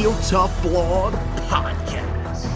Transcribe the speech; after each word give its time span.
Heel 0.00 0.16
Tough 0.22 0.62
Blog 0.62 1.12
Podcast. 1.50 2.46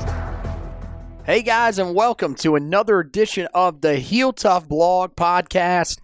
Hey 1.26 1.42
guys, 1.42 1.78
and 1.78 1.94
welcome 1.94 2.34
to 2.36 2.56
another 2.56 3.00
edition 3.00 3.48
of 3.52 3.82
the 3.82 3.96
Heel 3.96 4.32
Tough 4.32 4.66
Blog 4.66 5.14
Podcast. 5.14 5.98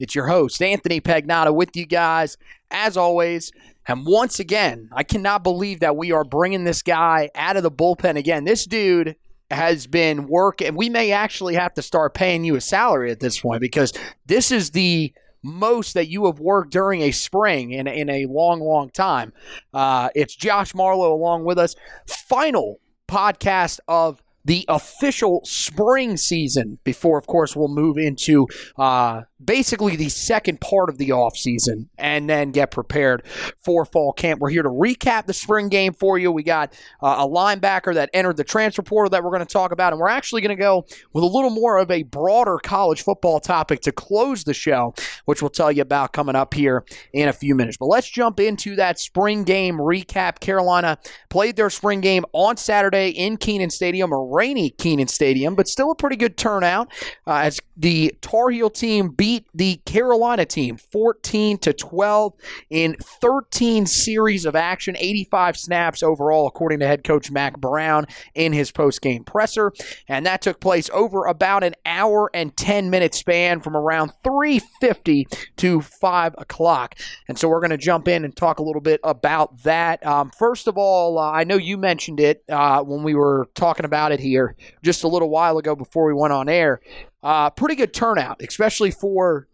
It's 0.00 0.16
your 0.16 0.26
host, 0.26 0.60
Anthony 0.60 1.00
Pagnotta, 1.00 1.54
with 1.54 1.76
you 1.76 1.86
guys, 1.86 2.36
as 2.72 2.96
always. 2.96 3.52
And 3.86 4.04
once 4.04 4.40
again, 4.40 4.88
I 4.92 5.04
cannot 5.04 5.44
believe 5.44 5.78
that 5.78 5.96
we 5.96 6.10
are 6.10 6.24
bringing 6.24 6.64
this 6.64 6.82
guy 6.82 7.30
out 7.36 7.56
of 7.56 7.62
the 7.62 7.70
bullpen 7.70 8.16
again. 8.16 8.42
This 8.42 8.64
dude 8.64 9.14
has 9.48 9.86
been 9.86 10.26
working. 10.26 10.74
We 10.74 10.88
may 10.88 11.12
actually 11.12 11.54
have 11.54 11.74
to 11.74 11.82
start 11.82 12.14
paying 12.14 12.42
you 12.42 12.56
a 12.56 12.60
salary 12.60 13.12
at 13.12 13.20
this 13.20 13.38
point 13.38 13.60
because 13.60 13.92
this 14.26 14.50
is 14.50 14.72
the 14.72 15.12
most 15.42 15.94
that 15.94 16.08
you 16.08 16.26
have 16.26 16.40
worked 16.40 16.72
during 16.72 17.02
a 17.02 17.10
spring 17.10 17.72
in, 17.72 17.86
in 17.86 18.08
a 18.08 18.26
long, 18.26 18.60
long 18.60 18.90
time. 18.90 19.32
Uh, 19.72 20.10
it's 20.14 20.34
Josh 20.34 20.74
Marlowe 20.74 21.12
along 21.12 21.44
with 21.44 21.58
us. 21.58 21.74
Final 22.06 22.80
podcast 23.08 23.80
of 23.88 24.22
the 24.44 24.64
official 24.68 25.42
spring 25.44 26.16
season 26.16 26.78
before, 26.84 27.18
of 27.18 27.26
course, 27.26 27.54
we'll 27.54 27.68
move 27.68 27.98
into 27.98 28.46
uh, 28.78 29.22
basically 29.42 29.96
the 29.96 30.08
second 30.08 30.60
part 30.60 30.88
of 30.88 30.98
the 30.98 31.12
off 31.12 31.36
season 31.36 31.88
and 31.98 32.28
then 32.28 32.50
get 32.50 32.70
prepared 32.70 33.22
for 33.62 33.84
fall 33.84 34.12
camp. 34.12 34.40
We're 34.40 34.50
here 34.50 34.62
to 34.62 34.68
recap 34.68 35.26
the 35.26 35.32
spring 35.32 35.68
game 35.68 35.92
for 35.92 36.18
you. 36.18 36.32
We 36.32 36.42
got 36.42 36.72
uh, 37.02 37.16
a 37.18 37.28
linebacker 37.28 37.94
that 37.94 38.10
entered 38.12 38.36
the 38.36 38.44
transfer 38.44 38.82
portal 38.82 39.10
that 39.10 39.22
we're 39.22 39.30
going 39.30 39.46
to 39.46 39.52
talk 39.52 39.72
about, 39.72 39.92
and 39.92 40.00
we're 40.00 40.08
actually 40.08 40.40
going 40.40 40.56
to 40.56 40.60
go 40.60 40.86
with 41.12 41.24
a 41.24 41.26
little 41.26 41.50
more 41.50 41.78
of 41.78 41.90
a 41.90 42.02
broader 42.02 42.58
college 42.62 43.02
football 43.02 43.40
topic 43.40 43.80
to 43.82 43.92
close 43.92 44.44
the 44.44 44.54
show, 44.54 44.94
which 45.24 45.42
we'll 45.42 45.50
tell 45.50 45.72
you 45.72 45.82
about 45.82 46.12
coming 46.12 46.36
up 46.36 46.54
here 46.54 46.84
in 47.12 47.28
a 47.28 47.32
few 47.32 47.54
minutes. 47.54 47.76
But 47.76 47.86
let's 47.86 48.08
jump 48.08 48.40
into 48.40 48.76
that 48.76 48.98
spring 48.98 49.44
game 49.44 49.76
recap. 49.78 50.40
Carolina 50.40 50.98
played 51.28 51.56
their 51.56 51.70
spring 51.70 52.00
game 52.00 52.24
on 52.32 52.56
Saturday 52.56 53.10
in 53.10 53.36
Kenan 53.36 53.70
Stadium, 53.70 54.12
rainy 54.30 54.70
Kenan 54.70 55.08
Stadium, 55.08 55.54
but 55.54 55.68
still 55.68 55.90
a 55.90 55.94
pretty 55.94 56.16
good 56.16 56.36
turnout 56.36 56.90
uh, 57.26 57.36
as 57.36 57.60
the 57.76 58.14
Tar 58.20 58.50
Heel 58.50 58.68
team 58.68 59.08
beat 59.08 59.46
the 59.54 59.80
Carolina 59.86 60.44
team 60.44 60.76
14 60.76 61.58
to 61.58 61.72
12 61.72 62.34
in 62.68 62.96
13 63.00 63.86
series 63.86 64.44
of 64.44 64.54
action, 64.54 64.96
85 64.98 65.56
snaps 65.56 66.02
overall, 66.02 66.46
according 66.46 66.80
to 66.80 66.86
head 66.86 67.04
coach 67.04 67.30
Mack 67.30 67.58
Brown 67.58 68.06
in 68.34 68.52
his 68.52 68.70
post-game 68.70 69.24
presser, 69.24 69.72
and 70.08 70.26
that 70.26 70.42
took 70.42 70.60
place 70.60 70.90
over 70.92 71.24
about 71.24 71.64
an 71.64 71.74
hour 71.86 72.30
and 72.34 72.56
10 72.56 72.90
minute 72.90 73.14
span 73.14 73.60
from 73.60 73.76
around 73.76 74.12
3:50 74.22 75.26
to 75.56 75.80
5 75.80 76.34
o'clock. 76.38 76.94
And 77.28 77.38
so 77.38 77.48
we're 77.48 77.60
going 77.60 77.70
to 77.70 77.78
jump 77.78 78.08
in 78.08 78.24
and 78.24 78.36
talk 78.36 78.58
a 78.58 78.62
little 78.62 78.82
bit 78.82 79.00
about 79.02 79.62
that. 79.62 80.04
Um, 80.06 80.30
first 80.38 80.68
of 80.68 80.76
all, 80.76 81.18
uh, 81.18 81.30
I 81.30 81.44
know 81.44 81.56
you 81.56 81.78
mentioned 81.78 82.20
it 82.20 82.44
uh, 82.48 82.82
when 82.82 83.02
we 83.02 83.14
were 83.14 83.48
talking 83.54 83.86
about 83.86 84.12
it 84.12 84.19
here 84.20 84.56
just 84.82 85.04
a 85.04 85.08
little 85.08 85.30
while 85.30 85.58
ago 85.58 85.74
before 85.74 86.06
we 86.06 86.14
went 86.14 86.32
on 86.32 86.48
air. 86.48 86.80
Uh, 87.22 87.50
pretty 87.50 87.74
good 87.74 87.92
turnout, 87.92 88.40
especially 88.42 88.90
for 88.90 89.46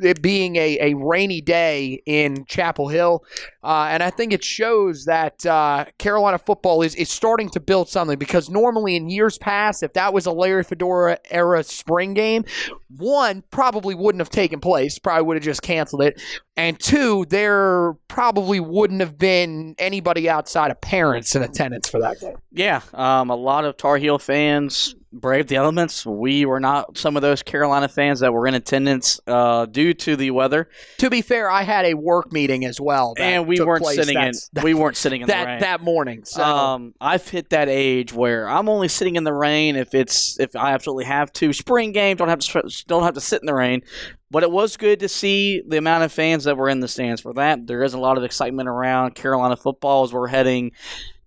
it 0.00 0.20
being 0.20 0.56
a, 0.56 0.78
a 0.92 0.94
rainy 0.94 1.40
day 1.40 2.02
in 2.06 2.44
Chapel 2.46 2.88
Hill. 2.88 3.24
Uh, 3.62 3.88
and 3.90 4.02
I 4.02 4.10
think 4.10 4.32
it 4.32 4.44
shows 4.44 5.04
that 5.06 5.44
uh, 5.46 5.86
Carolina 5.98 6.38
football 6.38 6.82
is, 6.82 6.94
is 6.94 7.08
starting 7.08 7.48
to 7.50 7.60
build 7.60 7.88
something 7.88 8.18
because 8.18 8.50
normally 8.50 8.96
in 8.96 9.08
years 9.08 9.38
past, 9.38 9.82
if 9.82 9.92
that 9.94 10.12
was 10.12 10.26
a 10.26 10.32
Larry 10.32 10.64
Fedora 10.64 11.18
era 11.30 11.62
spring 11.62 12.14
game, 12.14 12.44
one, 12.88 13.42
probably 13.50 13.94
wouldn't 13.94 14.20
have 14.20 14.30
taken 14.30 14.60
place, 14.60 14.98
probably 14.98 15.24
would 15.24 15.36
have 15.36 15.44
just 15.44 15.62
canceled 15.62 16.02
it. 16.02 16.20
And 16.58 16.80
two, 16.80 17.26
there 17.28 17.92
probably 18.08 18.60
wouldn't 18.60 19.00
have 19.00 19.18
been 19.18 19.74
anybody 19.78 20.28
outside 20.30 20.70
of 20.70 20.80
parents 20.80 21.36
in 21.36 21.42
attendance 21.42 21.88
for 21.88 22.00
that 22.00 22.18
game. 22.18 22.36
Yeah, 22.50 22.80
um, 22.94 23.28
a 23.28 23.36
lot 23.36 23.66
of 23.66 23.76
Tar 23.76 23.98
Heel 23.98 24.18
fans 24.18 24.94
braved 25.12 25.48
the 25.50 25.56
elements. 25.56 26.04
We 26.06 26.44
were 26.46 26.60
not 26.60 26.96
some 26.96 27.16
of 27.16 27.22
those 27.22 27.42
Carolina 27.42 27.88
fans 27.88 28.20
that 28.20 28.32
were 28.32 28.46
in 28.46 28.54
attendance 28.54 29.18
uh, 29.26 29.66
due 29.66 29.92
to 29.94 30.16
the 30.16 30.30
weather, 30.30 30.68
To 30.98 31.08
be 31.10 31.20
fair, 31.22 31.50
I 31.50 31.62
had 31.62 31.84
a 31.86 31.94
work 31.94 32.32
meeting 32.32 32.64
as 32.64 32.80
well, 32.80 33.12
that 33.16 33.22
and 33.22 33.46
we 33.46 33.56
took 33.56 33.66
weren't 33.66 33.82
place 33.82 33.96
sitting 33.96 34.16
in. 34.16 34.22
that's- 34.24 34.50
we 34.62 34.72
weren't 34.74 34.96
sitting 34.96 35.20
in 35.22 35.26
the 35.26 35.32
that 35.34 35.46
rain. 35.46 35.60
that 35.60 35.80
morning. 35.82 36.24
So 36.24 36.42
Um, 36.42 36.94
I've 37.00 37.26
hit 37.28 37.50
that 37.50 37.68
age 37.68 38.12
where 38.14 38.48
I'm 38.48 38.68
only 38.70 38.88
sitting 38.88 39.16
in 39.16 39.24
the 39.24 39.32
rain 39.34 39.76
if 39.76 39.94
it's 39.94 40.38
if 40.40 40.54
I 40.56 40.72
absolutely 40.72 41.04
have 41.04 41.32
to. 41.34 41.52
Spring 41.52 41.92
game 41.92 42.16
don't 42.16 42.28
have 42.28 42.40
to 42.40 42.84
don't 42.86 43.02
have 43.02 43.14
to 43.14 43.20
sit 43.20 43.40
in 43.42 43.46
the 43.46 43.54
rain, 43.54 43.82
but 44.30 44.42
it 44.42 44.50
was 44.50 44.76
good 44.76 45.00
to 45.00 45.08
see 45.08 45.62
the 45.66 45.78
amount 45.78 46.04
of 46.04 46.12
fans 46.12 46.44
that 46.44 46.56
were 46.56 46.68
in 46.68 46.80
the 46.80 46.88
stands 46.88 47.20
for 47.20 47.32
that. 47.34 47.66
There 47.66 47.82
is 47.82 47.94
a 47.94 47.98
lot 47.98 48.18
of 48.18 48.24
excitement 48.24 48.68
around 48.68 49.14
Carolina 49.14 49.56
football 49.56 50.04
as 50.04 50.12
we're 50.12 50.26
heading 50.26 50.72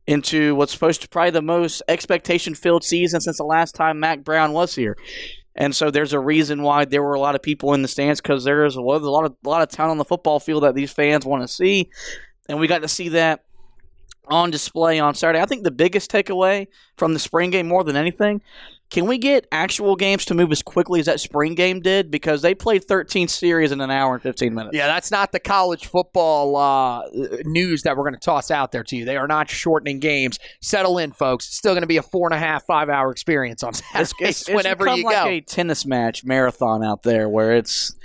into 0.08 0.56
what's 0.56 0.72
supposed 0.72 1.02
to 1.02 1.10
probably 1.10 1.32
the 1.32 1.42
most 1.42 1.84
expectation 1.88 2.56
filled 2.56 2.84
season 2.84 3.22
since 3.22 3.38
the 3.38 3.44
last 3.44 3.76
time 3.76 4.00
Mack 4.00 4.24
Brown 4.24 4.54
was 4.54 4.76
here. 4.76 4.98
And 5.56 5.76
so 5.76 5.92
there's 5.92 6.14
a 6.14 6.20
reason 6.20 6.64
why 6.64 6.86
there 6.86 7.04
were 7.04 7.14
a 7.14 7.20
lot 7.20 7.36
of 7.36 7.42
people 7.42 7.74
in 7.74 7.82
the 7.82 7.88
stands 7.88 8.22
because 8.22 8.44
there 8.44 8.66
is 8.66 8.76
a 8.76 8.82
lot, 8.82 8.96
of 9.26 9.36
a 9.46 9.50
lot 9.50 9.62
of 9.62 9.70
talent 9.70 9.92
on 9.92 9.98
the 9.98 10.06
football 10.06 10.40
field 10.40 10.64
that 10.64 10.74
these 10.74 10.92
fans 10.92 11.26
want 11.26 11.44
to 11.44 11.48
see, 11.48 11.90
and 12.48 12.60
we 12.60 12.68
got 12.68 12.82
to 12.82 12.88
see 12.88 13.10
that 13.10 13.44
on 14.28 14.52
display 14.52 15.00
on 15.00 15.16
Saturday. 15.16 15.42
I 15.42 15.46
think 15.46 15.64
the 15.64 15.72
biggest 15.72 16.12
takeaway 16.12 16.68
from 16.98 17.14
the 17.14 17.20
spring 17.20 17.50
game, 17.50 17.68
more 17.68 17.84
than 17.84 17.96
anything, 17.96 18.42
can 18.90 19.06
we 19.06 19.20
get 19.20 19.48
actual 19.52 19.96
games 19.96 20.26
to 20.26 20.34
move 20.34 20.52
as 20.52 20.64
quickly 20.64 21.00
as 21.00 21.06
that 21.06 21.20
spring 21.20 21.54
game 21.54 21.80
did? 21.80 22.10
Because 22.10 22.42
they 22.42 22.56
played 22.56 22.84
13 22.84 23.28
series 23.28 23.72
in 23.72 23.82
an 23.82 23.92
hour 23.92 24.16
and 24.16 24.24
15 24.24 24.54
minutes. 24.54 24.76
Yeah, 24.76 24.88
that's 24.88 25.12
not 25.12 25.32
the 25.32 25.40
college 25.40 25.86
football 25.86 26.56
uh, 26.56 27.04
news 27.44 27.84
that 27.84 27.96
we're 27.96 28.04
going 28.04 28.16
to 28.16 28.20
toss 28.20 28.50
out 28.50 28.72
there 28.72 28.84
to 28.86 28.96
you. 28.96 29.06
They 29.06 29.18
are 29.18 29.28
not 29.28 29.48
shortening 29.50 30.00
games. 30.00 30.40
Settle 30.62 30.98
in, 30.98 31.12
folks. 31.12 31.48
It's 31.48 31.58
still 31.58 31.74
going 31.74 31.84
to 31.84 31.88
be 31.88 31.98
a 31.98 32.02
four 32.02 32.28
and 32.28 32.34
a 32.34 32.40
half, 32.40 32.66
five 32.66 32.90
hour 32.90 33.12
experience 33.12 33.62
on 33.62 33.70
It's, 33.70 33.80
Saturdays 33.80 34.16
it's, 34.22 34.42
it's 34.42 34.50
whenever 34.50 34.86
become 34.86 35.00
you 35.00 35.06
like 35.06 35.24
go. 35.24 35.30
a 35.30 35.42
tennis 35.42 35.86
match 35.86 36.24
marathon 36.24 36.84
out 36.84 37.04
there 37.04 37.30
where 37.30 37.56
it's 37.56 37.96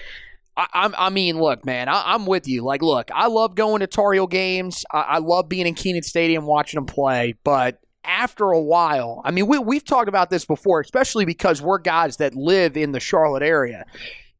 I, 0.57 0.67
I'm, 0.73 0.95
I 0.97 1.11
mean, 1.11 1.41
look, 1.41 1.65
man, 1.65 1.89
I, 1.89 2.15
I'm 2.15 2.27
with 2.27 2.47
you. 2.47 2.63
Like, 2.63 2.83
look, 2.83 3.11
I 3.13 3.27
love 3.27 3.55
going 3.55 3.81
to 3.81 3.87
Tar 3.87 4.15
games. 4.27 4.85
I, 4.93 5.01
I 5.01 5.19
love 5.19 5.49
being 5.49 5.67
in 5.67 5.75
Kenan 5.75 6.03
Stadium 6.03 6.45
watching 6.45 6.79
them 6.79 6.87
play. 6.87 7.35
But 7.43 7.81
after 8.05 8.51
a 8.51 8.61
while, 8.61 9.21
I 9.25 9.31
mean, 9.31 9.47
we, 9.47 9.59
we've 9.59 9.85
talked 9.85 10.09
about 10.09 10.31
this 10.31 10.45
before, 10.45 10.81
especially 10.81 11.25
because 11.25 11.61
we're 11.61 11.79
guys 11.79 12.19
that 12.19 12.35
live 12.35 12.77
in 12.77 12.93
the 12.93 13.01
Charlotte 13.01 13.43
area. 13.43 13.87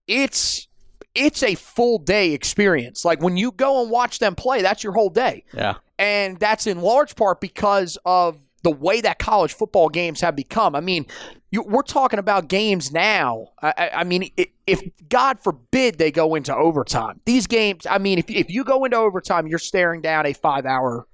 It's 0.07 0.69
it's 1.15 1.43
a 1.43 1.55
full 1.55 1.99
day 1.99 2.33
experience. 2.33 3.05
Like 3.05 3.23
when 3.23 3.37
you 3.37 3.53
go 3.53 3.83
and 3.83 3.91
watch 3.91 4.19
them 4.19 4.35
play, 4.35 4.63
that's 4.63 4.83
your 4.83 4.93
whole 4.93 5.11
day. 5.11 5.45
Yeah. 5.53 5.75
And 5.99 6.39
that's 6.39 6.67
in 6.67 6.81
large 6.81 7.15
part 7.15 7.41
because 7.41 7.97
of 8.05 8.39
the 8.65 8.71
way 8.71 9.01
that 9.01 9.19
college 9.19 9.53
football 9.53 9.89
games 9.89 10.21
have 10.23 10.35
become. 10.35 10.75
I 10.75 10.81
mean, 10.81 11.07
you, 11.51 11.63
we're 11.63 11.83
talking 11.83 12.19
about 12.19 12.49
games 12.49 12.91
now. 12.93 13.51
I, 13.63 13.91
I 13.95 14.05
mean, 14.05 14.31
if 14.67 14.83
God 15.09 15.39
forbid 15.39 15.99
they 15.99 16.11
go 16.11 16.35
into 16.35 16.55
overtime, 16.55 17.21
these 17.27 17.47
games. 17.47 17.87
I 17.89 17.99
mean, 17.99 18.19
if 18.19 18.29
if 18.29 18.51
you 18.51 18.65
go 18.65 18.85
into 18.85 18.97
overtime, 18.97 19.47
you're 19.47 19.61
staring 19.61 20.01
down 20.01 20.27
a 20.27 20.33
five 20.33 20.67
hour 20.67 21.07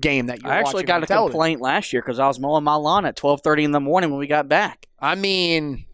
game 0.00 0.26
that 0.26 0.42
you. 0.42 0.48
I 0.48 0.56
actually 0.56 0.84
got 0.84 1.02
a 1.02 1.06
television. 1.06 1.32
complaint 1.32 1.60
last 1.60 1.92
year 1.92 2.02
because 2.02 2.18
I 2.18 2.26
was 2.26 2.40
mowing 2.40 2.64
my 2.64 2.74
lawn 2.74 3.06
at 3.06 3.16
twelve 3.16 3.40
thirty 3.42 3.64
in 3.64 3.72
the 3.72 3.80
morning 3.80 4.10
when 4.10 4.18
we 4.18 4.26
got 4.26 4.48
back. 4.48 4.86
I 5.00 5.14
mean, 5.14 5.84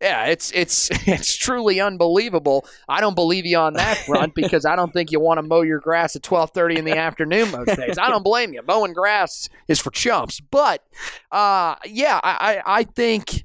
yeah, 0.00 0.26
it's 0.26 0.52
it's 0.52 0.90
it's 1.06 1.36
truly 1.36 1.80
unbelievable. 1.80 2.66
I 2.88 3.00
don't 3.00 3.14
believe 3.14 3.46
you 3.46 3.58
on 3.58 3.74
that 3.74 3.98
front 3.98 4.34
because 4.36 4.64
I 4.64 4.76
don't 4.76 4.92
think 4.92 5.10
you 5.10 5.20
want 5.20 5.38
to 5.38 5.42
mow 5.42 5.62
your 5.62 5.80
grass 5.80 6.16
at 6.16 6.22
twelve 6.22 6.50
thirty 6.50 6.76
in 6.76 6.84
the 6.84 6.96
afternoon 6.96 7.50
most 7.50 7.76
days. 7.76 7.98
I 7.98 8.08
don't 8.08 8.22
blame 8.22 8.52
you. 8.52 8.62
Mowing 8.66 8.92
grass 8.92 9.48
is 9.66 9.80
for 9.80 9.90
chumps. 9.90 10.40
But 10.40 10.84
uh, 11.32 11.76
yeah, 11.84 12.20
I, 12.22 12.62
I 12.64 12.84
think. 12.84 13.44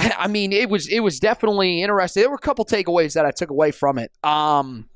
I 0.00 0.28
mean, 0.28 0.52
it 0.52 0.70
was 0.70 0.86
it 0.86 1.00
was 1.00 1.18
definitely 1.18 1.82
interesting. 1.82 2.22
There 2.22 2.30
were 2.30 2.36
a 2.36 2.38
couple 2.38 2.64
takeaways 2.64 3.14
that 3.14 3.26
I 3.26 3.32
took 3.32 3.50
away 3.50 3.72
from 3.72 3.98
it. 3.98 4.12
Um, 4.22 4.88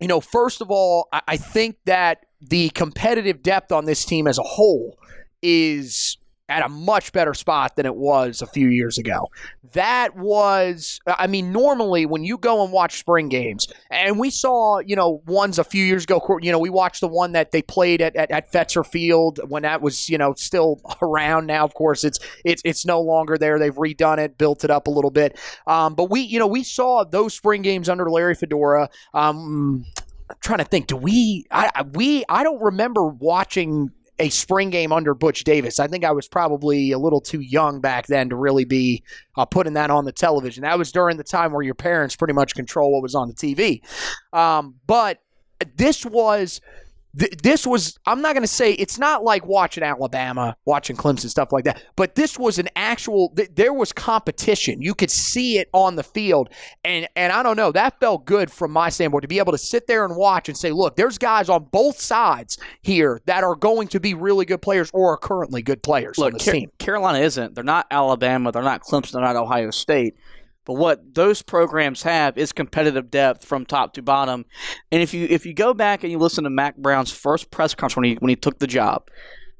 you 0.00 0.08
know, 0.08 0.20
first 0.20 0.60
of 0.60 0.72
all, 0.72 1.08
I, 1.12 1.20
I 1.28 1.36
think 1.36 1.76
that 1.84 2.26
the 2.40 2.70
competitive 2.70 3.42
depth 3.42 3.72
on 3.72 3.84
this 3.84 4.04
team 4.04 4.26
as 4.26 4.38
a 4.38 4.42
whole 4.42 4.98
is 5.42 6.16
at 6.50 6.64
a 6.64 6.68
much 6.68 7.12
better 7.12 7.32
spot 7.32 7.76
than 7.76 7.86
it 7.86 7.94
was 7.94 8.42
a 8.42 8.46
few 8.46 8.68
years 8.68 8.98
ago. 8.98 9.28
That 9.72 10.16
was, 10.16 10.98
I 11.06 11.28
mean, 11.28 11.52
normally 11.52 12.06
when 12.06 12.24
you 12.24 12.36
go 12.36 12.64
and 12.64 12.72
watch 12.72 12.98
spring 12.98 13.28
games, 13.28 13.68
and 13.88 14.18
we 14.18 14.30
saw, 14.30 14.80
you 14.80 14.96
know, 14.96 15.22
ones 15.26 15.60
a 15.60 15.64
few 15.64 15.84
years 15.84 16.02
ago, 16.02 16.20
you 16.42 16.50
know, 16.50 16.58
we 16.58 16.68
watched 16.68 17.02
the 17.02 17.08
one 17.08 17.32
that 17.32 17.52
they 17.52 17.62
played 17.62 18.02
at, 18.02 18.16
at, 18.16 18.32
at 18.32 18.52
Fetzer 18.52 18.84
Field 18.84 19.38
when 19.48 19.62
that 19.62 19.80
was, 19.80 20.10
you 20.10 20.18
know, 20.18 20.34
still 20.34 20.80
around. 21.02 21.46
Now, 21.46 21.64
of 21.64 21.74
course, 21.74 22.02
it's 22.02 22.18
it's 22.44 22.62
it's 22.64 22.84
no 22.84 23.00
longer 23.00 23.38
there. 23.38 23.60
They've 23.60 23.72
redone 23.72 24.18
it, 24.18 24.36
built 24.36 24.64
it 24.64 24.70
up 24.70 24.88
a 24.88 24.90
little 24.90 25.12
bit. 25.12 25.38
Um, 25.68 25.94
but 25.94 26.10
we, 26.10 26.20
you 26.20 26.40
know, 26.40 26.48
we 26.48 26.64
saw 26.64 27.04
those 27.04 27.32
spring 27.32 27.62
games 27.62 27.88
under 27.88 28.10
Larry 28.10 28.34
Fedora. 28.34 28.90
Um, 29.14 29.84
I'm 30.30 30.36
trying 30.40 30.58
to 30.58 30.64
think. 30.64 30.86
Do 30.86 30.96
we? 30.96 31.44
I 31.50 31.84
we 31.92 32.24
I 32.28 32.42
don't 32.44 32.62
remember 32.62 33.04
watching 33.04 33.90
a 34.20 34.28
spring 34.28 34.70
game 34.70 34.92
under 34.92 35.14
Butch 35.14 35.44
Davis. 35.44 35.80
I 35.80 35.88
think 35.88 36.04
I 36.04 36.12
was 36.12 36.28
probably 36.28 36.92
a 36.92 36.98
little 36.98 37.20
too 37.20 37.40
young 37.40 37.80
back 37.80 38.06
then 38.06 38.28
to 38.28 38.36
really 38.36 38.66
be 38.66 39.02
uh, 39.36 39.46
putting 39.46 39.72
that 39.72 39.90
on 39.90 40.04
the 40.04 40.12
television. 40.12 40.62
That 40.62 40.78
was 40.78 40.92
during 40.92 41.16
the 41.16 41.24
time 41.24 41.52
where 41.52 41.62
your 41.62 41.74
parents 41.74 42.14
pretty 42.16 42.34
much 42.34 42.54
control 42.54 42.92
what 42.92 43.02
was 43.02 43.14
on 43.14 43.28
the 43.28 43.34
TV. 43.34 43.80
Um, 44.32 44.76
but 44.86 45.22
this 45.74 46.04
was 46.04 46.60
this 47.12 47.66
was 47.66 47.98
I'm 48.06 48.22
not 48.22 48.34
going 48.34 48.42
to 48.44 48.48
say 48.48 48.72
it's 48.72 48.98
not 48.98 49.24
like 49.24 49.44
watching 49.44 49.82
Alabama, 49.82 50.56
watching 50.64 50.96
Clemson 50.96 51.28
stuff 51.28 51.52
like 51.52 51.64
that, 51.64 51.82
but 51.96 52.14
this 52.14 52.38
was 52.38 52.58
an 52.58 52.68
actual 52.76 53.32
th- 53.36 53.50
there 53.54 53.72
was 53.72 53.92
competition. 53.92 54.80
You 54.80 54.94
could 54.94 55.10
see 55.10 55.58
it 55.58 55.68
on 55.72 55.96
the 55.96 56.02
field 56.02 56.50
and 56.84 57.08
and 57.16 57.32
I 57.32 57.42
don't 57.42 57.56
know, 57.56 57.72
that 57.72 57.98
felt 57.98 58.24
good 58.26 58.50
from 58.50 58.70
my 58.70 58.90
standpoint 58.90 59.22
to 59.22 59.28
be 59.28 59.38
able 59.38 59.52
to 59.52 59.58
sit 59.58 59.86
there 59.86 60.04
and 60.04 60.16
watch 60.16 60.48
and 60.48 60.56
say, 60.56 60.70
look, 60.70 60.96
there's 60.96 61.18
guys 61.18 61.48
on 61.48 61.64
both 61.64 62.00
sides 62.00 62.58
here 62.82 63.20
that 63.26 63.42
are 63.42 63.56
going 63.56 63.88
to 63.88 64.00
be 64.00 64.14
really 64.14 64.44
good 64.44 64.62
players 64.62 64.90
or 64.94 65.12
are 65.12 65.16
currently 65.18 65.62
good 65.62 65.82
players 65.82 66.16
look, 66.16 66.26
on 66.28 66.32
this 66.34 66.44
Car- 66.44 66.54
team. 66.54 66.70
Carolina 66.78 67.18
isn't. 67.18 67.54
They're 67.54 67.64
not 67.64 67.86
Alabama, 67.90 68.52
they're 68.52 68.62
not 68.62 68.82
Clemson, 68.82 69.12
they're 69.12 69.22
not 69.22 69.36
Ohio 69.36 69.70
State. 69.70 70.14
But 70.70 70.76
what 70.76 71.16
those 71.16 71.42
programs 71.42 72.04
have 72.04 72.38
is 72.38 72.52
competitive 72.52 73.10
depth 73.10 73.44
from 73.44 73.66
top 73.66 73.92
to 73.94 74.02
bottom. 74.02 74.44
And 74.92 75.02
if 75.02 75.12
you 75.12 75.26
if 75.28 75.44
you 75.44 75.52
go 75.52 75.74
back 75.74 76.04
and 76.04 76.12
you 76.12 76.18
listen 76.18 76.44
to 76.44 76.50
Mack 76.50 76.76
Brown's 76.76 77.10
first 77.10 77.50
press 77.50 77.74
conference 77.74 77.96
when 77.96 78.04
he 78.04 78.14
when 78.20 78.28
he 78.28 78.36
took 78.36 78.60
the 78.60 78.68
job, 78.68 79.08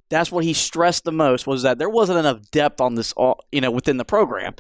that's 0.09 0.31
what 0.31 0.45
he 0.45 0.53
stressed 0.53 1.03
the 1.03 1.11
most 1.11 1.49
was 1.49 1.65
that 1.65 1.81
there 1.81 1.91
wasn't 1.91 2.21
enough 2.21 2.49
depth 2.53 2.81
on 2.81 2.95
this 2.95 3.13
all 3.15 3.45
you 3.51 3.61
know 3.61 3.73
within 3.73 3.97
the 3.97 4.05
program. 4.05 4.55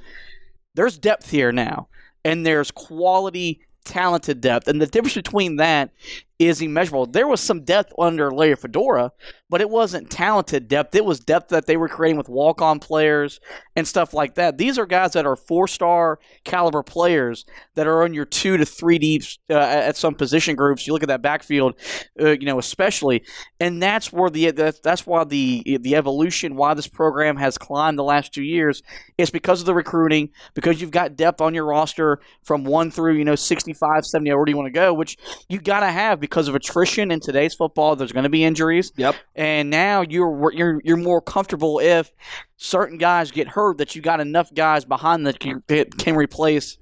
There's 0.74 0.98
depth 0.98 1.30
here 1.30 1.52
now, 1.52 1.86
and 2.24 2.44
there's 2.44 2.72
quality 2.72 3.60
talented 3.84 4.40
depth. 4.40 4.66
And 4.66 4.82
the 4.82 4.88
difference 4.88 5.14
between 5.14 5.54
that 5.54 5.92
is 6.40 6.62
immeasurable. 6.62 7.04
There 7.04 7.28
was 7.28 7.38
some 7.38 7.64
depth 7.64 7.92
under 7.98 8.30
Larry 8.30 8.56
Fedora, 8.56 9.12
but 9.50 9.60
it 9.60 9.68
wasn't 9.68 10.10
talented 10.10 10.68
depth. 10.68 10.94
It 10.94 11.04
was 11.04 11.20
depth 11.20 11.50
that 11.50 11.66
they 11.66 11.76
were 11.76 11.88
creating 11.88 12.16
with 12.16 12.30
walk 12.30 12.62
on 12.62 12.78
players 12.78 13.40
and 13.76 13.86
stuff 13.86 14.14
like 14.14 14.36
that. 14.36 14.56
These 14.56 14.78
are 14.78 14.86
guys 14.86 15.12
that 15.12 15.26
are 15.26 15.36
four 15.36 15.68
star 15.68 16.18
caliber 16.44 16.82
players 16.82 17.44
that 17.74 17.86
are 17.86 18.04
on 18.04 18.14
your 18.14 18.24
two 18.24 18.56
to 18.56 18.64
three 18.64 18.98
deeps 18.98 19.38
uh, 19.50 19.58
at 19.58 19.98
some 19.98 20.14
position 20.14 20.56
groups. 20.56 20.86
You 20.86 20.94
look 20.94 21.02
at 21.02 21.08
that 21.08 21.20
backfield, 21.20 21.74
uh, 22.18 22.30
you 22.30 22.46
know, 22.46 22.58
especially, 22.58 23.22
and 23.60 23.82
that's 23.82 24.10
where 24.10 24.30
the 24.30 24.50
that's 24.82 25.06
why 25.06 25.24
the 25.24 25.78
the 25.82 25.94
evolution, 25.94 26.56
why 26.56 26.72
this 26.72 26.88
program 26.88 27.36
has 27.36 27.58
climbed 27.58 27.98
the 27.98 28.04
last 28.04 28.32
two 28.32 28.44
years, 28.44 28.82
is 29.18 29.30
because 29.30 29.60
of 29.60 29.66
the 29.66 29.74
recruiting, 29.74 30.30
because 30.54 30.80
you've 30.80 30.90
got 30.90 31.16
depth 31.16 31.42
on 31.42 31.52
your 31.52 31.66
roster 31.66 32.20
from 32.42 32.64
one 32.64 32.90
through 32.90 33.16
you 33.16 33.26
know 33.26 33.34
65, 33.34 34.06
70, 34.06 34.32
where 34.32 34.44
do 34.46 34.52
you 34.52 34.56
want 34.56 34.68
to 34.68 34.72
go, 34.72 34.94
which 34.94 35.18
you 35.50 35.60
got 35.60 35.80
to 35.80 35.90
have 35.90 36.18
because 36.30 36.48
of 36.48 36.54
attrition 36.54 37.10
in 37.10 37.20
today's 37.20 37.54
football. 37.54 37.96
There's 37.96 38.12
going 38.12 38.24
to 38.24 38.30
be 38.30 38.44
injuries. 38.44 38.92
Yep. 38.96 39.16
And 39.34 39.68
now 39.68 40.02
you're 40.02 40.52
you're 40.52 40.80
you're 40.84 40.96
more 40.96 41.20
comfortable 41.20 41.80
if 41.80 42.12
certain 42.56 42.96
guys 42.96 43.30
get 43.30 43.48
hurt 43.48 43.78
that 43.78 43.94
you 43.94 44.00
got 44.00 44.20
enough 44.20 44.54
guys 44.54 44.84
behind 44.84 45.26
that 45.26 45.40
can, 45.40 45.62
can 45.66 46.16
replace 46.16 46.78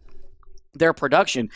their 0.74 0.92
production. 0.92 1.48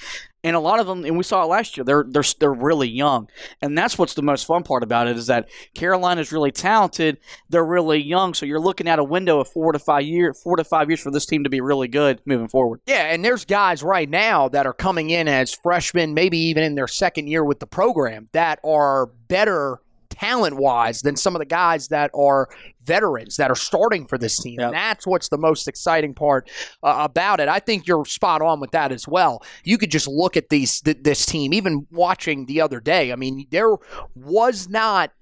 And 0.44 0.56
a 0.56 0.60
lot 0.60 0.80
of 0.80 0.86
them, 0.86 1.04
and 1.04 1.16
we 1.16 1.22
saw 1.22 1.42
it 1.42 1.46
last 1.46 1.76
year. 1.76 1.84
They're 1.84 2.04
they're 2.08 2.24
they're 2.40 2.52
really 2.52 2.88
young, 2.88 3.28
and 3.60 3.76
that's 3.78 3.96
what's 3.96 4.14
the 4.14 4.22
most 4.22 4.44
fun 4.44 4.64
part 4.64 4.82
about 4.82 5.06
it 5.06 5.16
is 5.16 5.28
that 5.28 5.48
Carolina's 5.74 6.32
really 6.32 6.50
talented. 6.50 7.18
They're 7.48 7.64
really 7.64 8.00
young, 8.00 8.34
so 8.34 8.46
you're 8.46 8.58
looking 8.58 8.88
at 8.88 8.98
a 8.98 9.04
window 9.04 9.40
of 9.40 9.48
four 9.48 9.72
to 9.72 9.78
five 9.78 10.02
years, 10.02 10.40
four 10.42 10.56
to 10.56 10.64
five 10.64 10.88
years 10.88 11.00
for 11.00 11.10
this 11.10 11.26
team 11.26 11.44
to 11.44 11.50
be 11.50 11.60
really 11.60 11.88
good 11.88 12.20
moving 12.24 12.48
forward. 12.48 12.80
Yeah, 12.86 13.12
and 13.12 13.24
there's 13.24 13.44
guys 13.44 13.82
right 13.82 14.08
now 14.08 14.48
that 14.48 14.66
are 14.66 14.72
coming 14.72 15.10
in 15.10 15.28
as 15.28 15.54
freshmen, 15.54 16.14
maybe 16.14 16.38
even 16.38 16.64
in 16.64 16.74
their 16.74 16.88
second 16.88 17.28
year 17.28 17.44
with 17.44 17.60
the 17.60 17.66
program, 17.66 18.28
that 18.32 18.58
are 18.64 19.06
better 19.06 19.81
talent 20.12 20.56
wise 20.56 21.02
than 21.02 21.16
some 21.16 21.34
of 21.34 21.40
the 21.40 21.46
guys 21.46 21.88
that 21.88 22.10
are 22.14 22.48
veterans 22.84 23.36
that 23.36 23.50
are 23.50 23.56
starting 23.56 24.06
for 24.06 24.18
this 24.18 24.38
team. 24.38 24.58
Yep. 24.58 24.66
And 24.66 24.74
that's 24.74 25.06
what's 25.06 25.28
the 25.28 25.38
most 25.38 25.68
exciting 25.68 26.14
part 26.14 26.50
uh, 26.82 26.96
about 27.00 27.40
it. 27.40 27.48
I 27.48 27.58
think 27.58 27.86
you're 27.86 28.04
spot 28.04 28.42
on 28.42 28.60
with 28.60 28.72
that 28.72 28.92
as 28.92 29.06
well. 29.06 29.42
You 29.64 29.78
could 29.78 29.90
just 29.90 30.08
look 30.08 30.36
at 30.36 30.48
these 30.48 30.80
th- 30.80 30.98
this 31.02 31.26
team, 31.26 31.54
even 31.54 31.86
watching 31.90 32.46
the 32.46 32.60
other 32.60 32.80
day. 32.80 33.12
I 33.12 33.16
mean, 33.16 33.46
there 33.50 33.76
was 34.14 34.68
not 34.68 35.12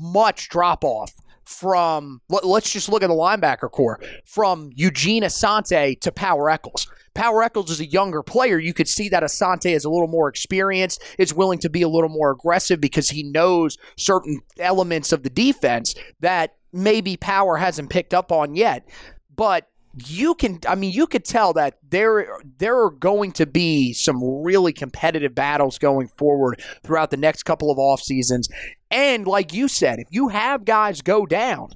much 0.00 0.48
drop 0.48 0.84
off 0.84 1.12
from 1.46 2.20
let's 2.28 2.72
just 2.72 2.88
look 2.88 3.02
at 3.02 3.08
the 3.08 3.14
linebacker 3.14 3.70
core 3.70 4.00
from 4.24 4.70
Eugene 4.74 5.22
Asante 5.22 5.98
to 6.00 6.12
Power 6.12 6.50
Echols. 6.50 6.88
Power 7.14 7.42
Echols 7.42 7.70
is 7.70 7.80
a 7.80 7.86
younger 7.86 8.22
player. 8.22 8.58
You 8.58 8.74
could 8.74 8.88
see 8.88 9.08
that 9.08 9.22
Asante 9.22 9.70
is 9.70 9.84
a 9.84 9.90
little 9.90 10.08
more 10.08 10.28
experienced, 10.28 11.02
is 11.18 11.32
willing 11.32 11.58
to 11.60 11.70
be 11.70 11.82
a 11.82 11.88
little 11.88 12.10
more 12.10 12.30
aggressive 12.30 12.80
because 12.80 13.08
he 13.08 13.22
knows 13.22 13.78
certain 13.96 14.40
elements 14.58 15.12
of 15.12 15.22
the 15.22 15.30
defense 15.30 15.94
that 16.20 16.56
maybe 16.72 17.16
Power 17.16 17.56
hasn't 17.56 17.90
picked 17.90 18.12
up 18.12 18.32
on 18.32 18.54
yet. 18.54 18.86
But 19.34 19.68
you 20.04 20.34
can 20.34 20.60
I 20.68 20.74
mean 20.74 20.92
you 20.92 21.06
could 21.06 21.24
tell 21.24 21.54
that 21.54 21.78
there 21.88 22.38
there 22.58 22.78
are 22.82 22.90
going 22.90 23.32
to 23.32 23.46
be 23.46 23.94
some 23.94 24.22
really 24.42 24.72
competitive 24.72 25.34
battles 25.34 25.78
going 25.78 26.08
forward 26.18 26.60
throughout 26.82 27.10
the 27.10 27.16
next 27.16 27.44
couple 27.44 27.70
of 27.70 27.78
off 27.78 28.02
seasons 28.02 28.48
and 28.96 29.26
like 29.26 29.52
you 29.52 29.68
said, 29.68 29.98
if 29.98 30.08
you 30.10 30.28
have 30.28 30.64
guys 30.64 31.02
go 31.02 31.26
down, 31.26 31.68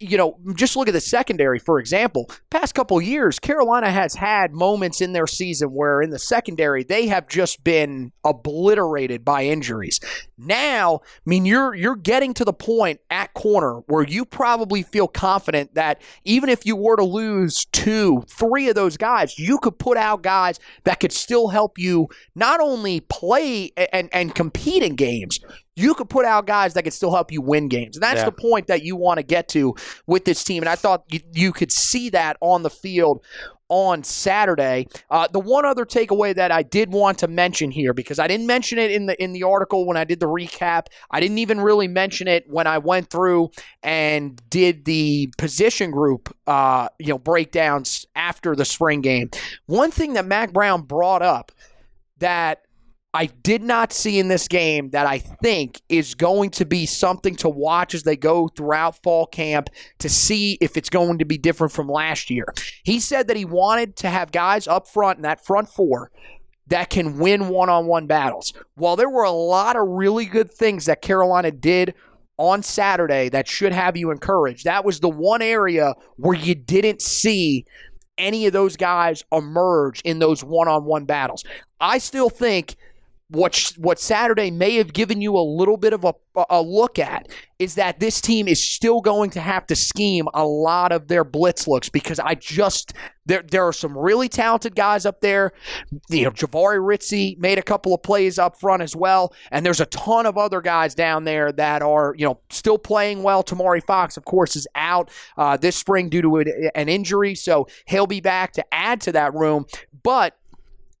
you 0.00 0.18
know, 0.18 0.36
just 0.56 0.74
look 0.74 0.88
at 0.88 0.94
the 0.94 1.00
secondary, 1.00 1.60
for 1.60 1.78
example. 1.78 2.28
Past 2.50 2.74
couple 2.74 3.00
years, 3.00 3.38
Carolina 3.38 3.88
has 3.88 4.14
had 4.14 4.52
moments 4.52 5.00
in 5.00 5.12
their 5.12 5.28
season 5.28 5.68
where 5.68 6.02
in 6.02 6.10
the 6.10 6.18
secondary 6.18 6.82
they 6.82 7.06
have 7.06 7.28
just 7.28 7.62
been 7.62 8.10
obliterated 8.24 9.24
by 9.24 9.44
injuries. 9.44 10.00
Now, 10.36 11.00
I 11.04 11.20
mean, 11.24 11.46
you're 11.46 11.72
you're 11.74 11.94
getting 11.94 12.34
to 12.34 12.44
the 12.44 12.52
point 12.52 13.00
at 13.10 13.32
corner 13.34 13.80
where 13.86 14.02
you 14.02 14.24
probably 14.24 14.82
feel 14.82 15.06
confident 15.06 15.74
that 15.74 16.02
even 16.24 16.48
if 16.48 16.66
you 16.66 16.74
were 16.74 16.96
to 16.96 17.04
lose 17.04 17.64
two, 17.72 18.24
three 18.28 18.68
of 18.68 18.74
those 18.74 18.96
guys, 18.96 19.38
you 19.38 19.58
could 19.58 19.78
put 19.78 19.96
out 19.96 20.22
guys 20.22 20.58
that 20.82 20.98
could 20.98 21.12
still 21.12 21.48
help 21.48 21.78
you 21.78 22.08
not 22.34 22.60
only 22.60 23.00
play 23.00 23.70
and, 23.92 24.08
and 24.12 24.34
compete 24.34 24.82
in 24.82 24.96
games, 24.96 25.38
you 25.76 25.94
could 25.94 26.08
put 26.08 26.24
out 26.24 26.46
guys 26.46 26.74
that 26.74 26.82
could 26.82 26.92
still 26.92 27.12
help 27.12 27.30
you 27.30 27.40
win 27.42 27.68
games. 27.68 27.96
And 27.96 28.02
that's 28.02 28.20
yeah. 28.20 28.24
the 28.24 28.32
point 28.32 28.66
that 28.66 28.82
you 28.82 28.96
want 28.96 29.18
to 29.18 29.22
get 29.22 29.48
to 29.48 29.74
with 30.06 30.24
this 30.24 30.42
team. 30.42 30.62
And 30.62 30.68
I 30.70 30.74
thought 30.74 31.04
you, 31.08 31.20
you 31.32 31.52
could 31.52 31.70
see 31.70 32.08
that 32.10 32.38
on 32.40 32.62
the 32.62 32.70
field 32.70 33.22
on 33.68 34.04
Saturday. 34.04 34.86
Uh, 35.10 35.28
the 35.28 35.40
one 35.40 35.64
other 35.64 35.84
takeaway 35.84 36.34
that 36.34 36.50
I 36.50 36.62
did 36.62 36.92
want 36.92 37.18
to 37.18 37.28
mention 37.28 37.70
here, 37.70 37.92
because 37.92 38.18
I 38.18 38.28
didn't 38.28 38.46
mention 38.46 38.78
it 38.78 38.90
in 38.90 39.06
the 39.06 39.22
in 39.22 39.32
the 39.32 39.42
article 39.42 39.86
when 39.86 39.96
I 39.96 40.04
did 40.04 40.20
the 40.20 40.26
recap, 40.26 40.86
I 41.10 41.20
didn't 41.20 41.38
even 41.38 41.60
really 41.60 41.88
mention 41.88 42.28
it 42.28 42.48
when 42.48 42.66
I 42.66 42.78
went 42.78 43.10
through 43.10 43.50
and 43.82 44.40
did 44.48 44.84
the 44.84 45.32
position 45.36 45.90
group, 45.90 46.34
uh, 46.46 46.88
you 46.98 47.08
know, 47.08 47.18
breakdowns 47.18 48.06
after 48.14 48.54
the 48.54 48.64
spring 48.64 49.00
game. 49.00 49.30
One 49.66 49.90
thing 49.90 50.14
that 50.14 50.26
Mack 50.26 50.52
Brown 50.52 50.82
brought 50.82 51.22
up 51.22 51.52
that 52.18 52.65
I 53.16 53.30
did 53.42 53.62
not 53.62 53.94
see 53.94 54.18
in 54.18 54.28
this 54.28 54.46
game 54.46 54.90
that 54.90 55.06
I 55.06 55.20
think 55.20 55.80
is 55.88 56.14
going 56.14 56.50
to 56.50 56.66
be 56.66 56.84
something 56.84 57.34
to 57.36 57.48
watch 57.48 57.94
as 57.94 58.02
they 58.02 58.14
go 58.14 58.48
throughout 58.48 59.02
fall 59.02 59.26
camp 59.26 59.70
to 60.00 60.10
see 60.10 60.58
if 60.60 60.76
it's 60.76 60.90
going 60.90 61.20
to 61.20 61.24
be 61.24 61.38
different 61.38 61.72
from 61.72 61.88
last 61.88 62.28
year. 62.28 62.52
He 62.82 63.00
said 63.00 63.28
that 63.28 63.36
he 63.38 63.46
wanted 63.46 63.96
to 63.96 64.10
have 64.10 64.32
guys 64.32 64.68
up 64.68 64.86
front 64.86 65.16
in 65.16 65.22
that 65.22 65.42
front 65.42 65.70
four 65.70 66.10
that 66.66 66.90
can 66.90 67.18
win 67.18 67.48
one 67.48 67.70
on 67.70 67.86
one 67.86 68.06
battles. 68.06 68.52
While 68.74 68.96
there 68.96 69.08
were 69.08 69.24
a 69.24 69.30
lot 69.30 69.76
of 69.76 69.88
really 69.88 70.26
good 70.26 70.52
things 70.52 70.84
that 70.84 71.00
Carolina 71.00 71.50
did 71.50 71.94
on 72.36 72.62
Saturday 72.62 73.30
that 73.30 73.48
should 73.48 73.72
have 73.72 73.96
you 73.96 74.10
encouraged, 74.10 74.66
that 74.66 74.84
was 74.84 75.00
the 75.00 75.08
one 75.08 75.40
area 75.40 75.94
where 76.16 76.36
you 76.36 76.54
didn't 76.54 77.00
see 77.00 77.64
any 78.18 78.46
of 78.46 78.52
those 78.52 78.76
guys 78.76 79.24
emerge 79.32 80.02
in 80.02 80.18
those 80.18 80.44
one 80.44 80.68
on 80.68 80.84
one 80.84 81.06
battles. 81.06 81.44
I 81.80 81.96
still 81.96 82.28
think 82.28 82.76
what 83.28 83.72
what 83.76 83.98
Saturday 83.98 84.52
may 84.52 84.76
have 84.76 84.92
given 84.92 85.20
you 85.20 85.36
a 85.36 85.40
little 85.42 85.76
bit 85.76 85.92
of 85.92 86.04
a, 86.04 86.14
a 86.48 86.62
look 86.62 86.96
at 86.98 87.28
is 87.58 87.74
that 87.74 87.98
this 87.98 88.20
team 88.20 88.46
is 88.46 88.62
still 88.62 89.00
going 89.00 89.30
to 89.30 89.40
have 89.40 89.66
to 89.66 89.74
scheme 89.74 90.28
a 90.32 90.46
lot 90.46 90.92
of 90.92 91.08
their 91.08 91.24
blitz 91.24 91.66
looks 91.66 91.88
because 91.88 92.20
I 92.20 92.36
just 92.36 92.92
there 93.24 93.42
there 93.42 93.66
are 93.66 93.72
some 93.72 93.98
really 93.98 94.28
talented 94.28 94.76
guys 94.76 95.04
up 95.04 95.22
there. 95.22 95.52
You 96.08 96.24
know, 96.24 96.30
Jahvaree 96.30 96.78
Ritzie 96.78 97.36
made 97.38 97.58
a 97.58 97.62
couple 97.62 97.92
of 97.92 98.02
plays 98.04 98.38
up 98.38 98.60
front 98.60 98.82
as 98.82 98.94
well, 98.94 99.34
and 99.50 99.66
there's 99.66 99.80
a 99.80 99.86
ton 99.86 100.26
of 100.26 100.38
other 100.38 100.60
guys 100.60 100.94
down 100.94 101.24
there 101.24 101.50
that 101.50 101.82
are 101.82 102.14
you 102.16 102.26
know 102.26 102.38
still 102.50 102.78
playing 102.78 103.24
well. 103.24 103.42
Tomari 103.42 103.84
Fox, 103.84 104.16
of 104.16 104.24
course, 104.24 104.54
is 104.54 104.68
out 104.76 105.10
uh, 105.36 105.56
this 105.56 105.74
spring 105.74 106.08
due 106.08 106.22
to 106.22 106.70
an 106.76 106.88
injury, 106.88 107.34
so 107.34 107.66
he'll 107.86 108.06
be 108.06 108.20
back 108.20 108.52
to 108.52 108.64
add 108.72 109.00
to 109.00 109.12
that 109.12 109.34
room, 109.34 109.66
but 110.04 110.36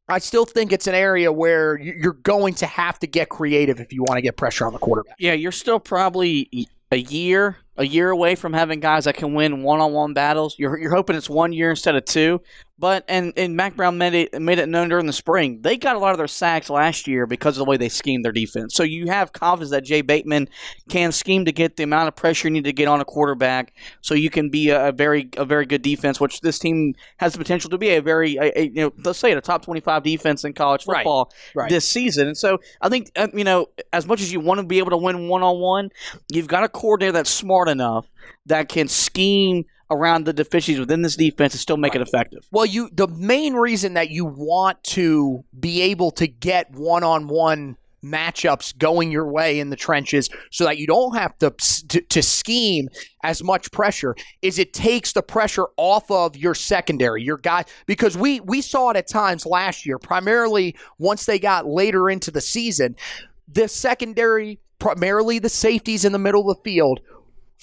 I 0.08 0.18
still 0.18 0.44
think 0.44 0.72
it's 0.72 0.86
an 0.86 0.94
area 0.94 1.32
where 1.32 1.78
you're 1.78 2.12
going 2.12 2.54
to 2.54 2.66
have 2.66 2.98
to 3.00 3.06
get 3.06 3.28
creative 3.28 3.80
if 3.80 3.92
you 3.92 4.02
want 4.02 4.18
to 4.18 4.22
get 4.22 4.36
pressure 4.36 4.64
on 4.66 4.72
the 4.72 4.78
quarterback. 4.78 5.16
Yeah, 5.18 5.32
you're 5.32 5.52
still 5.52 5.80
probably 5.80 6.68
a 6.92 6.98
year, 6.98 7.56
a 7.76 7.84
year 7.86 8.10
away 8.10 8.34
from 8.34 8.52
having 8.52 8.80
guys 8.80 9.04
that 9.04 9.16
can 9.16 9.34
win 9.34 9.62
one-on-one 9.62 10.14
battles. 10.14 10.56
You're, 10.58 10.78
you're 10.78 10.94
hoping 10.94 11.16
it's 11.16 11.30
one 11.30 11.52
year 11.52 11.70
instead 11.70 11.96
of 11.96 12.04
two. 12.04 12.40
But 12.78 13.06
and 13.08 13.32
and 13.38 13.56
Mack 13.56 13.74
Brown 13.74 13.96
made 13.96 14.12
it 14.12 14.38
made 14.42 14.58
it 14.58 14.68
known 14.68 14.90
during 14.90 15.06
the 15.06 15.12
spring 15.14 15.62
they 15.62 15.78
got 15.78 15.96
a 15.96 15.98
lot 15.98 16.10
of 16.10 16.18
their 16.18 16.26
sacks 16.26 16.68
last 16.68 17.06
year 17.08 17.26
because 17.26 17.56
of 17.56 17.60
the 17.60 17.64
way 17.64 17.78
they 17.78 17.88
schemed 17.88 18.22
their 18.22 18.32
defense. 18.32 18.74
So 18.74 18.82
you 18.82 19.06
have 19.06 19.32
confidence 19.32 19.70
that 19.70 19.82
Jay 19.82 20.02
Bateman 20.02 20.50
can 20.90 21.10
scheme 21.10 21.46
to 21.46 21.52
get 21.52 21.76
the 21.76 21.84
amount 21.84 22.08
of 22.08 22.16
pressure 22.16 22.48
you 22.48 22.52
need 22.52 22.64
to 22.64 22.74
get 22.74 22.86
on 22.86 23.00
a 23.00 23.04
quarterback, 23.06 23.72
so 24.02 24.12
you 24.14 24.28
can 24.28 24.50
be 24.50 24.68
a, 24.68 24.88
a 24.88 24.92
very 24.92 25.26
a 25.38 25.46
very 25.46 25.64
good 25.64 25.80
defense, 25.80 26.20
which 26.20 26.42
this 26.42 26.58
team 26.58 26.94
has 27.16 27.32
the 27.32 27.38
potential 27.38 27.70
to 27.70 27.78
be 27.78 27.88
a 27.94 28.02
very 28.02 28.36
a, 28.36 28.52
a, 28.60 28.64
you 28.66 28.82
know 28.82 28.92
let's 29.06 29.18
say 29.18 29.32
a 29.32 29.40
top 29.40 29.64
twenty 29.64 29.80
five 29.80 30.02
defense 30.02 30.44
in 30.44 30.52
college 30.52 30.84
football 30.84 31.32
Right. 31.54 31.62
Right. 31.62 31.70
this 31.70 31.88
season. 31.88 32.26
And 32.26 32.36
so 32.36 32.58
I 32.82 32.90
think 32.90 33.10
uh, 33.16 33.28
you 33.32 33.44
know 33.44 33.68
as 33.94 34.06
much 34.06 34.20
as 34.20 34.30
you 34.30 34.40
want 34.40 34.60
to 34.60 34.66
be 34.66 34.80
able 34.80 34.90
to 34.90 34.98
win 34.98 35.28
one 35.28 35.42
on 35.42 35.58
one, 35.60 35.88
you've 36.30 36.46
got 36.48 36.62
a 36.62 36.68
coordinator 36.68 37.12
that's 37.12 37.30
smart 37.30 37.65
enough 37.68 38.06
that 38.46 38.68
can 38.68 38.88
scheme 38.88 39.64
around 39.90 40.24
the 40.24 40.32
deficiencies 40.32 40.80
within 40.80 41.02
this 41.02 41.16
defense 41.16 41.54
and 41.54 41.60
still 41.60 41.76
make 41.76 41.94
it 41.94 42.02
effective. 42.02 42.46
Well, 42.50 42.66
you 42.66 42.88
the 42.92 43.08
main 43.08 43.54
reason 43.54 43.94
that 43.94 44.10
you 44.10 44.24
want 44.24 44.82
to 44.84 45.44
be 45.58 45.82
able 45.82 46.10
to 46.12 46.26
get 46.26 46.72
one-on-one 46.72 47.76
matchups 48.06 48.76
going 48.78 49.10
your 49.10 49.30
way 49.30 49.58
in 49.58 49.70
the 49.70 49.76
trenches 49.76 50.28
so 50.50 50.64
that 50.64 50.78
you 50.78 50.86
don't 50.86 51.16
have 51.16 51.36
to, 51.38 51.50
to 51.88 52.00
to 52.02 52.22
scheme 52.22 52.88
as 53.24 53.42
much 53.42 53.70
pressure 53.72 54.14
is 54.42 54.58
it 54.58 54.72
takes 54.72 55.12
the 55.12 55.22
pressure 55.22 55.66
off 55.76 56.10
of 56.10 56.36
your 56.36 56.54
secondary 56.54 57.22
your 57.22 57.38
guy 57.38 57.64
because 57.86 58.16
we 58.16 58.38
we 58.40 58.60
saw 58.60 58.90
it 58.90 58.96
at 58.96 59.08
times 59.08 59.44
last 59.44 59.84
year 59.84 59.98
primarily 59.98 60.76
once 60.98 61.26
they 61.26 61.38
got 61.38 61.66
later 61.66 62.08
into 62.08 62.30
the 62.30 62.40
season 62.40 62.94
the 63.48 63.66
secondary 63.66 64.60
primarily 64.78 65.38
the 65.38 65.48
safeties 65.48 66.04
in 66.04 66.12
the 66.12 66.18
middle 66.18 66.48
of 66.48 66.56
the 66.56 66.62
field 66.62 67.00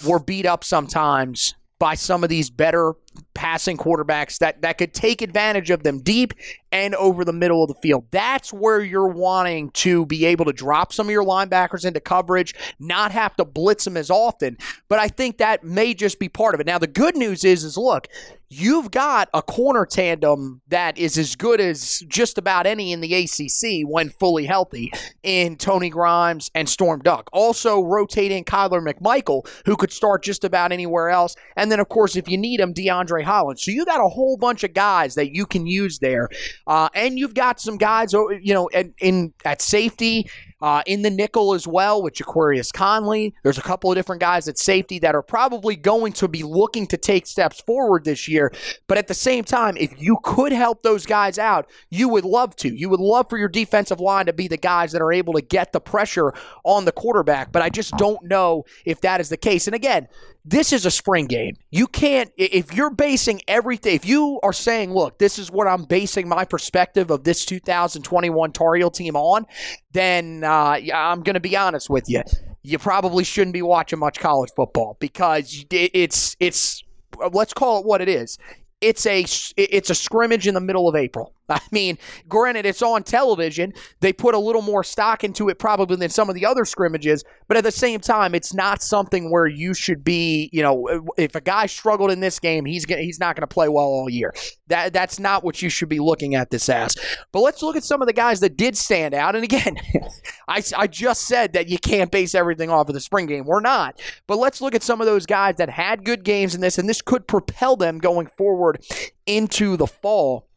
were 0.06 0.20
beat 0.20 0.46
up 0.46 0.64
sometimes 0.64 1.56
by 1.80 1.96
some 1.96 2.24
of 2.24 2.30
these 2.30 2.50
better 2.50 2.94
passing 3.34 3.78
quarterbacks 3.78 4.38
that, 4.40 4.62
that 4.62 4.78
could 4.78 4.94
take 4.94 5.22
advantage 5.22 5.70
of 5.70 5.84
them 5.84 6.02
deep 6.02 6.34
and 6.72 6.96
over 6.96 7.24
the 7.24 7.34
middle 7.34 7.64
of 7.64 7.68
the 7.68 7.80
field. 7.82 8.06
That's 8.12 8.52
where 8.52 8.82
you're 8.82 9.08
wanting 9.08 9.70
to 9.72 10.06
be 10.06 10.26
able 10.26 10.46
to 10.46 10.54
drop 10.54 10.92
some 10.92 11.08
of 11.08 11.12
your 11.12 11.24
linebackers 11.24 11.86
into 11.86 12.00
coverage, 12.00 12.56
not 12.80 13.12
have 13.12 13.36
to 13.36 13.46
blitz 13.46 13.86
them 13.86 13.96
as 13.96 14.10
often. 14.10 14.58
But 14.90 15.00
I 15.00 15.08
think 15.08 15.38
that 15.38 15.64
may 15.64 15.94
just 15.94 16.20
be 16.20 16.30
part 16.30 16.56
of 16.56 16.62
it. 16.62 16.68
Now 16.68 16.80
the 16.80 16.88
good 16.88 17.16
news 17.16 17.44
is 17.44 17.64
is 17.64 17.78
look, 17.78 18.08
you've 18.50 18.92
got 18.92 19.30
a 19.34 19.42
corner 19.42 19.86
tandem 19.86 20.62
that 20.68 20.98
is 20.98 21.18
as 21.18 21.36
good 21.36 21.60
as 21.60 22.04
just 22.08 22.38
about 22.38 22.66
any 22.66 22.92
in 22.92 23.02
the 23.02 23.14
ACC 23.14 23.88
when 23.88 24.10
fully 24.10 24.46
healthy 24.46 24.92
in 25.24 25.56
Tony 25.56 25.90
Grimes 25.90 26.52
and 26.54 26.68
Storm 26.68 27.02
Duck. 27.02 27.30
Also 27.34 27.82
rotating 27.82 28.44
Kyler 28.44 28.84
McMichael, 28.84 29.48
who 29.66 29.76
could 29.76 29.92
start 29.92 30.24
just 30.24 30.44
about 30.44 30.72
anywhere 30.72 31.10
else. 31.10 31.36
And 31.56 31.72
then, 31.72 31.80
of 31.80 31.90
course, 31.90 32.16
if 32.16 32.28
you 32.28 32.38
need 32.38 32.60
him, 32.60 32.74
DeAndre 33.04 33.24
Holland. 33.24 33.60
So 33.60 33.72
you 33.72 33.86
got 33.86 34.00
a 34.00 34.10
whole 34.10 34.38
bunch 34.38 34.64
of 34.64 34.74
guys 34.74 35.16
that 35.16 35.34
you 35.34 35.46
can 35.46 35.66
use 35.66 36.00
there. 36.00 36.30
Uh, 36.68 36.90
and 36.94 37.18
you've 37.18 37.34
got 37.34 37.60
some 37.60 37.78
guys, 37.78 38.14
oh, 38.14 38.30
you 38.30 38.54
know, 38.54 38.68
in, 38.68 38.94
in 39.00 39.34
at 39.46 39.62
safety. 39.62 40.30
Uh, 40.62 40.82
in 40.86 41.02
the 41.02 41.10
nickel 41.10 41.54
as 41.54 41.68
well 41.68 42.02
with 42.02 42.14
Jaquarius 42.14 42.72
Conley. 42.72 43.36
There's 43.44 43.58
a 43.58 43.62
couple 43.62 43.92
of 43.92 43.98
different 43.98 44.22
guys 44.22 44.48
at 44.48 44.58
safety 44.58 44.98
that 45.00 45.14
are 45.14 45.22
probably 45.22 45.76
going 45.76 46.14
to 46.14 46.30
be 46.30 46.42
looking 46.42 46.88
to 46.88 46.96
take 46.96 47.28
steps 47.28 47.60
forward 47.60 48.06
this 48.06 48.30
year. 48.30 48.50
But 48.88 48.98
at 48.98 49.10
the 49.10 49.14
same 49.14 49.44
time, 49.44 49.76
if 49.76 50.02
you 50.02 50.20
could 50.24 50.54
help 50.54 50.82
those 50.82 51.06
guys 51.06 51.38
out, 51.38 51.70
you 51.90 52.08
would 52.08 52.24
love 52.24 52.56
to. 52.58 52.74
You 52.74 52.88
would 52.88 53.02
love 53.02 53.28
for 53.30 53.38
your 53.38 53.50
defensive 53.50 54.00
line 54.00 54.28
to 54.28 54.32
be 54.32 54.48
the 54.48 54.56
guys 54.56 54.94
that 54.94 55.02
are 55.02 55.12
able 55.12 55.34
to 55.34 55.42
get 55.42 55.74
the 55.74 55.82
pressure 55.82 56.34
on 56.64 56.86
the 56.86 56.94
quarterback. 56.94 57.52
But 57.52 57.62
I 57.62 57.68
just 57.68 57.98
don't 57.98 58.24
know 58.24 58.64
if 58.86 59.02
that 59.02 59.20
is 59.20 59.28
the 59.28 59.36
case. 59.36 59.68
And 59.68 59.76
again, 59.76 60.08
this 60.46 60.74
is 60.74 60.86
a 60.86 60.92
spring 60.92 61.26
game. 61.26 61.56
You 61.72 61.88
can't, 61.88 62.32
if 62.38 62.74
you're 62.74 62.90
basing 62.90 63.42
everything, 63.48 63.96
if 63.96 64.06
you 64.06 64.40
are 64.44 64.52
saying, 64.52 64.94
look, 64.94 65.18
this 65.18 65.40
is 65.40 65.50
what 65.50 65.68
I'm 65.68 65.86
basing 65.86 66.28
my 66.28 66.44
perspective 66.44 67.12
of 67.12 67.24
this 67.24 67.46
2021 67.46 68.52
Tar 68.52 68.76
Heel 68.76 68.92
team 68.92 69.16
on, 69.16 69.46
then 69.92 70.44
uh, 70.44 70.80
I'm 70.94 71.24
going 71.24 71.36
to 71.36 71.40
be 71.40 71.56
honest 71.56 71.90
with 71.90 72.10
you. 72.10 72.24
You 72.62 72.78
probably 72.78 73.24
shouldn't 73.24 73.54
be 73.54 73.62
watching 73.62 74.00
much 74.00 74.20
college 74.20 74.52
football 74.56 74.98
because 75.00 75.66
it's, 75.70 76.36
it's, 76.40 76.84
let's 77.32 77.54
call 77.54 77.80
it 77.80 77.86
what 77.86 78.02
it 78.02 78.10
is. 78.10 78.38
It's 78.82 79.06
a, 79.06 79.22
it's 79.56 79.90
a 79.90 79.96
scrimmage 79.96 80.46
in 80.46 80.56
the 80.56 80.62
middle 80.62 80.90
of 80.90 80.96
April. 80.96 81.34
I 81.50 81.60
mean, 81.72 81.98
granted, 82.28 82.66
it's 82.66 82.82
on 82.82 83.04
television. 83.04 83.74
They 84.00 84.14
put 84.14 84.36
a 84.36 84.40
little 84.40 84.62
more 84.62 84.84
stock 84.84 85.24
into 85.24 85.50
it 85.50 85.60
probably 85.60 85.98
than 85.98 86.10
some 86.10 86.30
of 86.30 86.36
the 86.36 86.46
other 86.46 86.66
scrimmages, 86.66 87.24
but 87.48 87.58
at 87.58 87.64
the 87.64 87.72
same 87.72 88.00
time, 88.00 88.34
it's 88.34 88.54
not 88.54 88.82
something 88.82 89.30
where 89.30 89.48
you 89.48 89.74
should 89.74 90.04
be. 90.04 90.50
You 90.54 90.64
know, 90.64 91.06
if 91.18 91.36
a 91.36 91.42
guy 91.42 91.66
struggled 91.66 92.12
in 92.12 92.20
this 92.20 92.40
game, 92.40 92.66
he's 92.66 92.86
gonna, 92.86 93.02
he's 93.02 93.20
not 93.20 93.36
going 93.36 93.42
to 93.42 93.54
play 93.54 93.68
well 93.68 93.86
all 93.86 94.10
year. 94.10 94.34
That 94.68 94.94
that's 94.94 95.20
not 95.20 95.44
what 95.44 95.62
you 95.62 95.70
should 95.70 95.90
be 95.90 96.00
looking 96.00 96.36
at 96.36 96.50
this 96.50 96.70
as. 96.70 96.96
But 97.32 97.42
let's 97.42 97.62
look 97.62 97.76
at 97.76 97.84
some 97.84 98.02
of 98.02 98.08
the 98.08 98.14
guys 98.14 98.40
that 98.40 98.58
did 98.58 98.78
stand 98.78 99.14
out. 99.14 99.36
And 99.36 99.44
again, 99.44 99.78
I 100.48 100.64
I 100.78 100.88
just 100.88 101.28
said 101.28 101.54
that 101.54 101.68
you 101.68 101.78
can't 101.78 102.12
base 102.12 102.34
everything 102.34 102.70
off 102.70 102.88
of 102.88 102.94
the 102.94 103.02
spring 103.02 103.26
game. 103.26 103.46
We're 103.46 103.60
not. 103.60 104.02
But 104.28 104.38
let's 104.38 104.62
look 104.62 104.76
at 104.76 104.84
some 104.84 105.02
of 105.02 105.08
those 105.08 105.26
guys 105.26 105.56
that 105.58 105.70
had 105.70 106.06
good 106.06 106.24
games 106.24 106.56
in 106.56 106.62
this, 106.62 106.78
and 106.78 106.88
this 106.88 107.02
could 107.02 107.28
propel 107.28 107.76
them 107.76 108.00
going 108.00 108.28
forward 108.38 108.84
into 109.26 109.78
the 109.78 109.88
fall 109.88 110.48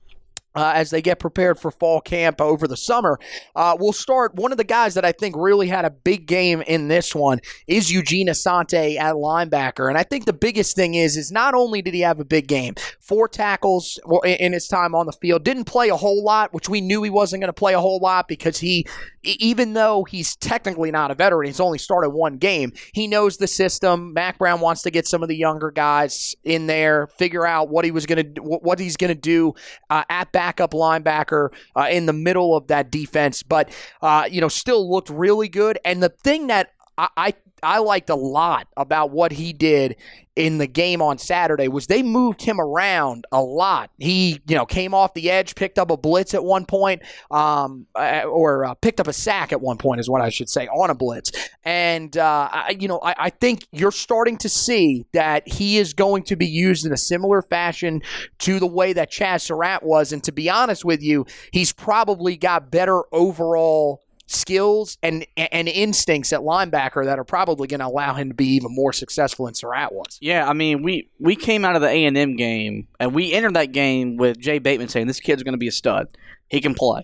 uh, 0.56 0.72
as 0.74 0.90
they 0.90 1.02
get 1.02 1.20
prepared 1.20 1.58
for 1.58 1.70
fall 1.70 2.00
camp 2.00 2.40
over 2.40 2.66
the 2.66 2.76
summer. 2.76 3.18
Uh, 3.54 3.76
we'll 3.78 3.92
start. 3.92 4.34
One 4.34 4.52
of 4.52 4.58
the 4.58 4.64
guys 4.64 4.94
that 4.94 5.04
I 5.04 5.12
think 5.12 5.36
really 5.36 5.68
had 5.68 5.84
a 5.84 5.90
big 5.90 6.26
game 6.26 6.62
in 6.62 6.88
this 6.88 7.14
one 7.14 7.40
is 7.66 7.92
Eugene 7.92 8.28
Asante 8.28 8.96
at 8.96 9.14
linebacker, 9.14 9.88
and 9.88 9.98
I 9.98 10.02
think 10.02 10.24
the 10.24 10.32
biggest 10.32 10.74
thing 10.74 10.94
is 10.94 11.16
is 11.16 11.30
not 11.30 11.54
only 11.54 11.82
did 11.82 11.94
he 11.94 12.00
have 12.00 12.18
a 12.18 12.24
big 12.24 12.48
game, 12.48 12.74
four 13.06 13.28
tackles 13.28 14.00
in 14.24 14.52
his 14.52 14.66
time 14.66 14.94
on 14.94 15.06
the 15.06 15.12
field, 15.12 15.44
didn't 15.44 15.64
play 15.64 15.88
a 15.88 15.96
whole 15.96 16.24
lot, 16.24 16.52
which 16.52 16.68
we 16.68 16.80
knew 16.80 17.02
he 17.02 17.10
wasn't 17.10 17.40
going 17.40 17.48
to 17.48 17.52
play 17.52 17.74
a 17.74 17.80
whole 17.80 17.98
lot 17.98 18.26
because 18.26 18.58
he, 18.58 18.86
even 19.22 19.74
though 19.74 20.04
he's 20.04 20.34
technically 20.36 20.90
not 20.90 21.10
a 21.10 21.14
veteran, 21.14 21.46
he's 21.46 21.60
only 21.60 21.78
started 21.78 22.10
one 22.10 22.36
game. 22.36 22.72
He 22.92 23.06
knows 23.06 23.36
the 23.36 23.46
system. 23.46 24.12
Mack 24.12 24.38
Brown 24.38 24.60
wants 24.60 24.82
to 24.82 24.90
get 24.90 25.06
some 25.06 25.22
of 25.22 25.28
the 25.28 25.36
younger 25.36 25.70
guys 25.70 26.34
in 26.44 26.66
there, 26.66 27.06
figure 27.06 27.46
out 27.46 27.68
what 27.68 27.84
he 27.84 27.90
was 27.90 28.06
going 28.06 28.34
to 28.34 28.42
what 28.42 28.78
he's 28.78 28.96
going 28.96 29.14
to 29.14 29.20
do 29.20 29.54
uh, 29.90 30.04
at 30.08 30.32
backup 30.32 30.72
linebacker 30.72 31.50
uh, 31.76 31.86
in 31.90 32.06
the 32.06 32.12
middle 32.12 32.56
of 32.56 32.66
that 32.68 32.90
defense, 32.90 33.42
but 33.42 33.70
uh, 34.02 34.28
you 34.30 34.40
know 34.40 34.48
still 34.48 34.90
looked 34.90 35.10
really 35.10 35.48
good. 35.48 35.78
And 35.84 36.02
the 36.02 36.08
thing 36.08 36.48
that 36.48 36.72
I, 36.98 37.08
I 37.16 37.34
I 37.62 37.78
liked 37.78 38.10
a 38.10 38.14
lot 38.14 38.68
about 38.76 39.10
what 39.10 39.32
he 39.32 39.52
did 39.52 39.96
in 40.36 40.58
the 40.58 40.66
game 40.66 41.00
on 41.00 41.16
Saturday 41.16 41.66
was 41.66 41.86
they 41.86 42.02
moved 42.02 42.42
him 42.42 42.60
around 42.60 43.26
a 43.32 43.42
lot. 43.42 43.90
He, 43.98 44.40
you 44.46 44.54
know, 44.54 44.66
came 44.66 44.92
off 44.92 45.14
the 45.14 45.30
edge, 45.30 45.54
picked 45.54 45.78
up 45.78 45.90
a 45.90 45.96
blitz 45.96 46.34
at 46.34 46.44
one 46.44 46.66
point, 46.66 47.02
um, 47.30 47.86
uh, 47.94 48.24
or 48.24 48.66
uh, 48.66 48.74
picked 48.74 49.00
up 49.00 49.08
a 49.08 49.14
sack 49.14 49.52
at 49.52 49.62
one 49.62 49.78
point, 49.78 49.98
is 49.98 50.10
what 50.10 50.20
I 50.20 50.28
should 50.28 50.50
say, 50.50 50.68
on 50.68 50.90
a 50.90 50.94
blitz. 50.94 51.32
And, 51.64 52.14
uh, 52.16 52.48
I, 52.52 52.76
you 52.78 52.86
know, 52.86 53.00
I, 53.02 53.14
I 53.18 53.30
think 53.30 53.66
you're 53.72 53.90
starting 53.90 54.36
to 54.38 54.48
see 54.50 55.06
that 55.14 55.48
he 55.48 55.78
is 55.78 55.94
going 55.94 56.24
to 56.24 56.36
be 56.36 56.46
used 56.46 56.84
in 56.84 56.92
a 56.92 56.98
similar 56.98 57.40
fashion 57.40 58.02
to 58.40 58.60
the 58.60 58.66
way 58.66 58.92
that 58.92 59.10
Chazz 59.10 59.40
Surratt 59.40 59.82
was. 59.82 60.12
And 60.12 60.22
to 60.24 60.32
be 60.32 60.50
honest 60.50 60.84
with 60.84 61.02
you, 61.02 61.24
he's 61.50 61.72
probably 61.72 62.36
got 62.36 62.70
better 62.70 63.02
overall 63.10 64.02
skills 64.26 64.98
and 65.02 65.24
and 65.36 65.68
instincts 65.68 66.32
at 66.32 66.40
linebacker 66.40 67.04
that 67.04 67.18
are 67.18 67.24
probably 67.24 67.68
going 67.68 67.80
to 67.80 67.86
allow 67.86 68.14
him 68.14 68.28
to 68.28 68.34
be 68.34 68.46
even 68.56 68.74
more 68.74 68.92
successful 68.92 69.46
than 69.46 69.54
Surratt 69.54 69.92
was. 69.92 70.18
Yeah, 70.20 70.48
I 70.48 70.52
mean, 70.52 70.82
we 70.82 71.08
we 71.18 71.36
came 71.36 71.64
out 71.64 71.76
of 71.76 71.82
the 71.82 71.88
A 71.88 72.04
and 72.04 72.16
M 72.16 72.36
game 72.36 72.88
and 72.98 73.14
we 73.14 73.32
entered 73.32 73.54
that 73.54 73.72
game 73.72 74.16
with 74.16 74.38
Jay 74.38 74.58
Bateman 74.58 74.88
saying 74.88 75.06
this 75.06 75.20
kid's 75.20 75.42
going 75.42 75.54
to 75.54 75.58
be 75.58 75.68
a 75.68 75.72
stud. 75.72 76.08
He 76.48 76.60
can 76.60 76.74
play. 76.74 77.02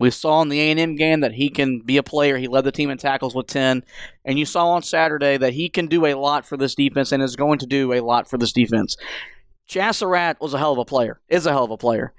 We 0.00 0.10
saw 0.10 0.42
in 0.42 0.48
the 0.48 0.60
A 0.60 0.70
and 0.70 0.80
M 0.80 0.96
game 0.96 1.20
that 1.20 1.32
he 1.32 1.48
can 1.48 1.80
be 1.80 1.98
a 1.98 2.02
player. 2.02 2.36
He 2.36 2.48
led 2.48 2.64
the 2.64 2.72
team 2.72 2.90
in 2.90 2.98
tackles 2.98 3.34
with 3.34 3.46
ten, 3.46 3.84
and 4.24 4.38
you 4.38 4.44
saw 4.44 4.70
on 4.70 4.82
Saturday 4.82 5.36
that 5.36 5.52
he 5.52 5.68
can 5.68 5.86
do 5.86 6.06
a 6.06 6.14
lot 6.14 6.44
for 6.44 6.56
this 6.56 6.74
defense 6.74 7.12
and 7.12 7.22
is 7.22 7.36
going 7.36 7.58
to 7.60 7.66
do 7.66 7.92
a 7.92 8.00
lot 8.00 8.28
for 8.28 8.38
this 8.38 8.52
defense. 8.52 8.96
Surratt 9.68 10.40
was 10.40 10.52
a 10.52 10.58
hell 10.58 10.72
of 10.72 10.78
a 10.78 10.84
player. 10.84 11.20
Is 11.28 11.46
a 11.46 11.52
hell 11.52 11.64
of 11.64 11.70
a 11.70 11.76
player. 11.76 12.12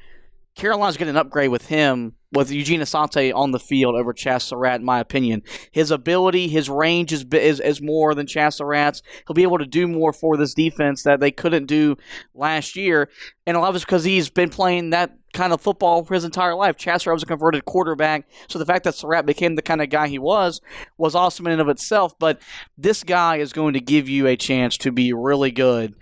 Carolina's 0.56 0.98
getting 0.98 1.12
an 1.12 1.18
upgrade 1.18 1.52
with 1.52 1.68
him 1.68 2.14
with 2.36 2.51
Eugene 2.51 2.82
Asante 2.82 3.34
on 3.34 3.51
the 3.51 3.60
field 3.60 3.96
over 3.96 4.13
Chazz 4.13 4.44
Surratt, 4.44 4.82
in 4.82 4.86
my 4.86 5.00
opinion. 5.00 5.42
His 5.72 5.89
ability, 5.89 6.48
his 6.48 6.70
range 6.70 7.13
is, 7.13 7.25
is, 7.32 7.60
is 7.60 7.82
more 7.82 8.13
than 8.13 8.27
Chazz 8.27 8.56
Surratt's. 8.56 9.01
He'll 9.25 9.34
be 9.34 9.44
able 9.44 9.58
to 9.60 9.65
do 9.65 9.88
more 9.88 10.13
for 10.13 10.38
this 10.38 10.54
defense 10.54 11.04
that 11.04 11.20
they 11.20 11.32
couldn't 11.32 11.65
do 11.65 11.96
last 12.34 12.75
year. 12.75 13.10
And 13.48 13.56
a 13.56 13.60
lot 13.60 13.70
of 13.70 13.75
it's 13.75 13.86
because 13.86 14.04
he's 14.04 14.30
been 14.30 14.50
playing 14.50 14.92
that 14.92 15.12
kind 15.34 15.54
of 15.54 15.62
football 15.62 16.04
for 16.04 16.13
his 16.13 16.24
entire 16.24 16.56
life. 16.56 16.77
Chazz 16.77 17.01
Surratt 17.01 17.15
was 17.15 17.24
a 17.24 17.27
converted 17.27 17.65
quarterback. 17.65 18.27
So 18.48 18.60
the 18.60 18.65
fact 18.65 18.84
that 18.84 18.96
Surratt 18.96 19.25
became 19.25 19.56
the 19.56 19.62
kind 19.62 19.82
of 19.82 19.89
guy 19.89 20.08
he 20.08 20.20
was 20.20 20.62
was 20.98 21.15
awesome 21.15 21.48
in 21.48 21.54
and 21.54 21.62
of 21.62 21.70
itself. 21.70 22.18
But 22.20 22.42
this 22.77 23.04
guy 23.04 23.38
is 23.38 23.54
going 23.54 23.74
to 23.74 23.80
give 23.80 24.10
you 24.10 24.27
a 24.27 24.36
chance 24.36 24.77
to 24.80 24.92
be 24.92 25.13
really 25.13 25.51
good 25.51 25.96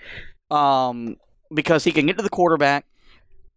um, 0.50 1.18
because 1.54 1.84
he 1.84 1.92
can 1.92 2.06
get 2.06 2.18
to 2.18 2.24
the 2.24 2.30
quarterback. 2.30 2.86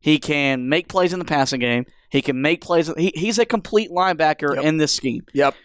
He 0.06 0.20
can 0.20 0.68
make 0.68 0.86
plays 0.86 1.12
in 1.12 1.18
the 1.18 1.24
passing 1.24 1.58
game. 1.58 1.84
He 2.10 2.22
can 2.22 2.40
make 2.40 2.60
plays. 2.60 2.88
He, 2.96 3.10
he's 3.16 3.40
a 3.40 3.44
complete 3.44 3.90
linebacker 3.90 4.54
Yep. 4.54 4.64
in 4.64 4.76
this 4.76 4.94
scheme. 4.94 5.26
Yep. 5.34 5.56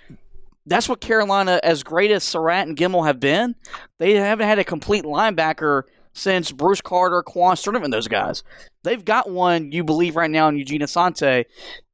That's 0.66 0.90
what 0.90 1.00
Carolina, 1.00 1.60
as 1.62 1.84
great 1.84 2.10
as 2.10 2.24
Surratt 2.24 2.68
and 2.68 2.76
Gemmel 2.76 3.06
have 3.06 3.20
been, 3.20 3.54
they 4.00 4.16
haven't 4.16 4.48
had 4.48 4.58
a 4.58 4.64
complete 4.64 5.04
linebacker 5.04 5.84
since 6.14 6.52
Bruce 6.52 6.82
Carter, 6.82 7.24
Quan 7.24 7.56
Sturdivant, 7.56 7.92
those 7.92 8.08
guys. 8.08 8.44
They've 8.84 9.04
got 9.04 9.30
one, 9.30 9.72
you 9.72 9.84
believe, 9.84 10.16
right 10.16 10.32
now 10.32 10.48
in 10.48 10.58
Eugene 10.58 10.82
Asante, 10.82 11.46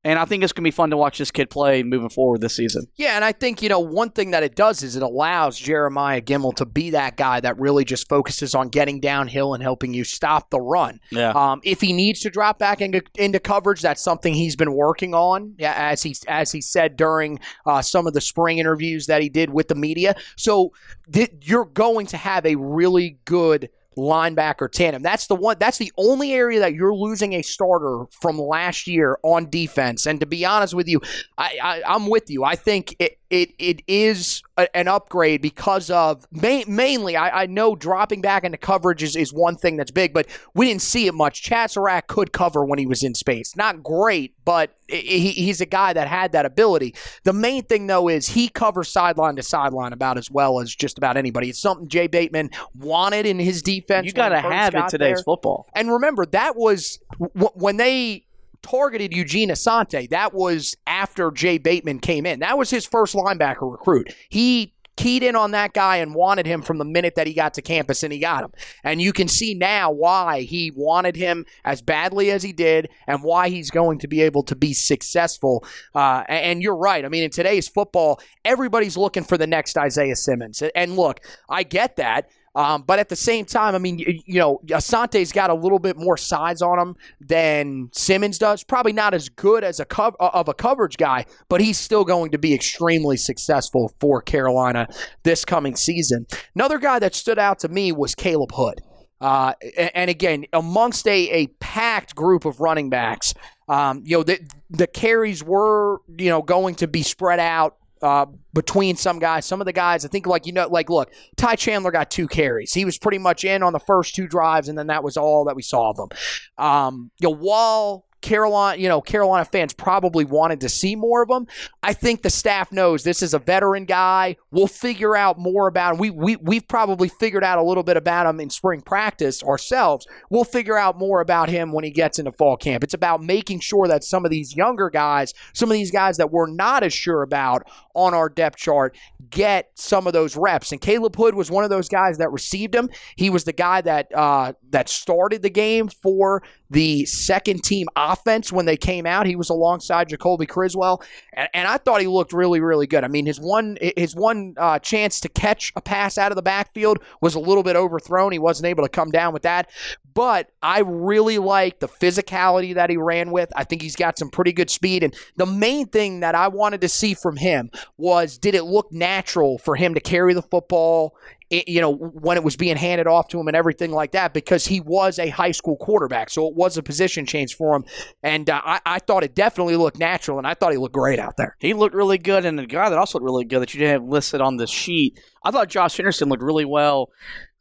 and 0.05 0.17
I 0.17 0.23
think 0.23 0.41
it's 0.41 0.53
going 0.53 0.63
to 0.63 0.67
be 0.67 0.71
fun 0.71 0.89
to 0.91 0.97
watch 0.97 1.17
this 1.17 1.31
kid 1.31 1.49
play 1.49 1.83
moving 1.83 2.07
forward 2.07 2.39
this 2.39 2.55
season. 2.55 2.87
Yeah, 2.95 3.17
and 3.17 3.25
I 3.25 3.33
think, 3.33 3.61
you 3.61 3.67
know, 3.67 3.81
one 3.81 4.09
thing 4.11 4.31
that 4.31 4.41
it 4.41 4.55
does 4.55 4.81
is 4.81 4.95
it 4.95 5.03
allows 5.03 5.59
Jeremiah 5.59 6.21
Gemmel 6.21 6.55
to 6.55 6.65
be 6.65 6.91
that 6.91 7.17
guy 7.17 7.41
that 7.41 7.59
really 7.59 7.83
just 7.83 8.07
focuses 8.07 8.55
on 8.55 8.69
getting 8.69 9.01
downhill 9.01 9.53
and 9.53 9.61
helping 9.61 9.93
you 9.93 10.05
stop 10.05 10.49
the 10.49 10.61
run. 10.61 11.01
Yeah. 11.11 11.31
Um, 11.31 11.59
if 11.65 11.81
he 11.81 11.91
needs 11.91 12.21
to 12.21 12.29
drop 12.29 12.57
back 12.57 12.79
into, 12.79 13.01
into 13.15 13.41
coverage, 13.41 13.81
that's 13.81 14.01
something 14.01 14.33
he's 14.33 14.55
been 14.55 14.73
working 14.73 15.13
on, 15.13 15.55
yeah, 15.57 15.73
as 15.75 16.03
he 16.03 16.15
as 16.29 16.53
he 16.53 16.61
said 16.61 16.95
during 16.95 17.41
uh, 17.65 17.81
some 17.81 18.07
of 18.07 18.13
the 18.13 18.21
spring 18.21 18.59
interviews 18.59 19.07
that 19.07 19.21
he 19.21 19.27
did 19.27 19.49
with 19.49 19.67
the 19.67 19.75
media. 19.75 20.15
So 20.37 20.71
th- 21.11 21.33
you're 21.41 21.65
going 21.65 22.05
to 22.07 22.17
have 22.17 22.45
a 22.45 22.55
really 22.55 23.19
good 23.25 23.69
linebacker 23.97 24.71
tandem. 24.71 25.01
That's 25.01 25.27
the 25.27 25.35
one. 25.35 25.57
That's 25.59 25.77
the 25.77 25.91
only 25.97 26.33
area 26.33 26.59
that 26.59 26.73
you're 26.73 26.95
losing 26.95 27.33
a 27.33 27.41
starter 27.41 28.05
from 28.11 28.39
last 28.39 28.87
year 28.87 29.17
on 29.23 29.49
defense. 29.49 30.05
And 30.05 30.19
to 30.19 30.25
be 30.25 30.45
honest 30.45 30.73
with 30.73 30.87
you, 30.87 31.01
I, 31.37 31.57
I 31.61 31.81
I'm 31.85 32.07
with 32.07 32.29
you. 32.29 32.43
I 32.43 32.55
think 32.55 32.95
it 32.99 33.17
it, 33.29 33.53
it 33.59 33.81
is 33.87 34.41
a, 34.57 34.75
an 34.75 34.87
upgrade 34.87 35.41
because 35.41 35.89
of 35.89 36.25
ma- 36.31 36.63
mainly 36.67 37.15
I, 37.15 37.43
I 37.43 37.45
know 37.45 37.75
dropping 37.75 38.21
back 38.21 38.43
into 38.43 38.57
coverage 38.57 39.03
is, 39.03 39.15
is 39.15 39.33
one 39.33 39.55
thing 39.55 39.77
that's 39.77 39.91
big, 39.91 40.13
but 40.13 40.27
we 40.53 40.67
didn't 40.67 40.81
see 40.81 41.07
it 41.07 41.13
much. 41.13 41.47
Surratt 41.67 42.07
could 42.07 42.31
cover 42.31 42.63
when 42.63 42.79
he 42.79 42.85
was 42.85 43.03
in 43.03 43.13
space. 43.15 43.55
Not 43.55 43.83
great, 43.83 44.33
but 44.45 44.75
he, 44.87 45.31
he's 45.31 45.59
a 45.59 45.65
guy 45.65 45.93
that 45.93 46.07
had 46.07 46.31
that 46.31 46.45
ability. 46.45 46.95
The 47.23 47.33
main 47.33 47.63
thing 47.63 47.87
though 47.87 48.07
is 48.07 48.29
he 48.29 48.47
covers 48.47 48.89
sideline 48.89 49.35
to 49.35 49.43
sideline 49.43 49.93
about 49.93 50.17
as 50.17 50.31
well 50.31 50.59
as 50.59 50.73
just 50.73 50.97
about 50.97 51.17
anybody. 51.17 51.49
It's 51.49 51.59
something 51.59 51.87
Jay 51.87 52.07
Bateman 52.07 52.51
wanted 52.75 53.25
in 53.25 53.39
his 53.39 53.61
defense. 53.61 54.05
You 54.05 54.13
got 54.13 54.29
to 54.29 54.39
have 54.39 54.73
in 54.73 54.87
today's 54.87 55.17
there. 55.17 55.23
football. 55.23 55.67
And 55.75 55.91
remember, 55.91 56.25
that 56.27 56.55
was 56.55 56.99
w- 57.19 57.49
when 57.55 57.77
they 57.77 58.26
targeted 58.61 59.13
Eugene 59.13 59.49
Asante. 59.49 60.09
That 60.09 60.33
was 60.33 60.75
after 60.85 61.31
Jay 61.31 61.57
Bateman 61.57 61.99
came 61.99 62.25
in. 62.25 62.39
That 62.39 62.57
was 62.57 62.69
his 62.69 62.85
first 62.85 63.15
linebacker 63.15 63.71
recruit. 63.71 64.13
He 64.29 64.73
keyed 64.97 65.21
in 65.23 65.35
on 65.35 65.51
that 65.51 65.73
guy 65.73 65.97
and 65.97 66.13
wanted 66.13 66.45
him 66.45 66.61
from 66.61 66.79
the 66.79 66.85
minute 66.85 67.15
that 67.15 67.27
he 67.27 67.33
got 67.33 67.53
to 67.53 67.61
campus, 67.61 68.03
and 68.03 68.11
he 68.11 68.19
got 68.19 68.43
him. 68.43 68.51
And 68.83 69.01
you 69.01 69.13
can 69.13 69.27
see 69.27 69.53
now 69.53 69.91
why 69.91 70.41
he 70.41 70.71
wanted 70.75 71.15
him 71.15 71.45
as 71.63 71.81
badly 71.81 72.31
as 72.31 72.43
he 72.43 72.51
did, 72.51 72.89
and 73.05 73.23
why 73.23 73.49
he's 73.49 73.69
going 73.69 73.99
to 73.99 74.07
be 74.07 74.21
able 74.21 74.43
to 74.43 74.55
be 74.55 74.73
successful. 74.73 75.63
Uh, 75.95 76.23
and 76.27 76.57
and 76.57 76.63
you're 76.63 76.75
right. 76.75 77.05
I 77.05 77.09
mean, 77.09 77.23
in 77.23 77.29
today's 77.29 77.67
football, 77.67 78.19
everybody's 78.43 78.97
looking 78.97 79.23
for 79.23 79.37
the 79.37 79.45
next 79.45 79.77
Isaiah 79.77 80.15
Simmons. 80.15 80.63
And 80.75 80.95
look, 80.95 81.19
I 81.49 81.63
get 81.63 81.97
that. 81.97 82.29
Um, 82.57 82.81
but 82.81 82.97
at 82.97 83.07
the 83.07 83.15
same 83.15 83.45
time, 83.45 83.75
I 83.75 83.77
mean, 83.77 83.99
you, 83.99 84.19
you 84.25 84.39
know, 84.39 84.59
Asante's 84.65 85.31
got 85.31 85.51
a 85.51 85.53
little 85.53 85.77
bit 85.77 85.95
more 85.95 86.17
size 86.17 86.63
on 86.63 86.79
him 86.79 86.95
than 87.21 87.89
Simmons 87.93 88.39
does. 88.39 88.63
Probably 88.63 88.93
not 88.93 89.13
as 89.13 89.29
good 89.29 89.63
as 89.63 89.79
a 89.79 89.85
cov- 89.85 90.15
uh, 90.19 90.31
of 90.33 90.49
a 90.49 90.55
coverage 90.55 90.97
guy, 90.97 91.27
but 91.49 91.61
he's 91.61 91.77
still 91.77 92.03
going 92.03 92.31
to 92.31 92.39
be 92.39 92.55
extremely 92.55 93.15
successful 93.15 93.93
for 93.99 94.23
Carolina 94.23 94.87
this 95.21 95.45
coming 95.45 95.75
season. 95.75 96.25
Another 96.55 96.79
guy 96.79 96.97
that 96.97 97.13
stood 97.13 97.37
out 97.37 97.59
to 97.59 97.67
me 97.67 97.91
was 97.91 98.15
Caleb 98.15 98.49
Hood. 98.55 98.81
Uh, 99.21 99.53
and 99.93 100.09
again, 100.09 100.45
amongst 100.51 101.07
a, 101.07 101.29
a 101.29 101.47
packed 101.59 102.15
group 102.15 102.43
of 102.43 102.59
running 102.59 102.89
backs, 102.89 103.35
um, 103.69 104.01
you 104.03 104.17
know, 104.17 104.23
the, 104.23 104.39
the 104.71 104.87
carries 104.87 105.43
were, 105.43 106.01
you 106.17 106.29
know, 106.31 106.41
going 106.41 106.73
to 106.75 106.87
be 106.87 107.03
spread 107.03 107.39
out 107.39 107.77
uh, 108.01 108.25
between 108.53 108.95
some 108.95 109.19
guys. 109.19 109.45
Some 109.45 109.61
of 109.61 109.65
the 109.65 109.73
guys, 109.73 110.05
I 110.05 110.07
think, 110.07 110.25
like, 110.25 110.45
you 110.45 110.53
know, 110.53 110.67
like, 110.67 110.89
look, 110.89 111.11
Ty 111.35 111.55
Chandler 111.55 111.91
got 111.91 112.09
two 112.09 112.27
carries. 112.27 112.73
He 112.73 112.85
was 112.85 112.97
pretty 112.97 113.17
much 113.19 113.43
in 113.43 113.63
on 113.63 113.73
the 113.73 113.79
first 113.79 114.15
two 114.15 114.27
drives, 114.27 114.67
and 114.69 114.77
then 114.77 114.87
that 114.87 115.03
was 115.03 115.17
all 115.17 115.45
that 115.45 115.55
we 115.55 115.61
saw 115.61 115.91
of 115.91 115.99
him. 115.99 116.17
Um, 116.57 117.11
you 117.19 117.29
know, 117.29 117.35
while 117.35 118.06
Carolina, 118.27 118.77
you 118.77 118.89
know, 118.89 118.99
Carolina 118.99 119.45
fans 119.45 119.73
probably 119.73 120.25
wanted 120.25 120.59
to 120.59 120.67
see 120.67 120.97
more 120.97 121.21
of 121.21 121.29
him. 121.29 121.47
I 121.81 121.93
think 121.93 122.23
the 122.23 122.29
staff 122.29 122.73
knows 122.73 123.03
this 123.03 123.21
is 123.21 123.33
a 123.33 123.39
veteran 123.39 123.85
guy. 123.85 124.35
We'll 124.51 124.67
figure 124.67 125.15
out 125.15 125.39
more 125.39 125.69
about 125.69 125.93
him. 125.93 125.99
We 125.99 126.09
we 126.09 126.35
we've 126.35 126.67
probably 126.67 127.07
figured 127.07 127.45
out 127.45 127.57
a 127.57 127.63
little 127.63 127.83
bit 127.83 127.95
about 127.95 128.27
him 128.27 128.41
in 128.41 128.49
spring 128.49 128.81
practice 128.81 129.41
ourselves. 129.41 130.05
We'll 130.29 130.43
figure 130.43 130.77
out 130.77 130.97
more 130.97 131.21
about 131.21 131.47
him 131.47 131.71
when 131.71 131.85
he 131.85 131.89
gets 131.89 132.19
into 132.19 132.33
fall 132.33 132.57
camp. 132.57 132.83
It's 132.83 132.93
about 132.93 133.23
making 133.23 133.61
sure 133.61 133.87
that 133.87 134.03
some 134.03 134.25
of 134.25 134.31
these 134.31 134.57
younger 134.57 134.89
guys, 134.89 135.33
some 135.53 135.71
of 135.71 135.75
these 135.75 135.91
guys 135.91 136.17
that 136.17 136.29
we're 136.29 136.51
not 136.51 136.83
as 136.83 136.93
sure 136.93 137.21
about 137.21 137.63
on 137.95 138.13
our 138.13 138.27
depth 138.27 138.57
chart, 138.57 138.97
get 139.29 139.71
some 139.75 140.05
of 140.05 140.11
those 140.11 140.35
reps. 140.35 140.73
And 140.73 140.81
Caleb 140.81 141.15
Hood 141.15 141.33
was 141.33 141.49
one 141.49 141.63
of 141.63 141.69
those 141.69 141.87
guys 141.87 142.17
that 142.17 142.31
received 142.33 142.75
him. 142.75 142.89
He 143.15 143.29
was 143.29 143.45
the 143.45 143.53
guy 143.53 143.79
that 143.81 144.13
uh, 144.13 144.51
that 144.71 144.89
started 144.89 145.43
the 145.43 145.49
game 145.49 145.87
for 145.87 146.43
the 146.69 147.05
second 147.05 147.63
team 147.63 147.87
offense 147.95 148.16
when 148.51 148.65
they 148.65 148.77
came 148.77 149.05
out. 149.05 149.25
He 149.25 149.35
was 149.35 149.49
alongside 149.49 150.09
Jacoby 150.09 150.45
Criswell, 150.45 151.01
and, 151.33 151.49
and 151.53 151.67
I 151.67 151.77
thought 151.77 152.01
he 152.01 152.07
looked 152.07 152.33
really, 152.33 152.59
really 152.59 152.87
good. 152.87 153.03
I 153.03 153.07
mean, 153.07 153.25
his 153.25 153.39
one 153.39 153.77
his 153.95 154.15
one 154.15 154.55
uh, 154.57 154.79
chance 154.79 155.19
to 155.21 155.29
catch 155.29 155.71
a 155.75 155.81
pass 155.81 156.17
out 156.17 156.31
of 156.31 156.35
the 156.35 156.41
backfield 156.41 156.99
was 157.21 157.35
a 157.35 157.39
little 157.39 157.63
bit 157.63 157.75
overthrown. 157.75 158.31
He 158.31 158.39
wasn't 158.39 158.67
able 158.67 158.83
to 158.83 158.89
come 158.89 159.11
down 159.11 159.33
with 159.33 159.43
that, 159.43 159.69
but 160.17 160.49
I 160.63 160.79
really 160.79 161.37
like 161.37 161.79
the 161.79 161.87
physicality 161.87 162.73
that 162.73 162.89
he 162.89 162.97
ran 162.97 163.29
with. 163.29 163.53
I 163.55 163.63
think 163.65 163.83
he's 163.83 163.95
got 163.95 164.17
some 164.17 164.31
pretty 164.31 164.51
good 164.51 164.71
speed, 164.71 165.03
and 165.03 165.15
the 165.35 165.45
main 165.45 165.85
thing 165.85 166.21
that 166.21 166.33
I 166.33 166.47
wanted 166.47 166.81
to 166.81 166.89
see 166.89 167.13
from 167.13 167.37
him 167.37 167.69
was 167.99 168.39
did 168.39 168.55
it 168.55 168.63
look 168.63 168.91
natural 168.91 169.59
for 169.59 169.75
him 169.75 169.93
to 169.93 169.99
carry 169.99 170.33
the 170.33 170.41
football 170.41 171.15
it, 171.49 171.67
you 171.67 171.79
know, 171.79 171.93
when 171.93 172.37
it 172.37 172.43
was 172.43 172.57
being 172.57 172.75
handed 172.75 173.07
off 173.07 173.29
to 173.29 173.39
him 173.39 173.47
and 173.47 173.55
everything 173.55 173.91
like 173.91 174.11
that, 174.11 174.33
because 174.33 174.65
he 174.65 174.81
was 174.81 175.17
a 175.17 175.29
high 175.29 175.51
school 175.51 175.77
quarterback. 175.77 176.29
So 176.29 176.47
it 176.47 176.55
was 176.55 176.77
a 176.77 176.83
position 176.83 177.25
change 177.25 177.55
for 177.55 177.75
him. 177.75 177.85
And 178.21 178.49
uh, 178.49 178.61
I, 178.63 178.81
I 178.85 178.99
thought 178.99 179.23
it 179.23 179.33
definitely 179.33 179.77
looked 179.77 179.97
natural, 179.97 180.37
and 180.37 180.47
I 180.47 180.53
thought 180.53 180.71
he 180.71 180.77
looked 180.77 180.95
great 180.95 181.19
out 181.19 181.37
there. 181.37 181.55
He 181.59 181.73
looked 181.73 181.95
really 181.95 182.17
good, 182.17 182.45
and 182.45 182.59
the 182.59 182.65
guy 182.65 182.89
that 182.89 182.97
also 182.97 183.17
looked 183.17 183.25
really 183.25 183.45
good 183.45 183.61
that 183.61 183.73
you 183.73 183.79
didn't 183.79 184.01
have 184.01 184.09
listed 184.09 184.41
on 184.41 184.57
the 184.57 184.67
sheet, 184.67 185.19
I 185.43 185.51
thought 185.51 185.69
Josh 185.69 185.95
Henderson 185.95 186.27
looked 186.27 186.43
really 186.43 186.65
well 186.65 187.09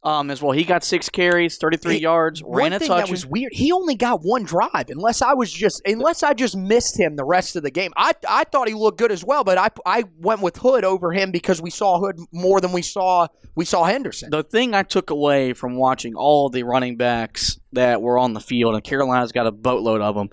um, 0.03 0.29
as 0.31 0.41
well. 0.41 0.51
He 0.53 0.63
got 0.63 0.83
six 0.83 1.09
carries, 1.09 1.57
33 1.57 1.95
It- 1.95 2.01
yards, 2.01 2.41
One 2.43 2.57
ran 2.59 2.73
a 2.73 2.79
touch. 2.79 2.87
that 3.05 3.09
was 3.09 3.25
weird, 3.25 3.51
he 3.53 3.71
only 3.71 3.95
got 3.95 4.21
one 4.21 4.43
drive. 4.43 4.89
Unless 4.89 5.21
I 5.21 5.33
was 5.33 5.51
just, 5.51 5.81
unless 5.85 6.23
I 6.23 6.33
just 6.33 6.55
missed 6.55 6.99
him 6.99 7.15
the 7.15 7.25
rest 7.25 7.55
of 7.55 7.63
the 7.63 7.71
game. 7.71 7.91
I 7.97 8.13
I 8.27 8.43
thought 8.45 8.67
he 8.67 8.73
looked 8.73 8.99
good 8.99 9.11
as 9.11 9.23
well, 9.25 9.43
but 9.43 9.57
I 9.57 9.69
I 9.85 10.03
went 10.19 10.41
with 10.41 10.57
Hood 10.57 10.83
over 10.85 11.11
him 11.11 11.31
because 11.31 11.61
we 11.61 11.69
saw 11.71 11.99
Hood 11.99 12.17
more 12.31 12.61
than 12.61 12.71
we 12.71 12.81
saw 12.81 13.27
we 13.55 13.65
saw 13.65 13.83
Henderson. 13.85 14.29
the 14.29 14.43
thing 14.43 14.73
I 14.73 14.83
took 14.83 15.09
away 15.09 15.53
from 15.53 15.75
watching 15.77 16.15
all 16.15 16.49
the 16.49 16.63
running 16.63 16.95
backs 16.95 17.59
that 17.73 18.01
were 18.01 18.17
on 18.17 18.33
the 18.33 18.39
field, 18.39 18.75
and 18.75 18.83
Carolina's 18.83 19.31
got 19.31 19.47
a 19.47 19.51
boatload 19.51 20.01
of 20.01 20.15
them, 20.15 20.29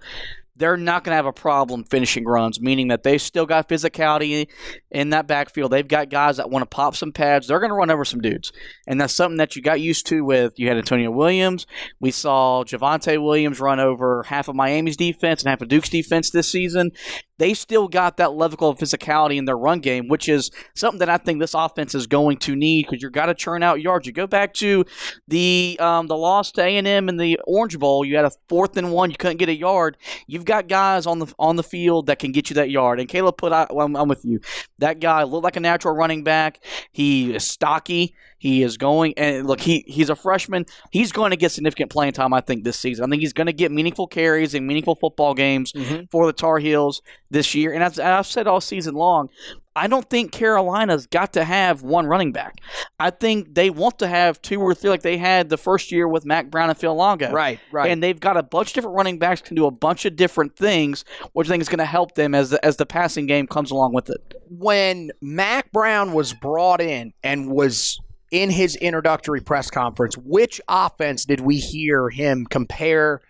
they're 0.57 0.77
not 0.77 1.05
going 1.05 1.13
to 1.13 1.17
have 1.17 1.27
a 1.27 1.33
problem 1.33 1.85
finishing 1.85 2.25
runs, 2.25 2.61
meaning 2.61 2.89
that 2.89 3.03
they've 3.03 3.21
still 3.21 3.47
got 3.47 3.69
physicality 3.69 4.49
in 4.91 5.11
that 5.11 5.27
backfield. 5.27 5.73
They've 5.73 5.87
got 5.87 6.11
guys 6.11 6.37
that 6.37 6.51
want 6.51 6.63
to 6.63 6.75
pop 6.75 6.95
some 6.95 7.13
pads. 7.13 7.49
They're 7.49 7.59
going 7.59 7.71
to 7.71 7.77
run 7.77 7.91
over 7.91 8.05
some 8.05 8.21
dudes. 8.21 8.53
And 8.87 9.01
that's 9.01 9.15
something 9.15 9.39
that 9.39 9.57
you 9.57 9.63
got 9.63 9.81
used 9.81 10.07
to 10.09 10.25
with 10.25 10.55
you 10.57 10.69
had 10.69 10.77
Antonio 10.77 11.11
Williams. 11.11 11.67
We 12.01 12.11
saw 12.11 12.65
Javonte 12.65 13.23
Williams 13.23 13.61
run 13.61 13.81
over 13.81 14.23
half 14.25 14.49
of 14.49 14.55
Miami's 14.55 14.97
defense 14.97 15.43
and 15.43 15.51
half 15.51 15.61
of 15.61 15.69
Duke's 15.69 15.89
defense 15.89 16.31
this 16.31 16.51
season. 16.51 16.93
They 17.39 17.55
still 17.55 17.89
got 17.89 18.17
that 18.19 18.35
level 18.35 18.69
of 18.69 18.79
physicality 18.79 19.37
in 19.37 19.45
their 19.45 19.57
run 19.59 19.81
game, 19.81 20.09
which 20.09 20.29
is 20.29 20.51
something 20.75 21.01
that 21.01 21.09
I 21.09 21.17
think 21.17 21.41
this 21.41 21.55
offense 21.55 21.95
is 21.95 22.07
going 22.07 22.39
to 22.39 22.55
need 22.55 22.87
because 22.87 23.03
you've 23.03 23.13
got 23.13 23.27
to 23.27 23.35
churn 23.35 23.63
out 23.63 23.81
yards. 23.81 24.07
You 24.07 24.13
go 24.13 24.27
back 24.27 24.55
to 24.55 24.85
the 25.27 25.77
um, 25.81 26.07
the 26.07 26.17
loss 26.17 26.53
to 26.53 26.63
A 26.63 26.77
and 26.77 26.87
M 26.87 27.09
in 27.09 27.17
the 27.17 27.41
Orange 27.47 27.79
Bowl. 27.79 28.05
You 28.05 28.17
had 28.17 28.25
a 28.25 28.33
fourth 28.49 28.77
and 28.77 28.93
one. 28.93 29.11
You 29.11 29.17
couldn't 29.17 29.39
get 29.39 29.49
a 29.49 29.57
yard. 29.57 29.97
You've 30.27 30.45
got 30.45 30.69
guys 30.69 31.07
on 31.07 31.19
the 31.19 31.33
on 31.39 31.57
the 31.57 31.63
field 31.63 32.07
that 32.07 32.19
can 32.19 32.33
get 32.33 32.51
you 32.51 32.55
that 32.55 32.71
yard. 32.71 33.01
And 33.01 33.09
Caleb 33.09 33.37
put 33.37 33.53
out. 33.53 33.75
Well, 33.75 33.87
I'm, 33.87 33.97
I'm 33.97 34.09
with 34.09 34.25
you. 34.25 34.41
That 34.79 35.01
guy 35.01 35.25
looked 35.25 35.45
like 35.45 35.57
a 35.57 35.61
natural 35.61 35.95
running 35.95 36.25
back. 36.25 36.63
He 36.93 37.35
is 37.35 37.49
stocky. 37.49 38.15
He 38.45 38.63
is 38.63 38.77
going 38.77 39.15
and 39.17 39.47
look. 39.47 39.59
He 39.59 39.87
he's 39.87 40.11
a 40.11 40.15
freshman. 40.15 40.67
He's 40.91 41.13
going 41.13 41.31
to 41.31 41.37
get 41.39 41.51
significant 41.51 41.91
playing 41.91 42.13
time. 42.13 42.35
I 42.35 42.43
think 42.43 42.63
this 42.63 42.79
season. 42.79 43.03
I 43.03 43.09
think 43.09 43.23
he's 43.23 43.33
going 43.33 43.47
to 43.47 43.55
get 43.55 43.73
meaningful 43.73 44.07
carries 44.07 44.53
and 44.53 44.67
meaningful 44.67 44.97
football 44.97 45.33
games 45.33 45.73
mm-hmm. 45.73 46.03
for 46.11 46.27
the 46.27 46.33
Tar 46.35 46.59
Heels 46.59 47.01
this 47.31 47.55
year. 47.55 47.73
And 47.73 47.83
as 47.83 47.99
I've 47.99 48.27
said 48.27 48.47
all 48.47 48.61
season 48.61 48.97
long, 48.97 49.31
I 49.75 49.87
don't 49.87 50.09
think 50.11 50.31
Carolina's 50.31 51.07
got 51.07 51.33
to 51.33 51.43
have 51.43 51.83
one 51.83 52.07
running 52.07 52.33
back. 52.33 52.61
I 53.01 53.09
think 53.09 53.55
they 53.55 53.71
want 53.71 53.99
to 54.01 54.07
have 54.07 54.43
two 54.43 54.61
or 54.61 54.75
three, 54.75 54.91
like 54.91 55.01
they 55.01 55.17
had 55.17 55.49
the 55.49 55.57
first 55.57 55.91
year 55.91 56.07
with 56.07 56.27
Mack 56.27 56.51
Brown 56.51 56.69
and 56.69 56.79
Phil 56.79 56.95
Longo. 56.95 57.33
Right, 57.33 57.59
right. 57.73 57.91
And 57.91 58.03
they've 58.03 58.21
got 58.21 58.37
a 58.37 58.43
bunch 58.43 58.69
of 58.69 58.75
different 58.75 58.95
running 58.95 59.19
backs 59.19 59.41
can 59.41 59.57
do 59.57 59.65
a 59.65 59.71
bunch 59.71 60.05
of 60.05 60.17
different 60.17 60.55
things, 60.55 61.07
which 61.33 61.49
I 61.49 61.51
think 61.51 61.63
is 61.63 61.71
going 61.71 61.79
to 61.79 61.87
help 61.87 62.15
them 62.15 62.35
as 62.35 62.51
the, 62.51 62.63
as 62.63 62.77
the 62.77 62.85
passing 62.85 63.25
game 63.25 63.47
comes 63.47 63.71
along 63.71 63.95
with 63.95 64.11
it. 64.11 64.35
when 64.49 65.11
Mack 65.21 65.73
Brown 65.73 66.13
was 66.13 66.33
brought 66.33 66.81
in 66.81 67.13
and 67.23 67.51
was 67.51 68.01
in 68.35 68.51
his 68.51 68.75
introductory 68.75 69.41
press 69.41 69.71
conference, 69.71 70.19
which 70.19 70.61
offense 70.69 71.25
did 71.25 71.39
we 71.39 71.59
hear 71.59 72.11
him 72.11 72.45
compare 72.45 73.21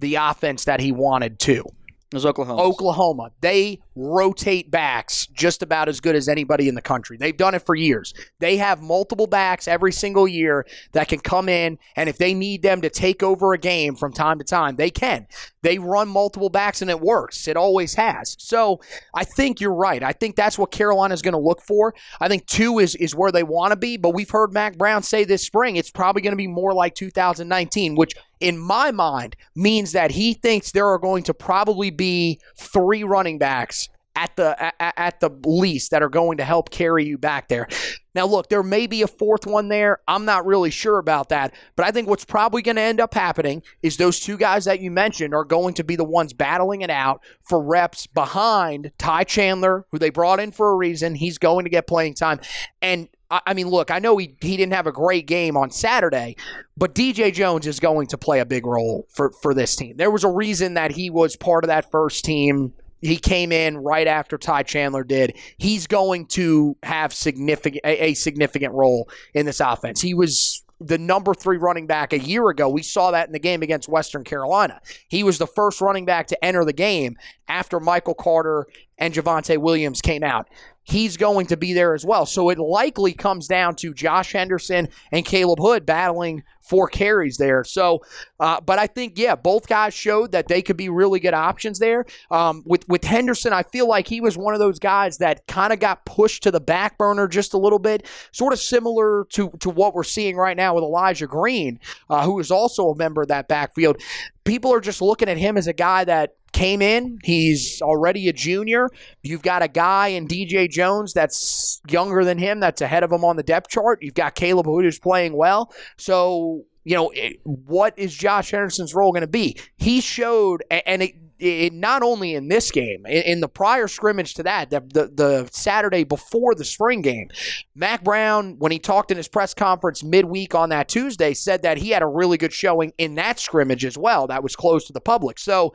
the 0.00 0.16
offense 0.16 0.66
that 0.66 0.80
he 0.80 0.92
wanted 0.92 1.38
to? 1.38 1.64
It 2.12 2.16
was 2.16 2.26
Oklahoma. 2.26 2.60
Oklahoma. 2.60 3.30
They 3.40 3.80
rotate 3.94 4.68
backs 4.68 5.28
just 5.28 5.62
about 5.62 5.88
as 5.88 6.00
good 6.00 6.16
as 6.16 6.28
anybody 6.28 6.66
in 6.68 6.74
the 6.74 6.82
country. 6.82 7.16
They've 7.16 7.36
done 7.36 7.54
it 7.54 7.64
for 7.64 7.76
years. 7.76 8.14
They 8.40 8.56
have 8.56 8.82
multiple 8.82 9.28
backs 9.28 9.68
every 9.68 9.92
single 9.92 10.26
year 10.26 10.66
that 10.90 11.06
can 11.06 11.20
come 11.20 11.48
in, 11.48 11.78
and 11.94 12.08
if 12.08 12.18
they 12.18 12.34
need 12.34 12.62
them 12.62 12.80
to 12.80 12.90
take 12.90 13.22
over 13.22 13.52
a 13.52 13.58
game 13.58 13.94
from 13.94 14.12
time 14.12 14.38
to 14.38 14.44
time, 14.44 14.74
they 14.74 14.90
can. 14.90 15.28
They 15.62 15.78
run 15.78 16.08
multiple 16.08 16.48
backs, 16.48 16.82
and 16.82 16.90
it 16.90 17.00
works. 17.00 17.46
It 17.46 17.56
always 17.56 17.94
has. 17.94 18.34
So 18.40 18.80
I 19.14 19.22
think 19.22 19.60
you're 19.60 19.72
right. 19.72 20.02
I 20.02 20.12
think 20.12 20.34
that's 20.34 20.58
what 20.58 20.72
Carolina's 20.72 21.22
going 21.22 21.34
to 21.34 21.38
look 21.38 21.62
for. 21.62 21.94
I 22.20 22.26
think 22.26 22.46
two 22.46 22.80
is, 22.80 22.96
is 22.96 23.14
where 23.14 23.30
they 23.30 23.44
want 23.44 23.70
to 23.70 23.76
be, 23.76 23.96
but 23.96 24.14
we've 24.14 24.30
heard 24.30 24.52
Mack 24.52 24.76
Brown 24.76 25.04
say 25.04 25.22
this 25.22 25.44
spring 25.44 25.76
it's 25.76 25.90
probably 25.90 26.22
going 26.22 26.32
to 26.32 26.36
be 26.36 26.48
more 26.48 26.74
like 26.74 26.96
2019, 26.96 27.94
which 27.94 28.14
in 28.40 28.58
my 28.58 28.90
mind 28.90 29.36
means 29.54 29.92
that 29.92 30.10
he 30.10 30.34
thinks 30.34 30.72
there 30.72 30.88
are 30.88 30.98
going 30.98 31.22
to 31.24 31.34
probably 31.34 31.90
be 31.90 32.40
three 32.56 33.04
running 33.04 33.38
backs 33.38 33.88
at 34.16 34.34
the 34.36 34.60
at, 34.82 34.94
at 34.96 35.20
the 35.20 35.30
least 35.46 35.92
that 35.92 36.02
are 36.02 36.08
going 36.08 36.38
to 36.38 36.44
help 36.44 36.70
carry 36.70 37.04
you 37.04 37.16
back 37.16 37.48
there. 37.48 37.68
Now 38.14 38.26
look, 38.26 38.48
there 38.48 38.62
may 38.62 38.86
be 38.86 39.02
a 39.02 39.06
fourth 39.06 39.46
one 39.46 39.68
there. 39.68 39.98
I'm 40.08 40.24
not 40.24 40.44
really 40.44 40.70
sure 40.70 40.98
about 40.98 41.28
that, 41.28 41.54
but 41.76 41.86
I 41.86 41.92
think 41.92 42.08
what's 42.08 42.24
probably 42.24 42.60
going 42.60 42.76
to 42.76 42.82
end 42.82 43.00
up 43.00 43.14
happening 43.14 43.62
is 43.82 43.96
those 43.96 44.18
two 44.18 44.36
guys 44.36 44.64
that 44.64 44.80
you 44.80 44.90
mentioned 44.90 45.32
are 45.32 45.44
going 45.44 45.74
to 45.74 45.84
be 45.84 45.94
the 45.94 46.04
ones 46.04 46.32
battling 46.32 46.80
it 46.80 46.90
out 46.90 47.22
for 47.42 47.62
reps 47.62 48.06
behind 48.08 48.90
Ty 48.98 49.24
Chandler, 49.24 49.86
who 49.92 49.98
they 49.98 50.10
brought 50.10 50.40
in 50.40 50.50
for 50.50 50.70
a 50.70 50.76
reason. 50.76 51.14
He's 51.14 51.38
going 51.38 51.64
to 51.64 51.70
get 51.70 51.86
playing 51.86 52.14
time. 52.14 52.40
And 52.82 53.08
I 53.30 53.54
mean, 53.54 53.68
look, 53.68 53.90
I 53.92 54.00
know 54.00 54.16
he, 54.16 54.34
he 54.40 54.56
didn't 54.56 54.72
have 54.72 54.88
a 54.88 54.92
great 54.92 55.26
game 55.26 55.56
on 55.56 55.70
Saturday, 55.70 56.36
but 56.76 56.94
DJ 56.94 57.32
Jones 57.32 57.66
is 57.66 57.78
going 57.78 58.08
to 58.08 58.18
play 58.18 58.40
a 58.40 58.46
big 58.46 58.66
role 58.66 59.06
for, 59.08 59.30
for 59.40 59.54
this 59.54 59.76
team. 59.76 59.96
There 59.96 60.10
was 60.10 60.24
a 60.24 60.30
reason 60.30 60.74
that 60.74 60.90
he 60.90 61.10
was 61.10 61.36
part 61.36 61.62
of 61.62 61.68
that 61.68 61.90
first 61.92 62.24
team. 62.24 62.72
He 63.00 63.16
came 63.16 63.52
in 63.52 63.78
right 63.78 64.06
after 64.06 64.36
Ty 64.36 64.64
Chandler 64.64 65.04
did. 65.04 65.36
He's 65.58 65.86
going 65.86 66.26
to 66.28 66.76
have 66.82 67.14
significant 67.14 67.84
a, 67.84 68.06
a 68.06 68.14
significant 68.14 68.74
role 68.74 69.08
in 69.32 69.46
this 69.46 69.60
offense. 69.60 70.00
He 70.00 70.12
was 70.12 70.64
the 70.80 70.98
number 70.98 71.34
three 71.34 71.58
running 71.58 71.86
back 71.86 72.12
a 72.12 72.18
year 72.18 72.48
ago. 72.48 72.68
We 72.68 72.82
saw 72.82 73.10
that 73.10 73.26
in 73.26 73.32
the 73.32 73.38
game 73.38 73.62
against 73.62 73.88
Western 73.88 74.24
Carolina. 74.24 74.80
He 75.08 75.22
was 75.22 75.38
the 75.38 75.46
first 75.46 75.80
running 75.80 76.06
back 76.06 76.26
to 76.28 76.44
enter 76.44 76.64
the 76.64 76.72
game 76.72 77.16
after 77.48 77.78
Michael 77.78 78.14
Carter 78.14 78.66
and 78.98 79.12
Javonte 79.12 79.58
Williams 79.58 80.00
came 80.00 80.22
out. 80.22 80.48
He's 80.82 81.16
going 81.16 81.46
to 81.46 81.56
be 81.56 81.72
there 81.72 81.94
as 81.94 82.04
well. 82.04 82.26
So 82.26 82.48
it 82.48 82.58
likely 82.58 83.12
comes 83.12 83.46
down 83.46 83.76
to 83.76 83.94
Josh 83.94 84.32
Henderson 84.32 84.88
and 85.12 85.24
Caleb 85.24 85.58
Hood 85.60 85.86
battling 85.86 86.42
for 86.70 86.88
carries 86.88 87.36
there. 87.36 87.64
So, 87.64 88.00
uh, 88.38 88.60
but 88.60 88.78
I 88.78 88.86
think 88.86 89.18
yeah, 89.18 89.34
both 89.34 89.66
guys 89.66 89.92
showed 89.92 90.32
that 90.32 90.46
they 90.46 90.62
could 90.62 90.76
be 90.76 90.88
really 90.88 91.18
good 91.18 91.34
options 91.34 91.80
there. 91.80 92.06
Um, 92.30 92.62
with 92.64 92.88
with 92.88 93.04
Henderson, 93.04 93.52
I 93.52 93.62
feel 93.64 93.88
like 93.88 94.06
he 94.06 94.20
was 94.20 94.38
one 94.38 94.54
of 94.54 94.60
those 94.60 94.78
guys 94.78 95.18
that 95.18 95.46
kind 95.46 95.72
of 95.72 95.80
got 95.80 96.04
pushed 96.06 96.44
to 96.44 96.50
the 96.50 96.60
back 96.60 96.96
burner 96.96 97.26
just 97.28 97.54
a 97.54 97.58
little 97.58 97.78
bit, 97.78 98.06
sort 98.32 98.52
of 98.52 98.58
similar 98.58 99.24
to 99.30 99.50
to 99.60 99.68
what 99.68 99.94
we're 99.94 100.04
seeing 100.04 100.36
right 100.36 100.56
now 100.56 100.74
with 100.74 100.84
Elijah 100.84 101.26
Green, 101.26 101.80
uh, 102.08 102.24
who 102.24 102.38
is 102.38 102.50
also 102.50 102.90
a 102.90 102.96
member 102.96 103.22
of 103.22 103.28
that 103.28 103.48
backfield. 103.48 104.00
People 104.44 104.72
are 104.72 104.80
just 104.80 105.02
looking 105.02 105.28
at 105.28 105.38
him 105.38 105.56
as 105.56 105.66
a 105.66 105.72
guy 105.72 106.04
that 106.04 106.36
came 106.60 106.82
in. 106.82 107.18
He's 107.24 107.80
already 107.80 108.28
a 108.28 108.34
junior. 108.34 108.90
You've 109.22 109.40
got 109.40 109.62
a 109.62 109.68
guy 109.68 110.08
in 110.08 110.28
DJ 110.28 110.68
Jones 110.68 111.14
that's 111.14 111.80
younger 111.88 112.22
than 112.22 112.36
him, 112.36 112.60
that's 112.60 112.82
ahead 112.82 113.02
of 113.02 113.10
him 113.10 113.24
on 113.24 113.36
the 113.36 113.42
depth 113.42 113.70
chart. 113.70 114.00
You've 114.02 114.12
got 114.12 114.34
Caleb 114.34 114.66
Hood 114.66 114.84
who's 114.84 114.98
playing 114.98 115.32
well. 115.32 115.72
So, 115.96 116.66
you 116.84 116.94
know, 116.96 117.10
it, 117.14 117.40
what 117.44 117.98
is 117.98 118.12
Josh 118.12 118.50
Henderson's 118.50 118.94
role 118.94 119.10
going 119.10 119.22
to 119.22 119.26
be? 119.26 119.56
He 119.78 120.02
showed, 120.02 120.62
and 120.70 121.02
it, 121.02 121.14
it, 121.38 121.72
not 121.72 122.02
only 122.02 122.34
in 122.34 122.48
this 122.48 122.70
game, 122.70 123.06
in, 123.06 123.22
in 123.22 123.40
the 123.40 123.48
prior 123.48 123.88
scrimmage 123.88 124.34
to 124.34 124.42
that, 124.42 124.68
the, 124.68 124.80
the 124.80 125.10
the 125.14 125.48
Saturday 125.52 126.04
before 126.04 126.54
the 126.54 126.66
spring 126.66 127.00
game, 127.00 127.30
Mack 127.74 128.04
Brown, 128.04 128.56
when 128.58 128.70
he 128.70 128.78
talked 128.78 129.10
in 129.10 129.16
his 129.16 129.28
press 129.28 129.54
conference 129.54 130.04
midweek 130.04 130.54
on 130.54 130.68
that 130.68 130.88
Tuesday, 130.88 131.32
said 131.32 131.62
that 131.62 131.78
he 131.78 131.88
had 131.88 132.02
a 132.02 132.06
really 132.06 132.36
good 132.36 132.52
showing 132.52 132.92
in 132.98 133.14
that 133.14 133.38
scrimmage 133.38 133.86
as 133.86 133.96
well. 133.96 134.26
That 134.26 134.42
was 134.42 134.54
close 134.54 134.84
to 134.88 134.92
the 134.92 135.00
public. 135.00 135.38
So, 135.38 135.72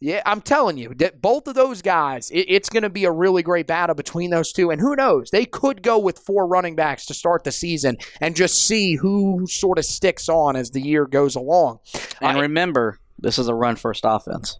yeah, 0.00 0.22
I'm 0.26 0.42
telling 0.42 0.76
you, 0.76 0.92
that 0.96 1.22
both 1.22 1.46
of 1.46 1.54
those 1.54 1.80
guys, 1.80 2.30
it, 2.30 2.46
it's 2.48 2.68
going 2.68 2.82
to 2.82 2.90
be 2.90 3.04
a 3.04 3.10
really 3.10 3.42
great 3.42 3.66
battle 3.66 3.94
between 3.94 4.30
those 4.30 4.52
two. 4.52 4.70
And 4.70 4.80
who 4.80 4.94
knows? 4.94 5.30
They 5.30 5.46
could 5.46 5.82
go 5.82 5.98
with 5.98 6.18
four 6.18 6.46
running 6.46 6.76
backs 6.76 7.06
to 7.06 7.14
start 7.14 7.44
the 7.44 7.52
season 7.52 7.96
and 8.20 8.36
just 8.36 8.66
see 8.66 8.96
who 8.96 9.46
sort 9.46 9.78
of 9.78 9.84
sticks 9.86 10.28
on 10.28 10.54
as 10.56 10.70
the 10.70 10.82
year 10.82 11.06
goes 11.06 11.34
along. 11.34 11.78
And 12.20 12.36
I- 12.36 12.40
remember, 12.42 12.98
this 13.18 13.38
is 13.38 13.48
a 13.48 13.54
run 13.54 13.76
first 13.76 14.02
offense. 14.04 14.58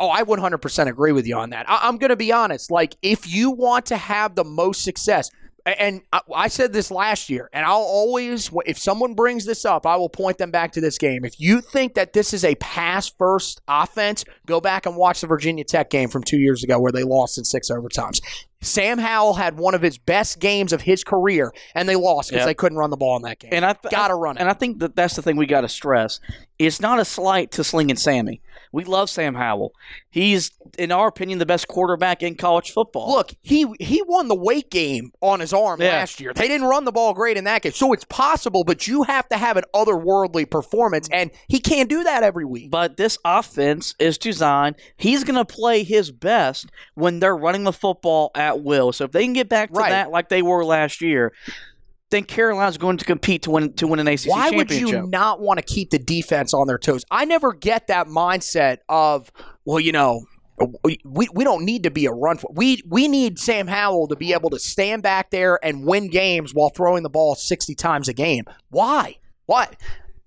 Oh, 0.00 0.08
I 0.08 0.22
100% 0.22 0.88
agree 0.88 1.12
with 1.12 1.26
you 1.26 1.36
on 1.36 1.50
that. 1.50 1.68
I- 1.68 1.86
I'm 1.86 1.98
going 1.98 2.08
to 2.10 2.16
be 2.16 2.32
honest. 2.32 2.70
Like, 2.70 2.96
if 3.02 3.32
you 3.32 3.50
want 3.50 3.86
to 3.86 3.96
have 3.96 4.34
the 4.34 4.44
most 4.44 4.82
success, 4.82 5.30
and 5.66 6.02
I, 6.34 6.48
said 6.48 6.72
this 6.72 6.90
last 6.90 7.28
year, 7.30 7.48
and 7.52 7.64
I'll 7.64 7.76
always, 7.76 8.50
if 8.66 8.78
someone 8.78 9.14
brings 9.14 9.44
this 9.44 9.64
up, 9.64 9.86
I 9.86 9.96
will 9.96 10.08
point 10.08 10.38
them 10.38 10.50
back 10.50 10.72
to 10.72 10.80
this 10.80 10.98
game. 10.98 11.24
If 11.24 11.40
you 11.40 11.60
think 11.60 11.94
that 11.94 12.12
this 12.12 12.32
is 12.32 12.44
a 12.44 12.54
pass 12.56 13.08
first 13.08 13.60
offense, 13.68 14.24
go 14.46 14.60
back 14.60 14.86
and 14.86 14.96
watch 14.96 15.20
the 15.20 15.26
Virginia 15.26 15.64
Tech 15.64 15.90
game 15.90 16.08
from 16.08 16.22
two 16.22 16.38
years 16.38 16.64
ago 16.64 16.78
where 16.80 16.92
they 16.92 17.04
lost 17.04 17.38
in 17.38 17.44
six 17.44 17.70
overtimes. 17.70 18.20
Sam 18.62 18.98
Howell 18.98 19.34
had 19.34 19.56
one 19.58 19.74
of 19.74 19.80
his 19.82 19.96
best 19.98 20.38
games 20.38 20.72
of 20.72 20.82
his 20.82 21.02
career, 21.02 21.52
and 21.74 21.88
they 21.88 21.96
lost 21.96 22.28
because 22.30 22.40
Yep. 22.40 22.46
they 22.46 22.54
couldn't 22.54 22.78
run 22.78 22.90
the 22.90 22.96
ball 22.96 23.16
in 23.16 23.22
that 23.22 23.38
game. 23.38 23.50
And 23.54 23.64
I 23.64 23.72
th- 23.72 23.90
Gotta 23.90 24.14
run 24.14 24.36
it. 24.36 24.40
And 24.40 24.50
I 24.50 24.52
think 24.52 24.80
that 24.80 24.94
that's 24.96 25.16
the 25.16 25.22
thing 25.22 25.36
we 25.36 25.46
got 25.46 25.62
to 25.62 25.68
stress. 25.68 26.20
It's 26.58 26.78
not 26.78 27.00
a 27.00 27.06
slight 27.06 27.52
to 27.52 27.64
Sling 27.64 27.90
and 27.90 27.98
Sammy. 27.98 28.42
We 28.70 28.84
love 28.84 29.08
Sam 29.08 29.34
Howell. 29.34 29.72
He's, 30.10 30.50
in 30.76 30.92
our 30.92 31.08
opinion, 31.08 31.38
the 31.38 31.46
best 31.46 31.68
quarterback 31.68 32.22
in 32.22 32.34
college 32.34 32.70
football. 32.70 33.10
Look, 33.10 33.32
he 33.40 33.64
he 33.80 34.02
won 34.06 34.28
the 34.28 34.34
Wake 34.34 34.70
game 34.70 35.10
on 35.22 35.40
his 35.40 35.54
arm 35.54 35.80
Yeah. 35.80 35.88
last 35.92 36.20
year. 36.20 36.34
They 36.34 36.48
didn't 36.48 36.66
run 36.66 36.84
the 36.84 36.92
ball 36.92 37.14
great 37.14 37.38
in 37.38 37.44
that 37.44 37.62
game, 37.62 37.72
so 37.72 37.94
it's 37.94 38.04
possible. 38.04 38.62
But 38.64 38.86
you 38.86 39.04
have 39.04 39.26
to 39.30 39.38
have 39.38 39.56
an 39.56 39.64
otherworldly 39.74 40.50
performance, 40.50 41.08
and 41.10 41.30
he 41.48 41.60
can't 41.60 41.88
do 41.88 42.04
that 42.04 42.22
every 42.22 42.44
week. 42.44 42.70
But 42.70 42.98
this 42.98 43.16
offense 43.24 43.94
is 43.98 44.18
designed. 44.18 44.76
He's 44.98 45.24
going 45.24 45.36
to 45.36 45.44
play 45.46 45.82
his 45.82 46.10
best 46.12 46.66
when 46.94 47.20
they're 47.20 47.36
running 47.36 47.64
the 47.64 47.72
football 47.72 48.30
at 48.34 48.49
will. 48.58 48.92
So 48.92 49.04
if 49.04 49.12
they 49.12 49.22
can 49.22 49.32
get 49.32 49.48
back 49.48 49.70
to 49.72 49.78
Right. 49.78 49.90
that 49.90 50.10
like 50.10 50.28
they 50.28 50.42
were 50.42 50.64
last 50.64 51.00
year, 51.00 51.32
then 52.10 52.24
Carolina's 52.24 52.76
going 52.76 52.96
to 52.96 53.04
compete 53.04 53.42
to 53.42 53.50
win 53.52 53.72
to 53.74 53.86
win 53.86 54.00
an 54.00 54.08
ACC 54.08 54.28
Why 54.28 54.50
would 54.50 54.70
you 54.70 55.06
not 55.06 55.40
want 55.40 55.58
to 55.58 55.64
keep 55.64 55.90
the 55.90 55.98
defense 55.98 56.52
on 56.52 56.66
their 56.66 56.78
toes? 56.78 57.04
I 57.10 57.24
never 57.24 57.52
get 57.52 57.86
that 57.86 58.08
mindset 58.08 58.78
of, 58.88 59.30
well, 59.64 59.78
you 59.78 59.92
know, 59.92 60.24
we, 60.82 60.98
we 61.32 61.44
don't 61.44 61.64
need 61.64 61.84
to 61.84 61.90
be 61.90 62.06
a 62.06 62.12
run. 62.12 62.36
For, 62.36 62.50
we 62.52 62.82
we 62.86 63.08
need 63.08 63.38
Sam 63.38 63.66
Howell 63.66 64.08
to 64.08 64.16
be 64.16 64.32
able 64.32 64.50
to 64.50 64.58
stand 64.58 65.02
back 65.02 65.30
there 65.30 65.58
and 65.64 65.86
win 65.86 66.08
games 66.10 66.52
while 66.52 66.70
throwing 66.70 67.02
the 67.02 67.08
ball 67.10 67.34
sixty 67.34 67.74
times 67.74 68.08
a 68.08 68.12
game. 68.12 68.44
Why? 68.70 69.16
What? 69.46 69.76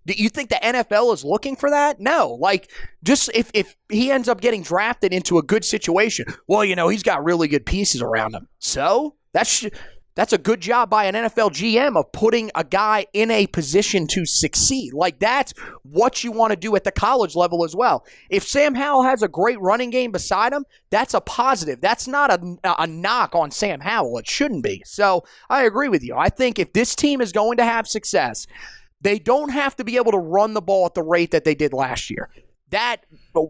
Do 0.06 0.14
you 0.14 0.30
think 0.30 0.50
the 0.50 0.60
NFL 0.62 1.14
is 1.14 1.24
looking 1.24 1.56
for 1.56 1.70
that? 1.70 2.00
No. 2.00 2.38
Like, 2.40 2.72
just 3.04 3.30
if, 3.34 3.50
if 3.54 3.76
he 3.90 4.12
ends 4.12 4.28
up 4.28 4.42
getting 4.42 4.62
drafted 4.62 5.14
into 5.14 5.38
a 5.38 5.44
good 5.44 5.64
situation, 5.64 6.26
well, 6.48 6.66
you 6.66 6.76
know, 6.76 6.90
he's 6.90 7.04
got 7.04 7.24
really 7.24 7.48
good 7.48 7.66
pieces 7.66 8.02
around 8.02 8.36
him. 8.36 8.48
So 8.60 9.16
that's 9.32 9.66
that's 10.16 10.34
a 10.34 10.38
good 10.38 10.62
job 10.62 10.90
by 10.90 11.06
an 11.06 11.16
NFL 11.16 11.52
GM 11.52 11.98
of 11.98 12.12
putting 12.12 12.52
a 12.54 12.64
guy 12.64 13.08
in 13.14 13.32
a 13.32 13.48
position 13.48 14.06
to 14.08 14.26
succeed. 14.26 14.94
Like 14.94 15.20
that's 15.20 15.54
what 15.82 16.24
you 16.24 16.32
want 16.32 16.52
to 16.52 16.56
do 16.56 16.76
at 16.76 16.84
the 16.84 16.92
college 16.92 17.36
level 17.36 17.64
as 17.64 17.76
well. 17.76 18.06
If 18.30 18.44
Sam 18.44 18.76
Howell 18.76 19.04
has 19.04 19.24
a 19.24 19.28
great 19.28 19.60
running 19.60 19.90
game 19.90 20.12
beside 20.12 20.54
him, 20.54 20.66
that's 20.92 21.16
a 21.16 21.22
positive. 21.22 21.82
That's 21.82 22.08
not 22.08 22.32
a, 22.32 22.58
a 22.78 22.86
knock 22.86 23.34
on 23.34 23.50
Sam 23.50 23.80
Howell. 23.80 24.20
It 24.20 24.28
shouldn't 24.28 24.64
be. 24.64 24.84
So 24.86 25.24
I 25.50 25.64
agree 25.64 25.90
with 25.90 26.04
you. 26.04 26.16
I 26.16 26.30
think 26.30 26.60
if 26.60 26.74
this 26.74 26.96
team 26.96 27.20
is 27.20 27.32
going 27.32 27.58
to 27.58 27.66
have 27.66 27.88
success, 27.88 28.46
they 29.04 29.20
don't 29.20 29.50
have 29.50 29.76
to 29.76 29.84
be 29.84 29.98
able 29.98 30.12
to 30.14 30.18
run 30.18 30.54
the 30.54 30.62
ball 30.62 30.86
at 30.86 30.94
the 30.94 31.04
rate 31.04 31.32
that 31.32 31.44
they 31.44 31.56
did 31.56 31.74
last 31.74 32.10
year. 32.10 32.30
That 32.70 33.06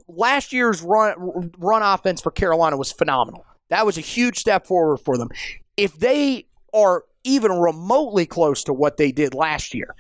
last 0.07 0.51
year's 0.51 0.81
run 0.81 1.51
run 1.57 1.81
offense 1.81 2.19
for 2.19 2.31
Carolina 2.31 2.75
was 2.75 2.91
phenomenal. 2.91 3.45
That 3.69 3.85
was 3.85 3.97
a 3.97 4.01
huge 4.01 4.37
step 4.37 4.67
forward 4.67 4.97
for 4.97 5.17
them. 5.17 5.29
If 5.77 5.97
they 5.97 6.47
are 6.73 7.05
even 7.23 7.51
remotely 7.51 8.25
close 8.25 8.63
to 8.65 8.73
what 8.73 8.97
they 8.97 9.11
did 9.11 9.33
last 9.33 9.73
year, 9.73 9.95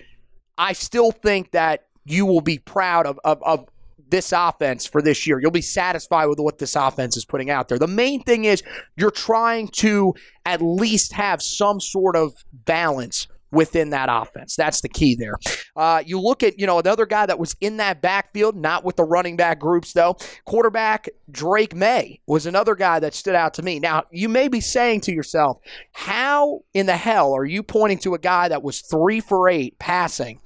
I 0.57 0.73
still 0.73 1.11
think 1.11 1.51
that 1.51 1.85
you 2.03 2.25
will 2.25 2.41
be 2.41 2.59
proud 2.59 3.05
of, 3.05 3.17
of, 3.23 3.41
of 3.43 3.69
this 4.09 4.33
offense 4.35 4.85
for 4.85 5.01
this 5.01 5.25
year. 5.25 5.39
You'll 5.39 5.51
be 5.51 5.61
satisfied 5.61 6.25
with 6.25 6.39
what 6.39 6.57
this 6.57 6.75
offense 6.75 7.15
is 7.15 7.23
putting 7.23 7.49
out 7.49 7.69
there. 7.69 7.79
The 7.79 7.87
main 7.87 8.21
thing 8.23 8.45
is 8.45 8.61
you're 8.97 9.09
trying 9.09 9.69
to 9.69 10.13
at 10.45 10.61
least 10.61 11.13
have 11.13 11.41
some 11.41 11.79
sort 11.79 12.15
of 12.15 12.33
balance 12.51 13.27
within 13.53 13.91
that 13.91 14.09
offense. 14.11 14.55
That's 14.55 14.81
the 14.81 14.89
key 14.89 15.15
there. 15.15 15.35
Uh, 15.75 16.03
you 16.05 16.19
look 16.19 16.43
at, 16.43 16.59
you 16.59 16.65
know, 16.65 16.79
another 16.79 17.05
guy 17.05 17.25
that 17.25 17.39
was 17.39 17.55
in 17.61 17.77
that 17.77 18.01
backfield, 18.01 18.55
not 18.55 18.83
with 18.83 18.95
the 18.95 19.03
running 19.03 19.37
back 19.37 19.59
groups, 19.59 19.93
though. 19.93 20.17
Quarterback 20.45 21.07
Drake 21.31 21.75
Maye 21.75 22.19
was 22.27 22.45
another 22.45 22.75
guy 22.75 22.99
that 22.99 23.13
stood 23.13 23.35
out 23.35 23.53
to 23.55 23.63
me. 23.63 23.79
Now, 23.79 24.03
you 24.11 24.27
may 24.27 24.47
be 24.47 24.59
saying 24.59 25.01
to 25.01 25.13
yourself, 25.13 25.59
how 25.93 26.61
in 26.73 26.87
the 26.87 26.97
hell 26.97 27.33
are 27.33 27.45
you 27.45 27.63
pointing 27.63 27.99
to 27.99 28.15
a 28.15 28.19
guy 28.19 28.47
that 28.47 28.63
was 28.63 28.81
three 28.81 29.19
for 29.19 29.47
eight 29.47 29.77
passing? 29.79 30.41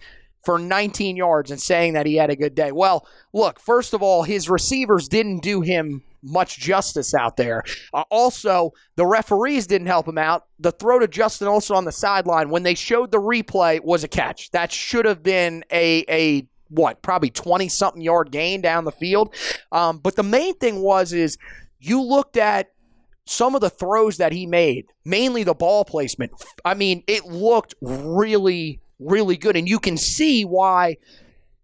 For 0.46 0.58
19 0.58 1.18
yards 1.18 1.52
and 1.52 1.62
saying 1.62 1.94
that 1.94 2.06
he 2.06 2.16
had 2.16 2.30
a 2.30 2.36
good 2.36 2.56
day. 2.56 2.72
Well, 2.72 3.06
look, 3.34 3.60
first 3.60 3.94
of 3.94 4.02
all, 4.02 4.24
his 4.24 4.50
receivers 4.50 5.10
didn't 5.10 5.40
do 5.44 5.62
him 5.62 6.04
much 6.24 6.58
justice 6.58 7.14
out 7.14 7.38
there. 7.38 7.64
Uh, 7.94 8.04
also, 8.10 8.74
the 8.96 9.06
referees 9.06 9.68
didn't 9.68 9.88
help 9.88 10.08
him 10.08 10.18
out. 10.18 10.46
The 10.60 10.72
throw 10.72 11.00
to 11.00 11.08
Justin 11.08 11.48
Olson 11.48 11.76
on 11.76 11.86
the 11.86 11.92
sideline 11.92 12.50
when 12.50 12.64
they 12.64 12.76
showed 12.76 13.12
the 13.12 13.20
replay 13.20 13.84
was 13.84 14.04
a 14.04 14.08
catch. 14.08 14.52
That 14.52 14.72
should 14.72 15.06
have 15.06 15.24
been 15.24 15.64
a 15.72 16.06
a 16.10 16.48
what 16.70 17.02
probably 17.02 17.30
20 17.30 17.70
something 17.70 18.02
yard 18.02 18.32
gain 18.32 18.62
down 18.62 18.84
the 18.84 18.92
field. 18.92 19.34
Um, 19.72 20.00
but 20.00 20.16
the 20.16 20.24
main 20.24 20.56
thing 20.56 20.82
was 20.82 21.14
is 21.14 21.38
you 21.80 22.02
looked 22.02 22.38
at 22.38 22.72
some 23.26 23.56
of 23.56 23.62
the 23.62 23.70
throws 23.70 24.18
that 24.18 24.32
he 24.32 24.46
made, 24.46 24.86
mainly 25.06 25.44
the 25.44 25.54
ball 25.54 25.86
placement. 25.86 26.32
I 26.64 26.74
mean, 26.74 27.04
it 27.08 27.26
looked 27.26 27.76
really 27.82 28.80
really 29.00 29.38
good 29.38 29.56
and 29.56 29.68
you 29.68 29.80
can 29.80 29.98
see 29.98 30.44
why 30.44 30.98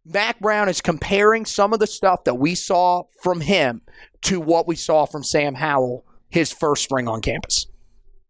Mack 0.05 0.39
Brown 0.39 0.67
is 0.69 0.81
comparing 0.81 1.45
some 1.45 1.73
of 1.73 1.79
the 1.79 1.87
stuff 1.87 2.25
that 2.25 2.35
we 2.35 2.55
saw 2.55 3.03
from 3.21 3.41
him 3.41 3.81
to 4.23 4.39
what 4.39 4.67
we 4.67 4.75
saw 4.75 5.05
from 5.05 5.23
Sam 5.23 5.55
Howell 5.55 6.05
his 6.29 6.51
first 6.51 6.83
spring 6.83 7.07
on 7.07 7.21
campus. 7.21 7.67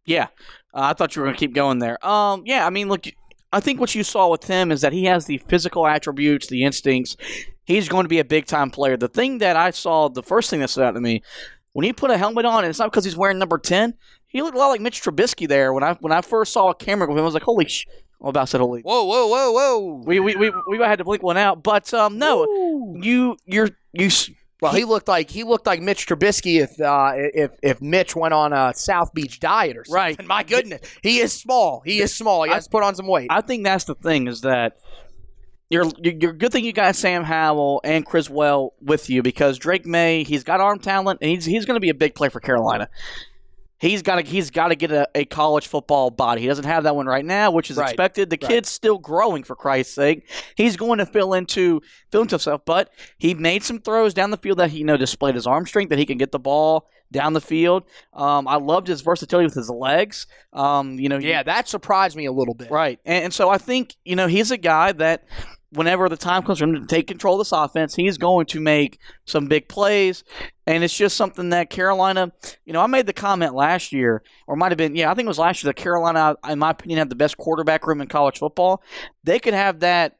Yeah, 0.06 0.28
uh, 0.74 0.92
I 0.92 0.94
thought 0.94 1.16
you 1.16 1.22
were 1.22 1.28
going 1.28 1.36
to 1.36 1.40
keep 1.40 1.54
going 1.54 1.80
there. 1.80 2.06
Um, 2.06 2.44
yeah, 2.46 2.68
I 2.68 2.70
mean, 2.70 2.90
look, 2.90 3.06
I 3.54 3.60
think 3.60 3.80
what 3.80 3.96
you 3.96 4.04
saw 4.04 4.30
with 4.30 4.44
him 4.44 4.72
is 4.72 4.82
that 4.82 4.94
he 4.94 5.06
has 5.06 5.26
the 5.26 5.38
physical 5.48 5.88
attributes, 5.88 6.48
the 6.48 6.64
instincts. 6.64 7.16
He's 7.66 7.88
going 7.88 8.04
to 8.04 8.10
be 8.10 8.20
a 8.20 8.26
big 8.26 8.46
time 8.46 8.70
player. 8.70 8.98
The 8.98 9.08
thing 9.08 9.38
that 9.38 9.56
I 9.56 9.72
saw, 9.72 10.10
the 10.10 10.24
first 10.24 10.50
thing 10.50 10.60
that 10.60 10.70
stood 10.70 10.84
out 10.84 10.96
to 10.96 11.02
me, 11.02 11.24
when 11.72 11.86
he 11.86 11.94
put 11.94 12.12
a 12.12 12.18
helmet 12.18 12.46
on, 12.46 12.64
and 12.64 12.70
it's 12.70 12.80
not 12.80 12.92
because 12.92 13.06
he's 13.06 13.16
wearing 13.16 13.40
number 13.40 13.58
ten. 13.58 13.94
He 14.28 14.42
looked 14.42 14.56
a 14.56 14.60
lot 14.60 14.70
like 14.70 14.82
Mitch 14.82 15.02
Trubisky 15.02 15.48
there. 15.48 15.72
When 15.74 15.84
I 15.84 15.94
when 16.02 16.12
I 16.12 16.22
first 16.22 16.52
saw 16.52 16.70
a 16.70 16.76
camera 16.76 17.08
with 17.08 17.18
him, 17.18 17.22
I 17.22 17.26
was 17.26 17.36
like, 17.36 17.44
"Holy 17.44 17.68
sh!" 17.68 17.86
Well, 18.24 18.30
about 18.30 18.48
said 18.48 18.62
holy. 18.62 18.82
Whoa, 18.84 19.04
whoa, 19.04 19.28
whoa, 19.28 19.52
whoa! 19.52 20.02
We 20.06 20.22
we, 20.22 20.38
we 20.38 20.50
we 20.70 20.78
had 20.78 21.00
to 21.00 21.04
blink 21.04 21.22
one 21.22 21.36
out, 21.36 21.62
but 21.62 21.94
um, 21.94 22.18
no, 22.18 22.96
you 23.02 23.36
you're 23.46 23.72
you. 23.92 24.10
Well, 24.62 24.72
he 24.72 24.86
looked 24.86 25.10
like 25.10 25.30
he 25.30 25.44
looked 25.44 25.68
like 25.68 25.82
Mitch 25.82 26.08
Trubisky 26.08 26.62
if 26.62 26.80
uh, 26.80 27.12
if 27.16 27.52
if 27.62 27.82
Mitch 27.82 28.16
went 28.16 28.34
on 28.34 28.54
a 28.54 28.74
South 28.76 29.14
Beach 29.14 29.42
diet 29.42 29.76
or 29.76 29.84
something. 29.84 29.94
Right. 29.94 30.26
My 30.26 30.44
goodness, 30.44 30.80
he 31.02 31.20
is 31.20 31.34
small. 31.34 31.82
He 31.84 32.00
is 32.00 32.16
small. 32.16 32.44
He 32.44 32.52
has 32.52 32.64
to 32.64 32.70
put 32.70 32.82
on 32.82 32.96
some 32.96 33.08
weight. 33.08 33.28
I 33.30 33.42
think 33.42 33.66
that's 33.66 33.84
the 33.84 33.96
thing 33.96 34.28
is 34.28 34.40
that 34.42 34.78
you're 35.70 35.92
you're, 36.02 36.32
good 36.32 36.54
thing 36.54 36.64
you 36.64 36.72
got 36.72 36.96
Sam 36.96 37.26
Howell 37.26 37.82
and 37.84 38.06
Criswell 38.06 38.74
with 38.80 39.10
you 39.10 39.22
because 39.22 39.58
Drake 39.58 39.86
Maye 39.86 40.24
he's 40.24 40.46
got 40.46 40.62
arm 40.62 40.80
talent 40.80 41.20
and 41.22 41.30
he's 41.30 41.44
he's 41.44 41.66
going 41.66 41.76
to 41.76 41.82
be 41.82 41.90
a 41.90 41.94
big 41.94 42.16
play 42.16 42.30
for 42.30 42.40
Carolina. 42.40 42.88
He's 43.84 44.02
got 44.02 44.16
to 44.16 44.22
he's 44.24 44.50
got 44.50 44.70
to 44.70 44.76
get 44.76 44.92
a, 44.92 45.08
a 45.14 45.26
college 45.26 45.68
football 45.68 46.10
body. 46.10 46.42
He 46.42 46.48
doesn't 46.48 46.64
have 46.64 46.84
that 46.86 46.96
one 46.96 47.06
right 47.06 47.26
now, 47.26 47.52
which 47.52 47.70
is 47.70 47.76
Right. 47.78 47.90
expected. 47.90 48.30
The 48.30 48.38
Right. 48.42 48.50
kid's 48.50 48.70
still 48.70 48.98
growing 48.98 49.44
for 49.44 49.56
Christ's 49.58 49.94
sake. 49.94 50.30
He's 50.56 50.78
going 50.78 51.00
to 51.00 51.06
fill 51.06 51.34
into 51.34 51.82
fill 52.10 52.22
into 52.22 52.36
himself, 52.36 52.62
but 52.66 52.92
he 53.18 53.34
made 53.34 53.62
some 53.64 53.80
throws 53.80 54.14
down 54.14 54.32
the 54.32 54.38
field 54.38 54.60
that 54.60 54.70
he 54.70 54.78
you 54.80 54.86
know 54.86 54.96
displayed 54.96 55.36
his 55.36 55.46
arm 55.46 55.66
strength 55.66 55.90
that 55.90 56.00
he 56.00 56.06
can 56.06 56.18
get 56.18 56.32
the 56.32 56.40
ball 56.40 56.88
down 57.12 57.34
the 57.34 57.42
field. 57.42 57.84
Um, 58.14 58.48
I 58.48 58.56
loved 58.56 58.88
his 58.88 59.02
versatility 59.02 59.46
with 59.46 59.54
his 59.54 59.70
legs. 59.70 60.28
Um, 60.54 60.98
you 60.98 61.10
know, 61.10 61.18
yeah, 61.18 61.44
that 61.44 61.68
surprised 61.68 62.16
me 62.16 62.26
a 62.26 62.32
little 62.32 62.54
bit. 62.56 62.72
Right. 62.72 63.00
And, 63.06 63.26
and 63.26 63.34
so 63.34 63.50
I 63.50 63.58
think, 63.58 63.96
you 64.06 64.16
know, 64.16 64.28
he's 64.28 64.50
a 64.50 64.58
guy 64.58 64.94
that 64.94 65.26
whenever 65.74 66.10
the 66.10 66.18
time 66.18 66.44
comes 66.44 66.60
for 66.60 66.66
him 66.66 66.76
to 66.76 66.86
take 66.86 67.08
control 67.08 67.36
of 67.36 67.40
this 67.40 67.52
offense, 67.52 67.96
he's 67.96 68.18
going 68.18 68.46
to 68.48 68.60
make 68.60 69.00
some 69.26 69.48
big 69.48 69.68
plays. 69.68 70.24
And 70.66 70.84
it's 70.84 70.96
just 70.96 71.18
something 71.18 71.50
that 71.50 71.70
Carolina, 71.70 72.32
you 72.66 72.74
know, 72.74 72.82
I 72.82 72.88
made 72.88 73.06
the 73.06 73.14
comment 73.14 73.54
last 73.54 73.92
year, 73.92 74.24
or 74.48 74.56
might 74.56 74.72
have 74.72 74.78
been, 74.78 74.96
yeah, 74.96 75.12
I 75.12 75.14
think 75.14 75.26
it 75.26 75.30
was 75.30 75.40
last 75.40 75.64
year 75.64 75.70
that 75.70 75.82
Carolina, 75.82 76.36
in 76.48 76.60
my 76.60 76.72
opinion, 76.72 77.00
had 77.00 77.10
the 77.10 77.16
best 77.16 77.38
quarterback 77.38 77.86
room 77.86 78.02
in 78.02 78.08
college 78.08 78.40
football. 78.40 78.82
They 79.24 79.40
could 79.40 79.54
have 79.54 79.82
that 79.82 80.18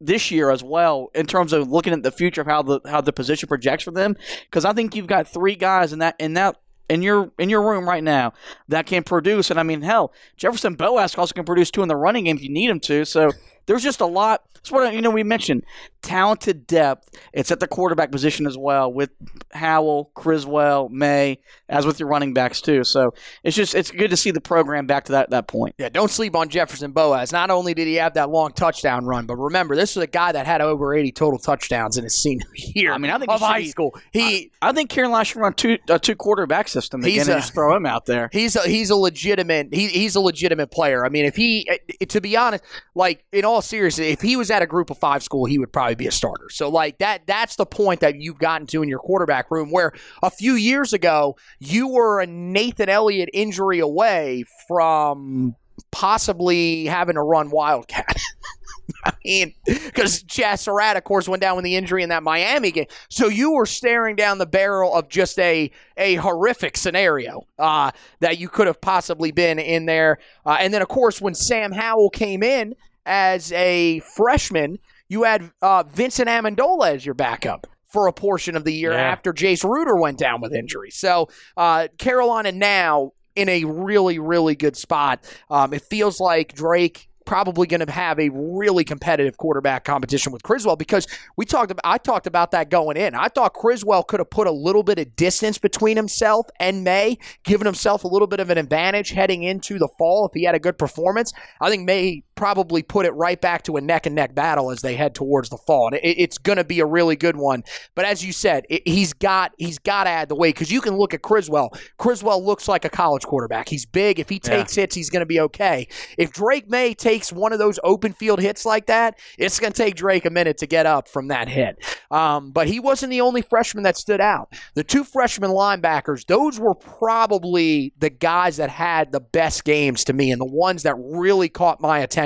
this 0.00 0.30
year 0.30 0.50
as 0.50 0.62
well 0.62 1.10
in 1.14 1.26
terms 1.26 1.52
of 1.52 1.68
looking 1.68 1.92
at 1.92 2.02
the 2.02 2.10
future 2.10 2.40
of 2.40 2.46
how 2.46 2.62
the 2.62 2.80
how 2.86 3.00
the 3.00 3.12
position 3.12 3.48
projects 3.48 3.84
for 3.84 3.92
them 3.92 4.14
because 4.42 4.64
I 4.64 4.72
think 4.72 4.94
you've 4.94 5.06
got 5.06 5.26
three 5.26 5.56
guys 5.56 5.92
in 5.92 6.00
that 6.00 6.16
in 6.18 6.34
that 6.34 6.60
in 6.88 7.02
your 7.02 7.32
in 7.38 7.48
your 7.48 7.66
room 7.66 7.88
right 7.88 8.04
now 8.04 8.34
that 8.68 8.86
can 8.86 9.02
produce 9.02 9.50
and 9.50 9.58
I 9.58 9.62
mean 9.62 9.82
hell 9.82 10.12
Jefferson 10.36 10.74
Boaz 10.74 11.16
also 11.16 11.32
can 11.32 11.44
produce 11.44 11.70
two 11.70 11.82
in 11.82 11.88
the 11.88 11.96
running 11.96 12.24
game 12.24 12.36
if 12.36 12.42
you 12.42 12.50
need 12.50 12.68
him 12.68 12.80
to 12.80 13.04
so 13.04 13.30
there's 13.66 13.82
just 13.82 14.00
a 14.00 14.06
lot 14.06 14.42
that's 14.54 14.70
what 14.70 14.92
you 14.94 15.00
know 15.02 15.10
we 15.10 15.22
mentioned 15.22 15.62
talented 16.02 16.66
depth 16.66 17.08
it's 17.32 17.50
at 17.50 17.60
the 17.60 17.66
quarterback 17.66 18.12
position 18.12 18.46
as 18.46 18.56
well 18.56 18.92
with 18.92 19.10
Howell 19.52 20.10
Criswell 20.14 20.88
Maye 20.88 21.38
as 21.68 21.84
with 21.84 21.98
your 21.98 22.08
running 22.08 22.32
backs 22.32 22.60
too 22.60 22.84
so 22.84 23.12
it's 23.42 23.56
just 23.56 23.74
it's 23.74 23.90
good 23.90 24.10
to 24.10 24.16
see 24.16 24.30
the 24.30 24.40
program 24.40 24.86
back 24.86 25.04
to 25.06 25.12
that 25.12 25.30
that 25.30 25.48
point 25.48 25.74
Yeah, 25.78 25.88
don't 25.88 26.10
sleep 26.10 26.36
on 26.36 26.48
Jefferson 26.48 26.92
Boaz. 26.92 27.32
Not 27.32 27.50
only 27.50 27.74
did 27.74 27.86
he 27.86 27.94
have 27.94 28.14
that 28.14 28.30
long 28.30 28.52
touchdown 28.52 29.04
run, 29.04 29.26
but 29.26 29.36
remember, 29.36 29.74
this 29.74 29.96
was 29.96 30.04
a 30.04 30.06
guy 30.06 30.32
that 30.32 30.46
had 30.46 30.60
over 30.60 30.94
80 30.94 31.12
total 31.12 31.38
touchdowns 31.38 31.96
in 31.96 32.04
his 32.04 32.16
senior 32.16 32.46
year 32.54 32.92
I 32.92 32.98
mean, 32.98 33.10
I 33.10 33.18
think 33.18 33.30
of 33.30 33.40
high 33.40 33.60
be- 33.60 33.68
school. 33.68 33.96
He 34.12 34.52
I 34.62 34.72
think 34.72 34.90
Carolina 34.90 35.24
should 35.24 35.40
run 35.40 35.54
two 35.54 35.78
a 35.88 35.98
two 35.98 36.14
quarterback 36.14 36.68
system 36.68 37.00
again 37.00 37.12
He's 37.12 37.28
and 37.28 37.36
a- 37.36 37.40
just 37.40 37.52
throw 37.54 37.74
him 37.74 37.86
out 37.86 38.06
there. 38.06 38.28
He's 38.32 38.54
a, 38.56 38.62
he's 38.62 38.90
a 38.90 38.96
legitimate 38.96 39.74
he, 39.74 39.88
he's 39.88 40.14
a 40.14 40.20
legitimate 40.20 40.70
player. 40.70 41.04
I 41.04 41.08
mean, 41.08 41.24
if 41.24 41.34
he 41.36 41.68
eh, 41.68 42.04
to 42.06 42.20
be 42.20 42.36
honest, 42.36 42.62
like 42.94 43.24
in 43.32 43.44
all 43.44 43.55
all 43.56 43.62
seriousness, 43.62 44.06
if 44.06 44.20
he 44.20 44.36
was 44.36 44.50
at 44.50 44.60
a 44.60 44.66
group 44.66 44.90
of 44.90 44.98
five 44.98 45.22
school, 45.22 45.46
he 45.46 45.58
would 45.58 45.72
probably 45.72 45.94
be 45.94 46.06
a 46.06 46.12
starter. 46.12 46.50
So 46.50 46.68
like 46.68 46.98
that 46.98 47.26
that's 47.26 47.56
the 47.56 47.64
point 47.64 48.00
that 48.00 48.20
you've 48.20 48.38
gotten 48.38 48.66
to 48.68 48.82
in 48.82 48.88
your 48.88 48.98
quarterback 48.98 49.50
room 49.50 49.70
where 49.70 49.92
a 50.22 50.30
few 50.30 50.54
years 50.54 50.92
ago 50.92 51.36
you 51.58 51.88
were 51.88 52.20
a 52.20 52.26
Nathan 52.26 52.90
Elliott 52.90 53.30
injury 53.32 53.78
away 53.78 54.44
from 54.68 55.56
possibly 55.90 56.84
having 56.84 57.14
to 57.14 57.22
run 57.22 57.50
Wildcat. 57.50 58.16
I 59.04 59.12
mean, 59.24 59.54
because 59.64 60.22
Chazz 60.24 60.60
Surratt, 60.60 60.96
of 60.96 61.04
course, 61.04 61.28
went 61.28 61.40
down 61.40 61.56
with 61.56 61.64
the 61.64 61.74
injury 61.74 62.02
in 62.02 62.10
that 62.10 62.22
Miami 62.22 62.70
game. 62.70 62.86
So 63.08 63.28
you 63.28 63.52
were 63.52 63.66
staring 63.66 64.14
down 64.16 64.38
the 64.38 64.46
barrel 64.46 64.94
of 64.94 65.08
just 65.08 65.38
a 65.38 65.70
a 65.96 66.16
horrific 66.16 66.76
scenario 66.76 67.40
uh, 67.58 67.90
that 68.20 68.38
you 68.38 68.48
could 68.48 68.66
have 68.66 68.80
possibly 68.80 69.32
been 69.32 69.58
in 69.58 69.86
there. 69.86 70.18
Uh, 70.44 70.58
and 70.60 70.72
then, 70.72 70.82
of 70.82 70.88
course, 70.88 71.20
when 71.20 71.34
Sam 71.34 71.72
Howell 71.72 72.10
came 72.10 72.42
in 72.42 72.74
as 73.06 73.52
a 73.52 74.00
freshman, 74.16 74.78
you 75.08 75.22
had 75.22 75.50
uh, 75.62 75.84
Vincent 75.84 76.28
Amendola 76.28 76.94
as 76.94 77.06
your 77.06 77.14
backup 77.14 77.66
for 77.86 78.08
a 78.08 78.12
portion 78.12 78.56
of 78.56 78.64
the 78.64 78.72
year 78.72 78.92
Yeah. 78.92 78.98
after 79.00 79.32
Jace 79.32 79.64
Ruder 79.64 79.96
went 79.96 80.18
down 80.18 80.40
with 80.40 80.52
injury. 80.52 80.90
So 80.90 81.28
uh, 81.56 81.88
Carolina 81.98 82.52
now 82.52 83.12
in 83.36 83.48
a 83.48 83.64
really, 83.64 84.18
really 84.18 84.54
good 84.56 84.76
spot. 84.76 85.24
Um, 85.48 85.72
it 85.72 85.82
feels 85.82 86.20
like 86.20 86.54
Drake 86.54 87.08
probably 87.26 87.66
going 87.66 87.84
to 87.84 87.90
have 87.90 88.20
a 88.20 88.28
really 88.32 88.84
competitive 88.84 89.36
quarterback 89.36 89.84
competition 89.84 90.32
with 90.32 90.44
Criswell 90.44 90.76
because 90.76 91.08
we 91.36 91.44
talked 91.44 91.72
about 91.72 91.82
I 91.84 91.98
talked 91.98 92.28
about 92.28 92.52
that 92.52 92.70
going 92.70 92.96
in. 92.96 93.16
I 93.16 93.26
thought 93.26 93.52
Criswell 93.52 94.04
could 94.04 94.20
have 94.20 94.30
put 94.30 94.46
a 94.46 94.52
little 94.52 94.84
bit 94.84 95.00
of 95.00 95.16
distance 95.16 95.58
between 95.58 95.96
himself 95.96 96.46
and 96.60 96.84
Maye, 96.84 97.18
giving 97.42 97.64
himself 97.66 98.04
a 98.04 98.08
little 98.08 98.28
bit 98.28 98.38
of 98.38 98.48
an 98.50 98.58
advantage 98.58 99.10
heading 99.10 99.42
into 99.42 99.76
the 99.76 99.88
fall 99.98 100.24
if 100.26 100.34
he 100.34 100.44
had 100.44 100.54
a 100.54 100.60
good 100.60 100.78
performance. 100.78 101.32
I 101.60 101.68
think 101.68 101.84
Maye 101.84 102.22
probably 102.36 102.82
put 102.82 103.06
it 103.06 103.12
right 103.12 103.40
back 103.40 103.62
to 103.64 103.76
a 103.76 103.80
neck 103.80 104.06
and 104.06 104.14
neck 104.14 104.34
battle 104.34 104.70
as 104.70 104.82
they 104.82 104.94
head 104.94 105.14
towards 105.14 105.48
the 105.48 105.56
fall. 105.56 105.88
And 105.88 105.96
it, 105.96 106.20
it's 106.20 106.38
going 106.38 106.58
to 106.58 106.64
be 106.64 106.80
a 106.80 106.86
really 106.86 107.16
good 107.16 107.36
one. 107.36 107.64
But 107.94 108.04
as 108.04 108.24
you 108.24 108.32
said, 108.32 108.66
it, 108.68 108.86
he's 108.86 109.12
got 109.12 109.52
he's 109.58 109.78
got 109.78 110.04
to 110.04 110.10
add 110.10 110.28
the 110.28 110.34
weight 110.36 110.54
because 110.54 110.70
you 110.70 110.80
can 110.80 110.96
look 110.96 111.14
at 111.14 111.22
Criswell. 111.22 111.72
Criswell 111.98 112.44
looks 112.44 112.68
like 112.68 112.84
a 112.84 112.90
college 112.90 113.24
quarterback. 113.24 113.68
He's 113.68 113.86
big. 113.86 114.20
If 114.20 114.28
he 114.28 114.38
takes 114.38 114.74
hits, 114.74 114.94
he's 114.94 115.10
going 115.10 115.20
to 115.20 115.26
be 115.26 115.40
okay. 115.40 115.88
If 116.18 116.32
Drake 116.32 116.68
Maye 116.68 116.94
takes 116.94 117.32
one 117.32 117.52
of 117.52 117.58
those 117.58 117.80
open 117.82 118.12
field 118.12 118.40
hits 118.40 118.66
like 118.66 118.86
that, 118.86 119.18
it's 119.38 119.58
going 119.58 119.72
to 119.72 119.82
take 119.82 119.96
Drake 119.96 120.26
a 120.26 120.30
minute 120.30 120.58
to 120.58 120.66
get 120.66 120.86
up 120.86 121.08
from 121.08 121.28
that 121.28 121.48
hit. 121.48 121.78
Um, 122.10 122.50
but 122.52 122.68
he 122.68 122.78
wasn't 122.78 123.10
the 123.10 123.22
only 123.22 123.42
freshman 123.42 123.84
that 123.84 123.96
stood 123.96 124.20
out. 124.20 124.52
The 124.74 124.84
two 124.84 125.04
freshman 125.04 125.50
linebackers, 125.50 126.26
those 126.26 126.60
were 126.60 126.74
probably 126.74 127.94
the 127.98 128.10
guys 128.10 128.58
that 128.58 128.70
had 128.70 129.10
the 129.10 129.20
best 129.20 129.64
games 129.64 130.04
to 130.04 130.12
me 130.12 130.30
and 130.30 130.40
the 130.40 130.44
ones 130.44 130.82
that 130.82 130.94
really 130.98 131.48
caught 131.48 131.80
my 131.80 132.00
attention 132.00 132.25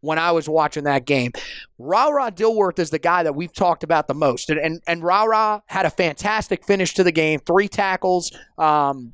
when 0.00 0.18
I 0.18 0.32
was 0.32 0.48
watching 0.48 0.84
that 0.84 1.04
game. 1.04 1.32
Ra 1.78 2.08
Ra 2.08 2.30
Dilworth 2.30 2.78
is 2.78 2.90
the 2.90 2.98
guy 2.98 3.22
that 3.22 3.34
we've 3.34 3.52
talked 3.52 3.84
about 3.84 4.08
the 4.08 4.14
most. 4.14 4.50
And, 4.50 4.58
and, 4.60 4.82
and 4.86 5.02
Ra 5.02 5.24
Ra 5.24 5.60
had 5.66 5.86
a 5.86 5.90
fantastic 5.90 6.64
finish 6.64 6.94
to 6.94 7.04
the 7.04 7.12
game, 7.12 7.40
three 7.40 7.68
tackles. 7.68 8.36
Um, 8.58 9.12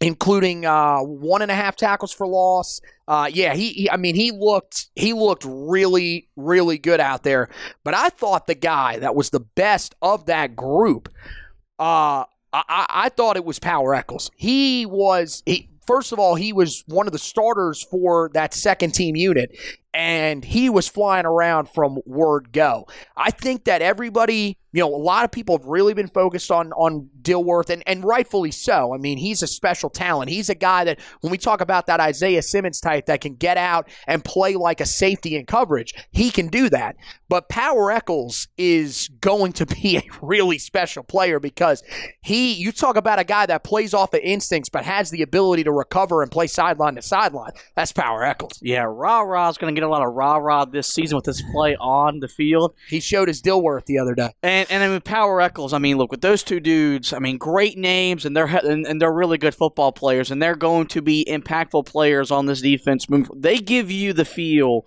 including 0.00 0.66
uh, 0.66 0.98
one 0.98 1.40
and 1.40 1.50
a 1.50 1.54
half 1.54 1.76
tackles 1.76 2.12
for 2.12 2.26
loss. 2.26 2.80
Uh, 3.08 3.30
yeah, 3.32 3.54
he, 3.54 3.70
he. 3.70 3.90
I 3.90 3.96
mean, 3.96 4.14
he 4.14 4.30
looked 4.32 4.88
he 4.94 5.12
looked 5.12 5.44
really 5.46 6.28
really 6.36 6.78
good 6.78 7.00
out 7.00 7.22
there. 7.22 7.48
But 7.84 7.94
I 7.94 8.08
thought 8.10 8.46
the 8.46 8.54
guy 8.54 8.98
that 8.98 9.14
was 9.14 9.30
the 9.30 9.40
best 9.40 9.94
of 10.02 10.26
that 10.26 10.56
group. 10.56 11.08
Uh, 11.78 12.24
I, 12.52 12.62
I 12.68 12.86
I 12.88 13.08
thought 13.10 13.36
it 13.36 13.44
was 13.44 13.58
Power 13.58 13.94
Echols. 13.94 14.30
He 14.36 14.86
was 14.86 15.42
he. 15.46 15.70
First 15.86 16.12
of 16.12 16.18
all, 16.18 16.34
he 16.34 16.52
was 16.52 16.84
one 16.86 17.06
of 17.06 17.12
the 17.12 17.18
starters 17.18 17.82
for 17.90 18.30
that 18.34 18.54
second 18.54 18.92
team 18.92 19.16
unit, 19.16 19.56
and 19.92 20.44
he 20.44 20.70
was 20.70 20.88
flying 20.88 21.26
around 21.26 21.68
from 21.68 21.98
word 22.06 22.52
go. 22.52 22.86
I 23.16 23.30
think 23.30 23.64
that 23.64 23.82
everybody, 23.82 24.58
you 24.74 24.80
know, 24.80 24.92
a 24.92 24.96
lot 24.96 25.24
of 25.24 25.30
people 25.30 25.56
have 25.56 25.66
really 25.66 25.94
been 25.94 26.08
focused 26.08 26.50
on 26.50 26.72
on 26.72 27.08
Dilworth, 27.22 27.70
and, 27.70 27.84
and 27.86 28.04
rightfully 28.04 28.50
so. 28.50 28.92
I 28.92 28.98
mean, 28.98 29.18
he's 29.18 29.40
a 29.40 29.46
special 29.46 29.88
talent. 29.88 30.30
He's 30.30 30.50
a 30.50 30.54
guy 30.56 30.82
that, 30.82 30.98
when 31.20 31.30
we 31.30 31.38
talk 31.38 31.60
about 31.60 31.86
that 31.86 32.00
Isaiah 32.00 32.42
Simmons 32.42 32.80
type 32.80 33.06
that 33.06 33.20
can 33.20 33.36
get 33.36 33.56
out 33.56 33.88
and 34.08 34.24
play 34.24 34.56
like 34.56 34.80
a 34.80 34.86
safety 34.86 35.36
in 35.36 35.46
coverage, 35.46 35.94
he 36.10 36.30
can 36.32 36.48
do 36.48 36.68
that. 36.70 36.96
But 37.28 37.48
Power 37.48 37.92
Echols 37.92 38.48
is 38.58 39.08
going 39.20 39.52
to 39.54 39.66
be 39.82 39.96
a 39.96 40.02
really 40.20 40.58
special 40.58 41.04
player 41.04 41.38
because 41.38 41.84
he, 42.22 42.52
you 42.52 42.72
talk 42.72 42.96
about 42.96 43.20
a 43.20 43.24
guy 43.24 43.46
that 43.46 43.62
plays 43.62 43.94
off 43.94 44.12
of 44.12 44.20
instincts 44.24 44.68
but 44.68 44.84
has 44.84 45.08
the 45.10 45.22
ability 45.22 45.62
to 45.64 45.72
recover 45.72 46.20
and 46.20 46.32
play 46.32 46.48
sideline 46.48 46.96
to 46.96 47.02
sideline. 47.02 47.52
That's 47.76 47.92
Power 47.92 48.24
Echols. 48.24 48.58
Yeah, 48.60 48.86
Rah 48.88 49.20
rah 49.20 49.50
is 49.50 49.56
going 49.56 49.72
to 49.72 49.80
get 49.80 49.86
a 49.86 49.90
lot 49.90 50.04
of 50.04 50.14
rah 50.14 50.36
rah 50.36 50.64
this 50.64 50.88
season 50.88 51.14
with 51.14 51.26
his 51.26 51.42
play 51.52 51.76
on 51.76 52.18
the 52.18 52.28
field. 52.28 52.74
He 52.88 52.98
showed 52.98 53.28
his 53.28 53.40
Dilworth 53.40 53.86
the 53.86 53.98
other 53.98 54.16
day. 54.16 54.30
And 54.42 54.63
and 54.70 54.82
I 54.82 54.88
mean 54.88 55.00
Power 55.00 55.40
Echols. 55.40 55.72
I 55.72 55.78
mean, 55.78 55.96
look 55.98 56.10
with 56.10 56.20
those 56.20 56.42
two 56.42 56.60
dudes. 56.60 57.12
I 57.12 57.18
mean, 57.18 57.38
great 57.38 57.76
names, 57.78 58.24
and 58.24 58.36
they're 58.36 58.46
and, 58.46 58.86
and 58.86 59.00
they're 59.00 59.12
really 59.12 59.38
good 59.38 59.54
football 59.54 59.92
players, 59.92 60.30
and 60.30 60.42
they're 60.42 60.56
going 60.56 60.86
to 60.88 61.02
be 61.02 61.24
impactful 61.28 61.86
players 61.86 62.30
on 62.30 62.46
this 62.46 62.60
defense. 62.60 63.06
They 63.34 63.58
give 63.58 63.90
you 63.90 64.12
the 64.12 64.24
feel 64.24 64.86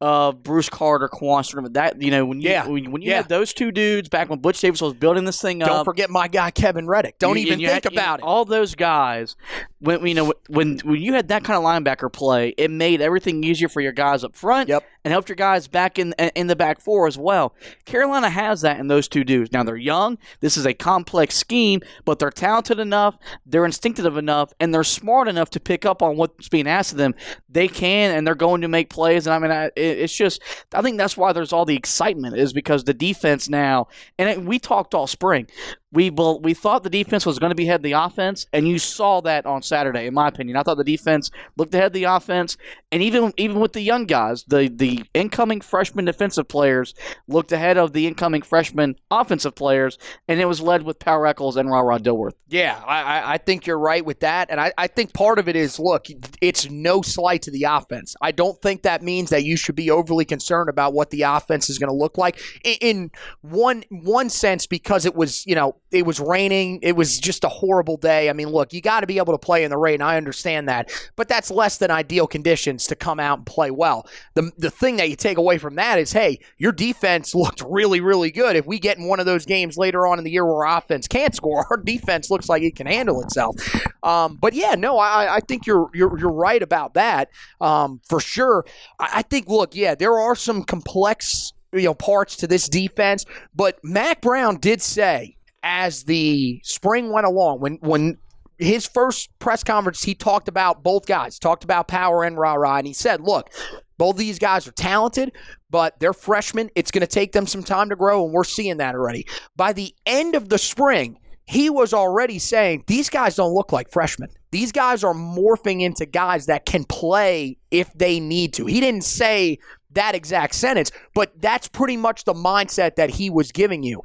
of 0.00 0.42
Bruce 0.42 0.68
Carter, 0.68 1.06
Quan. 1.08 1.44
That 1.74 2.02
you 2.02 2.10
know 2.10 2.26
when 2.26 2.40
you 2.40 2.50
Yeah. 2.50 2.66
when, 2.66 2.90
when 2.90 3.02
you 3.02 3.10
Yeah. 3.10 3.18
had 3.18 3.28
those 3.28 3.52
two 3.54 3.70
dudes 3.70 4.08
back 4.08 4.28
when 4.28 4.40
Butch 4.40 4.60
Davis 4.60 4.80
was 4.80 4.94
building 4.94 5.24
this 5.24 5.40
thing 5.40 5.62
up. 5.62 5.68
Don't 5.68 5.84
forget 5.84 6.10
my 6.10 6.26
guy 6.26 6.50
Kevin 6.50 6.88
Reddick. 6.88 7.18
Don't 7.20 7.36
You- 7.38 7.46
even 7.46 7.60
think 7.60 7.84
had- 7.84 7.92
about 7.92 8.18
it. 8.18 8.24
All 8.24 8.44
those 8.44 8.74
guys, 8.74 9.36
when 9.82 10.06
you 10.06 10.14
know 10.14 10.32
when 10.48 10.78
when 10.84 11.00
you 11.00 11.12
had 11.12 11.28
that 11.28 11.42
kind 11.42 11.56
of 11.56 11.64
linebacker 11.64 12.12
play, 12.12 12.54
it 12.56 12.70
made 12.70 13.00
everything 13.00 13.42
easier 13.42 13.68
for 13.68 13.80
your 13.80 13.92
guys 13.92 14.24
up 14.24 14.36
front. 14.36 14.68
Yep. 14.68 14.84
And 15.04 15.10
helped 15.10 15.28
your 15.28 15.36
guys 15.36 15.66
back 15.66 15.98
in 15.98 16.12
in 16.12 16.46
the 16.46 16.54
back 16.54 16.80
four 16.80 17.08
as 17.08 17.18
well. 17.18 17.56
Carolina 17.84 18.30
has 18.30 18.60
that 18.60 18.78
in 18.78 18.86
those 18.86 19.08
two 19.08 19.24
dudes. 19.24 19.50
Now 19.50 19.64
they're 19.64 19.76
young. 19.76 20.16
This 20.38 20.56
is 20.56 20.64
a 20.64 20.74
complex 20.74 21.34
scheme, 21.34 21.80
but 22.04 22.20
they're 22.20 22.30
talented 22.30 22.78
enough, 22.78 23.18
they're 23.44 23.64
instinctive 23.64 24.16
enough, 24.16 24.52
and 24.60 24.72
they're 24.72 24.84
smart 24.84 25.26
enough 25.26 25.50
to 25.50 25.60
pick 25.60 25.84
up 25.84 26.02
on 26.02 26.16
what's 26.16 26.48
being 26.48 26.68
asked 26.68 26.92
of 26.92 26.98
them. 26.98 27.16
They 27.48 27.66
can, 27.66 28.16
and 28.16 28.24
they're 28.24 28.36
going 28.36 28.60
to 28.60 28.68
make 28.68 28.90
plays. 28.90 29.26
And 29.26 29.34
I 29.34 29.38
mean, 29.40 29.50
I, 29.50 29.64
it, 29.66 29.98
it's 29.98 30.16
just 30.16 30.40
I 30.72 30.82
think 30.82 30.98
that's 30.98 31.16
why 31.16 31.32
there's 31.32 31.52
all 31.52 31.64
the 31.64 31.76
excitement 31.76 32.36
is 32.36 32.52
because 32.52 32.84
the 32.84 32.94
defense 32.94 33.48
now, 33.48 33.88
and 34.18 34.28
it, 34.28 34.40
we 34.40 34.60
talked 34.60 34.94
all 34.94 35.08
spring. 35.08 35.48
We 35.92 36.10
we 36.10 36.54
thought 36.54 36.82
the 36.82 36.90
defense 36.90 37.26
was 37.26 37.38
going 37.38 37.50
to 37.50 37.54
be 37.54 37.64
ahead 37.64 37.76
of 37.80 37.82
the 37.82 37.92
offense, 37.92 38.46
and 38.52 38.66
you 38.66 38.78
saw 38.78 39.20
that 39.22 39.44
on 39.44 39.62
Saturday. 39.62 40.06
In 40.06 40.14
my 40.14 40.28
opinion, 40.28 40.56
I 40.56 40.62
thought 40.62 40.78
the 40.78 40.84
defense 40.84 41.30
looked 41.56 41.74
ahead 41.74 41.88
of 41.88 41.92
the 41.92 42.04
offense, 42.04 42.56
and 42.90 43.02
even 43.02 43.32
even 43.36 43.60
with 43.60 43.74
the 43.74 43.82
young 43.82 44.06
guys, 44.06 44.44
the 44.44 44.68
the 44.74 45.04
incoming 45.12 45.60
freshman 45.60 46.06
defensive 46.06 46.48
players 46.48 46.94
looked 47.28 47.52
ahead 47.52 47.76
of 47.76 47.92
the 47.92 48.06
incoming 48.06 48.40
freshman 48.42 48.96
offensive 49.10 49.54
players, 49.54 49.98
and 50.28 50.40
it 50.40 50.46
was 50.46 50.60
led 50.62 50.82
with 50.82 50.98
Power 50.98 51.26
Echols 51.26 51.56
and 51.56 51.70
Ra 51.70 51.80
Ra 51.80 51.98
Dilworth. 51.98 52.34
Yeah, 52.48 52.82
I, 52.86 53.02
I- 53.02 53.32
I 53.34 53.38
think 53.38 53.66
you're 53.66 53.78
right 53.78 54.04
with 54.04 54.20
that. 54.20 54.50
And 54.50 54.60
I, 54.60 54.72
I 54.76 54.86
think 54.86 55.14
part 55.14 55.38
of 55.38 55.48
it 55.48 55.56
is 55.56 55.78
look, 55.78 56.06
it's 56.40 56.68
no 56.70 57.00
slight 57.02 57.42
to 57.42 57.50
the 57.50 57.64
offense. 57.64 58.14
I 58.20 58.30
don't 58.32 58.60
think 58.60 58.82
that 58.82 59.02
means 59.02 59.30
that 59.30 59.44
you 59.44 59.56
should 59.56 59.74
be 59.74 59.90
overly 59.90 60.24
concerned 60.24 60.68
about 60.68 60.92
what 60.92 61.10
the 61.10 61.22
offense 61.22 61.70
is 61.70 61.78
going 61.78 61.88
to 61.88 61.96
look 61.96 62.18
like 62.18 62.40
in, 62.64 62.76
in 62.80 63.10
one 63.42 63.84
one 63.90 64.28
sense 64.28 64.66
because 64.66 65.06
it 65.06 65.14
was, 65.14 65.46
you 65.46 65.54
know, 65.54 65.76
it 65.92 66.06
was 66.06 66.18
raining. 66.18 66.78
It 66.82 66.96
was 66.96 67.18
just 67.18 67.44
a 67.44 67.48
horrible 67.48 67.96
day. 67.96 68.30
I 68.30 68.32
mean, 68.32 68.48
look, 68.48 68.72
you 68.72 68.80
got 68.80 69.00
to 69.00 69.06
be 69.06 69.18
able 69.18 69.34
to 69.34 69.38
play 69.38 69.64
in 69.64 69.70
the 69.70 69.76
rain. 69.76 70.00
I 70.00 70.16
understand 70.16 70.68
that. 70.68 70.90
But 71.16 71.28
that's 71.28 71.50
less 71.50 71.78
than 71.78 71.90
ideal 71.90 72.26
conditions 72.26 72.86
to 72.86 72.96
come 72.96 73.20
out 73.20 73.38
and 73.38 73.46
play 73.46 73.70
well. 73.70 74.06
The, 74.34 74.50
the 74.56 74.70
thing 74.70 74.96
that 74.96 75.10
you 75.10 75.16
take 75.16 75.38
away 75.38 75.58
from 75.58 75.74
that 75.76 75.98
is, 75.98 76.12
hey, 76.12 76.40
your 76.56 76.72
defense 76.72 77.34
looked 77.34 77.62
really, 77.66 78.00
really 78.00 78.30
good. 78.30 78.56
If 78.56 78.66
we 78.66 78.78
get 78.78 78.98
in 78.98 79.06
one 79.06 79.20
of 79.20 79.26
those 79.26 79.44
games 79.44 79.76
later 79.76 80.06
on 80.06 80.18
in 80.18 80.24
the 80.24 80.30
year 80.30 80.46
where 80.46 80.66
our 80.66 80.78
offense 80.78 81.06
can't 81.06 81.34
score, 81.34 81.66
our 81.70 81.76
defense 81.76 82.30
looks 82.30 82.48
like 82.48 82.62
it 82.62 82.76
can 82.76 82.86
handle 82.86 83.20
itself. 83.20 83.56
Um, 84.02 84.38
but 84.40 84.54
yeah, 84.54 84.74
no, 84.74 84.98
I, 84.98 85.36
I 85.36 85.40
think 85.40 85.66
you're 85.66 85.90
you're 85.94 86.18
you're 86.18 86.32
right 86.32 86.62
about 86.62 86.94
that 86.94 87.28
um, 87.60 88.00
for 88.08 88.20
sure. 88.20 88.64
I, 88.98 89.08
I 89.16 89.22
think, 89.22 89.48
look, 89.48 89.74
yeah, 89.74 89.94
there 89.94 90.18
are 90.18 90.34
some 90.34 90.64
complex 90.64 91.52
you 91.72 91.84
know 91.84 91.94
parts 91.94 92.36
to 92.36 92.46
this 92.46 92.68
defense, 92.68 93.24
but 93.54 93.78
Mack 93.82 94.20
Brown 94.20 94.56
did 94.56 94.82
say 94.82 95.36
as 95.62 96.04
the 96.04 96.60
spring 96.64 97.12
went 97.12 97.26
along 97.26 97.60
when 97.60 97.78
when 97.80 98.18
his 98.58 98.86
first 98.86 99.36
press 99.38 99.64
conference, 99.64 100.02
he 100.02 100.14
talked 100.14 100.46
about 100.48 100.82
both 100.82 101.06
guys, 101.06 101.38
talked 101.38 101.64
about 101.64 101.88
Power 101.88 102.22
and 102.22 102.38
Ra 102.38 102.54
Ra, 102.54 102.78
and 102.78 102.86
he 102.86 102.92
said, 102.92 103.20
"Look, 103.20 103.50
both 103.98 104.16
these 104.16 104.38
guys 104.38 104.66
are 104.66 104.72
talented, 104.72 105.32
but 105.70 105.98
they're 106.00 106.12
freshmen. 106.12 106.70
It's 106.74 106.90
going 106.90 107.02
to 107.02 107.06
take 107.06 107.32
them 107.32 107.46
some 107.46 107.62
time 107.62 107.88
to 107.88 107.96
grow, 107.96 108.24
and 108.24 108.32
we're 108.32 108.44
seeing 108.44 108.78
that 108.78 108.94
already. 108.94 109.26
By 109.56 109.72
the 109.72 109.94
end 110.06 110.34
of 110.34 110.48
the 110.48 110.58
spring, 110.58 111.18
he 111.44 111.70
was 111.70 111.92
already 111.92 112.38
saying 112.38 112.84
these 112.86 113.08
guys 113.08 113.36
don't 113.36 113.52
look 113.52 113.72
like 113.72 113.90
freshmen. 113.90 114.30
These 114.50 114.72
guys 114.72 115.02
are 115.02 115.14
morphing 115.14 115.82
into 115.82 116.06
guys 116.06 116.46
that 116.46 116.66
can 116.66 116.84
play 116.84 117.58
if 117.70 117.92
they 117.94 118.20
need 118.20 118.54
to. 118.54 118.66
He 118.66 118.80
didn't 118.80 119.04
say 119.04 119.58
that 119.92 120.14
exact 120.14 120.54
sentence, 120.54 120.90
but 121.14 121.40
that's 121.40 121.68
pretty 121.68 121.96
much 121.96 122.24
the 122.24 122.34
mindset 122.34 122.96
that 122.96 123.10
he 123.10 123.30
was 123.30 123.52
giving 123.52 123.82
you. 123.82 124.02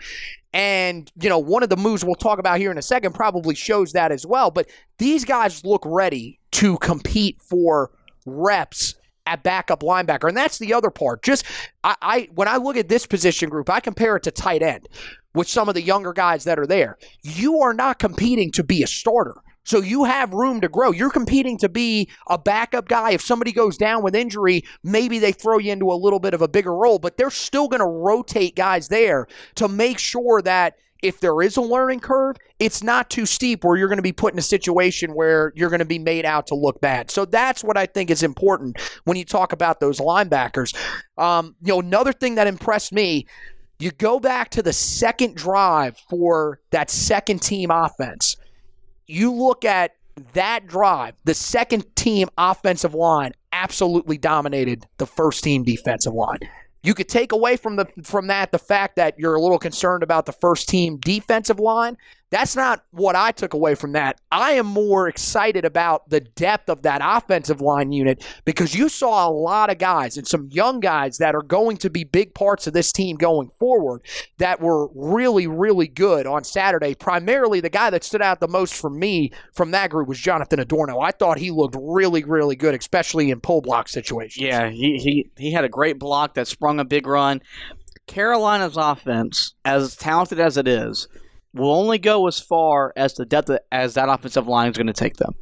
And, 0.53 1.11
you 1.21 1.29
know, 1.29 1.39
one 1.39 1.61
of 1.61 1.69
the 1.69 1.77
moves 1.77 2.03
we'll 2.03 2.15
talk 2.15 2.39
about 2.39 2.57
here 2.59 2.71
in 2.71 2.77
a 2.77 2.81
second 2.81 3.13
probably 3.13 3.53
shows 3.53 3.91
that 3.93 4.11
as 4.11 4.25
well. 4.25 4.49
But 4.49 4.69
these 4.97 5.25
guys 5.25 5.63
look 5.65 5.83
ready 5.85 6.39
to 6.53 6.77
compete 6.77 7.41
for 7.41 7.91
reps 8.25 8.95
at 9.25 9.43
backup 9.43 9.81
linebacker. 9.81 10.27
And 10.27 10.37
that's 10.37 10.57
the 10.57 10.73
other 10.73 10.89
part. 10.89 11.21
Just 11.21 11.45
I, 11.83 11.95
I 12.01 12.29
when 12.33 12.47
I 12.47 12.57
look 12.57 12.77
at 12.77 12.87
this 12.87 13.05
position 13.05 13.49
group, 13.49 13.69
I 13.69 13.79
compare 13.79 14.15
it 14.15 14.23
to 14.23 14.31
tight 14.31 14.63
end 14.63 14.87
with 15.33 15.49
some 15.49 15.69
of 15.69 15.75
the 15.75 15.81
younger 15.81 16.13
guys 16.13 16.45
that 16.45 16.57
are 16.57 16.65
there. 16.65 16.97
You 17.23 17.59
are 17.59 17.73
not 17.73 17.99
competing 17.99 18.51
to 18.53 18.63
be 18.63 18.81
a 18.83 18.87
starter. 18.87 19.35
So 19.67 19.81
you 19.81 20.05
have 20.05 20.33
room 20.33 20.61
to 20.61 20.69
grow. 20.69 20.91
You're 20.91 21.09
competing 21.09 21.57
to 21.57 21.67
be 21.67 22.09
a 22.29 22.37
backup 22.37 22.87
guy. 22.87 23.11
If 23.11 23.21
somebody 23.21 23.51
goes 23.51 23.75
down 23.75 24.01
with 24.01 24.15
injury, 24.15 24.63
maybe 24.81 25.19
they 25.19 25.33
throw 25.33 25.57
you 25.57 25.73
into 25.73 25.91
a 25.91 25.93
little 25.93 26.19
bit 26.19 26.33
of 26.33 26.41
a 26.41 26.47
bigger 26.47 26.73
role, 26.73 26.99
but 26.99 27.17
they're 27.17 27.29
still 27.29 27.67
going 27.67 27.81
to 27.81 27.85
rotate 27.85 28.55
guys 28.55 28.87
there 28.87 29.27
to 29.55 29.67
make 29.67 29.99
sure 29.99 30.41
that 30.41 30.75
if 31.03 31.19
there 31.19 31.41
is 31.41 31.57
a 31.57 31.61
learning 31.61 31.99
curve, 31.99 32.37
it's 32.59 32.81
not 32.81 33.09
too 33.09 33.25
steep 33.25 33.65
where 33.65 33.75
you're 33.75 33.89
going 33.89 33.97
to 33.97 34.01
be 34.03 34.13
put 34.13 34.31
in 34.31 34.39
a 34.39 34.41
situation 34.41 35.13
where 35.13 35.51
you're 35.53 35.69
going 35.69 35.79
to 35.79 35.85
be 35.85 35.99
made 35.99 36.23
out 36.23 36.47
to 36.47 36.55
look 36.55 36.79
bad. 36.79 37.11
So 37.11 37.25
that's 37.25 37.61
what 37.61 37.75
I 37.75 37.87
think 37.87 38.09
is 38.09 38.23
important 38.23 38.79
when 39.03 39.17
you 39.17 39.25
talk 39.25 39.51
about 39.51 39.81
those 39.81 39.99
linebackers. 39.99 40.73
Um, 41.17 41.57
you 41.61 41.73
know, 41.73 41.81
another 41.81 42.13
thing 42.13 42.35
that 42.35 42.47
impressed 42.47 42.93
me, 42.93 43.27
you 43.79 43.91
go 43.91 44.17
back 44.21 44.49
to 44.51 44.63
the 44.63 44.71
second 44.71 45.35
drive 45.35 45.97
for 46.09 46.61
that 46.71 46.89
second 46.89 47.41
team 47.41 47.69
offense 47.69 48.37
you 49.07 49.33
look 49.33 49.65
at 49.65 49.95
that 50.33 50.67
drive, 50.67 51.15
the 51.23 51.33
second 51.33 51.95
team 51.95 52.27
offensive 52.37 52.93
line 52.93 53.31
absolutely 53.51 54.17
dominated 54.17 54.85
the 54.97 55.07
first 55.07 55.43
team 55.43 55.63
defensive 55.63 56.13
line. 56.13 56.39
You 56.83 56.93
could 56.93 57.09
take 57.09 57.31
away 57.31 57.57
from 57.57 57.75
the 57.75 57.85
from 58.03 58.27
that 58.27 58.51
the 58.51 58.59
fact 58.59 58.95
that 58.95 59.17
you're 59.17 59.35
a 59.35 59.41
little 59.41 59.59
concerned 59.59 60.03
about 60.03 60.25
the 60.25 60.31
first 60.31 60.69
team 60.69 60.97
defensive 60.97 61.59
line. 61.59 61.97
That's 62.29 62.57
not 62.57 62.83
what 62.91 63.15
I 63.15 63.31
took 63.31 63.53
away 63.53 63.75
from 63.75 63.93
that. 63.93 64.19
I 64.31 64.51
am 64.51 64.65
more 64.65 65.07
excited 65.07 65.63
about 65.63 66.09
the 66.09 66.19
depth 66.19 66.69
of 66.69 66.81
that 66.81 67.01
offensive 67.01 67.61
line 67.61 67.93
unit 67.93 68.25
because 68.43 68.75
you 68.75 68.89
saw 68.89 69.27
a 69.27 69.31
lot 69.31 69.69
of 69.69 69.77
guys 69.77 70.17
and 70.17 70.27
some 70.27 70.49
young 70.51 70.81
guys 70.81 71.19
that 71.19 71.35
are 71.35 71.41
going 71.41 71.77
to 71.77 71.89
be 71.89 72.03
big 72.03 72.33
parts 72.33 72.67
of 72.67 72.73
this 72.73 72.91
team 72.91 73.15
going 73.15 73.49
forward 73.57 74.01
that 74.39 74.59
were 74.59 74.89
really, 74.93 75.47
really 75.47 75.87
good 75.87 76.27
on 76.27 76.43
Saturday. 76.43 76.95
Primarily, 76.95 77.61
the 77.61 77.69
guy 77.69 77.89
that 77.89 78.03
stood 78.03 78.21
out 78.21 78.41
the 78.41 78.47
most 78.49 78.73
for 78.73 78.89
me 78.89 79.31
from 79.53 79.71
that 79.71 79.89
group 79.89 80.09
was 80.09 80.19
Jonathan 80.19 80.59
Adorno. 80.59 80.99
I 80.99 81.11
thought 81.11 81.37
he 81.37 81.49
looked 81.49 81.77
really, 81.79 82.25
really 82.25 82.57
good, 82.57 82.75
especially 82.75 83.31
in 83.31 83.39
pull 83.39 83.61
block 83.61 83.87
situations. 83.87 84.45
Yeah, 84.45 84.69
he, 84.69 84.97
he, 84.97 85.31
he 85.37 85.51
had 85.53 85.63
a 85.63 85.69
great 85.69 85.97
block 85.97 86.33
that 86.33 86.47
sprung 86.47 86.81
a 86.81 86.85
big 86.85 87.07
run. 87.07 87.41
Carolina's 88.05 88.77
offense, 88.77 89.53
as 89.63 89.95
talented 89.95 90.39
as 90.39 90.57
it 90.57 90.67
is, 90.67 91.07
will 91.53 91.71
only 91.71 91.97
go 91.97 92.27
as 92.27 92.39
far 92.39 92.93
as 92.95 93.13
the 93.15 93.25
depth 93.25 93.51
as 93.71 93.95
that 93.95 94.09
offensive 94.09 94.47
line 94.47 94.71
is 94.71 94.77
going 94.77 94.87
to 94.87 94.93
take 94.93 95.17
them. 95.17 95.33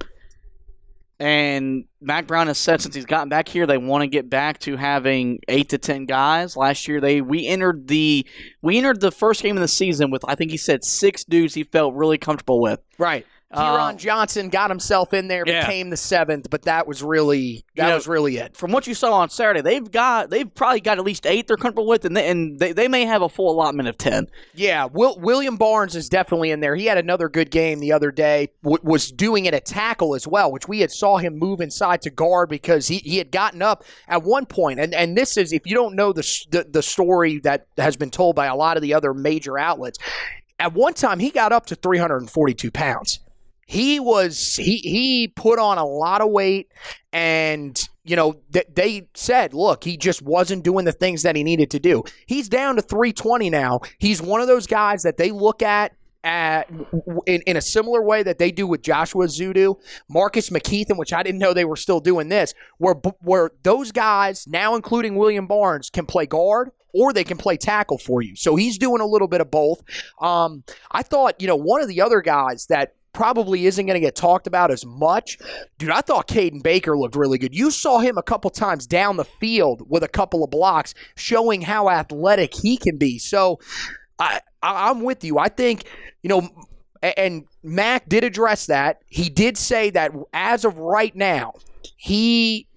And 1.17 1.85
Mack 2.01 2.27
Brown 2.27 2.47
has 2.47 2.57
said 2.57 2.81
since 2.81 2.93
he's 2.93 3.05
gotten 3.05 3.29
back 3.29 3.47
here, 3.47 3.65
they 3.65 3.77
want 3.77 4.01
to 4.01 4.07
get 4.07 4.29
back 4.29 4.59
to 4.59 4.75
having 4.75 5.39
eight 5.47 5.69
to 5.69 5.77
ten 5.77 6.05
guys. 6.05 6.57
Last 6.57 6.89
year, 6.89 6.99
they 6.99 7.21
we 7.21 7.47
entered 7.47 7.87
the 7.87 8.25
we 8.61 8.77
entered 8.77 8.99
the 8.99 9.11
first 9.11 9.41
game 9.41 9.55
of 9.55 9.61
the 9.61 9.67
season 9.69 10.11
with 10.11 10.25
I 10.27 10.35
think 10.35 10.51
he 10.51 10.57
said 10.57 10.83
six 10.83 11.23
dudes 11.23 11.53
he 11.53 11.63
felt 11.63 11.93
really 11.93 12.17
comfortable 12.17 12.61
with. 12.61 12.81
Right. 12.97 13.25
Kieran 13.53 13.91
um, 13.91 13.97
Johnson 13.97 14.49
got 14.49 14.71
himself 14.71 15.13
in 15.13 15.27
there, 15.27 15.43
yeah. 15.45 15.61
became 15.61 15.91
the 15.91 15.97
seventh, 15.97 16.49
but 16.49 16.63
that 16.63 16.87
was 16.87 17.03
really 17.03 17.63
that 17.75 17.89
know, 17.89 17.95
was 17.95 18.07
really 18.07 18.37
it. 18.37 18.57
From 18.57 18.71
what 18.71 18.87
you 18.87 18.95
saw 18.95 19.13
on 19.13 19.29
Saturday, 19.29 19.61
they've 19.61 19.89
got 19.89 20.31
they've 20.31 20.51
probably 20.53 20.81
got 20.81 20.97
at 20.97 21.05
least 21.05 21.27
eight 21.27 21.47
they're 21.47 21.55
comfortable 21.55 21.87
with, 21.87 22.05
and 22.05 22.17
they, 22.17 22.27
and 22.27 22.59
they, 22.59 22.73
they 22.73 22.87
may 22.87 23.05
have 23.05 23.21
a 23.21 23.29
full 23.29 23.51
allotment 23.51 23.87
of 23.87 23.97
ten. 23.97 24.27
Yeah, 24.55 24.85
Will, 24.91 25.19
William 25.19 25.57
Barnes 25.57 25.95
is 25.95 26.09
definitely 26.09 26.49
in 26.49 26.59
there. 26.59 26.75
He 26.75 26.85
had 26.85 26.97
another 26.97 27.29
good 27.29 27.51
game 27.51 27.79
the 27.79 27.91
other 27.91 28.11
day. 28.11 28.49
W- 28.63 28.81
was 28.83 29.11
doing 29.11 29.45
it 29.45 29.53
at 29.53 29.65
tackle 29.65 30.15
as 30.15 30.27
well, 30.27 30.51
which 30.51 30.67
we 30.67 30.79
had 30.79 30.91
saw 30.91 31.17
him 31.17 31.37
move 31.37 31.61
inside 31.61 32.01
to 32.01 32.09
guard 32.09 32.49
because 32.49 32.87
he, 32.87 32.97
he 32.97 33.19
had 33.19 33.31
gotten 33.31 33.61
up 33.61 33.83
at 34.07 34.23
one 34.23 34.47
point. 34.47 34.79
And 34.79 34.93
and 34.95 35.15
this 35.15 35.37
is 35.37 35.53
if 35.53 35.67
you 35.67 35.75
don't 35.75 35.95
know 35.95 36.13
the, 36.13 36.23
the 36.49 36.65
the 36.67 36.83
story 36.83 37.39
that 37.39 37.67
has 37.77 37.95
been 37.95 38.11
told 38.11 38.35
by 38.35 38.47
a 38.47 38.55
lot 38.55 38.75
of 38.75 38.81
the 38.81 38.95
other 38.95 39.13
major 39.13 39.57
outlets. 39.57 39.99
At 40.57 40.73
one 40.73 40.93
time, 40.93 41.19
he 41.19 41.31
got 41.31 41.51
up 41.51 41.65
to 41.65 41.75
342 41.75 42.71
pounds 42.71 43.19
he 43.65 43.99
was 43.99 44.55
he 44.55 44.77
he 44.77 45.27
put 45.27 45.59
on 45.59 45.77
a 45.77 45.85
lot 45.85 46.21
of 46.21 46.29
weight 46.29 46.71
and 47.11 47.89
you 48.03 48.15
know 48.15 48.35
th- 48.53 48.67
they 48.73 49.07
said 49.13 49.53
look 49.53 49.83
he 49.83 49.97
just 49.97 50.21
wasn't 50.21 50.63
doing 50.63 50.85
the 50.85 50.91
things 50.91 51.23
that 51.23 51.35
he 51.35 51.43
needed 51.43 51.71
to 51.71 51.79
do 51.79 52.03
he's 52.27 52.47
down 52.47 52.75
to 52.75 52.81
320 52.81 53.49
now 53.49 53.79
he's 53.97 54.21
one 54.21 54.39
of 54.39 54.47
those 54.47 54.67
guys 54.67 55.03
that 55.03 55.17
they 55.17 55.31
look 55.31 55.61
at 55.61 55.93
at, 56.23 56.71
in, 57.27 57.41
in 57.45 57.55
a 57.55 57.61
similar 57.61 58.01
way 58.01 58.23
that 58.23 58.39
they 58.39 58.51
do 58.51 58.65
with 58.65 58.81
Joshua 58.81 59.27
Ezeudu, 59.27 59.79
Marcus 60.09 60.49
McKethan, 60.49 60.97
which 60.97 61.13
I 61.13 61.21
didn't 61.21 61.37
know 61.37 61.53
they 61.53 61.65
were 61.65 61.75
still 61.75 61.99
doing 61.99 62.29
this, 62.29 62.55
where 62.79 62.95
where 63.21 63.51
those 63.61 63.91
guys, 63.91 64.47
now 64.47 64.75
including 64.75 65.15
William 65.15 65.45
Barnes, 65.45 65.91
can 65.91 66.07
play 66.07 66.25
guard 66.25 66.71
or 66.95 67.13
they 67.13 67.23
can 67.23 67.37
play 67.37 67.57
tackle 67.57 67.99
for 67.99 68.21
you. 68.23 68.35
So 68.35 68.55
he's 68.55 68.77
doing 68.77 69.01
a 69.01 69.05
little 69.05 69.27
bit 69.27 69.39
of 69.39 69.51
both. 69.51 69.83
Um, 70.19 70.63
I 70.89 71.03
thought, 71.03 71.39
you 71.39 71.47
know, 71.47 71.55
one 71.55 71.81
of 71.81 71.87
the 71.87 72.01
other 72.01 72.21
guys 72.21 72.65
that 72.67 72.95
probably 73.15 73.65
isn't 73.65 73.85
going 73.85 73.95
to 73.95 74.05
get 74.05 74.15
talked 74.15 74.45
about 74.45 74.69
as 74.69 74.85
much. 74.85 75.39
Dude, 75.77 75.89
I 75.89 76.01
thought 76.01 76.27
Caden 76.27 76.61
Baker 76.61 76.97
looked 76.97 77.15
really 77.15 77.37
good. 77.37 77.55
You 77.55 77.71
saw 77.71 77.99
him 77.99 78.17
a 78.17 78.23
couple 78.23 78.51
times 78.51 78.85
down 78.85 79.15
the 79.15 79.25
field 79.25 79.89
with 79.89 80.03
a 80.03 80.07
couple 80.07 80.43
of 80.43 80.51
blocks, 80.51 80.93
showing 81.15 81.61
how 81.61 81.89
athletic 81.89 82.53
he 82.53 82.77
can 82.77 82.97
be. 82.97 83.17
So 83.17 83.59
I, 84.19 84.41
I 84.61 84.89
I'm 84.89 85.01
with 85.01 85.23
you. 85.23 85.39
I 85.39 85.47
think 85.47 85.85
you 86.21 86.29
know, 86.29 86.49
and 87.01 87.45
Mack 87.63 88.09
did 88.09 88.23
address 88.23 88.65
that. 88.65 89.01
He 89.07 89.29
did 89.29 89.57
say 89.57 89.89
that 89.91 90.11
as 90.33 90.65
of 90.65 90.77
right 90.77 91.15
now, 91.15 91.53
he 91.95 92.67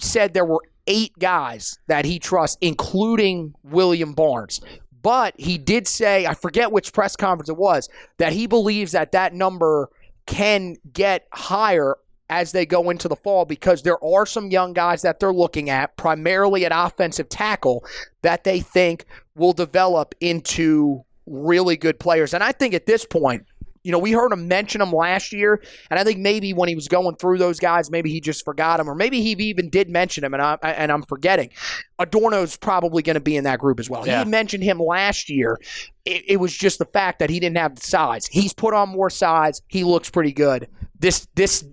said 0.00 0.32
there 0.32 0.44
were 0.44 0.62
eight 0.86 1.12
guys 1.18 1.78
that 1.86 2.06
he 2.06 2.18
trusts, 2.18 2.56
including 2.60 3.54
William 3.62 4.14
Barnes. 4.14 4.60
But 5.02 5.34
he 5.38 5.58
did 5.58 5.86
say, 5.88 6.26
I 6.26 6.34
forget 6.34 6.72
which 6.72 6.92
press 6.92 7.16
conference 7.16 7.48
it 7.48 7.56
was, 7.56 7.88
that 8.18 8.32
he 8.32 8.46
believes 8.46 8.92
that 8.92 9.12
that 9.12 9.34
number 9.34 9.90
can 10.26 10.76
get 10.92 11.26
higher 11.32 11.96
as 12.30 12.52
they 12.52 12.64
go 12.64 12.88
into 12.88 13.08
the 13.08 13.16
fall 13.16 13.44
because 13.44 13.82
there 13.82 14.02
are 14.02 14.24
some 14.24 14.50
young 14.50 14.72
guys 14.72 15.02
that 15.02 15.20
they're 15.20 15.32
looking 15.32 15.68
at, 15.68 15.96
primarily 15.96 16.64
at 16.64 16.72
offensive 16.74 17.28
tackle, 17.28 17.84
that 18.22 18.44
they 18.44 18.60
think 18.60 19.04
will 19.34 19.52
develop 19.52 20.14
into 20.20 21.04
really 21.26 21.76
good 21.76 21.98
players. 22.00 22.32
And 22.32 22.42
I 22.42 22.52
think 22.52 22.72
at 22.72 22.86
this 22.86 23.04
point, 23.04 23.44
you 23.84 23.90
know, 23.90 23.98
we 23.98 24.12
heard 24.12 24.32
him 24.32 24.46
mention 24.48 24.78
them 24.78 24.92
last 24.92 25.32
year, 25.32 25.62
and 25.90 25.98
I 25.98 26.04
think 26.04 26.20
maybe 26.20 26.52
when 26.52 26.68
he 26.68 26.74
was 26.74 26.88
going 26.88 27.16
through 27.16 27.38
those 27.38 27.58
guys, 27.58 27.90
maybe 27.90 28.10
he 28.10 28.20
just 28.20 28.44
forgot 28.44 28.76
them, 28.78 28.88
or 28.88 28.94
maybe 28.94 29.22
he 29.22 29.30
even 29.32 29.70
did 29.70 29.90
mention 29.90 30.24
him, 30.24 30.34
and 30.34 30.42
I 30.42 30.56
and 30.62 30.92
I'm 30.92 31.02
forgetting. 31.02 31.50
Adorno's 31.98 32.56
probably 32.56 33.02
going 33.02 33.14
to 33.14 33.20
be 33.20 33.36
in 33.36 33.44
that 33.44 33.58
group 33.58 33.80
as 33.80 33.90
well. 33.90 34.06
Yeah. 34.06 34.24
He 34.24 34.30
mentioned 34.30 34.64
him 34.64 34.78
last 34.78 35.28
year. 35.28 35.58
It, 36.04 36.24
it 36.26 36.36
was 36.36 36.56
just 36.56 36.78
the 36.78 36.84
fact 36.86 37.18
that 37.20 37.30
he 37.30 37.38
didn't 37.38 37.58
have 37.58 37.76
the 37.76 37.82
size. 37.82 38.26
He's 38.26 38.52
put 38.52 38.74
on 38.74 38.88
more 38.88 39.10
size. 39.10 39.60
He 39.68 39.84
looks 39.84 40.10
pretty 40.10 40.32
good 40.32 40.68
this 41.02 41.26
this 41.34 41.64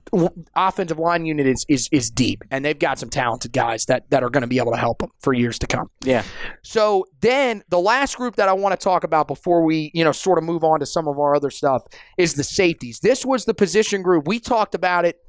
offensive 0.55 0.97
line 0.97 1.23
unit 1.23 1.45
is 1.45 1.63
is 1.69 1.88
is 1.91 2.09
deep, 2.09 2.43
and 2.49 2.65
they've 2.65 2.77
got 2.77 2.97
some 2.97 3.09
talented 3.09 3.53
guys 3.53 3.86
that 3.86 4.09
that 4.09 4.23
are 4.23 4.30
going 4.30 4.41
to 4.41 4.47
be 4.47 4.57
able 4.57 4.71
to 4.71 4.77
help 4.77 4.99
them 4.99 5.11
for 5.19 5.34
years 5.34 5.59
to 5.59 5.67
come. 5.67 5.89
Yeah. 6.03 6.23
So 6.63 7.05
then 7.21 7.63
the 7.69 7.80
last 7.80 8.17
group 8.17 8.36
that 8.38 8.49
I 8.49 8.53
want 8.53 8.77
to 8.77 8.84
talk 8.84 9.03
about 9.03 9.27
before 9.27 9.63
we 9.63 9.91
you 9.93 10.03
know 10.03 10.11
sort 10.11 10.39
of 10.39 10.43
move 10.43 10.63
on 10.63 10.80
to 10.80 10.86
some 10.86 11.07
of 11.07 11.19
our 11.19 11.36
other 11.36 11.51
stuff 11.51 11.84
is 12.17 12.34
the 12.34 12.43
safeties. 12.43 12.99
This 12.99 13.23
was 13.23 13.45
the 13.45 13.53
position 13.53 14.01
group 14.01 14.27
we 14.27 14.39
talked 14.39 14.73
about 14.73 15.05
it 15.05 15.23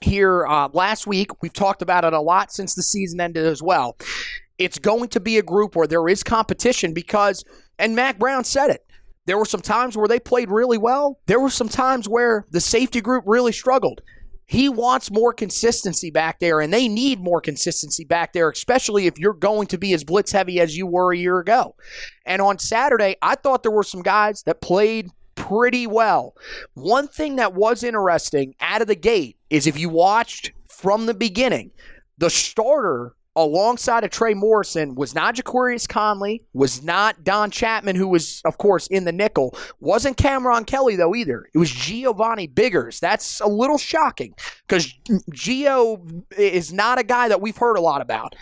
here 0.00 0.46
uh, 0.46 0.68
last 0.72 1.08
week. 1.08 1.42
We've 1.42 1.52
talked 1.52 1.82
about 1.82 2.04
it 2.04 2.12
a 2.12 2.20
lot 2.20 2.52
since 2.52 2.74
the 2.74 2.82
season 2.82 3.20
ended 3.20 3.44
as 3.44 3.60
well. 3.60 3.96
It's 4.56 4.78
going 4.78 5.08
to 5.08 5.20
be 5.20 5.38
a 5.38 5.42
group 5.42 5.74
where 5.74 5.88
there 5.88 6.08
is 6.08 6.22
competition 6.22 6.94
because, 6.94 7.44
and 7.78 7.96
Mack 7.96 8.18
Brown 8.18 8.44
said 8.44 8.70
it 8.70 8.86
there 9.26 9.38
were 9.38 9.44
some 9.44 9.60
times 9.60 9.96
where 9.96 10.08
they 10.08 10.18
played 10.18 10.50
really 10.50 10.78
well. 10.78 11.20
There 11.26 11.40
were 11.40 11.50
some 11.50 11.68
times 11.68 12.08
where 12.08 12.46
the 12.50 12.60
safety 12.60 13.00
group 13.00 13.24
really 13.26 13.52
struggled. 13.52 14.00
He 14.46 14.68
wants 14.68 15.10
more 15.10 15.32
consistency 15.32 16.10
back 16.10 16.40
there, 16.40 16.60
and 16.60 16.72
they 16.72 16.88
need 16.88 17.20
more 17.20 17.40
consistency 17.40 18.04
back 18.04 18.32
there, 18.32 18.50
especially 18.50 19.06
if 19.06 19.18
you're 19.18 19.32
going 19.32 19.66
to 19.68 19.78
be 19.78 19.94
as 19.94 20.04
blitz 20.04 20.32
heavy 20.32 20.60
as 20.60 20.76
you 20.76 20.86
were 20.86 21.12
a 21.12 21.16
year 21.16 21.38
ago. 21.38 21.74
And 22.26 22.42
on 22.42 22.58
Saturday, 22.58 23.16
I 23.22 23.36
thought 23.36 23.62
there 23.62 23.72
were 23.72 23.82
some 23.82 24.02
guys 24.02 24.42
that 24.42 24.60
played 24.60 25.10
pretty 25.36 25.86
well. 25.86 26.34
One 26.74 27.08
thing 27.08 27.36
that 27.36 27.54
was 27.54 27.82
interesting 27.82 28.54
out 28.60 28.82
of 28.82 28.88
the 28.88 28.94
gate 28.94 29.38
is 29.48 29.66
if 29.66 29.78
you 29.78 29.88
watched 29.88 30.52
from 30.68 31.06
the 31.06 31.14
beginning, 31.14 31.70
the 32.18 32.28
starter 32.28 33.14
alongside 33.34 34.04
of 34.04 34.10
Trey 34.10 34.34
Morrison 34.34 34.94
was 34.94 35.14
not 35.14 35.36
Ja'Qurious 35.36 35.88
Conley, 35.88 36.42
was 36.52 36.82
not 36.82 37.24
Don 37.24 37.50
Chapman, 37.50 37.96
who 37.96 38.08
was, 38.08 38.42
of 38.44 38.58
course, 38.58 38.86
in 38.88 39.04
the 39.04 39.12
nickel. 39.12 39.56
Wasn't 39.80 40.16
Cameron 40.16 40.64
Kelly, 40.64 40.96
though, 40.96 41.14
either. 41.14 41.48
It 41.54 41.58
was 41.58 41.70
Giovanni 41.70 42.46
Biggers. 42.46 43.00
That's 43.00 43.40
a 43.40 43.46
little 43.46 43.78
shocking 43.78 44.34
because 44.66 44.92
Gio 45.32 46.24
is 46.36 46.72
not 46.72 46.98
a 46.98 47.04
guy 47.04 47.28
that 47.28 47.40
we've 47.40 47.56
heard 47.56 47.76
a 47.76 47.80
lot 47.80 48.02
about. 48.02 48.36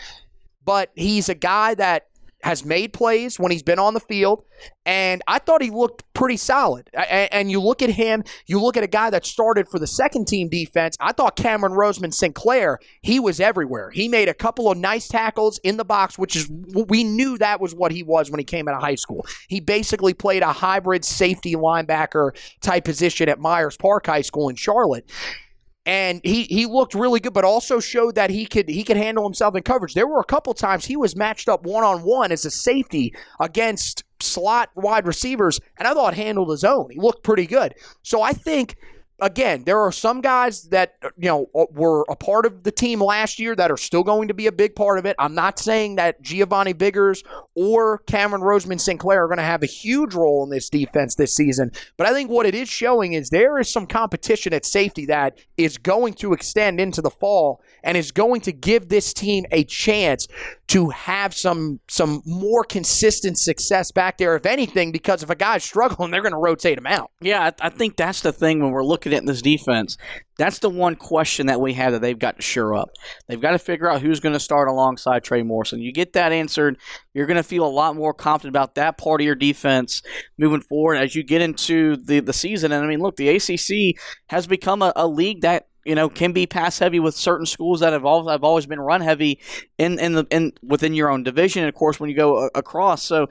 But 0.62 0.90
he's 0.94 1.28
a 1.28 1.34
guy 1.34 1.74
that 1.74 2.09
has 2.42 2.64
made 2.64 2.92
plays 2.92 3.38
when 3.38 3.52
he's 3.52 3.62
been 3.62 3.78
on 3.78 3.94
the 3.94 4.00
field, 4.00 4.44
and 4.84 5.22
I 5.26 5.38
thought 5.38 5.62
he 5.62 5.70
looked 5.70 6.04
pretty 6.14 6.36
solid. 6.36 6.88
And, 6.94 7.50
you 7.50 7.60
look 7.60 7.82
at 7.82 7.90
him, 7.90 8.24
you 8.46 8.60
look 8.60 8.76
at 8.76 8.84
a 8.84 8.88
guy 8.88 9.10
that 9.10 9.24
started 9.26 9.68
for 9.68 9.78
the 9.78 9.86
second 9.86 10.26
team 10.26 10.48
defense. 10.48 10.96
I 11.00 11.12
thought 11.12 11.36
Cameron 11.36 11.72
Roseman 11.72 12.12
Sinclair, 12.12 12.78
he 13.02 13.20
was 13.20 13.40
everywhere. 13.40 13.90
He 13.90 14.08
made 14.08 14.28
a 14.28 14.34
couple 14.34 14.70
of 14.70 14.78
nice 14.78 15.08
tackles 15.08 15.58
in 15.64 15.76
the 15.76 15.84
box, 15.84 16.18
which 16.18 16.36
is 16.36 16.50
we 16.88 17.04
knew 17.04 17.38
that 17.38 17.60
was 17.60 17.74
what 17.74 17.92
he 17.92 18.02
was 18.02 18.30
when 18.30 18.38
he 18.38 18.44
came 18.44 18.68
out 18.68 18.74
of 18.74 18.82
high 18.82 18.94
school. 18.94 19.26
He 19.48 19.60
basically 19.60 20.14
played 20.14 20.42
a 20.42 20.52
hybrid 20.52 21.04
safety 21.04 21.54
linebacker 21.54 22.32
type 22.60 22.84
position 22.84 23.28
at 23.28 23.38
Myers 23.38 23.76
Park 23.76 24.06
High 24.06 24.22
School 24.22 24.48
in 24.48 24.56
Charlotte 24.56 25.10
and 25.86 26.20
he 26.24 26.44
he 26.44 26.66
looked 26.66 26.94
really 26.94 27.20
good, 27.20 27.32
but 27.32 27.44
also 27.44 27.80
showed 27.80 28.14
that 28.14 28.30
he 28.30 28.46
could 28.46 28.68
he 28.68 28.84
could 28.84 28.96
handle 28.96 29.24
himself 29.24 29.54
in 29.56 29.62
coverage. 29.62 29.94
There 29.94 30.06
were 30.06 30.20
a 30.20 30.24
couple 30.24 30.52
times 30.54 30.84
he 30.84 30.96
was 30.96 31.16
matched 31.16 31.48
up 31.48 31.64
one 31.64 31.84
on 31.84 32.02
one 32.02 32.32
as 32.32 32.44
a 32.44 32.50
safety 32.50 33.14
against 33.38 34.04
slot 34.20 34.70
wide 34.74 35.06
receivers, 35.06 35.60
and 35.78 35.88
I 35.88 35.94
thought 35.94 36.14
handled 36.14 36.50
his 36.50 36.64
own. 36.64 36.90
He 36.90 36.98
looked 37.00 37.22
pretty 37.22 37.46
good. 37.46 37.74
So 38.02 38.20
I 38.20 38.32
think 38.32 38.76
again, 39.20 39.64
there 39.64 39.78
are 39.78 39.92
some 39.92 40.20
guys 40.20 40.64
that 40.70 40.96
you 41.16 41.28
know 41.28 41.46
uh, 41.54 41.66
were 41.72 42.04
a 42.08 42.16
part 42.16 42.46
of 42.46 42.62
the 42.62 42.72
team 42.72 43.00
last 43.00 43.38
year 43.38 43.54
that 43.56 43.70
are 43.70 43.76
still 43.76 44.02
going 44.02 44.28
to 44.28 44.34
be 44.34 44.46
a 44.46 44.52
big 44.52 44.74
part 44.74 44.98
of 44.98 45.06
it. 45.06 45.16
I'm 45.18 45.34
not 45.34 45.58
saying 45.58 45.96
that 45.96 46.20
Giovanni 46.22 46.72
Biggers 46.72 47.22
or 47.54 47.98
Cameron 47.98 48.42
Roseman 48.42 48.80
Sinclair 48.80 49.24
are 49.24 49.28
going 49.28 49.38
to 49.38 49.42
have 49.42 49.62
a 49.62 49.66
huge 49.66 50.14
role 50.14 50.42
in 50.44 50.50
this 50.50 50.68
defense 50.68 51.14
this 51.14 51.34
season, 51.34 51.72
but 51.96 52.06
I 52.06 52.12
think 52.12 52.30
what 52.30 52.46
it 52.46 52.54
is 52.54 52.68
showing 52.68 53.12
is 53.12 53.30
there 53.30 53.58
is 53.58 53.68
some 53.68 53.86
competition 53.86 54.52
at 54.52 54.64
safety 54.64 55.06
that 55.06 55.38
is 55.56 55.78
going 55.78 56.14
to 56.14 56.32
extend 56.32 56.80
into 56.80 57.02
the 57.02 57.10
fall 57.10 57.62
and 57.82 57.96
is 57.96 58.12
going 58.12 58.40
to 58.42 58.52
give 58.52 58.88
this 58.88 59.12
team 59.12 59.46
a 59.50 59.64
chance 59.64 60.28
to 60.70 60.88
have 60.90 61.34
some 61.34 61.80
some 61.88 62.22
more 62.24 62.62
consistent 62.62 63.36
success 63.36 63.90
back 63.90 64.18
there, 64.18 64.36
if 64.36 64.46
anything, 64.46 64.92
because 64.92 65.20
if 65.20 65.28
a 65.28 65.34
guy's 65.34 65.64
struggling, 65.64 66.12
they're 66.12 66.22
going 66.22 66.32
to 66.32 66.38
rotate 66.38 66.78
him 66.78 66.86
out. 66.86 67.10
Yeah, 67.20 67.50
I, 67.60 67.66
I, 67.66 67.70
think 67.70 67.96
that's 67.96 68.20
the 68.20 68.32
thing 68.32 68.62
when 68.62 68.70
we're 68.70 68.84
looking 68.84 69.12
at 69.12 69.26
this 69.26 69.42
defense. 69.42 69.96
That's 70.38 70.60
the 70.60 70.70
one 70.70 70.94
question 70.94 71.48
that 71.48 71.60
we 71.60 71.72
have 71.72 71.92
that 71.92 72.02
they've 72.02 72.18
got 72.18 72.36
to 72.36 72.42
shore 72.42 72.74
up. 72.74 72.90
They've 73.26 73.40
got 73.40 73.50
to 73.50 73.58
figure 73.58 73.90
out 73.90 74.00
who's 74.00 74.20
going 74.20 74.32
to 74.32 74.40
start 74.40 74.68
alongside 74.68 75.24
Trey 75.24 75.42
Morrison. 75.42 75.80
You 75.80 75.92
get 75.92 76.12
that 76.12 76.30
answered, 76.30 76.78
you're 77.14 77.26
going 77.26 77.36
to 77.36 77.42
feel 77.42 77.66
a 77.66 77.68
lot 77.68 77.96
more 77.96 78.14
confident 78.14 78.54
about 78.54 78.76
that 78.76 78.96
part 78.96 79.20
of 79.20 79.24
your 79.24 79.34
defense 79.34 80.02
moving 80.38 80.60
forward 80.60 80.96
as 80.96 81.16
you 81.16 81.24
get 81.24 81.42
into 81.42 81.96
the, 81.96 82.20
the 82.20 82.32
season. 82.32 82.70
And 82.70 82.84
I 82.84 82.86
mean, 82.86 83.00
look, 83.00 83.16
the 83.16 83.28
ACC 83.28 84.00
has 84.28 84.46
become 84.46 84.82
a, 84.82 84.92
a 84.94 85.08
league 85.08 85.40
that 85.40 85.66
you 85.84 85.94
know 85.94 86.08
can 86.08 86.32
be 86.32 86.46
pass 86.46 86.78
heavy 86.78 87.00
with 87.00 87.14
certain 87.14 87.46
schools 87.46 87.80
that 87.80 87.92
have 87.92 88.04
always, 88.04 88.30
have 88.30 88.44
always 88.44 88.66
been 88.66 88.80
run 88.80 89.00
heavy 89.00 89.40
in 89.78 89.98
in 89.98 90.12
the 90.14 90.26
in 90.30 90.52
within 90.62 90.94
your 90.94 91.10
own 91.10 91.22
division. 91.22 91.66
Of 91.66 91.74
course, 91.74 91.98
when 91.98 92.10
you 92.10 92.16
go 92.16 92.50
across, 92.54 93.02
so 93.02 93.28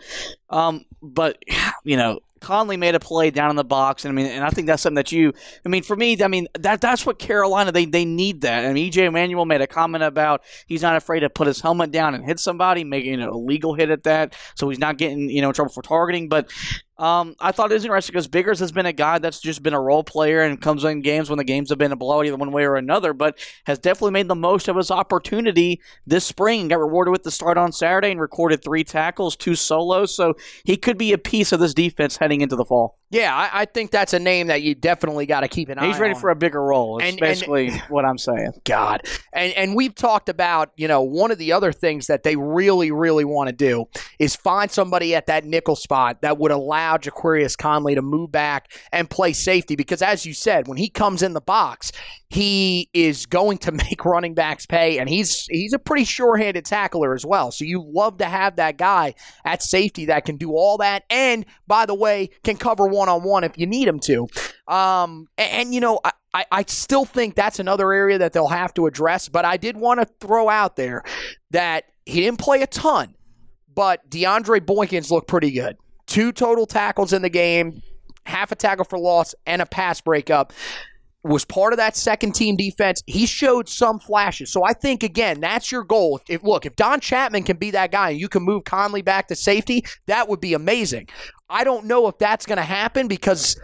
um, 0.50 0.86
but 1.02 1.38
you 1.84 1.98
know 1.98 2.20
Conley 2.40 2.78
made 2.78 2.96
a 2.96 3.00
play 3.00 3.32
down 3.32 3.50
in 3.50 3.56
the 3.56 3.64
box, 3.64 4.06
and 4.06 4.12
I 4.12 4.16
mean, 4.16 4.32
and 4.32 4.44
I 4.44 4.50
think 4.50 4.68
that's 4.68 4.82
something 4.84 4.96
that 4.96 5.12
you, 5.12 5.34
I 5.66 5.70
mean, 5.70 5.84
for 5.84 5.96
me, 5.96 6.22
I 6.22 6.28
mean, 6.28 6.48
that 6.60 6.82
that's 6.82 7.06
what 7.06 7.20
Carolina 7.20 7.72
they 7.72 7.86
they 7.86 8.06
need 8.06 8.42
that. 8.42 8.72
Mean, 8.74 8.92
EJ 8.92 9.08
Emanuel 9.08 9.46
made 9.46 9.62
a 9.62 9.68
comment 9.68 10.04
about 10.04 10.42
he's 10.68 10.82
not 10.82 10.96
afraid 10.96 11.22
to 11.22 11.30
put 11.30 11.48
his 11.48 11.62
helmet 11.62 11.92
down 11.92 12.16
and 12.16 12.26
hit 12.26 12.40
somebody, 12.40 12.84
making 12.84 13.22
a 13.22 13.36
legal 13.36 13.74
hit 13.74 13.90
at 13.90 14.04
that, 14.04 14.36
so 14.56 14.70
he's 14.70 14.80
not 14.80 14.98
getting 14.98 15.30
you 15.30 15.42
know 15.42 15.50
in 15.50 15.54
trouble 15.54 15.72
for 15.72 15.82
targeting. 15.82 16.30
But 16.30 16.52
um, 17.00 17.36
I 17.40 17.54
thought 17.54 17.72
it 17.72 17.76
was 17.76 17.86
interesting 17.86 18.12
because 18.12 18.28
Biggers 18.28 18.60
has 18.60 18.74
been 18.74 18.86
a 18.86 18.92
guy 18.92 19.20
that's 19.20 19.40
just 19.40 19.64
been 19.64 19.74
a 19.74 19.80
role 19.80 20.04
player 20.04 20.42
and 20.42 20.62
comes 20.62 20.84
in 20.84 21.02
games 21.02 21.30
when 21.30 21.38
the 21.38 21.46
games 21.46 21.70
have 21.70 21.78
been 21.78 21.94
a 21.94 21.96
blowout 21.96 22.26
either 22.26 22.36
one 22.36 22.52
way 22.52 22.66
or 22.66 22.76
another, 22.76 23.14
but 23.14 23.40
has 23.66 23.80
definitely 23.80 24.12
made 24.12 24.28
the 24.28 24.36
most 24.36 24.68
of 24.68 24.76
his 24.76 24.92
opportunity 24.92 25.82
this 26.06 26.26
spring. 26.26 26.68
Got 26.68 26.80
rewarded 26.80 27.14
with 27.14 27.24
the 27.24 27.32
start 27.32 27.58
on 27.58 27.72
Saturday 27.72 28.12
and 28.12 28.20
recorded 28.20 28.62
three 28.62 28.84
tackles, 28.84 29.38
two 29.38 29.56
solos, 29.56 30.14
so 30.14 30.34
he 30.66 30.76
could 30.76 30.98
be 30.98 31.14
a 31.14 31.18
piece 31.18 31.54
of 31.54 31.62
this 31.62 31.74
defense 31.74 32.18
heading 32.18 32.42
into 32.42 32.58
the 32.58 32.66
fall. 32.66 32.99
Yeah, 33.12 33.36
I, 33.36 33.62
I 33.62 33.66
think 33.66 33.90
that's 33.90 34.14
a 34.14 34.20
name 34.20 34.48
that 34.48 34.62
you 34.62 34.76
definitely 34.76 35.26
got 35.26 35.42
to 35.42 35.48
keep 35.48 35.70
an 35.70 35.80
eye. 35.80 35.84
On. 35.84 35.88
He's 35.88 36.00
ready 36.00 36.14
on. 36.14 36.22
for 36.22 36.30
a 36.30 36.36
bigger 36.36 36.62
role. 36.62 37.02
And, 37.02 37.20
basically 37.20 37.70
and, 37.70 37.80
what 37.90 38.06
I'm 38.06 38.18
saying. 38.18 38.54
God, 38.66 39.02
and 39.34 39.52
and 39.54 39.76
we've 39.76 39.96
talked 39.96 40.30
about 40.30 40.72
you 40.78 40.88
know 40.88 41.02
one 41.02 41.32
of 41.32 41.38
the 41.40 41.52
other 41.52 41.72
things 41.72 42.08
that 42.08 42.24
they 42.24 42.36
really 42.36 42.92
really 42.92 43.26
want 43.26 43.50
to 43.50 43.56
do 43.56 43.86
is 44.20 44.36
find 44.36 44.70
somebody 44.70 45.16
at 45.16 45.26
that 45.26 45.44
nickel 45.44 45.76
spot 45.76 46.22
that 46.22 46.38
would 46.38 46.52
allow 46.52 46.98
Ja'Qurious 46.98 47.58
Conley 47.58 47.96
to 47.96 48.02
move 48.02 48.32
back 48.32 48.72
and 48.92 49.10
play 49.10 49.34
safety 49.34 49.76
because 49.76 50.02
as 50.02 50.26
you 50.26 50.34
said, 50.34 50.68
when 50.68 50.78
he 50.78 50.90
comes 50.90 51.24
in 51.24 51.34
the 51.34 51.42
box, 51.42 51.92
he 52.30 52.90
is 52.94 53.26
going 53.26 53.58
to 53.60 53.72
make 53.90 54.06
running 54.06 54.34
backs 54.34 54.66
pay, 54.66 55.00
and 55.00 55.10
he's 55.10 55.48
he's 55.50 55.74
a 55.74 55.80
pretty 55.80 56.06
sure-handed 56.06 56.66
tackler 56.66 57.16
as 57.16 57.26
well. 57.26 57.52
So 57.52 57.66
you 57.66 57.84
love 57.84 58.18
to 58.20 58.26
have 58.26 58.58
that 58.58 58.78
guy 58.78 59.16
at 59.44 59.64
safety 59.64 60.06
that 60.06 60.26
can 60.26 60.38
do 60.38 60.52
all 60.52 60.78
that, 60.78 61.04
and 61.10 61.46
by 61.66 61.86
the 61.86 61.96
way, 61.96 62.30
can 62.44 62.58
cover 62.58 62.86
one 62.86 62.99
on 63.08 63.24
one 63.24 63.44
if 63.44 63.58
you 63.58 63.68
need 63.68 63.88
him 63.88 64.00
to. 64.02 64.28
Um, 64.68 65.28
and, 65.38 65.52
and, 65.52 65.74
you 65.74 65.80
know, 65.80 66.02
I, 66.34 66.46
I 66.52 66.66
still 66.68 67.06
think 67.06 67.36
that's 67.36 67.60
another 67.60 67.94
area 67.94 68.18
that 68.18 68.34
they'll 68.34 68.48
have 68.48 68.74
to 68.74 68.88
address. 68.88 69.30
But 69.30 69.46
I 69.46 69.58
did 69.58 69.78
want 69.78 70.00
to 70.00 70.08
throw 70.20 70.50
out 70.50 70.76
there 70.76 71.04
that 71.52 71.86
he 72.06 72.22
didn't 72.22 72.40
play 72.40 72.62
a 72.62 72.68
ton, 72.68 73.16
but 73.74 74.10
DeAndre 74.10 74.60
Boykins 74.60 75.12
looked 75.12 75.28
pretty 75.28 75.52
good. 75.52 75.78
Two 76.08 76.32
total 76.32 76.66
tackles 76.66 77.14
in 77.14 77.22
the 77.22 77.30
game, 77.30 77.82
half 78.26 78.52
a 78.52 78.56
tackle 78.56 78.86
for 78.86 79.00
loss, 79.00 79.36
and 79.46 79.62
a 79.62 79.66
pass 79.66 80.02
breakup 80.02 80.52
was 81.24 81.44
part 81.44 81.74
of 81.74 81.78
that 81.78 81.98
second 81.98 82.34
team 82.34 82.56
defense. 82.56 83.04
He 83.06 83.26
showed 83.26 83.68
some 83.68 84.00
flashes. 84.00 84.52
So 84.52 84.64
I 84.64 84.74
think 84.74 85.04
again, 85.04 85.42
that's 85.42 85.72
your 85.72 85.84
goal. 85.84 86.22
If 86.30 86.44
look, 86.44 86.66
if 86.66 86.76
Don 86.76 87.00
Chapman 87.00 87.44
can 87.44 87.58
be 87.58 87.72
that 87.72 87.92
guy 87.92 88.12
and 88.12 88.20
you 88.20 88.30
can 88.30 88.44
move 88.44 88.64
Conley 88.64 89.02
back 89.02 89.28
to 89.28 89.36
safety, 89.36 89.84
that 90.06 90.30
would 90.30 90.40
be 90.40 90.54
amazing. 90.54 91.10
I 91.50 91.64
don't 91.64 91.86
know 91.86 92.08
if 92.08 92.18
that's 92.18 92.46
going 92.46 92.58
to 92.58 92.64
happen 92.64 93.08
because 93.08 93.60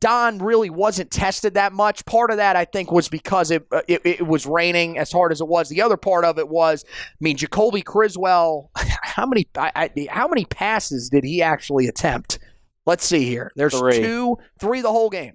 Don 0.00 0.38
really 0.38 0.70
wasn't 0.70 1.10
tested 1.10 1.54
that 1.54 1.72
much. 1.72 2.04
Part 2.04 2.30
of 2.30 2.38
that, 2.38 2.56
I 2.56 2.64
think, 2.64 2.90
was 2.90 3.08
because 3.08 3.50
it, 3.50 3.66
uh, 3.70 3.82
it, 3.88 4.00
it 4.04 4.26
was 4.26 4.46
raining 4.46 4.98
as 4.98 5.12
hard 5.12 5.32
as 5.32 5.40
it 5.40 5.48
was. 5.48 5.68
The 5.68 5.82
other 5.82 5.96
part 5.96 6.24
of 6.24 6.38
it 6.38 6.48
was, 6.48 6.84
I 6.88 7.16
mean, 7.20 7.36
Jacoby 7.36 7.82
Criswell. 7.82 8.70
How 9.02 9.26
many 9.26 9.48
I, 9.56 9.72
I, 9.74 10.06
how 10.08 10.28
many 10.28 10.44
passes 10.44 11.10
did 11.10 11.24
he 11.24 11.42
actually 11.42 11.88
attempt? 11.88 12.38
Let's 12.86 13.04
see 13.04 13.24
here. 13.24 13.50
There's 13.56 13.76
three. 13.76 13.98
two, 13.98 14.38
three 14.58 14.80
the 14.80 14.90
whole 14.90 15.10
game. 15.10 15.34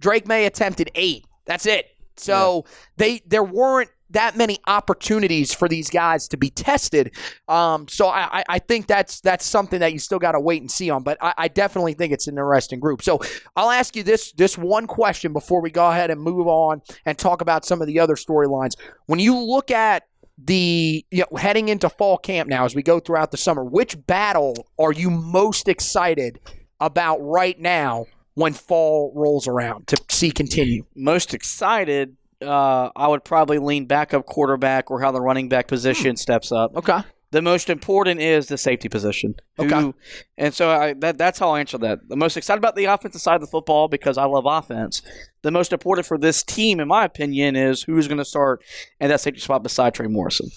Drake 0.00 0.26
Maye 0.26 0.46
attempted 0.46 0.90
eight. 0.94 1.26
That's 1.46 1.66
it. 1.66 1.86
So 2.16 2.64
yeah. 2.64 2.72
they 2.96 3.22
there 3.26 3.44
weren't 3.44 3.90
that 4.10 4.36
many 4.36 4.58
opportunities 4.66 5.52
for 5.52 5.68
these 5.68 5.90
guys 5.90 6.28
to 6.28 6.36
be 6.36 6.50
tested. 6.50 7.14
Um, 7.48 7.88
so 7.88 8.08
I, 8.08 8.44
I 8.48 8.58
think 8.60 8.86
that's 8.86 9.20
that's 9.20 9.44
something 9.44 9.80
that 9.80 9.92
you 9.92 9.98
still 9.98 10.18
got 10.18 10.32
to 10.32 10.40
wait 10.40 10.60
and 10.60 10.70
see 10.70 10.90
on. 10.90 11.02
But 11.02 11.18
I, 11.20 11.34
I, 11.36 11.48
definitely 11.48 11.94
think 11.94 12.12
it's 12.12 12.28
an 12.28 12.34
interesting 12.34 12.78
group. 12.78 13.02
So 13.02 13.20
I'll 13.56 13.70
ask 13.70 13.96
you 13.96 14.02
this 14.02 14.32
this 14.32 14.56
one 14.56 14.86
question 14.86 15.32
before 15.32 15.60
we 15.60 15.70
go 15.70 15.90
ahead 15.90 16.10
and 16.10 16.20
move 16.20 16.46
on 16.46 16.82
and 17.04 17.18
talk 17.18 17.40
about 17.40 17.64
some 17.64 17.80
of 17.80 17.88
the 17.88 17.98
other 17.98 18.14
storylines. 18.14 18.76
When 19.06 19.18
you 19.18 19.36
look 19.38 19.70
at 19.70 20.04
the 20.38 21.04
you 21.10 21.24
know, 21.30 21.36
heading 21.36 21.68
into 21.68 21.88
fall 21.88 22.18
camp 22.18 22.48
now 22.48 22.64
as 22.64 22.74
we 22.74 22.82
go 22.82 23.00
throughout 23.00 23.30
the 23.30 23.36
summer, 23.36 23.64
which 23.64 24.06
battle 24.06 24.68
are 24.78 24.92
you 24.92 25.10
most 25.10 25.66
excited 25.66 26.38
about 26.80 27.16
right 27.16 27.58
now 27.58 28.06
when 28.36 28.52
fall 28.52 29.12
rolls 29.14 29.48
around 29.48 29.88
to 29.88 29.96
see 30.08 30.30
continue? 30.30 30.84
Most 30.94 31.34
excited, 31.34 32.16
uh, 32.42 32.90
I 32.94 33.08
would 33.08 33.24
probably 33.24 33.58
lean 33.58 33.86
backup 33.86 34.26
quarterback 34.26 34.90
or 34.90 35.00
how 35.00 35.10
the 35.10 35.20
running 35.20 35.48
back 35.48 35.66
position 35.66 36.12
hmm. 36.12 36.16
steps 36.16 36.52
up. 36.52 36.76
Okay. 36.76 37.00
The 37.32 37.42
most 37.42 37.68
important 37.68 38.20
is 38.20 38.46
the 38.46 38.56
safety 38.56 38.88
position. 38.88 39.34
Who, 39.56 39.64
okay. 39.64 39.98
And 40.38 40.54
so 40.54 40.70
I, 40.70 40.92
that, 40.94 41.18
that's 41.18 41.38
how 41.38 41.50
I 41.50 41.60
answer 41.60 41.76
that. 41.78 42.08
The 42.08 42.16
most 42.16 42.36
excited 42.36 42.58
about 42.58 42.76
the 42.76 42.84
offensive 42.84 43.20
side 43.20 43.34
of 43.34 43.40
the 43.40 43.46
football 43.48 43.88
because 43.88 44.16
I 44.16 44.24
love 44.26 44.44
offense. 44.46 45.02
The 45.42 45.50
most 45.50 45.72
important 45.72 46.06
for 46.06 46.18
this 46.18 46.42
team, 46.42 46.78
in 46.78 46.88
my 46.88 47.04
opinion, 47.04 47.56
is 47.56 47.82
who's 47.82 48.06
going 48.06 48.18
to 48.18 48.24
start 48.24 48.62
in 49.00 49.08
that 49.08 49.20
safety 49.20 49.40
spot 49.40 49.62
beside 49.62 49.94
Trey 49.94 50.06
Morrison. 50.06 50.50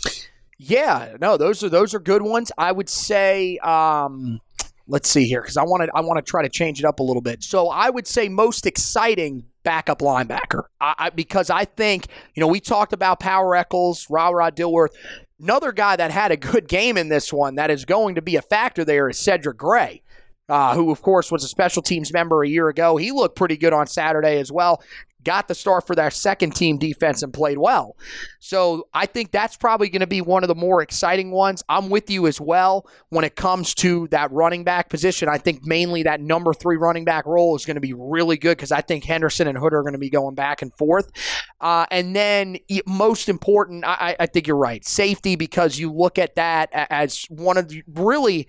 Yeah, 0.57 1.15
no, 1.19 1.37
those 1.37 1.63
are 1.63 1.69
those 1.69 1.93
are 1.93 1.99
good 1.99 2.21
ones. 2.21 2.51
I 2.57 2.73
would 2.73 2.89
say. 2.89 3.57
Um, 3.59 4.41
let's 4.89 5.09
see 5.09 5.25
here 5.25 5.41
because 5.41 5.55
I 5.55 5.63
want 5.63 5.83
to 5.83 5.91
I 5.95 6.01
want 6.01 6.17
to 6.17 6.29
try 6.29 6.41
to 6.41 6.49
change 6.49 6.79
it 6.79 6.85
up 6.85 6.99
a 6.99 7.03
little 7.03 7.21
bit. 7.21 7.43
So 7.43 7.69
I 7.69 7.89
would 7.89 8.07
say 8.07 8.27
most 8.27 8.65
exciting 8.65 9.45
backup 9.63 9.99
linebacker 9.99 10.63
I, 10.81 10.95
I, 10.97 11.09
because 11.09 11.49
I 11.49 11.65
think 11.65 12.07
you 12.33 12.41
know 12.41 12.47
we 12.47 12.59
talked 12.59 12.91
about 12.91 13.19
Power 13.19 13.55
Echols, 13.55 14.07
Ra 14.09 14.29
Ra 14.29 14.49
Dilworth. 14.49 14.89
Another 15.41 15.71
guy 15.71 15.95
that 15.95 16.11
had 16.11 16.31
a 16.31 16.37
good 16.37 16.67
game 16.67 16.97
in 16.97 17.07
this 17.07 17.31
one 17.31 17.55
that 17.55 17.71
is 17.71 17.85
going 17.85 18.15
to 18.15 18.21
be 18.21 18.35
a 18.35 18.41
factor 18.41 18.83
there 18.83 19.07
is 19.07 19.17
Cedric 19.17 19.57
Gray. 19.57 20.01
Uh, 20.49 20.73
who, 20.73 20.89
of 20.89 21.03
course, 21.03 21.31
was 21.31 21.43
a 21.43 21.47
special 21.47 21.83
teams 21.83 22.11
member 22.11 22.41
a 22.41 22.49
year 22.49 22.69
ago. 22.69 22.97
He 22.97 23.11
looked 23.11 23.35
pretty 23.35 23.55
good 23.55 23.71
on 23.71 23.85
Saturday 23.85 24.39
as 24.39 24.51
well. 24.51 24.81
Got 25.23 25.47
the 25.47 25.55
start 25.55 25.85
for 25.85 25.95
their 25.95 26.11
second 26.11 26.55
team 26.55 26.77
defense 26.77 27.23
and 27.23 27.33
played 27.33 27.57
well. 27.57 27.95
So 28.39 28.87
I 28.93 29.05
think 29.05 29.31
that's 29.31 29.57
probably 29.57 29.89
going 29.89 30.01
to 30.01 30.07
be 30.07 30.21
one 30.21 30.43
of 30.43 30.47
the 30.47 30.55
more 30.55 30.81
exciting 30.81 31.31
ones. 31.31 31.63
I'm 31.67 31.89
with 31.89 32.09
you 32.09 32.27
as 32.27 32.39
well 32.39 32.87
when 33.09 33.25
it 33.25 33.35
comes 33.35 33.73
to 33.75 34.07
that 34.09 34.31
running 34.31 34.63
back 34.63 34.89
position. 34.89 35.29
I 35.29 35.37
think 35.37 35.65
mainly 35.65 36.03
that 36.03 36.21
number 36.21 36.53
three 36.53 36.77
running 36.77 37.05
back 37.05 37.25
role 37.25 37.55
is 37.55 37.65
going 37.65 37.75
to 37.75 37.81
be 37.81 37.93
really 37.93 38.37
good 38.37 38.57
because 38.57 38.71
I 38.71 38.81
think 38.81 39.03
Henderson 39.03 39.47
and 39.47 39.57
Hood 39.57 39.73
are 39.73 39.81
going 39.81 39.93
to 39.93 39.99
be 39.99 40.09
going 40.09 40.35
back 40.35 40.61
and 40.61 40.73
forth. 40.73 41.11
Uh, 41.59 41.85
and 41.91 42.15
then 42.15 42.57
most 42.85 43.29
important, 43.29 43.83
I, 43.85 44.15
I 44.19 44.25
think 44.25 44.47
you're 44.47 44.55
right, 44.55 44.85
safety 44.85 45.35
because 45.35 45.77
you 45.77 45.91
look 45.91 46.17
at 46.17 46.35
that 46.35 46.69
as 46.73 47.25
one 47.29 47.57
of 47.57 47.69
the 47.69 47.83
really 47.93 48.47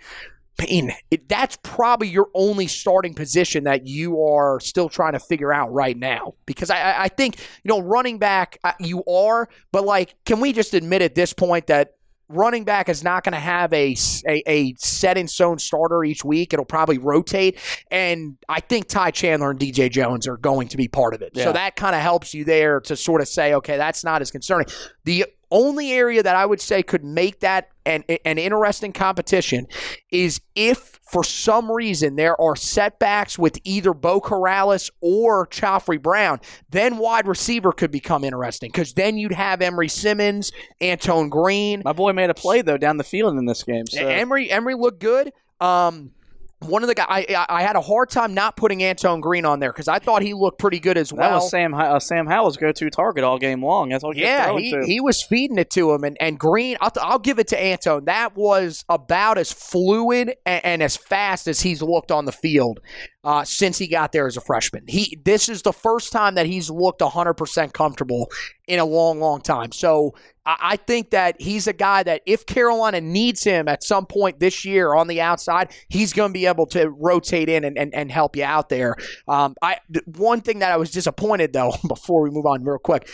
it, 0.68 1.28
that's 1.28 1.58
probably 1.62 2.08
your 2.08 2.28
only 2.34 2.66
starting 2.66 3.14
position 3.14 3.64
that 3.64 3.86
you 3.86 4.22
are 4.22 4.60
still 4.60 4.88
trying 4.88 5.12
to 5.12 5.20
figure 5.20 5.52
out 5.52 5.72
right 5.72 5.96
now. 5.96 6.34
Because 6.46 6.70
I, 6.70 7.04
I 7.04 7.08
think, 7.08 7.38
you 7.62 7.68
know, 7.68 7.80
running 7.80 8.18
back, 8.18 8.58
uh, 8.64 8.72
you 8.80 9.04
are, 9.04 9.48
but 9.72 9.84
like, 9.84 10.14
can 10.24 10.40
we 10.40 10.52
just 10.52 10.74
admit 10.74 11.02
at 11.02 11.14
this 11.14 11.32
point 11.32 11.66
that 11.68 11.94
running 12.30 12.64
back 12.64 12.88
is 12.88 13.02
not 13.02 13.24
going 13.24 13.32
to 13.32 13.40
have 13.40 13.72
a, 13.72 13.96
a, 14.26 14.42
a, 14.46 14.74
set 14.78 15.18
in 15.18 15.26
stone 15.26 15.58
starter 15.58 16.04
each 16.04 16.24
week. 16.24 16.52
It'll 16.52 16.64
probably 16.64 16.96
rotate. 16.96 17.58
And 17.90 18.38
I 18.48 18.60
think 18.60 18.86
Ty 18.86 19.10
Chandler 19.10 19.50
and 19.50 19.58
DJ 19.58 19.90
Jones 19.90 20.28
are 20.28 20.36
going 20.36 20.68
to 20.68 20.76
be 20.76 20.86
part 20.86 21.12
of 21.12 21.22
it. 21.22 21.32
Yeah. 21.34 21.44
So 21.44 21.52
that 21.52 21.74
kind 21.76 21.94
of 21.94 22.00
helps 22.00 22.32
you 22.32 22.44
there 22.44 22.80
to 22.82 22.96
sort 22.96 23.20
of 23.20 23.28
say, 23.28 23.54
okay, 23.54 23.76
that's 23.76 24.04
not 24.04 24.22
as 24.22 24.30
concerning. 24.30 24.68
The 25.04 25.26
only 25.50 25.92
area 25.92 26.22
that 26.22 26.36
I 26.36 26.46
would 26.46 26.60
say 26.60 26.82
could 26.82 27.04
make 27.04 27.40
that 27.40 27.70
an, 27.86 28.04
an 28.24 28.38
interesting 28.38 28.92
competition 28.92 29.66
is 30.10 30.40
if 30.54 30.98
for 31.02 31.24
some 31.24 31.70
reason 31.70 32.16
there 32.16 32.40
are 32.40 32.54
setbacks 32.54 33.38
with 33.38 33.58
either 33.64 33.92
Beau 33.92 34.20
Corrales 34.20 34.90
or 35.00 35.46
Khafre 35.48 36.00
Brown, 36.00 36.40
then 36.70 36.98
wide 36.98 37.26
receiver 37.26 37.72
could 37.72 37.90
become 37.90 38.22
interesting 38.22 38.70
because 38.70 38.92
then 38.92 39.18
you'd 39.18 39.32
have 39.32 39.60
Emery 39.60 39.88
Simmons, 39.88 40.52
Antoine 40.82 41.28
Green. 41.28 41.82
My 41.84 41.92
boy 41.92 42.12
made 42.12 42.30
a 42.30 42.34
play 42.34 42.62
though 42.62 42.78
down 42.78 42.96
the 42.96 43.04
field 43.04 43.36
in 43.36 43.46
this 43.46 43.64
game. 43.64 43.86
So. 43.86 44.06
Emery 44.06 44.50
Emery 44.50 44.74
looked 44.74 45.00
good. 45.00 45.32
Um, 45.60 46.12
one 46.60 46.82
of 46.82 46.88
the 46.88 46.94
guys 46.94 47.06
I, 47.08 47.46
I 47.48 47.62
had 47.62 47.76
a 47.76 47.80
hard 47.80 48.10
time 48.10 48.34
not 48.34 48.56
putting 48.56 48.82
Antoine 48.82 49.20
Green 49.20 49.44
on 49.44 49.60
there 49.60 49.72
because 49.72 49.88
I 49.88 49.98
thought 49.98 50.22
he 50.22 50.34
looked 50.34 50.58
pretty 50.58 50.78
good 50.78 50.98
as 50.98 51.12
well. 51.12 51.30
That 51.30 51.34
was 51.36 51.50
Sam 51.50 51.74
uh, 51.74 51.98
Sam 52.00 52.26
Howell's 52.26 52.56
go-to 52.56 52.90
target 52.90 53.24
all 53.24 53.38
game 53.38 53.64
long. 53.64 53.88
That's 53.88 54.04
all. 54.04 54.14
Yeah, 54.14 54.56
he, 54.58 54.76
he 54.84 55.00
was 55.00 55.22
feeding 55.22 55.58
it 55.58 55.70
to 55.70 55.92
him, 55.92 56.04
and 56.04 56.16
and 56.20 56.38
Green. 56.38 56.76
I'll, 56.80 56.92
I'll 57.00 57.18
give 57.18 57.38
it 57.38 57.48
to 57.48 57.62
Antoine. 57.62 58.04
That 58.04 58.36
was 58.36 58.84
about 58.88 59.38
as 59.38 59.52
fluid 59.52 60.34
and, 60.44 60.64
and 60.64 60.82
as 60.82 60.96
fast 60.96 61.48
as 61.48 61.62
he's 61.62 61.82
looked 61.82 62.12
on 62.12 62.26
the 62.26 62.32
field 62.32 62.80
uh, 63.22 63.44
since 63.44 63.76
he 63.76 63.86
got 63.86 64.12
there 64.12 64.26
as 64.26 64.36
a 64.36 64.40
freshman. 64.40 64.84
He 64.88 65.18
this 65.24 65.48
is 65.48 65.62
the 65.62 65.72
first 65.72 66.12
time 66.12 66.36
that 66.36 66.46
he's 66.46 66.70
looked 66.70 67.00
100% 67.00 67.72
comfortable 67.72 68.30
in 68.66 68.78
a 68.78 68.84
long, 68.84 69.20
long 69.20 69.42
time. 69.42 69.72
So 69.72 70.14
I, 70.46 70.56
I 70.60 70.76
think 70.76 71.10
that 71.10 71.40
he's 71.40 71.66
a 71.66 71.72
guy 71.72 72.02
that 72.02 72.22
if 72.24 72.46
Carolina 72.46 73.00
needs 73.00 73.44
him 73.44 73.68
at 73.68 73.84
some 73.84 74.06
point 74.06 74.40
this 74.40 74.64
year 74.64 74.94
on 74.94 75.06
the 75.06 75.20
outside, 75.20 75.72
he's 75.88 76.12
going 76.12 76.30
to 76.30 76.38
be 76.38 76.46
able 76.46 76.66
to 76.68 76.88
rotate 76.88 77.48
in 77.48 77.64
and, 77.64 77.76
and, 77.76 77.94
and 77.94 78.10
help 78.10 78.36
you 78.36 78.44
out 78.44 78.70
there. 78.70 78.96
Um, 79.28 79.54
I 79.60 79.78
one 80.06 80.40
thing 80.40 80.60
that 80.60 80.72
I 80.72 80.76
was 80.78 80.90
disappointed 80.90 81.52
though 81.52 81.74
before 81.88 82.22
we 82.22 82.30
move 82.30 82.46
on 82.46 82.64
real 82.64 82.78
quick 82.78 83.08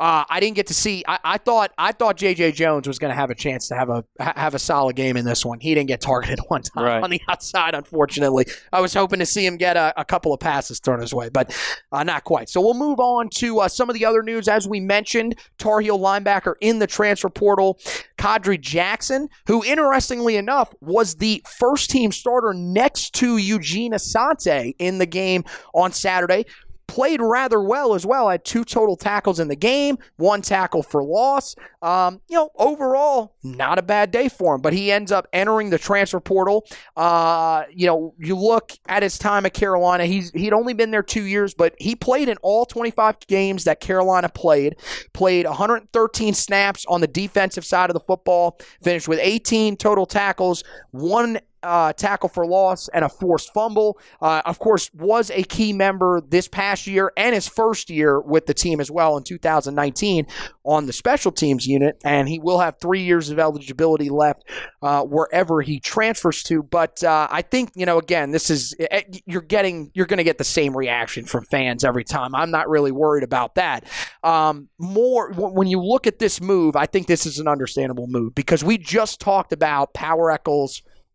uh, 0.00 0.24
I 0.30 0.40
didn't 0.40 0.56
get 0.56 0.66
to 0.68 0.74
see. 0.74 1.04
I, 1.06 1.18
I 1.22 1.38
thought 1.38 1.72
I 1.76 1.92
thought 1.92 2.16
J.J. 2.16 2.52
Jones 2.52 2.88
was 2.88 2.98
going 2.98 3.10
to 3.10 3.14
have 3.14 3.28
a 3.28 3.34
chance 3.34 3.68
to 3.68 3.74
have 3.74 3.90
a 3.90 4.02
have 4.18 4.54
a 4.54 4.58
solid 4.58 4.96
game 4.96 5.18
in 5.18 5.26
this 5.26 5.44
one. 5.44 5.60
He 5.60 5.74
didn't 5.74 5.88
get 5.88 6.00
targeted 6.00 6.40
one 6.48 6.62
time 6.62 6.84
right. 6.84 7.02
on 7.02 7.10
the 7.10 7.20
outside, 7.28 7.74
unfortunately. 7.74 8.46
I 8.72 8.80
was 8.80 8.94
hoping 8.94 9.18
to 9.18 9.26
see 9.26 9.44
him 9.44 9.58
get 9.58 9.76
a, 9.76 9.92
a 10.00 10.04
couple 10.06 10.32
of 10.32 10.40
passes 10.40 10.80
thrown 10.80 11.02
his 11.02 11.12
way, 11.12 11.28
but 11.28 11.54
uh, 11.92 12.02
not 12.02 12.24
quite. 12.24 12.48
So 12.48 12.62
we'll 12.62 12.72
move 12.72 12.98
on 12.98 13.28
to 13.34 13.60
uh, 13.60 13.68
some 13.68 13.90
of 13.90 13.94
the 13.94 14.06
other 14.06 14.22
news. 14.22 14.48
As 14.48 14.66
we 14.66 14.80
mentioned, 14.80 15.38
Tar 15.58 15.80
Heel 15.80 15.98
linebacker 15.98 16.54
in 16.62 16.78
the 16.78 16.86
transfer 16.86 17.28
portal, 17.28 17.78
Khadry 18.16 18.58
Jackson, 18.58 19.28
who 19.48 19.62
interestingly 19.62 20.36
enough 20.36 20.74
was 20.80 21.16
the 21.16 21.44
first 21.58 21.90
team 21.90 22.10
starter 22.10 22.54
next 22.54 23.12
to 23.16 23.36
Eugene 23.36 23.92
Asante 23.92 24.74
in 24.78 24.96
the 24.96 25.06
game 25.06 25.44
on 25.74 25.92
Saturday 25.92 26.46
played 26.90 27.20
rather 27.22 27.62
well 27.62 27.94
as 27.94 28.04
well. 28.04 28.28
Had 28.28 28.44
two 28.44 28.64
total 28.64 28.96
tackles 28.96 29.38
in 29.38 29.46
the 29.46 29.54
game, 29.54 29.96
one 30.16 30.42
tackle 30.42 30.82
for 30.82 31.04
loss. 31.04 31.54
Um, 31.82 32.20
you 32.28 32.36
know, 32.36 32.50
overall, 32.56 33.36
not 33.44 33.78
a 33.78 33.82
bad 33.82 34.10
day 34.10 34.28
for 34.28 34.56
him. 34.56 34.60
But 34.60 34.72
he 34.72 34.90
ends 34.90 35.12
up 35.12 35.28
entering 35.32 35.70
the 35.70 35.78
transfer 35.78 36.18
portal. 36.18 36.66
Uh, 36.96 37.62
you 37.72 37.86
know, 37.86 38.14
you 38.18 38.36
look 38.36 38.72
at 38.88 39.04
his 39.04 39.18
time 39.18 39.46
at 39.46 39.54
Carolina. 39.54 40.04
He's 40.04 40.32
he'd 40.32 40.52
only 40.52 40.74
been 40.74 40.90
there 40.90 41.02
two 41.02 41.22
years, 41.24 41.54
but 41.54 41.76
he 41.78 41.94
played 41.94 42.28
in 42.28 42.36
all 42.42 42.66
25 42.66 43.20
games 43.28 43.64
that 43.64 43.78
Carolina 43.80 44.28
played. 44.28 44.76
Played 45.12 45.46
113 45.46 46.34
snaps 46.34 46.84
on 46.86 47.00
the 47.00 47.06
defensive 47.06 47.64
side 47.64 47.88
of 47.90 47.94
the 47.94 48.00
football. 48.00 48.58
Finished 48.82 49.06
with 49.06 49.20
18 49.22 49.76
total 49.76 50.06
tackles, 50.06 50.64
one 50.90 51.38
uh, 51.62 51.92
tackle 51.92 52.28
for 52.28 52.46
loss 52.46 52.88
and 52.88 53.04
a 53.04 53.08
forced 53.08 53.52
fumble. 53.52 53.98
Uh, 54.20 54.42
of 54.44 54.58
course, 54.58 54.90
was 54.94 55.30
a 55.30 55.42
key 55.42 55.72
member 55.72 56.20
this 56.20 56.48
past 56.48 56.86
year 56.86 57.12
and 57.16 57.34
his 57.34 57.48
first 57.48 57.90
year 57.90 58.20
with 58.20 58.46
the 58.46 58.54
team 58.54 58.80
as 58.80 58.90
well 58.90 59.16
in 59.16 59.22
2019 59.22 60.26
on 60.64 60.86
the 60.86 60.92
special 60.92 61.32
teams 61.32 61.66
unit. 61.66 62.00
And 62.04 62.28
he 62.28 62.38
will 62.38 62.58
have 62.60 62.78
three 62.80 63.02
years 63.02 63.30
of 63.30 63.38
eligibility 63.38 64.08
left 64.08 64.44
uh, 64.82 65.02
wherever 65.02 65.60
he 65.62 65.80
transfers 65.80 66.42
to. 66.44 66.62
But 66.62 67.02
uh, 67.04 67.28
I 67.30 67.42
think 67.42 67.72
you 67.74 67.86
know, 67.86 67.98
again, 67.98 68.30
this 68.30 68.50
is 68.50 68.74
eh, 68.78 68.86
eh, 68.90 69.02
you're 69.26 69.42
getting 69.42 69.90
you're 69.94 70.06
going 70.06 70.18
to 70.18 70.24
get 70.24 70.38
the 70.38 70.44
same 70.44 70.76
reaction 70.76 71.24
from 71.24 71.44
fans 71.44 71.84
every 71.84 72.04
time. 72.04 72.34
I'm 72.34 72.50
not 72.50 72.68
really 72.68 72.92
worried 72.92 73.24
about 73.24 73.54
that. 73.56 73.84
Um, 74.22 74.68
more 74.78 75.32
when 75.32 75.68
you 75.68 75.80
look 75.80 76.06
at 76.06 76.18
this 76.18 76.40
move, 76.40 76.76
I 76.76 76.86
think 76.86 77.06
this 77.06 77.26
is 77.26 77.38
an 77.38 77.48
understandable 77.48 78.06
move 78.06 78.34
because 78.34 78.64
we 78.64 78.78
just 78.78 79.20
talked 79.20 79.52
about 79.52 79.94
Power 79.94 80.30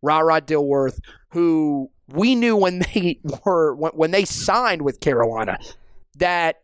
Echols 0.09 0.27
Rod 0.27 0.47
Dilworth, 0.47 0.99
who 1.29 1.89
we 2.07 2.35
knew 2.35 2.55
when 2.55 2.79
they 2.93 3.19
were 3.45 3.75
when 3.75 4.11
they 4.11 4.25
signed 4.25 4.81
with 4.81 4.99
Carolina 4.99 5.57
that 6.17 6.61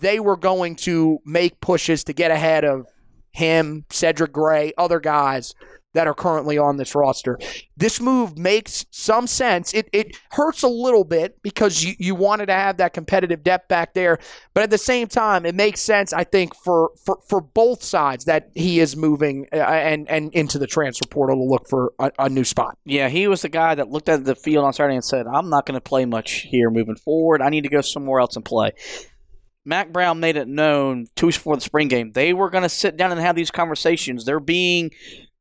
they 0.00 0.20
were 0.20 0.36
going 0.36 0.76
to 0.76 1.18
make 1.24 1.60
pushes 1.60 2.04
to 2.04 2.12
get 2.12 2.30
ahead 2.30 2.64
of 2.64 2.86
him, 3.32 3.84
Cedric 3.90 4.32
Gray, 4.32 4.72
other 4.78 5.00
guys 5.00 5.54
that 5.94 6.06
are 6.06 6.14
currently 6.14 6.58
on 6.58 6.76
this 6.76 6.94
roster. 6.94 7.38
This 7.76 8.00
move 8.00 8.38
makes 8.38 8.86
some 8.90 9.26
sense. 9.26 9.74
It, 9.74 9.88
it 9.92 10.16
hurts 10.30 10.62
a 10.62 10.68
little 10.68 11.04
bit 11.04 11.42
because 11.42 11.82
you, 11.82 11.94
you 11.98 12.14
wanted 12.14 12.46
to 12.46 12.54
have 12.54 12.78
that 12.78 12.94
competitive 12.94 13.42
depth 13.42 13.68
back 13.68 13.94
there. 13.94 14.18
But 14.54 14.62
at 14.62 14.70
the 14.70 14.78
same 14.78 15.08
time, 15.08 15.44
it 15.44 15.54
makes 15.54 15.80
sense, 15.80 16.12
I 16.12 16.24
think, 16.24 16.54
for, 16.54 16.90
for, 17.04 17.18
for 17.28 17.40
both 17.40 17.82
sides 17.82 18.24
that 18.24 18.50
he 18.54 18.80
is 18.80 18.96
moving 18.96 19.48
uh, 19.52 19.56
and, 19.56 20.08
and 20.08 20.32
into 20.34 20.58
the 20.58 20.66
transfer 20.66 21.06
portal 21.06 21.36
to 21.36 21.44
look 21.44 21.68
for 21.68 21.92
a, 21.98 22.10
a 22.18 22.28
new 22.28 22.44
spot. 22.44 22.78
Yeah, 22.84 23.08
he 23.08 23.28
was 23.28 23.42
the 23.42 23.48
guy 23.48 23.74
that 23.74 23.90
looked 23.90 24.08
at 24.08 24.24
the 24.24 24.34
field 24.34 24.64
on 24.64 24.72
Saturday 24.72 24.94
and 24.94 25.04
said, 25.04 25.26
I'm 25.26 25.50
not 25.50 25.66
going 25.66 25.74
to 25.74 25.80
play 25.80 26.04
much 26.04 26.46
here 26.48 26.70
moving 26.70 26.96
forward. 26.96 27.42
I 27.42 27.50
need 27.50 27.62
to 27.62 27.68
go 27.70 27.80
somewhere 27.80 28.20
else 28.20 28.36
and 28.36 28.44
play. 28.44 28.72
Mack 29.64 29.92
Brown 29.92 30.18
made 30.18 30.36
it 30.36 30.48
known 30.48 31.06
two 31.14 31.26
weeks 31.26 31.38
before 31.38 31.54
the 31.56 31.62
spring 31.62 31.86
game 31.86 32.12
they 32.12 32.32
were 32.32 32.50
going 32.50 32.62
to 32.62 32.68
sit 32.68 32.96
down 32.96 33.12
and 33.12 33.20
have 33.20 33.36
these 33.36 33.50
conversations. 33.50 34.24
They're 34.24 34.40
being 34.40 34.90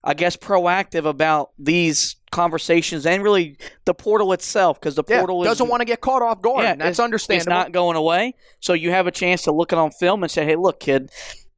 I 0.04 0.14
guess, 0.14 0.36
proactive 0.36 1.06
about 1.06 1.52
these 1.60 2.16
conversations 2.32 3.06
and 3.06 3.22
really 3.22 3.58
the 3.86 3.94
portal 3.94 4.34
itself 4.34 4.80
because 4.80 4.96
the 4.96 5.04
portal 5.04 5.44
yeah, 5.44 5.50
doesn't 5.50 5.68
want 5.68 5.82
to 5.82 5.86
get 5.86 6.02
caught 6.02 6.22
off 6.22 6.42
guard. 6.42 6.64
Yeah, 6.64 6.76
that's 6.76 7.00
understandable. 7.00 7.42
It's 7.42 7.48
not 7.48 7.72
going 7.72 7.98
away, 7.98 8.36
so 8.60 8.74
you 8.74 8.92
have 8.92 9.06
a 9.06 9.12
chance 9.12 9.44
to 9.44 9.52
look 9.52 9.72
it 9.72 9.78
on 9.78 9.92
film 9.92 10.24
and 10.24 10.32
say, 10.32 10.46
"Hey, 10.46 10.56
look, 10.56 10.80
kid, 10.80 11.12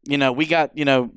you 0.03 0.17
know 0.17 0.31
we 0.31 0.45
got 0.45 0.77
you 0.77 0.85
know." 0.85 1.11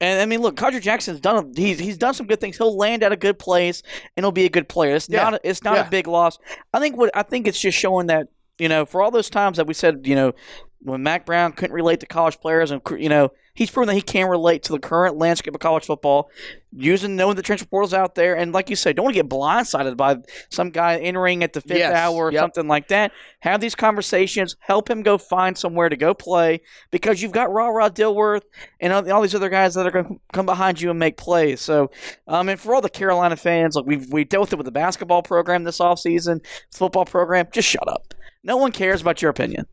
And 0.00 0.20
I 0.20 0.26
mean, 0.26 0.40
look, 0.40 0.56
Khadry 0.56 0.80
Jackson's 0.80 1.20
done. 1.20 1.52
He's 1.54 1.78
he's 1.78 1.98
done 1.98 2.14
some 2.14 2.26
good 2.26 2.40
things. 2.40 2.56
He'll 2.56 2.76
land 2.76 3.02
at 3.02 3.12
a 3.12 3.16
good 3.16 3.38
place, 3.38 3.82
and 4.16 4.24
he'll 4.24 4.32
be 4.32 4.46
a 4.46 4.50
good 4.50 4.68
player. 4.68 4.96
It's 4.96 5.08
yeah. 5.08 5.24
not. 5.24 5.34
A, 5.34 5.48
it's 5.48 5.62
not 5.62 5.86
a 5.86 5.90
big 5.90 6.06
loss. 6.06 6.38
I 6.72 6.80
think 6.80 6.96
what 6.96 7.10
I 7.14 7.22
think 7.22 7.46
it's 7.46 7.60
just 7.60 7.78
showing 7.78 8.06
that 8.06 8.28
you 8.58 8.68
know, 8.68 8.86
for 8.86 9.02
all 9.02 9.10
those 9.10 9.30
times 9.30 9.56
that 9.56 9.66
we 9.66 9.74
said, 9.74 10.06
you 10.06 10.14
know, 10.14 10.32
when 10.80 11.02
Mack 11.02 11.26
Brown 11.26 11.52
couldn't 11.52 11.74
relate 11.74 12.00
to 12.00 12.06
college 12.06 12.40
players, 12.40 12.70
and 12.70 12.80
you 12.98 13.08
know 13.08 13.30
he's 13.54 13.70
proven 13.70 13.88
that 13.88 13.94
he 13.94 14.02
can 14.02 14.28
relate 14.28 14.62
to 14.64 14.72
the 14.72 14.78
current 14.78 15.16
landscape 15.16 15.54
of 15.54 15.60
college 15.60 15.84
football, 15.84 16.30
using 16.72 17.16
knowing 17.16 17.36
the 17.36 17.42
transfer 17.42 17.66
portal's 17.66 17.92
out 17.92 18.14
there, 18.14 18.36
and 18.36 18.52
like 18.52 18.70
you 18.70 18.76
said, 18.76 18.96
don't 18.96 19.04
want 19.04 19.14
to 19.14 19.22
get 19.22 19.28
blindsided 19.28 19.96
by 19.96 20.16
some 20.50 20.70
guy 20.70 20.96
entering 20.98 21.42
at 21.42 21.52
the 21.52 21.60
fifth 21.60 21.78
yes, 21.78 21.94
hour 21.94 22.14
or 22.16 22.32
yep. 22.32 22.40
something 22.40 22.66
like 22.66 22.88
that. 22.88 23.12
Have 23.40 23.60
these 23.60 23.74
conversations, 23.74 24.56
help 24.60 24.88
him 24.88 25.02
go 25.02 25.18
find 25.18 25.56
somewhere 25.56 25.88
to 25.88 25.96
go 25.96 26.14
play 26.14 26.60
because 26.90 27.20
you've 27.20 27.32
got 27.32 27.52
Raw 27.52 27.68
Rod 27.68 27.94
Dilworth 27.94 28.44
and 28.80 28.92
all 28.92 29.22
these 29.22 29.34
other 29.34 29.50
guys 29.50 29.74
that 29.74 29.86
are 29.86 29.90
going 29.90 30.06
to 30.06 30.20
come 30.32 30.46
behind 30.46 30.80
you 30.80 30.90
and 30.90 30.98
make 30.98 31.16
plays. 31.16 31.60
So, 31.60 31.90
um, 32.28 32.48
and 32.48 32.58
for 32.58 32.74
all 32.74 32.80
the 32.80 32.90
Carolina 32.90 33.36
fans, 33.36 33.76
like 33.76 33.86
we've 33.86 34.10
we 34.10 34.24
dealt 34.24 34.48
with 34.48 34.52
it 34.54 34.56
with 34.56 34.66
the 34.66 34.72
basketball 34.72 35.22
program 35.22 35.64
this 35.64 35.78
offseason, 35.78 36.44
football 36.70 37.04
program, 37.04 37.48
just 37.52 37.68
shut 37.68 37.86
up. 37.88 38.14
No 38.42 38.56
one 38.56 38.72
cares 38.72 39.00
about 39.02 39.22
your 39.22 39.30
opinion. 39.30 39.66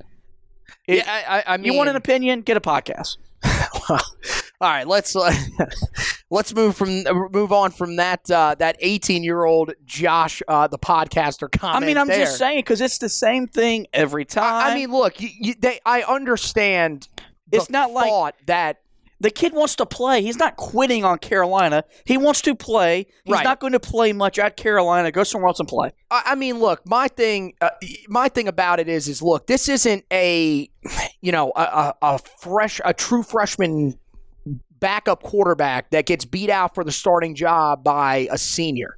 Yeah, 0.87 1.03
I, 1.07 1.53
I 1.53 1.57
mean, 1.57 1.65
you 1.65 1.73
want 1.75 1.89
an 1.89 1.95
opinion? 1.95 2.41
Get 2.41 2.57
a 2.57 2.61
podcast. 2.61 3.17
well, 3.89 4.01
All 4.61 4.69
right, 4.69 4.87
let's 4.87 5.15
uh, 5.15 5.33
let's 6.29 6.53
move 6.53 6.75
from 6.75 7.03
move 7.31 7.51
on 7.53 7.71
from 7.71 7.95
that 7.95 8.29
uh, 8.29 8.55
that 8.59 8.75
18 8.79 9.23
year 9.23 9.45
old 9.45 9.71
Josh, 9.85 10.41
uh, 10.47 10.67
the 10.67 10.77
podcaster. 10.77 11.49
Comment. 11.49 11.83
I 11.83 11.87
mean, 11.87 11.97
I'm 11.97 12.07
there. 12.07 12.25
just 12.25 12.37
saying 12.37 12.59
because 12.59 12.81
it's 12.81 12.97
the 12.97 13.09
same 13.09 13.47
thing 13.47 13.87
every 13.93 14.25
time. 14.25 14.65
I, 14.65 14.71
I 14.71 14.75
mean, 14.75 14.91
look, 14.91 15.21
you, 15.21 15.29
you, 15.39 15.53
they, 15.57 15.79
I 15.85 16.01
understand. 16.01 17.07
It's 17.51 17.67
the 17.67 17.71
not 17.71 17.91
like- 17.91 18.35
that 18.47 18.81
the 19.19 19.29
kid 19.29 19.53
wants 19.53 19.75
to 19.77 19.85
play. 19.85 20.21
He's 20.21 20.37
not 20.37 20.55
quitting 20.55 21.03
on 21.03 21.17
Carolina. 21.19 21.83
He 22.05 22.17
wants 22.17 22.41
to 22.43 22.55
play. 22.55 23.05
He's 23.25 23.33
Right. 23.33 23.43
not 23.43 23.59
going 23.59 23.73
to 23.73 23.79
play 23.79 24.13
much 24.13 24.39
at 24.39 24.55
Carolina. 24.57 25.11
Go 25.11 25.23
somewhere 25.23 25.47
else 25.49 25.59
and 25.59 25.67
play. 25.67 25.91
I 26.11 26.21
I 26.27 26.35
mean, 26.35 26.59
look, 26.59 26.81
my 26.87 27.07
thing, 27.07 27.53
uh, 27.61 27.69
my 28.07 28.29
thing 28.29 28.47
about 28.47 28.79
it 28.79 28.87
is, 28.87 29.07
is 29.07 29.21
look, 29.21 29.47
this 29.47 29.67
isn't 29.67 30.05
a, 30.11 30.69
you 31.21 31.31
know, 31.31 31.51
a, 31.55 31.61
a, 31.61 31.95
a 32.01 32.19
fresh, 32.39 32.79
a 32.85 32.93
true 32.93 33.23
freshman 33.23 33.97
backup 34.79 35.23
quarterback 35.23 35.89
that 35.91 36.05
gets 36.05 36.23
beat 36.25 36.49
out 36.49 36.73
for 36.73 36.83
the 36.85 36.91
starting 36.91 37.35
job 37.35 37.83
by 37.83 38.27
a 38.31 38.37
senior. 38.37 38.97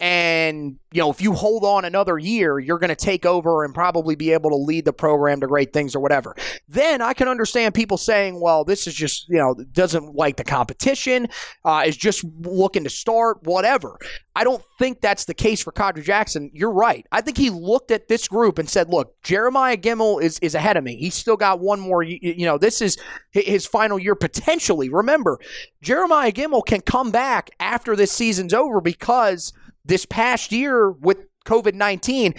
And, 0.00 0.78
you 0.92 1.00
know, 1.00 1.10
if 1.10 1.20
you 1.20 1.32
hold 1.32 1.64
on 1.64 1.84
another 1.84 2.18
year, 2.18 2.60
you're 2.60 2.78
going 2.78 2.88
to 2.88 2.94
take 2.96 3.26
over 3.26 3.64
and 3.64 3.74
probably 3.74 4.14
be 4.14 4.32
able 4.32 4.50
to 4.50 4.56
lead 4.56 4.84
the 4.84 4.92
program 4.92 5.40
to 5.40 5.48
great 5.48 5.72
things 5.72 5.96
or 5.96 6.00
whatever. 6.00 6.36
Then 6.68 7.02
I 7.02 7.14
can 7.14 7.26
understand 7.26 7.74
people 7.74 7.98
saying, 7.98 8.40
well, 8.40 8.62
this 8.64 8.86
is 8.86 8.94
just, 8.94 9.28
you 9.28 9.38
know, 9.38 9.54
doesn't 9.72 10.14
like 10.14 10.36
the 10.36 10.44
competition, 10.44 11.26
uh, 11.64 11.82
is 11.84 11.96
just 11.96 12.24
looking 12.42 12.84
to 12.84 12.90
start, 12.90 13.42
whatever. 13.42 13.98
I 14.36 14.44
don't 14.44 14.62
think 14.78 15.00
that's 15.00 15.24
the 15.24 15.34
case 15.34 15.64
for 15.64 15.72
Khadry 15.72 16.04
Jackson. 16.04 16.52
You're 16.54 16.70
right. 16.70 17.04
I 17.10 17.20
think 17.20 17.36
he 17.36 17.50
looked 17.50 17.90
at 17.90 18.06
this 18.06 18.28
group 18.28 18.58
and 18.58 18.70
said, 18.70 18.88
look, 18.88 19.20
Jeremiah 19.24 19.76
Gemmel 19.76 20.22
is, 20.22 20.38
is 20.38 20.54
ahead 20.54 20.76
of 20.76 20.84
me. 20.84 20.94
He's 20.94 21.16
still 21.16 21.36
got 21.36 21.58
one 21.58 21.80
more, 21.80 22.04
y- 22.04 22.20
y- 22.22 22.34
you 22.38 22.46
know, 22.46 22.56
this 22.56 22.80
is 22.80 22.98
his 23.32 23.66
final 23.66 23.98
year 23.98 24.14
potentially. 24.14 24.90
Remember, 24.90 25.40
Jeremiah 25.82 26.30
Gemmel 26.30 26.64
can 26.64 26.82
come 26.82 27.10
back 27.10 27.50
after 27.58 27.96
this 27.96 28.12
season's 28.12 28.54
over 28.54 28.80
because 28.80 29.52
this 29.88 30.06
past 30.06 30.52
year 30.52 30.90
with 30.90 31.26
COVID 31.44 31.74
19, 31.74 32.34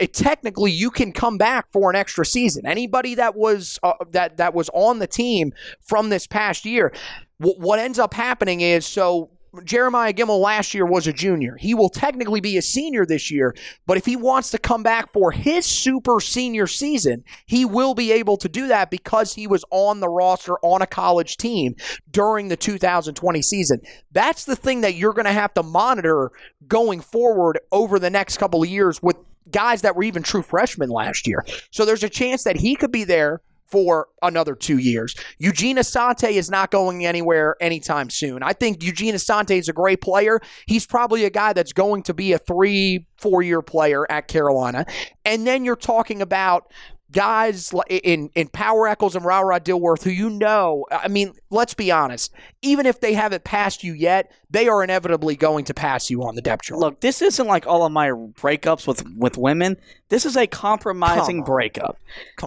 it, 0.00 0.12
technically 0.12 0.72
you 0.72 0.90
can 0.90 1.12
come 1.12 1.38
back 1.38 1.66
for 1.72 1.88
an 1.88 1.96
extra 1.96 2.26
season. 2.26 2.66
Anybody 2.66 3.14
that 3.14 3.36
was 3.36 3.78
uh, 3.82 3.94
that 4.10 4.36
that 4.36 4.52
was 4.52 4.68
on 4.74 4.98
the 4.98 5.06
team 5.06 5.54
from 5.80 6.10
this 6.10 6.26
past 6.26 6.64
year, 6.64 6.92
wh- 7.38 7.58
what 7.58 7.78
ends 7.78 7.98
up 7.98 8.12
happening 8.12 8.60
is 8.60 8.84
so 8.84 9.30
Jeremiah 9.64 10.12
Gemmel 10.12 10.40
last 10.40 10.74
year 10.74 10.86
was 10.86 11.06
a 11.06 11.12
junior. 11.12 11.56
He 11.56 11.74
will 11.74 11.88
technically 11.88 12.40
be 12.40 12.56
a 12.56 12.62
senior 12.62 13.06
this 13.06 13.30
year, 13.30 13.54
but 13.86 13.96
if 13.96 14.04
he 14.04 14.16
wants 14.16 14.50
to 14.50 14.58
come 14.58 14.82
back 14.82 15.12
for 15.12 15.30
his 15.30 15.64
super 15.64 16.20
senior 16.20 16.66
season, 16.66 17.24
he 17.46 17.64
will 17.64 17.94
be 17.94 18.12
able 18.12 18.36
to 18.38 18.48
do 18.48 18.68
that 18.68 18.90
because 18.90 19.34
he 19.34 19.46
was 19.46 19.64
on 19.70 20.00
the 20.00 20.08
roster 20.08 20.54
on 20.62 20.82
a 20.82 20.86
college 20.86 21.36
team 21.36 21.74
during 22.10 22.48
the 22.48 22.56
2020 22.56 23.42
season. 23.42 23.80
That's 24.12 24.44
the 24.44 24.56
thing 24.56 24.82
that 24.82 24.94
you're 24.94 25.12
going 25.12 25.26
to 25.26 25.32
have 25.32 25.54
to 25.54 25.62
monitor 25.62 26.30
going 26.66 27.00
forward 27.00 27.58
over 27.72 27.98
the 27.98 28.10
next 28.10 28.38
couple 28.38 28.62
of 28.62 28.68
years 28.68 29.02
with 29.02 29.16
guys 29.50 29.82
that 29.82 29.96
were 29.96 30.02
even 30.02 30.22
true 30.22 30.42
freshmen 30.42 30.90
last 30.90 31.26
year. 31.26 31.44
So 31.70 31.84
there's 31.84 32.02
a 32.02 32.08
chance 32.08 32.44
that 32.44 32.56
he 32.56 32.76
could 32.76 32.92
be 32.92 33.04
there 33.04 33.40
for 33.66 34.08
another 34.22 34.54
two 34.54 34.78
years. 34.78 35.14
Eugene 35.38 35.76
Asante 35.76 36.30
is 36.30 36.50
not 36.50 36.70
going 36.70 37.04
anywhere 37.04 37.56
anytime 37.60 38.10
soon. 38.10 38.42
I 38.42 38.52
think 38.52 38.82
Eugene 38.82 39.14
Asante 39.14 39.58
is 39.58 39.68
a 39.68 39.72
great 39.72 40.00
player. 40.00 40.40
He's 40.66 40.86
probably 40.86 41.24
a 41.24 41.30
guy 41.30 41.52
that's 41.52 41.72
going 41.72 42.02
to 42.04 42.14
be 42.14 42.32
a 42.32 42.38
three, 42.38 43.06
four 43.18 43.42
year 43.42 43.62
player 43.62 44.10
at 44.10 44.28
Carolina. 44.28 44.86
And 45.24 45.46
then 45.46 45.64
you're 45.64 45.76
talking 45.76 46.22
about 46.22 46.72
guys 47.12 47.72
in 47.88 48.30
in 48.34 48.48
Power 48.48 48.88
Echols 48.88 49.14
and 49.14 49.24
Ra 49.24 49.40
Ra 49.40 49.58
Dilworth 49.58 50.02
who 50.02 50.10
you 50.10 50.28
know, 50.28 50.84
I 50.90 51.08
mean, 51.08 51.32
let's 51.50 51.74
be 51.74 51.90
honest, 51.90 52.32
even 52.62 52.84
if 52.86 53.00
they 53.00 53.14
haven't 53.14 53.44
passed 53.44 53.84
you 53.84 53.92
yet, 53.92 54.32
they 54.50 54.68
are 54.68 54.82
inevitably 54.82 55.36
going 55.36 55.64
to 55.66 55.74
pass 55.74 56.10
you 56.10 56.22
on 56.24 56.34
the 56.34 56.42
depth 56.42 56.64
chart. 56.64 56.80
Look, 56.80 57.00
this 57.00 57.22
isn't 57.22 57.46
like 57.46 57.66
all 57.66 57.84
of 57.84 57.92
my 57.92 58.08
breakups 58.10 58.86
with 58.86 59.04
with 59.16 59.36
women. 59.38 59.76
This 60.08 60.26
is 60.26 60.36
a 60.36 60.46
compromising 60.46 61.42
breakup. 61.42 61.96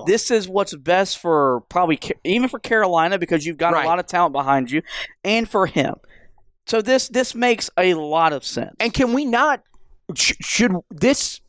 This 0.05 0.30
is 0.32 0.47
what's 0.47 0.76
best 0.76 1.20
for 1.20 1.62
probably 1.70 1.99
even 2.24 2.49
for 2.49 2.60
Carolina 2.60 3.18
because 3.18 3.45
you've 3.45 3.57
got 3.57 3.74
Right. 3.74 3.86
a 3.86 3.88
lot 3.88 3.99
of 3.99 4.07
talent 4.07 4.34
behind 4.34 4.72
you, 4.72 4.82
and 5.24 5.49
for 5.49 5.66
him. 5.68 5.95
So 6.68 6.82
this 6.82 7.07
this 7.07 7.34
makes 7.34 7.70
a 7.78 7.93
lot 7.95 8.34
of 8.34 8.43
sense. 8.43 8.76
And 8.80 8.93
can 8.93 9.14
we 9.14 9.26
not? 9.26 9.64
Sh- 10.16 10.34
should 10.41 10.74
this 10.89 11.39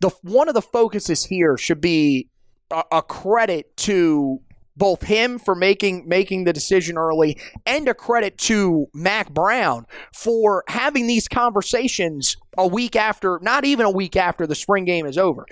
the 0.00 0.10
one 0.22 0.48
of 0.48 0.54
the 0.54 0.62
focuses 0.62 1.24
here 1.24 1.56
should 1.56 1.80
be 1.80 2.28
a, 2.70 2.82
a 2.92 3.02
credit 3.02 3.76
to 3.78 4.40
both 4.76 5.02
him 5.02 5.38
for 5.38 5.54
making 5.54 6.06
making 6.06 6.44
the 6.44 6.52
decision 6.52 6.98
early 6.98 7.40
and 7.64 7.88
a 7.88 7.94
credit 7.94 8.36
to 8.36 8.86
Mack 8.92 9.32
Brown 9.32 9.86
for 10.12 10.64
having 10.68 11.06
these 11.06 11.28
conversations 11.28 12.36
a 12.58 12.66
week 12.66 12.94
after 12.94 13.38
not 13.42 13.64
even 13.64 13.86
a 13.86 13.90
week 13.90 14.16
after 14.16 14.46
the 14.46 14.54
spring 14.54 14.84
game 14.84 15.06
is 15.06 15.16
over. 15.16 15.46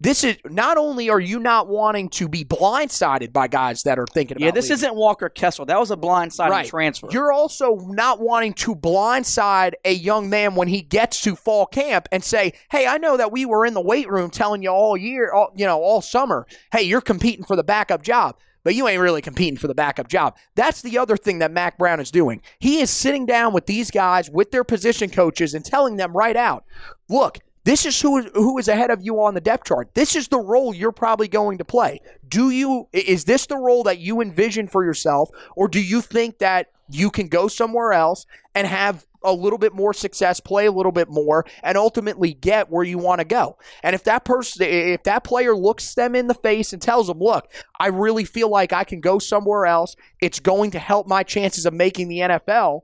This 0.00 0.24
is 0.24 0.36
not 0.44 0.76
only 0.76 1.08
are 1.08 1.20
you 1.20 1.38
not 1.38 1.68
wanting 1.68 2.08
to 2.10 2.28
be 2.28 2.44
blindsided 2.44 3.32
by 3.32 3.46
guys 3.48 3.84
that 3.84 3.98
are 3.98 4.06
thinking 4.12 4.36
about 4.36 4.44
yeah, 4.44 4.50
this 4.50 4.66
leaving. 4.66 4.74
isn't 4.76 4.94
Walker 4.96 5.28
Kessler. 5.28 5.64
That 5.66 5.78
was 5.78 5.90
a 5.90 5.96
blindside 5.96 6.50
Right. 6.50 6.66
transfer. 6.66 7.08
You're 7.10 7.32
also 7.32 7.76
not 7.88 8.20
wanting 8.20 8.52
to 8.54 8.74
blindside 8.74 9.72
a 9.84 9.92
young 9.92 10.28
man 10.28 10.56
when 10.56 10.68
he 10.68 10.82
gets 10.82 11.20
to 11.22 11.36
fall 11.36 11.66
camp 11.66 12.08
and 12.12 12.22
say, 12.24 12.52
"Hey, 12.70 12.86
I 12.86 12.98
know 12.98 13.16
that 13.16 13.32
we 13.32 13.46
were 13.46 13.64
in 13.64 13.72
the 13.74 13.80
weight 13.80 14.08
room 14.10 14.30
telling 14.30 14.62
you 14.62 14.70
all 14.70 14.96
year, 14.96 15.32
all, 15.32 15.52
you 15.56 15.64
know, 15.64 15.80
all 15.80 16.02
summer, 16.02 16.46
hey, 16.72 16.82
you're 16.82 17.00
competing 17.00 17.44
for 17.44 17.56
the 17.56 17.64
backup 17.64 18.02
job." 18.02 18.36
But 18.64 18.74
you 18.74 18.88
ain't 18.88 19.00
really 19.00 19.20
competing 19.20 19.58
for 19.58 19.68
the 19.68 19.74
backup 19.74 20.08
job. 20.08 20.36
That's 20.54 20.80
the 20.80 20.96
other 20.96 21.18
thing 21.18 21.38
that 21.40 21.52
Mack 21.52 21.76
Brown 21.76 22.00
is 22.00 22.10
doing. 22.10 22.40
He 22.58 22.80
is 22.80 22.88
sitting 22.88 23.26
down 23.26 23.52
with 23.52 23.66
these 23.66 23.90
guys, 23.90 24.30
with 24.30 24.52
their 24.52 24.64
position 24.64 25.10
coaches, 25.10 25.52
and 25.52 25.62
telling 25.62 25.96
them 25.96 26.14
right 26.16 26.34
out, 26.36 26.64
look, 27.10 27.40
this 27.64 27.86
is 27.86 28.00
who 28.00 28.18
is, 28.18 28.26
who 28.34 28.58
is 28.58 28.68
ahead 28.68 28.90
of 28.90 29.02
you 29.02 29.22
on 29.22 29.34
the 29.34 29.40
depth 29.40 29.64
chart. 29.64 29.94
This 29.94 30.14
is 30.14 30.28
the 30.28 30.38
role 30.38 30.74
you're 30.74 30.92
probably 30.92 31.28
going 31.28 31.58
to 31.58 31.64
play. 31.64 32.00
Do 32.28 32.50
you 32.50 32.88
is 32.92 33.24
this 33.24 33.46
the 33.46 33.56
role 33.56 33.82
that 33.84 33.98
you 33.98 34.20
envision 34.20 34.68
for 34.68 34.84
yourself 34.84 35.30
or 35.56 35.68
do 35.68 35.80
you 35.80 36.00
think 36.00 36.38
that 36.38 36.70
you 36.90 37.10
can 37.10 37.28
go 37.28 37.48
somewhere 37.48 37.94
else 37.94 38.26
and 38.54 38.66
have 38.66 39.06
a 39.22 39.32
little 39.32 39.58
bit 39.58 39.72
more 39.72 39.94
success, 39.94 40.38
play 40.38 40.66
a 40.66 40.72
little 40.72 40.92
bit 40.92 41.08
more 41.08 41.46
and 41.62 41.78
ultimately 41.78 42.34
get 42.34 42.70
where 42.70 42.84
you 42.84 42.98
want 42.98 43.20
to 43.20 43.24
go? 43.24 43.56
And 43.82 43.94
if 43.94 44.04
that 44.04 44.26
person 44.26 44.66
if 44.66 45.02
that 45.04 45.24
player 45.24 45.56
looks 45.56 45.94
them 45.94 46.14
in 46.14 46.26
the 46.26 46.34
face 46.34 46.74
and 46.74 46.82
tells 46.82 47.06
them, 47.06 47.18
"Look, 47.18 47.50
I 47.80 47.86
really 47.86 48.24
feel 48.24 48.50
like 48.50 48.74
I 48.74 48.84
can 48.84 49.00
go 49.00 49.18
somewhere 49.18 49.64
else. 49.64 49.96
It's 50.20 50.38
going 50.38 50.70
to 50.72 50.78
help 50.78 51.06
my 51.06 51.22
chances 51.22 51.64
of 51.64 51.72
making 51.72 52.08
the 52.08 52.20
NFL." 52.20 52.82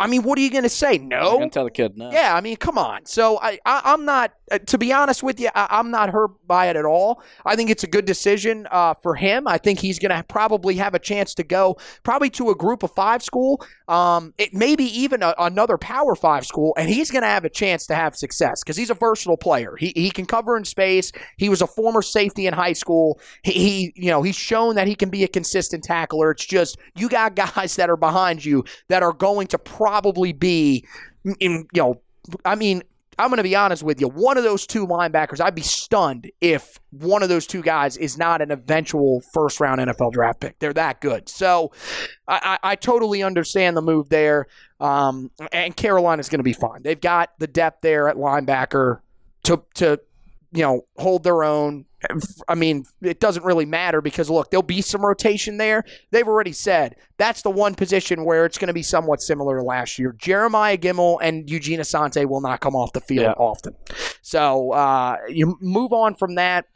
I 0.00 0.06
mean, 0.06 0.22
what 0.22 0.38
are 0.38 0.42
you 0.42 0.50
going 0.50 0.64
to 0.64 0.68
say? 0.68 0.98
No. 0.98 1.48
tell 1.50 1.64
the 1.64 1.70
kid 1.70 1.96
no. 1.96 2.10
Yeah, 2.10 2.34
I 2.34 2.40
mean, 2.40 2.56
come 2.56 2.78
on. 2.78 3.04
So 3.04 3.38
I, 3.40 3.58
I 3.64 3.82
I'm 3.84 4.04
not, 4.04 4.32
to 4.58 4.78
be 4.78 4.92
honest 4.92 5.22
with 5.22 5.38
you, 5.38 5.48
I, 5.54 5.68
I'm 5.70 5.90
not 5.90 6.10
hurt 6.10 6.30
by 6.46 6.68
it 6.68 6.76
at 6.76 6.84
all. 6.84 7.22
I 7.46 7.56
think 7.56 7.70
it's 7.70 7.84
a 7.84 7.86
good 7.86 8.04
decision 8.04 8.66
uh, 8.70 8.94
for 8.94 9.14
him. 9.14 9.46
I 9.46 9.58
think 9.58 9.78
he's 9.78 9.98
going 9.98 10.16
to 10.16 10.22
probably 10.24 10.76
have 10.76 10.94
a 10.94 10.98
chance 10.98 11.34
to 11.34 11.44
go 11.44 11.76
probably 12.02 12.30
to 12.30 12.50
a 12.50 12.54
Group 12.54 12.82
of 12.82 12.90
Five 12.92 13.22
school, 13.22 13.64
um, 13.88 14.34
it 14.38 14.52
maybe 14.52 14.84
even 14.84 15.22
a, 15.22 15.34
another 15.38 15.78
Power 15.78 16.14
Five 16.14 16.44
school, 16.46 16.74
and 16.76 16.88
he's 16.88 17.10
going 17.10 17.22
to 17.22 17.28
have 17.28 17.44
a 17.44 17.50
chance 17.50 17.86
to 17.86 17.94
have 17.94 18.16
success 18.16 18.62
because 18.62 18.76
he's 18.76 18.90
a 18.90 18.94
versatile 18.94 19.36
player. 19.36 19.76
He 19.76 19.92
he 19.94 20.10
can 20.10 20.26
cover 20.26 20.56
in 20.56 20.64
space. 20.64 21.12
He 21.36 21.48
was 21.48 21.62
a 21.62 21.66
former 21.66 22.02
safety 22.02 22.46
in 22.46 22.54
high 22.54 22.72
school. 22.72 23.20
He, 23.42 23.52
he 23.52 23.92
you 23.96 24.10
know 24.10 24.22
he's 24.22 24.36
shown 24.36 24.74
that 24.74 24.86
he 24.86 24.94
can 24.94 25.10
be 25.10 25.24
a 25.24 25.28
consistent 25.28 25.84
tackler. 25.84 26.32
It's 26.32 26.44
just 26.44 26.78
you 26.96 27.08
got 27.08 27.34
guys 27.54 27.76
that 27.76 27.90
are 27.90 27.96
behind 27.96 28.44
you 28.44 28.64
that 28.88 29.02
are 29.02 29.12
going 29.12 29.46
to 29.48 29.58
probably 29.58 30.32
be 30.32 30.84
in 31.38 31.66
you 31.72 31.82
know 31.82 32.00
I 32.44 32.54
mean, 32.54 32.82
I'm 33.20 33.28
going 33.28 33.36
to 33.36 33.42
be 33.42 33.54
honest 33.54 33.82
with 33.82 34.00
you. 34.00 34.08
One 34.08 34.38
of 34.38 34.44
those 34.44 34.66
two 34.66 34.86
linebackers, 34.86 35.42
I'd 35.42 35.54
be 35.54 35.60
stunned 35.60 36.30
if 36.40 36.80
one 36.88 37.22
of 37.22 37.28
those 37.28 37.46
two 37.46 37.60
guys 37.60 37.98
is 37.98 38.16
not 38.16 38.40
an 38.40 38.50
eventual 38.50 39.20
first 39.34 39.60
round 39.60 39.78
NFL 39.78 40.12
draft 40.12 40.40
pick. 40.40 40.58
They're 40.58 40.72
that 40.72 41.02
good. 41.02 41.28
So 41.28 41.70
I, 42.26 42.58
I, 42.62 42.70
I 42.70 42.76
totally 42.76 43.22
understand 43.22 43.76
the 43.76 43.82
move 43.82 44.08
there. 44.08 44.46
Um, 44.80 45.30
and 45.52 45.76
Carolina's 45.76 46.30
going 46.30 46.38
to 46.38 46.44
be 46.44 46.54
fine. 46.54 46.82
They've 46.82 46.98
got 47.00 47.38
the 47.38 47.46
depth 47.46 47.82
there 47.82 48.08
at 48.08 48.16
linebacker 48.16 49.00
to, 49.42 49.62
to 49.74 50.00
you 50.52 50.62
know, 50.62 50.86
hold 50.96 51.22
their 51.22 51.44
own. 51.44 51.84
I 52.48 52.54
mean, 52.54 52.84
it 53.02 53.20
doesn't 53.20 53.44
really 53.44 53.66
matter 53.66 54.00
because 54.00 54.30
look, 54.30 54.50
there'll 54.50 54.62
be 54.62 54.80
some 54.80 55.04
rotation 55.04 55.58
there. 55.58 55.84
They've 56.10 56.26
already 56.26 56.52
said 56.52 56.96
that's 57.18 57.42
the 57.42 57.50
one 57.50 57.74
position 57.74 58.24
where 58.24 58.46
it's 58.46 58.58
going 58.58 58.68
to 58.68 58.74
be 58.74 58.82
somewhat 58.82 59.20
similar 59.20 59.58
to 59.58 59.62
last 59.62 59.98
year. 59.98 60.14
Jeremiah 60.18 60.78
Gemmel 60.78 61.18
and 61.20 61.48
Eugene 61.50 61.80
Asante 61.80 62.24
will 62.26 62.40
not 62.40 62.60
come 62.60 62.74
off 62.74 62.92
the 62.92 63.00
field 63.00 63.24
Yeah. 63.24 63.32
often. 63.32 63.74
So 64.22 64.72
uh, 64.72 65.16
you 65.28 65.58
move 65.60 65.92
on 65.92 66.14
from 66.14 66.36
that. 66.36 66.66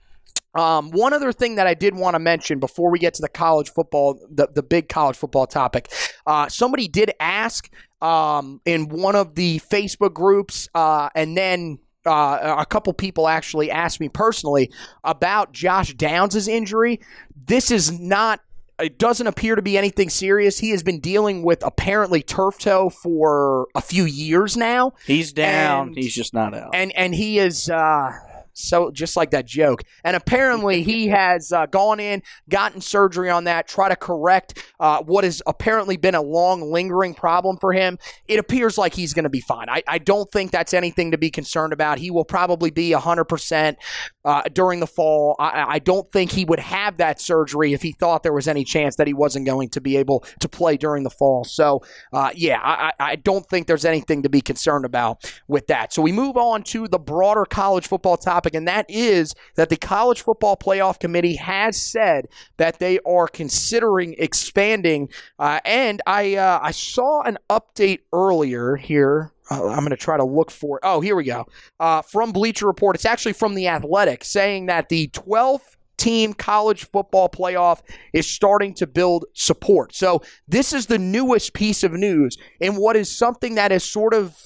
Um, 0.54 0.92
one 0.92 1.12
other 1.12 1.32
thing 1.32 1.56
that 1.56 1.66
I 1.66 1.74
did 1.74 1.96
want 1.96 2.14
to 2.14 2.20
mention 2.20 2.60
before 2.60 2.90
we 2.90 3.00
get 3.00 3.14
to 3.14 3.22
the 3.22 3.28
college 3.28 3.70
football, 3.70 4.20
the, 4.30 4.46
the 4.54 4.62
big 4.62 4.88
college 4.88 5.16
football 5.16 5.48
topic, 5.48 5.90
uh, 6.26 6.48
somebody 6.48 6.86
did 6.86 7.12
ask 7.18 7.68
um, 8.00 8.60
in 8.64 8.88
one 8.88 9.16
of 9.16 9.34
the 9.34 9.58
Facebook 9.60 10.12
groups, 10.14 10.68
uh, 10.74 11.08
and 11.16 11.36
then 11.36 11.78
uh, 12.06 12.56
a 12.58 12.66
couple 12.66 12.92
people 12.92 13.28
actually 13.28 13.70
asked 13.70 14.00
me 14.00 14.08
personally 14.08 14.70
about 15.02 15.52
Josh 15.52 15.94
Downs' 15.94 16.48
injury. 16.48 17.00
This 17.46 17.70
is 17.70 17.98
not 17.98 18.40
it 18.80 18.98
doesn't 18.98 19.28
appear 19.28 19.54
to 19.54 19.62
be 19.62 19.78
anything 19.78 20.10
serious. 20.10 20.58
He 20.58 20.70
has 20.70 20.82
been 20.82 20.98
dealing 20.98 21.44
with 21.44 21.64
apparently 21.64 22.22
turf 22.22 22.58
toe 22.58 22.90
for 22.90 23.68
a 23.76 23.80
few 23.80 24.04
years 24.04 24.56
now, 24.56 24.94
He's 25.06 25.32
down. 25.32 25.88
And- 25.88 25.96
He's 25.96 26.12
just 26.14 26.34
not 26.34 26.54
out. 26.54 26.74
and 26.74 26.90
and 26.96 27.14
he 27.14 27.38
is. 27.38 27.70
Uh, 27.70 28.10
so 28.54 28.90
just 28.90 29.16
like 29.16 29.30
that 29.32 29.46
joke, 29.46 29.82
and 30.02 30.16
apparently 30.16 30.82
he 30.82 31.08
has 31.14 31.52
uh, 31.52 31.66
gone 31.66 32.00
in, 32.00 32.22
gotten 32.48 32.80
surgery 32.80 33.30
on 33.30 33.44
that, 33.44 33.68
try 33.68 33.88
to 33.88 33.96
correct 33.96 34.64
uh, 34.80 35.02
what 35.02 35.24
has 35.24 35.42
apparently 35.46 35.96
been 35.96 36.14
a 36.14 36.22
long, 36.22 36.72
lingering 36.72 37.14
problem 37.14 37.56
for 37.58 37.72
him. 37.72 37.98
It 38.26 38.38
appears 38.38 38.78
like 38.78 38.94
he's 38.94 39.12
going 39.12 39.24
to 39.24 39.30
be 39.30 39.40
fine. 39.40 39.68
I, 39.68 39.82
I 39.86 39.98
don't 39.98 40.30
think 40.30 40.50
that's 40.50 40.72
anything 40.74 41.10
to 41.10 41.18
be 41.18 41.30
concerned 41.30 41.72
about. 41.72 41.98
He 41.98 42.10
will 42.10 42.24
probably 42.24 42.70
be 42.70 42.92
hundred 42.92 43.24
percent 43.24 43.78
uh, 44.24 44.42
during 44.52 44.80
the 44.80 44.86
fall. 44.86 45.36
I, 45.38 45.74
I 45.74 45.78
don't 45.78 46.10
think 46.12 46.32
he 46.32 46.44
would 46.44 46.60
have 46.60 46.96
that 46.98 47.20
surgery 47.20 47.72
if 47.72 47.82
he 47.82 47.92
thought 47.92 48.22
there 48.22 48.32
was 48.32 48.48
any 48.48 48.64
chance 48.64 48.96
that 48.96 49.06
he 49.06 49.14
wasn't 49.14 49.46
going 49.46 49.68
to 49.70 49.80
be 49.80 49.96
able 49.96 50.24
to 50.40 50.48
play 50.48 50.76
during 50.76 51.02
the 51.02 51.10
fall. 51.10 51.44
So, 51.44 51.82
uh, 52.12 52.30
yeah, 52.34 52.60
I 52.62 52.92
I 52.98 53.16
don't 53.16 53.46
think 53.48 53.66
there's 53.66 53.84
anything 53.84 54.22
to 54.22 54.28
be 54.28 54.40
concerned 54.40 54.84
about 54.84 55.30
with 55.48 55.66
that. 55.68 55.92
So 55.92 56.02
we 56.02 56.12
move 56.12 56.36
on 56.36 56.62
to 56.64 56.88
the 56.88 56.98
broader 56.98 57.44
college 57.44 57.88
football 57.88 58.16
topic, 58.16 58.43
and 58.52 58.68
that 58.68 58.84
is 58.88 59.34
that 59.54 59.70
the 59.70 59.76
College 59.76 60.20
Football 60.20 60.56
Playoff 60.56 60.98
Committee 60.98 61.36
has 61.36 61.80
said 61.80 62.26
that 62.56 62.78
they 62.80 62.98
are 63.06 63.28
considering 63.28 64.14
expanding. 64.18 65.08
Uh, 65.38 65.60
and 65.64 66.02
I 66.06 66.34
uh, 66.34 66.58
I 66.62 66.72
saw 66.72 67.22
an 67.22 67.38
update 67.48 68.00
earlier 68.12 68.76
here. 68.76 69.32
Uh, 69.50 69.68
I'm 69.68 69.80
going 69.80 69.90
to 69.90 69.96
try 69.96 70.16
to 70.16 70.24
look 70.24 70.50
for 70.50 70.78
it. 70.78 70.80
Oh, 70.84 71.00
here 71.00 71.16
we 71.16 71.24
go. 71.24 71.46
Uh, 71.78 72.02
from 72.02 72.32
Bleacher 72.32 72.66
Report. 72.66 72.96
It's 72.96 73.04
actually 73.04 73.34
from 73.34 73.54
The 73.54 73.68
Athletic 73.68 74.24
saying 74.24 74.66
that 74.66 74.88
the 74.88 75.08
12th 75.08 75.76
team 75.96 76.34
college 76.34 76.84
football 76.90 77.28
playoff 77.28 77.80
is 78.12 78.26
starting 78.26 78.74
to 78.74 78.86
build 78.86 79.26
support. 79.32 79.94
So, 79.94 80.22
this 80.48 80.72
is 80.72 80.86
the 80.86 80.98
newest 80.98 81.52
piece 81.52 81.82
of 81.84 81.92
news 81.92 82.36
in 82.60 82.76
what 82.76 82.96
is 82.96 83.14
something 83.14 83.54
that 83.54 83.70
is 83.70 83.84
sort 83.84 84.14
of 84.14 84.36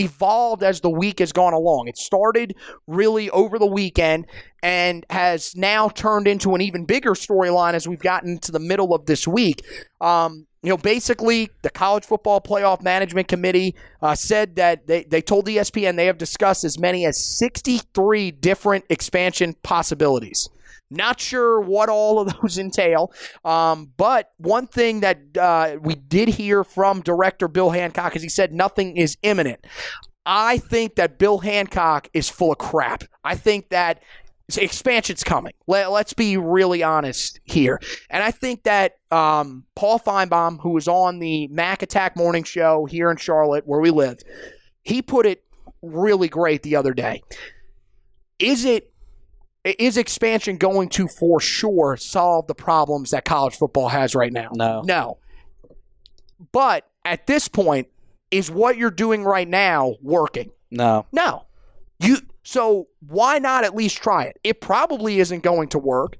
evolved 0.00 0.62
as 0.62 0.80
the 0.80 0.90
week 0.90 1.18
has 1.20 1.32
gone 1.32 1.52
along. 1.52 1.88
It 1.88 1.96
started 1.96 2.56
really 2.86 3.30
over 3.30 3.58
the 3.58 3.66
weekend 3.66 4.26
and 4.62 5.06
has 5.10 5.54
now 5.54 5.88
turned 5.88 6.26
into 6.26 6.54
an 6.54 6.60
even 6.60 6.84
bigger 6.84 7.12
storyline 7.12 7.74
as 7.74 7.86
we've 7.86 8.00
gotten 8.00 8.38
to 8.38 8.52
the 8.52 8.58
middle 8.58 8.94
of 8.94 9.06
this 9.06 9.28
week. 9.28 9.64
Um, 10.00 10.46
you 10.62 10.68
know, 10.68 10.76
basically, 10.76 11.50
the 11.62 11.70
College 11.70 12.04
Football 12.04 12.40
Playoff 12.40 12.82
Management 12.82 13.28
Committee 13.28 13.74
uh, 14.02 14.14
said 14.14 14.56
that 14.56 14.86
they, 14.86 15.04
they 15.04 15.22
told 15.22 15.46
ESPN 15.46 15.96
they 15.96 16.06
have 16.06 16.18
discussed 16.18 16.64
as 16.64 16.78
many 16.78 17.06
as 17.06 17.38
63 17.38 18.30
different 18.32 18.84
expansion 18.90 19.54
possibilities. 19.62 20.50
Not 20.90 21.20
sure 21.20 21.60
what 21.60 21.88
all 21.88 22.20
of 22.20 22.34
those 22.40 22.58
entail, 22.58 23.12
um, 23.44 23.92
but 23.96 24.30
one 24.38 24.66
thing 24.66 25.00
that 25.00 25.20
uh, 25.38 25.76
we 25.80 25.94
did 25.94 26.28
hear 26.28 26.64
from 26.64 27.00
director 27.00 27.48
Bill 27.48 27.70
Hancock 27.70 28.16
is 28.16 28.22
he 28.22 28.28
said 28.28 28.52
nothing 28.52 28.96
is 28.96 29.16
imminent. 29.22 29.66
I 30.26 30.58
think 30.58 30.96
that 30.96 31.18
Bill 31.18 31.38
Hancock 31.38 32.08
is 32.12 32.28
full 32.28 32.52
of 32.52 32.58
crap. 32.58 33.04
I 33.24 33.36
think 33.36 33.70
that 33.70 34.02
expansion's 34.56 35.24
coming. 35.24 35.52
Let, 35.66 35.88
us 35.88 36.12
be 36.12 36.36
really 36.36 36.82
honest 36.82 37.40
here. 37.44 37.80
And 38.08 38.22
I 38.22 38.30
think 38.30 38.64
that 38.64 38.94
um, 39.10 39.64
Paul 39.74 39.98
Finebaum, 39.98 40.60
who 40.60 40.70
was 40.70 40.88
on 40.88 41.18
the 41.18 41.48
Mac 41.48 41.82
Attack 41.82 42.16
Morning 42.16 42.44
Show 42.44 42.86
here 42.86 43.10
in 43.10 43.16
Charlotte, 43.16 43.66
where 43.66 43.80
we 43.80 43.90
live, 43.90 44.20
he 44.82 45.02
put 45.02 45.26
it 45.26 45.44
really 45.82 46.28
great 46.28 46.62
the 46.62 46.76
other 46.76 46.94
day. 46.94 47.22
Is 48.38 48.64
it 48.64 48.89
is 49.64 49.96
expansion 49.96 50.56
going 50.56 50.88
to 50.90 51.06
for 51.06 51.40
sure 51.40 51.96
solve 51.96 52.46
the 52.46 52.54
problems 52.54 53.10
that 53.10 53.24
college 53.24 53.56
football 53.56 53.88
has 53.88 54.14
right 54.14 54.32
now? 54.32 54.50
No. 54.54 54.82
No. 54.82 55.18
But 56.52 56.88
at 57.04 57.26
this 57.26 57.48
point, 57.48 57.88
is 58.30 58.50
what 58.50 58.76
you're 58.76 58.90
doing 58.90 59.24
right 59.24 59.48
now 59.48 59.94
working? 60.02 60.50
no. 60.70 61.06
No. 61.12 61.46
You 62.02 62.18
so 62.42 62.88
why 63.06 63.38
not 63.38 63.64
at 63.64 63.74
least 63.74 63.98
try 63.98 64.24
it? 64.24 64.38
It 64.42 64.60
probably 64.62 65.20
isn't 65.20 65.42
going 65.42 65.68
to 65.70 65.78
work, 65.78 66.16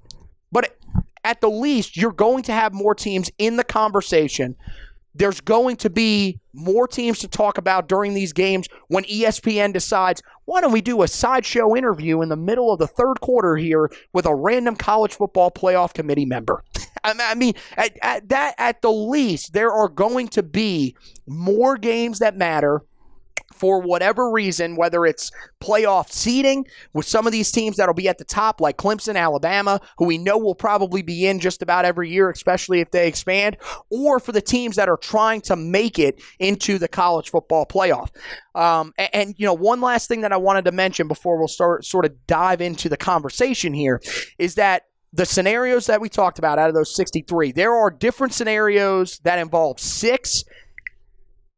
but 0.53 0.77
at 1.25 1.41
the 1.41 1.49
least 1.49 1.97
you're 1.97 2.13
going 2.13 2.43
to 2.45 2.53
have 2.53 2.75
more 2.75 2.95
teams 2.95 3.31
in 3.39 3.57
the 3.57 3.65
conversation. 3.65 4.57
There's 5.15 5.41
going 5.41 5.77
to 5.77 5.91
be 5.91 6.39
more 6.53 6.87
teams 6.87 7.19
to 7.21 7.29
talk 7.29 7.57
about 7.59 7.89
during 7.89 8.15
these 8.15 8.33
games 8.33 8.69
when 8.89 9.05
ESPN 9.05 9.73
decides, 9.73 10.23
why 10.51 10.61
don't 10.61 10.73
we 10.73 10.81
do 10.81 11.03
a 11.03 11.07
sideshow 11.07 11.77
interview 11.77 12.23
in 12.23 12.29
the 12.29 12.35
middle 12.35 12.73
of 12.73 12.81
the 12.81 12.87
third 12.89 13.21
quarter 13.21 13.55
here 13.55 13.89
with 14.13 14.27
a 14.27 14.35
random 14.35 14.75
college 14.75 15.15
football 15.15 15.49
playoff 15.49 15.95
committee 15.95 16.25
member? 16.25 16.65
I 17.05 17.37
mean- 17.37 17.55
at, 17.77 17.97
at 18.03 18.29
that 18.31 18.57
at 18.59 18.83
the 18.83 18.91
least, 18.91 19.53
there 19.53 19.71
are 19.73 19.89
going 19.89 20.27
to 20.31 20.43
be 20.43 20.97
more 21.29 21.77
games 21.77 22.19
that 22.19 22.37
matter 22.37 22.83
for 23.61 23.79
whatever 23.79 24.31
reason, 24.31 24.75
whether 24.75 25.05
it's 25.05 25.31
playoff 25.61 26.11
seeding 26.11 26.67
with 26.95 27.07
some 27.07 27.27
of 27.27 27.33
these 27.33 27.53
teams 27.53 27.77
that'll 27.77 27.95
be 27.95 28.09
at 28.09 28.17
the 28.17 28.25
top, 28.25 28.59
like 28.59 28.79
Clemson, 28.79 29.17
Alabama, 29.17 29.83
who 29.99 30.07
we 30.07 30.17
know 30.17 30.39
will 30.39 30.55
probably 30.55 31.03
be 31.03 31.27
in 31.27 31.39
just 31.39 31.61
about 31.61 31.85
every 31.85 32.09
year, 32.09 32.31
especially 32.31 32.81
if 32.81 32.91
they 32.91 33.07
expand, 33.07 33.59
or 33.91 34.19
for 34.19 34.33
the 34.33 34.41
teams 34.41 34.77
that 34.77 34.89
are 34.89 34.97
trying 34.97 35.43
to 35.43 35.57
make 35.57 35.99
it 35.99 36.23
into 36.39 36.79
the 36.79 36.89
college 36.89 37.29
football 37.29 37.67
playoff. 37.67 38.09
Um, 38.55 38.95
and, 38.97 39.11
and, 39.13 39.35
you 39.37 39.45
know, 39.45 39.53
one 39.53 39.83
last 39.83 40.09
thing 40.09 40.23
that 40.23 40.33
I 40.33 40.39
wanted 40.39 40.65
to 40.65 40.73
mention 40.73 41.07
before 41.07 41.39
we'll 41.39 41.47
start 41.47 41.85
sort 41.85 42.07
of 42.07 42.27
dive 42.27 42.63
into 42.63 42.89
the 42.89 42.97
conversation 42.97 43.75
here 43.75 44.01
is 44.39 44.55
that 44.55 44.85
the 45.13 45.27
scenarios 45.27 45.85
that 45.87 46.01
we 46.01 46.09
talked 46.09 46.39
about 46.39 46.59
out 46.59 46.71
of 46.71 46.75
those 46.75 46.95
63, 46.95 47.53
there 47.53 47.75
are 47.75 47.91
different 47.91 48.33
scenarios 48.33 49.19
that 49.25 49.39
involve 49.39 49.81
six, 49.81 50.45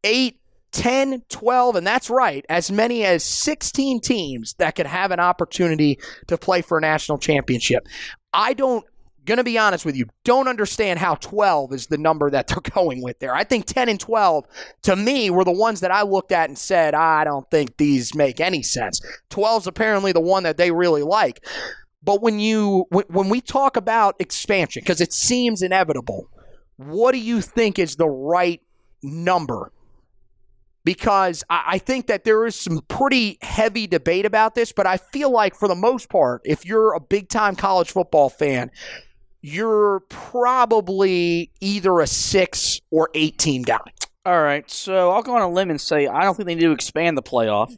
eight, 0.02 0.40
10, 0.72 1.22
12, 1.28 1.76
and 1.76 1.86
that's 1.86 2.10
right, 2.10 2.44
as 2.48 2.70
many 2.70 3.04
as 3.04 3.24
16 3.24 4.00
teams 4.00 4.54
that 4.54 4.74
could 4.74 4.86
have 4.86 5.10
an 5.10 5.20
opportunity 5.20 5.98
to 6.26 6.38
play 6.38 6.62
for 6.62 6.78
a 6.78 6.80
national 6.80 7.18
championship. 7.18 7.86
I 8.32 8.54
don't, 8.54 8.84
gonna 9.26 9.44
be 9.44 9.58
honest 9.58 9.84
with 9.84 9.96
you, 9.96 10.06
don't 10.24 10.48
understand 10.48 10.98
how 10.98 11.16
12 11.16 11.74
is 11.74 11.86
the 11.88 11.98
number 11.98 12.30
that 12.30 12.46
they're 12.46 12.60
going 12.74 13.02
with 13.02 13.18
there. 13.18 13.34
I 13.34 13.44
think 13.44 13.66
10 13.66 13.88
and 13.88 14.00
12, 14.00 14.44
to 14.82 14.96
me, 14.96 15.30
were 15.30 15.44
the 15.44 15.52
ones 15.52 15.80
that 15.80 15.90
I 15.90 16.02
looked 16.02 16.32
at 16.32 16.48
and 16.48 16.58
said, 16.58 16.94
I 16.94 17.24
don't 17.24 17.48
think 17.50 17.76
these 17.76 18.14
make 18.14 18.40
any 18.40 18.62
sense. 18.62 19.00
12 19.30 19.62
is 19.62 19.66
apparently 19.66 20.12
the 20.12 20.20
one 20.20 20.42
that 20.44 20.56
they 20.56 20.70
really 20.70 21.02
like. 21.02 21.44
But 22.04 22.20
when 22.20 22.40
you 22.40 22.86
when 22.90 23.28
we 23.28 23.40
talk 23.40 23.76
about 23.76 24.16
expansion, 24.18 24.80
because 24.80 25.00
it 25.00 25.12
seems 25.12 25.62
inevitable, 25.62 26.28
what 26.76 27.12
do 27.12 27.18
you 27.18 27.40
think 27.40 27.78
is 27.78 27.94
the 27.94 28.08
right 28.08 28.60
number? 29.04 29.70
Because 30.84 31.44
I, 31.48 31.78
think 31.78 32.08
that 32.08 32.24
there 32.24 32.44
is 32.44 32.56
some 32.56 32.80
pretty 32.88 33.38
heavy 33.40 33.86
debate 33.86 34.26
about 34.26 34.56
this, 34.56 34.72
but 34.72 34.84
I 34.84 34.96
feel 34.96 35.30
like 35.30 35.54
for 35.54 35.68
the 35.68 35.76
most 35.76 36.08
part, 36.08 36.42
if 36.44 36.66
you're 36.66 36.94
a 36.94 37.00
big 37.00 37.28
time 37.28 37.54
college 37.54 37.92
football 37.92 38.28
fan, 38.28 38.70
you're 39.42 40.00
probably 40.08 41.52
either 41.60 42.00
a 42.00 42.06
six 42.06 42.80
or 42.90 43.10
eight 43.14 43.38
team 43.38 43.62
guy. 43.62 43.78
All 44.24 44.40
right, 44.40 44.68
so 44.70 45.10
I'll 45.10 45.22
go 45.22 45.34
on 45.36 45.42
a 45.42 45.50
limb 45.50 45.70
and 45.70 45.80
say 45.80 46.06
I 46.06 46.22
don't 46.22 46.36
think 46.36 46.46
they 46.46 46.54
need 46.54 46.62
to 46.62 46.72
expand 46.72 47.16
the 47.18 47.22
playoff. 47.22 47.76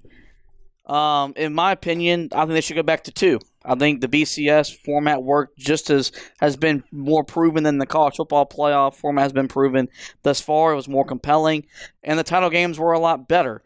Um, 0.87 1.33
in 1.37 1.55
my 1.55 1.73
opinion, 1.73 2.29
I 2.33 2.41
think 2.41 2.51
they 2.51 2.61
should 2.61 2.77
go 2.77 2.83
back 2.83 3.05
to 3.05 3.11
two. 3.11 3.41
I 3.65 3.75
think 3.75 4.01
the 4.01 4.09
BCS 4.09 4.77
format 4.85 5.23
worked 5.23 5.59
just 5.59 5.89
as 5.89 6.13
has 6.41 6.57
been 6.57 6.85
more 6.93 7.25
proven 7.25 7.65
than 7.65 7.79
the 7.79 7.87
college 7.87 8.17
football 8.17 8.47
playoff 8.47 8.95
format 8.95 9.23
has 9.23 9.33
been 9.33 9.49
proven 9.49 9.89
thus 10.23 10.41
far. 10.41 10.73
It 10.73 10.77
was 10.77 10.89
more 10.89 11.05
compelling, 11.05 11.67
and 12.03 12.19
the 12.19 12.25
title 12.25 12.51
games 12.51 12.79
were 12.79 12.93
a 12.93 12.99
lot 12.99 13.27
better. 13.27 13.63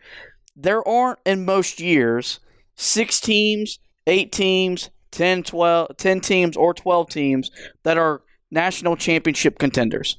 There 0.54 0.86
aren't 0.86 1.18
in 1.26 1.44
most 1.44 1.80
years 1.80 2.38
six 2.76 3.20
teams, 3.20 3.80
eight 4.06 4.30
teams, 4.30 4.90
10, 5.10 5.42
12, 5.42 5.96
10 5.96 6.20
teams, 6.20 6.56
or 6.56 6.72
12 6.72 7.10
teams 7.10 7.50
that 7.82 7.98
are 7.98 8.22
national 8.50 8.96
championship 8.96 9.58
contenders. 9.58 10.16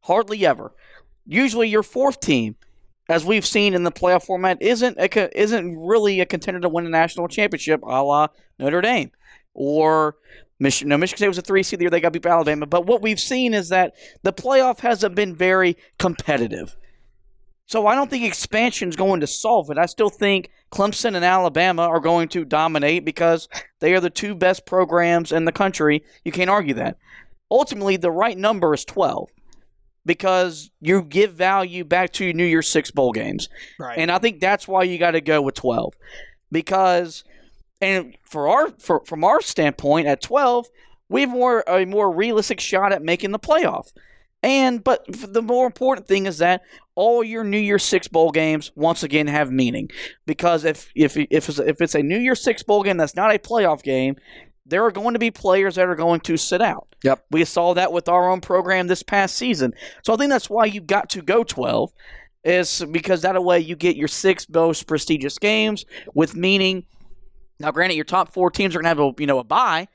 Hardly 0.00 0.44
ever. 0.44 0.72
Usually, 1.24 1.68
your 1.68 1.84
fourth 1.84 2.20
team 2.20 2.56
as 3.08 3.24
we've 3.24 3.44
seen 3.44 3.74
in 3.74 3.82
the 3.82 3.90
playoff 3.90 4.24
format, 4.24 4.62
isn't 4.62 4.96
a, 4.96 5.38
isn't 5.38 5.76
really 5.76 6.20
a 6.20 6.26
contender 6.26 6.60
to 6.60 6.68
win 6.68 6.86
a 6.86 6.88
national 6.88 7.26
championship, 7.26 7.82
a 7.82 8.02
la 8.02 8.28
Notre 8.58 8.80
Dame 8.80 9.10
or 9.54 10.16
Michigan. 10.58 10.90
No, 10.90 10.98
Michigan 10.98 11.18
State 11.18 11.28
was 11.28 11.38
a 11.38 11.42
three 11.42 11.62
seed 11.62 11.78
the 11.78 11.84
year 11.84 11.90
they 11.90 12.00
got 12.00 12.12
beat 12.12 12.22
by 12.22 12.30
Alabama. 12.30 12.66
But 12.66 12.86
what 12.86 13.02
we've 13.02 13.20
seen 13.20 13.54
is 13.54 13.70
that 13.70 13.94
the 14.22 14.32
playoff 14.32 14.80
hasn't 14.80 15.14
been 15.14 15.34
very 15.34 15.76
competitive. 15.98 16.76
So 17.66 17.86
I 17.86 17.94
don't 17.94 18.10
think 18.10 18.24
expansion 18.24 18.88
is 18.88 18.96
going 18.96 19.20
to 19.20 19.28
solve 19.28 19.70
it. 19.70 19.78
I 19.78 19.86
still 19.86 20.10
think 20.10 20.50
Clemson 20.72 21.14
and 21.14 21.24
Alabama 21.24 21.82
are 21.82 22.00
going 22.00 22.28
to 22.30 22.44
dominate 22.44 23.04
because 23.04 23.48
they 23.80 23.94
are 23.94 24.00
the 24.00 24.10
two 24.10 24.34
best 24.34 24.66
programs 24.66 25.30
in 25.30 25.44
the 25.44 25.52
country. 25.52 26.02
You 26.24 26.32
can't 26.32 26.50
argue 26.50 26.74
that. 26.74 26.96
Ultimately, 27.48 27.96
the 27.96 28.10
right 28.10 28.36
number 28.36 28.74
is 28.74 28.84
12 28.84 29.30
because 30.04 30.70
you 30.80 31.02
give 31.02 31.34
value 31.34 31.84
back 31.84 32.12
to 32.14 32.32
New 32.32 32.44
Year's 32.44 32.68
Six 32.68 32.90
bowl 32.90 33.12
games. 33.12 33.48
Right. 33.78 33.98
And 33.98 34.10
I 34.10 34.18
think 34.18 34.40
that's 34.40 34.66
why 34.66 34.82
you 34.82 34.98
got 34.98 35.12
to 35.12 35.20
go 35.20 35.40
with 35.40 35.54
12 35.54 35.94
because 36.50 37.22
and 37.80 38.16
for 38.24 38.48
our 38.48 38.70
for, 38.78 39.02
from 39.04 39.24
our 39.24 39.40
standpoint 39.40 40.06
at 40.06 40.20
12 40.20 40.66
we 41.10 41.22
have 41.22 41.30
more 41.30 41.64
a 41.66 41.84
more 41.84 42.10
realistic 42.10 42.60
shot 42.60 42.92
at 42.92 43.02
making 43.02 43.32
the 43.32 43.38
playoff. 43.38 43.92
And 44.42 44.82
but 44.82 45.04
the 45.08 45.42
more 45.42 45.66
important 45.66 46.06
thing 46.06 46.24
is 46.24 46.38
that 46.38 46.62
all 46.94 47.22
your 47.22 47.44
New 47.44 47.58
Year's 47.58 47.84
Six 47.84 48.08
bowl 48.08 48.30
games 48.30 48.72
once 48.74 49.02
again 49.02 49.26
have 49.26 49.50
meaning 49.50 49.90
because 50.24 50.64
if 50.64 50.90
if 50.94 51.18
if 51.18 51.48
it's, 51.48 51.58
if 51.58 51.80
it's 51.82 51.94
a 51.94 52.02
New 52.02 52.18
Year's 52.18 52.42
Six 52.42 52.62
bowl 52.62 52.82
game 52.82 52.96
that's 52.96 53.16
not 53.16 53.34
a 53.34 53.38
playoff 53.38 53.82
game, 53.82 54.16
there 54.64 54.84
are 54.84 54.90
going 54.90 55.12
to 55.12 55.18
be 55.18 55.30
players 55.30 55.74
that 55.74 55.88
are 55.88 55.96
going 55.96 56.20
to 56.20 56.38
sit 56.38 56.62
out. 56.62 56.94
Yep. 57.02 57.26
We 57.30 57.44
saw 57.44 57.74
that 57.74 57.92
with 57.92 58.08
our 58.08 58.30
own 58.30 58.40
program 58.40 58.86
this 58.86 59.02
past 59.02 59.36
season. 59.36 59.74
So 60.02 60.14
I 60.14 60.16
think 60.16 60.30
that's 60.30 60.48
why 60.48 60.66
you 60.66 60.80
got 60.80 61.10
to 61.10 61.22
go 61.22 61.44
12 61.44 61.92
is 62.44 62.84
because 62.90 63.22
that 63.22 63.42
way 63.42 63.60
you 63.60 63.76
get 63.76 63.96
your 63.96 64.08
six 64.08 64.48
most 64.48 64.86
prestigious 64.86 65.38
games 65.38 65.84
with 66.14 66.34
meaning. 66.34 66.86
Now, 67.60 67.70
granted, 67.70 67.94
your 67.94 68.06
top 68.06 68.32
four 68.32 68.50
teams 68.50 68.74
are 68.74 68.78
going 68.80 68.84
to 68.84 68.88
have 68.88 68.98
a 68.98 69.12
you 69.20 69.26
know 69.26 69.38
a 69.38 69.44
bye, 69.44 69.86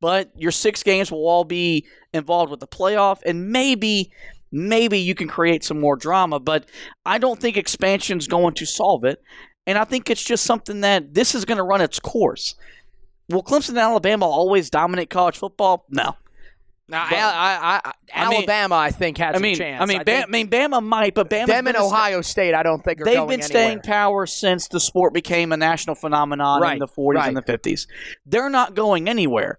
but 0.00 0.30
your 0.36 0.52
six 0.52 0.82
games 0.82 1.10
will 1.10 1.26
all 1.26 1.44
be 1.44 1.86
involved 2.12 2.50
with 2.50 2.60
the 2.60 2.66
playoff, 2.68 3.20
and 3.24 3.50
maybe 3.50 4.12
maybe 4.52 4.98
you 4.98 5.14
can 5.14 5.26
create 5.26 5.64
some 5.64 5.80
more 5.80 5.96
drama. 5.96 6.38
But 6.38 6.68
I 7.04 7.18
don't 7.18 7.40
think 7.40 7.56
expansion 7.56 8.18
is 8.18 8.28
going 8.28 8.54
to 8.54 8.66
solve 8.66 9.04
it, 9.04 9.22
and 9.66 9.78
I 9.78 9.84
think 9.84 10.10
it's 10.10 10.22
just 10.22 10.44
something 10.44 10.82
that 10.82 11.14
this 11.14 11.34
is 11.34 11.46
going 11.46 11.58
to 11.58 11.64
run 11.64 11.80
its 11.80 11.98
course. 11.98 12.54
Will 13.30 13.42
Clemson 13.42 13.70
and 13.70 13.78
Alabama 13.78 14.26
always 14.26 14.68
dominate 14.68 15.08
college 15.08 15.38
football? 15.38 15.86
No. 15.88 16.16
Now, 16.86 17.06
But- 17.08 17.18
I, 17.18 17.22
I, 17.22 17.80
I, 17.84 17.92
I 18.14 18.28
mean- 18.28 18.38
Alabama, 18.38 18.74
I 18.76 18.90
think, 18.90 19.18
has 19.18 19.36
I 19.36 19.38
mean, 19.38 19.54
a 19.54 19.58
chance. 19.58 19.82
I 19.82 19.86
mean, 19.86 20.02
Bam, 20.04 20.30
think 20.30 20.52
I 20.52 20.58
mean, 20.60 20.70
Bama 20.72 20.82
might, 20.82 21.14
but 21.14 21.30
Bama 21.30 21.46
them 21.46 21.66
and 21.66 21.76
Ohio 21.76 22.20
State, 22.20 22.54
I 22.54 22.62
don't 22.62 22.84
think 22.84 23.00
are 23.00 23.04
They've 23.04 23.26
been 23.26 23.42
staying 23.42 23.80
power 23.80 24.26
since 24.26 24.68
the 24.68 24.80
sport 24.80 25.14
became 25.14 25.52
a 25.52 25.56
national 25.56 25.96
phenomenon 25.96 26.60
Right, 26.60 26.74
in 26.74 26.78
the 26.78 26.86
40s 26.88 27.26
and 27.26 27.36
the 27.36 27.42
50s. 27.42 27.86
They're 28.26 28.50
not 28.50 28.74
going 28.74 29.08
anywhere. 29.08 29.58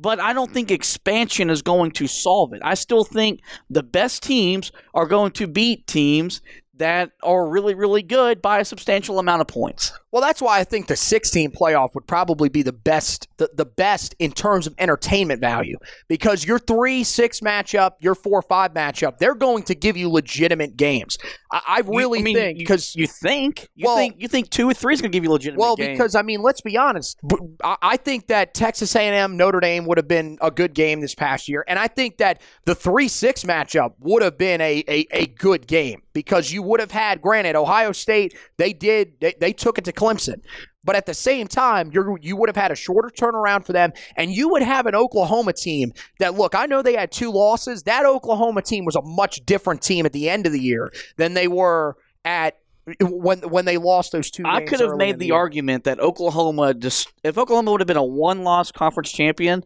But 0.00 0.20
I 0.20 0.32
don't 0.32 0.52
think 0.52 0.70
expansion 0.70 1.50
is 1.50 1.60
going 1.60 1.90
to 1.92 2.06
solve 2.06 2.52
it. 2.52 2.60
I 2.62 2.74
still 2.74 3.02
think 3.02 3.40
the 3.68 3.82
best 3.82 4.22
teams 4.22 4.70
are 4.94 5.06
going 5.06 5.32
to 5.32 5.48
beat 5.48 5.88
teams 5.88 6.40
that 6.74 7.10
are 7.24 7.48
really, 7.48 7.74
really 7.74 8.02
good 8.02 8.40
by 8.40 8.60
a 8.60 8.64
substantial 8.64 9.18
amount 9.18 9.40
of 9.40 9.48
points. 9.48 9.92
Well, 10.10 10.22
that's 10.22 10.40
why 10.40 10.58
I 10.58 10.64
think 10.64 10.86
the 10.86 10.96
16 10.96 11.50
playoff 11.52 11.94
would 11.94 12.06
probably 12.06 12.48
be 12.48 12.62
the 12.62 12.72
best, 12.72 13.28
the, 13.36 13.50
the 13.54 13.66
best 13.66 14.14
in 14.18 14.32
terms 14.32 14.66
of 14.66 14.74
entertainment 14.78 15.40
value, 15.40 15.76
because 16.08 16.46
your 16.46 16.58
three 16.58 17.04
six 17.04 17.40
matchup, 17.40 17.92
your 18.00 18.14
four 18.14 18.40
five 18.40 18.72
matchup, 18.72 19.18
they're 19.18 19.34
going 19.34 19.64
to 19.64 19.74
give 19.74 19.96
you 19.98 20.08
legitimate 20.08 20.76
games. 20.78 21.18
I, 21.52 21.60
I 21.66 21.80
really 21.86 22.20
You- 22.20 22.22
I 22.22 22.24
mean, 22.24 22.36
think 22.36 22.58
because 22.58 22.96
you 22.96 23.06
think 23.06 23.68
you 23.74 23.86
Well- 23.86 23.96
think 23.96 24.14
you 24.18 24.28
think 24.28 24.48
two 24.50 24.70
or 24.70 24.74
three 24.74 24.94
is 24.94 25.00
going 25.02 25.12
to 25.12 25.16
give 25.16 25.24
you 25.24 25.30
legitimate 25.30 25.58
games. 25.58 25.66
Well, 25.66 25.76
games. 25.76 25.98
because 25.98 26.14
I 26.14 26.22
mean, 26.22 26.40
let's 26.40 26.62
be 26.62 26.76
honest. 26.78 27.18
I 27.62 27.96
think 27.98 28.28
that 28.28 28.54
Texas 28.54 28.94
A&M 28.96 29.36
Notre 29.36 29.60
Dame 29.60 29.84
would 29.86 29.98
have 29.98 30.08
been 30.08 30.38
a 30.40 30.50
good 30.50 30.72
game 30.74 31.00
this 31.00 31.14
past 31.14 31.48
year, 31.48 31.64
and 31.68 31.78
I 31.78 31.86
think 31.88 32.16
that 32.18 32.40
the 32.64 32.74
three 32.74 33.08
six 33.08 33.44
matchup 33.44 33.92
would 34.00 34.22
have 34.22 34.38
been 34.38 34.60
a, 34.62 34.82
a 34.88 35.06
a 35.12 35.26
good 35.26 35.66
game 35.66 36.02
because 36.14 36.50
you 36.50 36.62
would 36.62 36.80
have 36.80 36.90
had. 36.92 37.20
Granted, 37.20 37.56
Ohio 37.56 37.92
State 37.92 38.34
they 38.56 38.72
did 38.72 39.20
they, 39.20 39.34
they 39.38 39.52
took 39.52 39.76
it 39.78 39.84
to 39.84 39.92
Clemson. 39.98 40.40
But 40.84 40.96
at 40.96 41.06
the 41.06 41.14
same 41.14 41.48
time, 41.48 41.90
you 41.92 42.16
you 42.22 42.36
would 42.36 42.48
have 42.48 42.56
had 42.56 42.70
a 42.70 42.76
shorter 42.76 43.10
turnaround 43.10 43.66
for 43.66 43.72
them, 43.72 43.92
and 44.16 44.32
you 44.32 44.48
would 44.48 44.62
have 44.62 44.86
an 44.86 44.94
Oklahoma 44.94 45.52
team 45.52 45.92
that 46.18 46.34
look. 46.34 46.54
I 46.54 46.66
know 46.66 46.80
they 46.80 46.96
had 46.96 47.10
two 47.10 47.30
losses. 47.30 47.82
That 47.82 48.06
Oklahoma 48.06 48.62
team 48.62 48.84
was 48.84 48.96
a 48.96 49.02
much 49.02 49.44
different 49.44 49.82
team 49.82 50.06
at 50.06 50.12
the 50.12 50.30
end 50.30 50.46
of 50.46 50.52
the 50.52 50.60
year 50.60 50.90
than 51.16 51.34
they 51.34 51.48
were 51.48 51.96
at 52.24 52.58
when 53.00 53.40
when 53.40 53.64
they 53.64 53.76
lost 53.76 54.12
those 54.12 54.30
two. 54.30 54.44
I 54.46 54.64
could 54.64 54.80
have 54.80 54.96
made 54.96 55.14
in 55.14 55.18
the 55.18 55.32
argument 55.32 55.84
that 55.84 56.00
Oklahoma 56.00 56.74
just 56.74 57.12
if 57.22 57.36
Oklahoma 57.36 57.72
would 57.72 57.80
have 57.80 57.88
been 57.88 57.96
a 57.96 58.04
one-loss 58.04 58.72
conference 58.72 59.12
champion, 59.12 59.64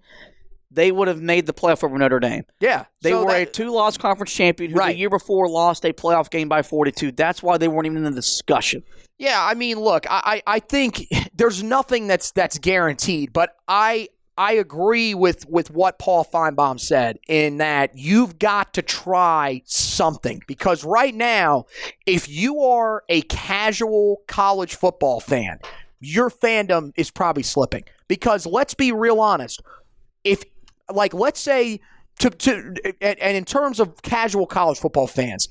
they 0.74 0.90
would 0.92 1.08
have 1.08 1.20
made 1.20 1.46
the 1.46 1.52
playoff 1.52 1.84
over 1.84 1.96
Notre 1.98 2.20
Dame. 2.20 2.44
Yeah, 2.60 2.86
They 3.02 3.10
so 3.10 3.24
were 3.24 3.34
a 3.34 3.46
two-loss 3.46 3.96
conference 3.98 4.32
champion 4.32 4.70
who 4.70 4.78
Right. 4.78 4.92
the 4.94 4.98
year 4.98 5.10
before 5.10 5.48
lost 5.48 5.84
a 5.84 5.92
playoff 5.92 6.30
game 6.30 6.48
by 6.48 6.62
42. 6.62 7.12
That's 7.12 7.42
why 7.42 7.58
they 7.58 7.68
weren't 7.68 7.86
even 7.86 7.98
in 7.98 8.04
the 8.04 8.10
discussion. 8.10 8.82
Yeah, 9.18 9.44
I 9.44 9.54
mean, 9.54 9.78
look, 9.78 10.06
I, 10.10 10.42
I 10.46 10.54
I 10.56 10.58
think 10.60 11.06
there's 11.34 11.62
nothing 11.62 12.06
that's 12.06 12.32
that's 12.32 12.58
guaranteed, 12.58 13.32
but 13.32 13.50
I 13.68 14.08
I 14.36 14.54
agree 14.54 15.14
with 15.14 15.46
with 15.48 15.70
what 15.70 15.98
Paul 15.98 16.24
Finebaum 16.24 16.80
said 16.80 17.18
in 17.28 17.58
that 17.58 17.90
you've 17.94 18.38
got 18.38 18.72
to 18.74 18.82
try 18.82 19.60
something 19.66 20.40
because 20.48 20.84
right 20.84 21.14
now, 21.14 21.66
if 22.06 22.28
you 22.28 22.62
are 22.62 23.04
a 23.10 23.20
casual 23.22 24.22
college 24.26 24.74
football 24.74 25.20
fan, 25.20 25.58
your 26.00 26.30
fandom 26.30 26.92
is 26.96 27.10
probably 27.10 27.42
slipping 27.42 27.84
because 28.08 28.46
let's 28.46 28.74
be 28.74 28.90
real 28.90 29.20
honest, 29.20 29.62
if 30.24 30.42
like 30.92 31.14
let's 31.14 31.40
say 31.40 31.80
to 32.20 32.30
to 32.30 32.74
and, 33.00 33.18
and 33.18 33.36
in 33.36 33.44
terms 33.44 33.80
of 33.80 34.00
casual 34.02 34.46
college 34.46 34.78
football 34.78 35.06
fans, 35.06 35.48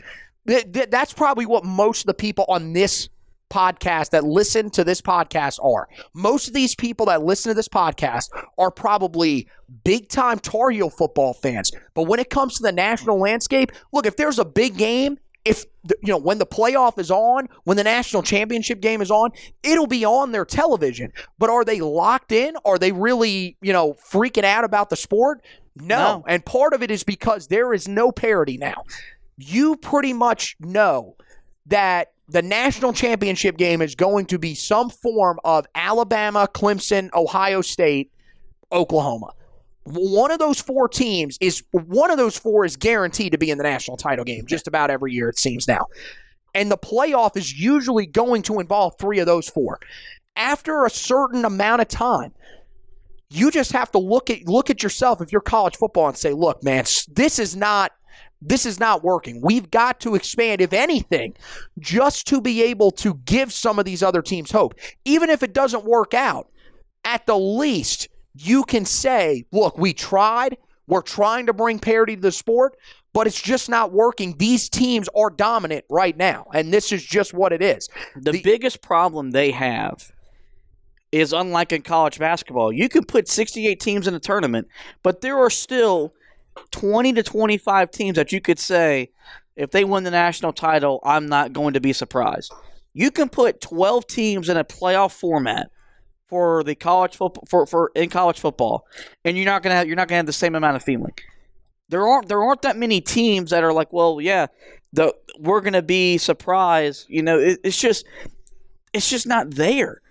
th- 0.47 0.71
th- 0.71 0.89
that's 0.89 1.13
probably 1.13 1.45
what 1.45 1.63
most 1.63 2.01
of 2.01 2.07
the 2.07 2.13
people 2.13 2.45
on 2.47 2.73
this 2.73 3.09
podcast 3.51 4.11
that 4.11 4.23
listen 4.23 4.69
to 4.71 4.83
this 4.83 5.01
podcast 5.01 5.63
are. 5.63 5.89
Most 6.13 6.47
of 6.47 6.53
these 6.53 6.73
people 6.73 7.07
that 7.07 7.21
listen 7.23 7.49
to 7.49 7.53
this 7.53 7.67
podcast 7.67 8.29
are 8.57 8.71
probably 8.71 9.47
big 9.83 10.07
time 10.07 10.39
Tar 10.39 10.71
Heel 10.71 10.89
football 10.89 11.33
fans. 11.33 11.71
But 11.93 12.03
when 12.03 12.19
it 12.19 12.29
comes 12.29 12.55
to 12.55 12.63
the 12.63 12.71
national 12.71 13.19
landscape, 13.19 13.71
look, 13.91 14.05
if 14.05 14.15
there's 14.15 14.39
a 14.39 14.45
big 14.45 14.77
game, 14.77 15.17
if 15.45 15.65
the- 15.83 15.97
you 16.01 16.09
know 16.09 16.17
when 16.17 16.37
the 16.37 16.45
playoff 16.45 16.99
is 16.99 17.09
on, 17.11 17.47
when 17.63 17.77
the 17.77 17.83
national 17.83 18.23
championship 18.23 18.81
game 18.81 19.01
is 19.01 19.09
on, 19.11 19.31
it'll 19.63 19.87
be 19.87 20.05
on 20.05 20.31
their 20.31 20.45
television. 20.45 21.11
But 21.39 21.49
are 21.49 21.63
they 21.65 21.81
locked 21.81 22.31
in? 22.31 22.55
Are 22.65 22.77
they 22.77 22.91
really, 22.91 23.57
you 23.61 23.73
know, 23.73 23.93
freaking 23.93 24.43
out 24.43 24.63
about 24.63 24.89
the 24.89 24.95
sport? 24.95 25.43
No. 25.75 25.97
No. 25.97 26.23
And 26.27 26.45
part 26.45 26.73
of 26.73 26.83
it 26.83 26.91
is 26.91 27.03
because 27.03 27.47
there 27.47 27.73
is 27.73 27.87
no 27.87 28.11
parity 28.11 28.57
now. 28.57 28.83
You 29.37 29.77
pretty 29.77 30.13
much 30.13 30.55
know 30.59 31.15
that 31.67 32.11
the 32.27 32.41
national 32.41 32.93
championship 32.93 33.57
game 33.57 33.81
is 33.81 33.95
going 33.95 34.25
to 34.27 34.37
be 34.37 34.53
some 34.53 34.89
form 34.89 35.39
of 35.43 35.65
Alabama, 35.75 36.47
Clemson, 36.53 37.09
Ohio 37.13 37.61
State, 37.61 38.11
Oklahoma. 38.71 39.33
One 39.83 40.31
of 40.31 40.39
those 40.39 40.61
four 40.61 40.87
teams 40.87 41.37
is 41.41 41.63
one 41.71 42.11
of 42.11 42.17
those 42.17 42.37
four 42.37 42.65
is 42.65 42.75
guaranteed 42.75 43.31
to 43.31 43.37
be 43.37 43.49
in 43.49 43.57
the 43.57 43.63
national 43.63 43.97
title 43.97 44.23
game 44.23 44.45
just 44.45 44.67
about 44.67 44.91
every 44.91 45.13
year, 45.13 45.29
it 45.29 45.39
seems 45.39 45.67
now. 45.67 45.87
And 46.53 46.69
the 46.69 46.77
playoff 46.77 47.35
is 47.37 47.59
usually 47.59 48.05
going 48.05 48.43
to 48.43 48.59
involve 48.59 48.95
three 48.99 49.19
of 49.19 49.25
those 49.25 49.49
four. 49.49 49.79
After 50.35 50.85
a 50.85 50.89
certain 50.89 51.45
amount 51.45 51.81
of 51.81 51.87
time, 51.87 52.33
you 53.29 53.49
just 53.49 53.71
have 53.71 53.91
to 53.91 53.97
look 53.97 54.29
at 54.29 54.45
look 54.45 54.69
at 54.69 54.83
yourself 54.83 55.21
if 55.21 55.31
you're 55.31 55.41
college 55.41 55.77
football 55.77 56.07
and 56.07 56.17
say, 56.17 56.33
look, 56.33 56.63
man, 56.63 56.83
this 57.07 57.39
is 57.39 57.55
not 57.55 57.91
this 58.41 58.65
is 58.65 58.79
not 58.79 59.03
working. 59.03 59.39
We've 59.41 59.69
got 59.69 59.99
to 60.01 60.15
expand, 60.15 60.61
if 60.61 60.73
anything, 60.73 61.35
just 61.79 62.27
to 62.27 62.41
be 62.41 62.63
able 62.63 62.91
to 62.91 63.13
give 63.25 63.53
some 63.53 63.77
of 63.77 63.85
these 63.85 64.01
other 64.01 64.21
teams 64.21 64.51
hope. 64.51 64.75
Even 65.05 65.29
if 65.29 65.43
it 65.43 65.53
doesn't 65.53 65.85
work 65.85 66.13
out, 66.13 66.47
at 67.05 67.25
the 67.25 67.37
least, 67.37 68.07
you 68.33 68.63
can 68.63 68.85
say, 68.85 69.45
look, 69.51 69.77
we 69.77 69.93
tried. 69.93 70.57
We're 70.87 71.01
trying 71.01 71.45
to 71.45 71.53
bring 71.53 71.79
parity 71.79 72.15
to 72.15 72.21
the 72.21 72.31
sport, 72.31 72.75
but 73.13 73.27
it's 73.27 73.41
just 73.41 73.69
not 73.69 73.91
working. 73.93 74.35
These 74.37 74.67
teams 74.69 75.07
are 75.15 75.29
dominant 75.29 75.85
right 75.89 76.15
now, 76.17 76.47
and 76.53 76.73
this 76.73 76.91
is 76.91 77.03
just 77.03 77.33
what 77.33 77.53
it 77.53 77.61
is. 77.61 77.87
The, 78.15 78.31
The- 78.33 78.41
biggest 78.41 78.81
problem 78.81 79.31
they 79.31 79.51
have 79.51 80.11
is 81.11 81.33
unlike 81.33 81.71
in 81.73 81.81
college 81.81 82.19
basketball. 82.19 82.71
You 82.71 82.87
can 82.89 83.03
put 83.05 83.27
68 83.27 83.79
teams 83.79 84.07
in 84.07 84.15
a 84.15 84.19
tournament, 84.19 84.67
but 85.03 85.21
there 85.21 85.37
are 85.37 85.49
still 85.49 86.13
20 86.71 87.13
to 87.13 87.23
25 87.23 87.91
teams 87.91 88.15
that 88.15 88.31
you 88.31 88.39
could 88.41 88.59
say 88.59 89.11
if 89.57 89.71
they 89.71 89.83
win 89.83 90.03
the 90.05 90.11
national 90.11 90.53
title, 90.53 90.99
I'm 91.03 91.27
not 91.27 91.51
going 91.53 91.73
to 91.73 91.81
be 91.81 91.91
surprised. 91.93 92.53
You 92.93 93.11
can 93.11 93.27
put 93.29 93.61
12 93.61 94.07
teams 94.07 94.49
in 94.49 94.55
a 94.57 94.63
playoff 94.63 95.11
format 95.11 95.69
for 96.31 96.63
the 96.63 96.75
college 96.75 97.17
football 97.17 97.43
for, 97.47 97.65
for 97.67 97.91
in 97.93 98.09
college 98.09 98.39
football, 98.39 98.87
and 99.25 99.35
you're 99.35 99.45
not 99.45 99.61
gonna 99.61 99.75
have, 99.75 99.85
you're 99.85 99.97
not 99.97 100.07
gonna 100.07 100.17
have 100.17 100.25
the 100.25 100.33
same 100.33 100.55
amount 100.55 100.77
of 100.77 100.81
feeling. 100.81 101.11
There 101.89 102.07
aren't 102.07 102.29
there 102.29 102.41
aren't 102.41 102.61
that 102.61 102.77
many 102.77 103.01
teams 103.01 103.51
that 103.51 103.65
are 103.65 103.73
like, 103.73 103.91
well, 103.91 104.21
yeah, 104.21 104.47
the 104.93 105.13
we're 105.37 105.59
gonna 105.59 105.81
be 105.81 106.17
surprised. 106.17 107.05
You 107.09 107.21
know, 107.21 107.37
it, 107.37 107.59
it's 107.65 107.79
just 107.79 108.05
it's 108.93 109.09
just 109.09 109.27
not 109.27 109.55
there. 109.55 110.01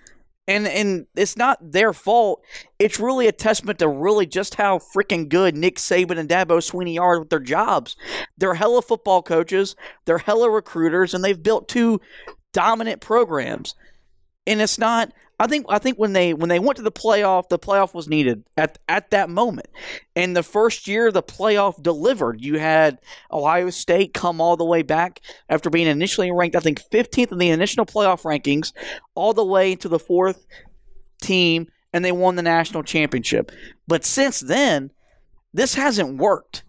And 0.46 0.68
and 0.68 1.06
it's 1.16 1.38
not 1.38 1.58
their 1.72 1.94
fault. 1.94 2.44
It's 2.78 3.00
really 3.00 3.26
a 3.26 3.32
testament 3.32 3.78
to 3.78 3.88
really 3.88 4.26
just 4.26 4.56
how 4.56 4.78
freaking 4.78 5.26
good 5.26 5.56
Nick 5.56 5.76
Saban 5.76 6.18
and 6.18 6.28
Dabo 6.28 6.58
Swinney 6.58 7.00
are 7.00 7.20
with 7.20 7.30
their 7.30 7.40
jobs. 7.40 7.96
They're 8.36 8.54
hella 8.54 8.82
football 8.82 9.22
coaches, 9.22 9.74
they're 10.04 10.18
hella 10.18 10.50
recruiters, 10.50 11.14
and 11.14 11.24
they've 11.24 11.42
built 11.42 11.66
two 11.66 11.98
dominant 12.52 13.00
programs. 13.00 13.74
And 14.46 14.60
it's 14.60 14.78
not 14.78 15.12
I 15.40 15.46
think 15.46 15.64
I 15.70 15.78
think 15.78 15.98
when 15.98 16.12
they 16.12 16.34
when 16.34 16.50
they 16.50 16.58
went 16.58 16.76
to 16.76 16.82
the 16.82 16.92
playoff, 16.92 17.48
the 17.48 17.58
playoff 17.58 17.94
was 17.94 18.08
needed 18.08 18.44
at 18.58 18.78
at 18.90 19.10
that 19.10 19.30
moment. 19.30 19.68
And 20.14 20.36
the 20.36 20.42
first 20.42 20.86
year 20.86 21.10
the 21.10 21.22
playoff 21.22 21.82
delivered. 21.82 22.42
You 22.44 22.58
had 22.58 22.98
Ohio 23.32 23.70
State 23.70 24.12
come 24.12 24.42
all 24.42 24.58
the 24.58 24.66
way 24.66 24.82
back 24.82 25.22
after 25.48 25.70
being 25.70 25.86
initially 25.86 26.30
ranked, 26.30 26.56
I 26.56 26.60
think 26.60 26.82
15th 26.92 27.32
in 27.32 27.38
the 27.38 27.48
initial 27.48 27.86
playoff 27.86 28.22
rankings, 28.22 28.74
all 29.14 29.32
the 29.32 29.44
way 29.44 29.74
to 29.76 29.88
the 29.88 29.98
fourth 29.98 30.46
team, 31.22 31.68
and 31.94 32.04
they 32.04 32.12
won 32.12 32.36
the 32.36 32.42
national 32.42 32.82
championship. 32.82 33.50
But 33.88 34.04
since 34.04 34.40
then, 34.40 34.90
this 35.54 35.72
hasn't 35.72 36.18
worked. 36.18 36.64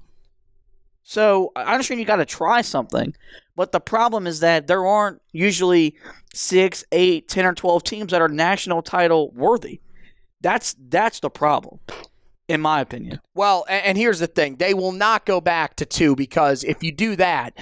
So 1.03 1.51
I 1.57 1.73
understand 1.73 1.99
you 1.99 2.05
got 2.05 2.15
to 2.17 2.25
try 2.25 2.61
something, 2.61 3.13
but 3.61 3.71
the 3.71 3.79
problem 3.79 4.25
is 4.25 4.39
that 4.39 4.65
there 4.65 4.87
aren't 4.87 5.21
usually 5.33 5.95
six, 6.33 6.83
eight, 6.91 7.27
ten, 7.27 7.45
or 7.45 7.53
twelve 7.53 7.83
teams 7.83 8.11
that 8.11 8.19
are 8.19 8.27
national 8.27 8.81
title 8.81 9.29
worthy. 9.35 9.81
That's 10.41 10.75
that's 10.89 11.19
the 11.19 11.29
problem, 11.29 11.79
in 12.47 12.59
my 12.59 12.81
opinion. 12.81 13.19
Well, 13.35 13.63
and 13.69 13.99
here's 13.99 14.17
the 14.17 14.25
thing: 14.25 14.55
they 14.55 14.73
will 14.73 14.93
not 14.93 15.27
go 15.27 15.39
back 15.41 15.75
to 15.75 15.85
two 15.85 16.15
because 16.15 16.63
if 16.63 16.81
you 16.81 16.91
do 16.91 17.15
that, 17.17 17.53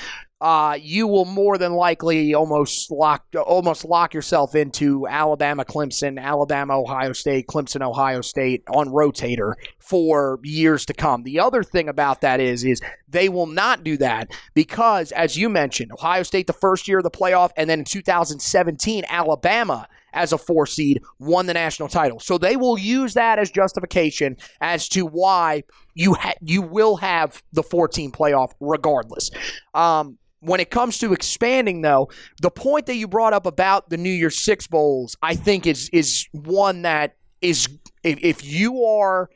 uh, 0.41 0.77
you 0.79 1.05
will 1.05 1.25
more 1.25 1.57
than 1.57 1.73
likely 1.73 2.33
almost 2.33 2.89
lock 2.91 3.25
almost 3.45 3.83
lock 3.83 4.13
yourself 4.13 4.55
into 4.55 5.05
Alabama, 5.05 5.65
Clemson, 5.65 6.19
Alabama, 6.19 6.79
Ohio 6.79 7.11
State, 7.11 7.47
Clemson, 7.47 7.81
Ohio 7.81 8.21
State 8.21 8.63
on 8.69 8.87
rotator 8.87 9.55
for 9.79 10.39
years 10.43 10.85
to 10.85 10.93
come. 10.93 11.23
The 11.23 11.41
other 11.41 11.61
thing 11.61 11.89
about 11.89 12.21
that 12.21 12.39
is 12.39 12.63
is 12.63 12.81
they 13.09 13.27
will 13.27 13.47
not 13.47 13.83
do 13.83 13.97
that 13.97 14.31
because, 14.53 15.11
as 15.11 15.37
you 15.37 15.49
mentioned, 15.49 15.91
Ohio 15.91 16.23
State 16.23 16.47
the 16.47 16.53
first 16.53 16.87
year 16.87 16.99
of 16.99 17.03
the 17.03 17.11
playoff, 17.11 17.51
and 17.57 17.69
then 17.69 17.79
in 17.79 17.85
2017, 17.85 19.03
Alabama 19.09 19.87
as 20.13 20.31
a 20.31 20.37
four 20.37 20.65
seed 20.65 21.01
won 21.19 21.45
the 21.47 21.53
national 21.53 21.89
title. 21.89 22.19
So 22.19 22.37
they 22.37 22.55
will 22.55 22.77
use 22.77 23.13
that 23.13 23.39
as 23.39 23.51
justification 23.51 24.37
as 24.61 24.87
to 24.89 25.05
why 25.05 25.63
you 25.93 26.13
ha- 26.13 26.33
you 26.41 26.61
will 26.61 26.95
have 26.97 27.43
the 27.51 27.61
14 27.61 28.11
playoff 28.11 28.53
regardless. 28.59 29.31
Um, 29.73 30.17
when 30.41 30.59
it 30.59 30.69
comes 30.69 30.97
to 30.99 31.13
expanding, 31.13 31.81
though, 31.81 32.09
the 32.41 32.51
point 32.51 32.85
that 32.85 32.95
you 32.95 33.07
brought 33.07 33.33
up 33.33 33.45
about 33.45 33.89
the 33.89 33.97
New 33.97 34.09
Year's 34.09 34.39
Six 34.39 34.67
bowls, 34.67 35.15
I 35.21 35.35
think 35.35 35.67
is 35.67 35.89
is 35.89 36.27
one 36.31 36.83
that 36.83 37.15
is 37.41 37.67
if, 38.03 38.19
if 38.21 38.45
you 38.45 38.83
are 38.85 39.29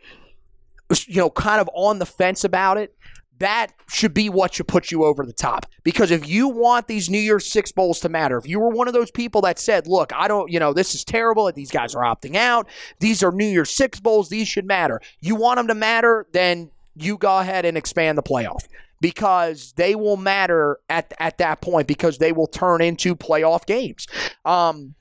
you 1.07 1.17
know 1.17 1.29
kind 1.29 1.61
of 1.61 1.69
on 1.73 1.99
the 1.99 2.05
fence 2.05 2.43
about 2.43 2.77
it 2.77 2.95
that 3.39 3.73
should 3.89 4.13
be 4.13 4.29
what 4.29 4.53
should 4.53 4.67
put 4.67 4.89
you 4.89 5.03
over 5.03 5.25
the 5.25 5.33
top. 5.33 5.65
Because 5.83 6.11
if 6.11 6.27
you 6.27 6.47
want 6.47 6.87
these 6.87 7.09
New 7.09 7.19
Year's 7.19 7.45
Six 7.45 7.71
Bowls 7.71 7.99
to 8.01 8.09
matter, 8.09 8.37
if 8.37 8.47
you 8.47 8.59
were 8.59 8.69
one 8.69 8.87
of 8.87 8.93
those 8.93 9.11
people 9.11 9.41
that 9.41 9.59
said, 9.59 9.85
look, 9.85 10.13
I 10.15 10.27
don't, 10.27 10.49
you 10.49 10.59
know, 10.59 10.71
this 10.71 10.95
is 10.95 11.03
terrible 11.03 11.45
that 11.47 11.55
these 11.55 11.71
guys 11.71 11.93
are 11.93 12.03
opting 12.03 12.35
out, 12.35 12.69
these 12.99 13.21
are 13.21 13.31
New 13.31 13.45
Year's 13.45 13.71
Six 13.71 13.99
Bowls, 13.99 14.29
these 14.29 14.47
should 14.47 14.65
matter. 14.65 15.01
You 15.19 15.35
want 15.35 15.57
them 15.57 15.67
to 15.67 15.75
matter, 15.75 16.25
then 16.31 16.71
you 16.95 17.17
go 17.17 17.39
ahead 17.39 17.65
and 17.65 17.77
expand 17.77 18.17
the 18.17 18.23
playoff 18.23 18.65
because 19.03 19.73
they 19.73 19.95
will 19.95 20.15
matter 20.15 20.79
at, 20.87 21.13
at 21.19 21.37
that 21.37 21.59
point 21.59 21.89
because 21.89 22.19
they 22.19 22.31
will 22.31 22.47
turn 22.47 22.79
into 22.79 23.17
playoff 23.17 23.65
games. 23.65 24.07
Um, 24.45 24.95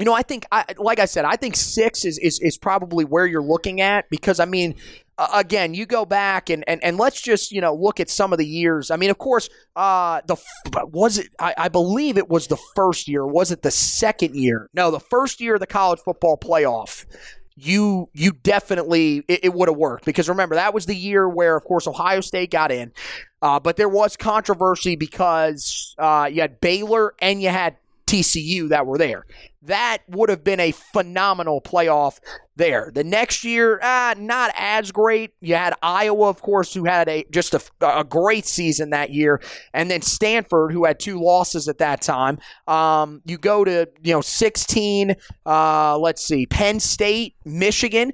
you 0.00 0.04
know, 0.04 0.12
I 0.12 0.22
think, 0.22 0.46
I, 0.50 0.64
like 0.78 0.98
I 0.98 1.04
said, 1.04 1.24
I 1.24 1.36
think 1.36 1.54
six 1.54 2.04
is, 2.04 2.18
is, 2.18 2.40
is 2.40 2.58
probably 2.58 3.04
where 3.04 3.24
you're 3.24 3.40
looking 3.40 3.80
at 3.80 4.10
because, 4.10 4.40
I 4.40 4.46
mean, 4.46 4.74
again, 5.32 5.74
you 5.74 5.86
go 5.86 6.04
back 6.04 6.50
and, 6.50 6.64
and, 6.66 6.82
and 6.82 6.98
let's 6.98 7.20
just, 7.20 7.52
you 7.52 7.60
know, 7.60 7.72
look 7.72 8.00
at 8.00 8.10
some 8.10 8.32
of 8.32 8.40
the 8.40 8.44
years. 8.44 8.90
I 8.90 8.96
mean, 8.96 9.10
of 9.10 9.18
course, 9.18 9.48
uh, 9.76 10.22
the 10.26 10.36
was 10.88 11.18
it, 11.18 11.28
I, 11.38 11.54
I 11.56 11.68
believe 11.68 12.18
it 12.18 12.28
was 12.28 12.48
the 12.48 12.58
first 12.74 13.06
year. 13.06 13.24
Was 13.24 13.52
it 13.52 13.62
the 13.62 13.70
second 13.70 14.34
year? 14.34 14.68
No, 14.74 14.90
the 14.90 14.98
first 14.98 15.40
year 15.40 15.54
of 15.54 15.60
the 15.60 15.68
college 15.68 16.00
football 16.04 16.36
playoff 16.36 17.06
you 17.56 18.08
you 18.12 18.32
definitely 18.32 19.24
it, 19.28 19.40
it 19.44 19.54
would 19.54 19.68
have 19.68 19.78
worked 19.78 20.04
because 20.04 20.28
remember 20.28 20.54
that 20.54 20.74
was 20.74 20.84
the 20.86 20.94
year 20.94 21.26
where 21.26 21.56
of 21.56 21.64
course 21.64 21.86
Ohio 21.86 22.20
State 22.20 22.50
got 22.50 22.70
in, 22.70 22.92
uh, 23.46 23.60
but 23.60 23.76
there 23.76 23.88
was 23.88 24.16
controversy 24.16 24.96
because 24.96 25.94
uh, 25.98 26.28
you 26.32 26.40
had 26.40 26.60
Baylor 26.60 27.14
and 27.20 27.40
you 27.40 27.48
had 27.48 27.76
TCU 28.08 28.70
that 28.70 28.86
were 28.86 28.98
there. 28.98 29.24
That 29.66 29.98
would 30.08 30.28
have 30.28 30.44
been 30.44 30.60
a 30.60 30.72
phenomenal 30.72 31.60
playoff 31.60 32.18
there. 32.56 32.90
The 32.92 33.04
next 33.04 33.44
year, 33.44 33.78
uh, 33.82 34.14
not 34.18 34.50
as 34.56 34.90
great. 34.90 35.32
You 35.40 35.54
had 35.54 35.74
Iowa, 35.82 36.28
of 36.28 36.40
course, 36.40 36.72
who 36.74 36.84
had 36.84 37.08
a 37.08 37.24
just 37.30 37.54
a, 37.54 37.60
a 37.80 38.02
great 38.02 38.46
season 38.46 38.90
that 38.90 39.10
year, 39.10 39.40
and 39.72 39.90
then 39.90 40.02
Stanford, 40.02 40.72
who 40.72 40.84
had 40.84 40.98
two 40.98 41.20
losses 41.20 41.68
at 41.68 41.78
that 41.78 42.00
time. 42.00 42.38
Um, 42.66 43.22
you 43.24 43.38
go 43.38 43.64
to 43.64 43.88
you 44.02 44.12
know 44.12 44.22
16. 44.22 45.14
Uh, 45.44 45.98
let's 45.98 46.26
see, 46.26 46.46
Penn 46.46 46.80
State, 46.80 47.36
Michigan. 47.44 48.12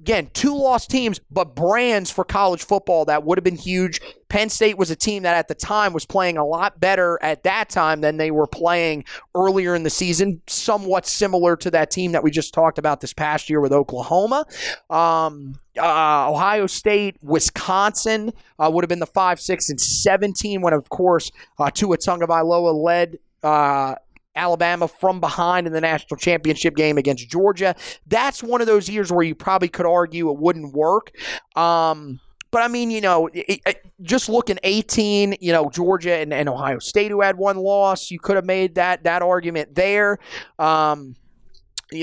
Again, 0.00 0.30
two 0.32 0.56
lost 0.56 0.90
teams, 0.90 1.20
but 1.30 1.54
brands 1.54 2.10
for 2.10 2.24
college 2.24 2.64
football 2.64 3.04
that 3.04 3.24
would 3.24 3.36
have 3.36 3.44
been 3.44 3.56
huge. 3.56 4.00
Penn 4.30 4.48
State 4.48 4.78
was 4.78 4.90
a 4.90 4.96
team 4.96 5.24
that 5.24 5.36
at 5.36 5.48
the 5.48 5.54
time 5.54 5.92
was 5.92 6.06
playing 6.06 6.38
a 6.38 6.44
lot 6.44 6.80
better 6.80 7.18
at 7.20 7.42
that 7.42 7.68
time 7.68 8.00
than 8.00 8.16
they 8.16 8.30
were 8.30 8.46
playing 8.46 9.04
earlier 9.34 9.74
in 9.74 9.82
the 9.82 9.90
season, 9.90 10.40
somewhat 10.70 11.04
similar 11.04 11.56
to 11.56 11.68
that 11.68 11.90
team 11.90 12.12
that 12.12 12.22
we 12.22 12.30
just 12.30 12.54
talked 12.54 12.78
about 12.78 13.00
this 13.00 13.12
past 13.12 13.50
year 13.50 13.60
with 13.60 13.72
Oklahoma. 13.72 14.46
Um, 14.88 15.56
uh, 15.76 16.30
Ohio 16.30 16.68
State, 16.68 17.16
Wisconsin 17.22 18.32
uh, 18.56 18.70
would 18.72 18.84
have 18.84 18.88
been 18.88 19.00
the 19.00 19.06
5, 19.06 19.40
6, 19.40 19.68
and 19.68 19.80
17 19.80 20.62
when, 20.62 20.72
of 20.72 20.88
course, 20.88 21.32
uh, 21.58 21.72
Tua 21.72 21.98
Tagovailoa 21.98 22.72
led 22.72 23.18
uh, 23.42 23.96
Alabama 24.36 24.86
from 24.86 25.18
behind 25.18 25.66
in 25.66 25.72
the 25.72 25.80
national 25.80 26.16
championship 26.16 26.76
game 26.76 26.98
against 26.98 27.28
Georgia. 27.28 27.74
That's 28.06 28.40
one 28.40 28.60
of 28.60 28.68
those 28.68 28.88
years 28.88 29.10
where 29.10 29.24
you 29.24 29.34
probably 29.34 29.68
could 29.68 29.86
argue 29.86 30.30
it 30.30 30.38
wouldn't 30.38 30.72
work. 30.72 31.10
Um, 31.56 32.20
but 32.50 32.62
I 32.62 32.68
mean, 32.68 32.90
you 32.90 33.00
know, 33.00 33.28
it, 33.28 33.60
it, 33.66 33.86
just 34.02 34.28
looking 34.28 34.58
18, 34.62 35.36
you 35.40 35.52
know, 35.52 35.70
Georgia 35.70 36.14
and, 36.14 36.32
and, 36.32 36.48
Ohio 36.48 36.78
State 36.78 37.10
who 37.10 37.20
had 37.20 37.36
one 37.36 37.56
loss, 37.56 38.10
you 38.10 38.18
could 38.18 38.36
have 38.36 38.46
made 38.46 38.74
that 38.74 39.04
that 39.04 39.22
argument 39.22 39.74
there. 39.74 40.18
Um, 40.58 41.14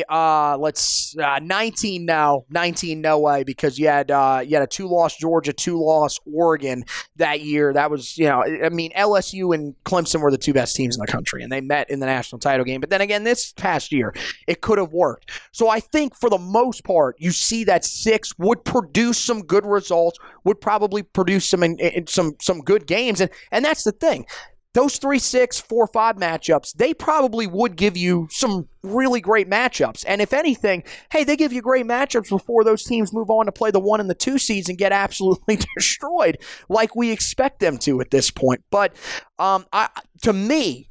uh, 0.09 0.57
let's 0.57 1.15
uh, 1.17 1.39
19 1.41 2.05
now, 2.05 2.45
19 2.49 3.01
no 3.01 3.19
way 3.19 3.43
because 3.43 3.79
you 3.79 3.87
had 3.87 4.11
uh, 4.11 4.41
you 4.45 4.55
had 4.55 4.63
a 4.63 4.67
two 4.67 4.87
loss 4.87 5.17
Georgia, 5.17 5.53
two 5.53 5.83
loss 5.83 6.19
Oregon 6.31 6.83
that 7.15 7.41
year. 7.41 7.73
That 7.73 7.89
was 7.91 8.17
you 8.17 8.25
know 8.25 8.43
I 8.43 8.69
mean 8.69 8.91
LSU 8.93 9.53
and 9.53 9.75
Clemson 9.85 10.21
were 10.21 10.31
the 10.31 10.37
two 10.37 10.53
best 10.53 10.75
teams 10.75 10.95
in 10.95 11.01
the 11.01 11.11
country 11.11 11.43
and 11.43 11.51
they 11.51 11.61
met 11.61 11.89
in 11.89 11.99
the 11.99 12.05
national 12.05 12.39
title 12.39 12.65
game. 12.65 12.81
But 12.81 12.89
then 12.89 13.01
again, 13.01 13.23
this 13.23 13.53
past 13.53 13.91
year 13.91 14.13
it 14.47 14.61
could 14.61 14.77
have 14.77 14.91
worked. 14.91 15.31
So 15.51 15.69
I 15.69 15.79
think 15.79 16.15
for 16.15 16.29
the 16.29 16.37
most 16.37 16.83
part, 16.83 17.15
you 17.19 17.31
see 17.31 17.63
that 17.65 17.85
six 17.85 18.37
would 18.37 18.63
produce 18.65 19.17
some 19.17 19.41
good 19.41 19.65
results, 19.65 20.19
would 20.43 20.61
probably 20.61 21.03
produce 21.03 21.49
some 21.49 21.63
in, 21.63 21.79
in 21.79 22.07
some 22.07 22.35
some 22.41 22.61
good 22.61 22.87
games, 22.87 23.21
and 23.21 23.31
and 23.51 23.63
that's 23.63 23.83
the 23.83 23.91
thing 23.91 24.25
those 24.73 24.97
three, 24.97 25.19
six, 25.19 25.59
four, 25.59 25.87
five 25.87 26.17
matchups, 26.17 26.73
they 26.73 26.93
probably 26.93 27.47
would 27.47 27.75
give 27.75 27.97
you 27.97 28.27
some 28.29 28.67
really 28.83 29.19
great 29.19 29.49
matchups. 29.49 30.03
And 30.07 30.21
if 30.21 30.33
anything, 30.33 30.83
hey, 31.11 31.23
they 31.23 31.35
give 31.35 31.51
you 31.51 31.61
great 31.61 31.85
matchups 31.85 32.29
before 32.29 32.63
those 32.63 32.83
teams 32.83 33.13
move 33.13 33.29
on 33.29 33.47
to 33.47 33.51
play 33.51 33.71
the 33.71 33.79
one 33.79 33.99
and 33.99 34.09
the 34.09 34.15
two 34.15 34.37
seeds 34.37 34.69
and 34.69 34.77
get 34.77 34.91
absolutely 35.07 35.57
destroyed, 35.75 36.37
like 36.69 36.95
we 36.95 37.11
expect 37.11 37.59
them 37.59 37.77
to 37.79 38.01
at 38.01 38.11
this 38.11 38.29
point. 38.29 38.63
But 38.69 38.95
um, 39.39 39.65
I, 39.73 39.89
to 40.23 40.33
me, 40.33 40.89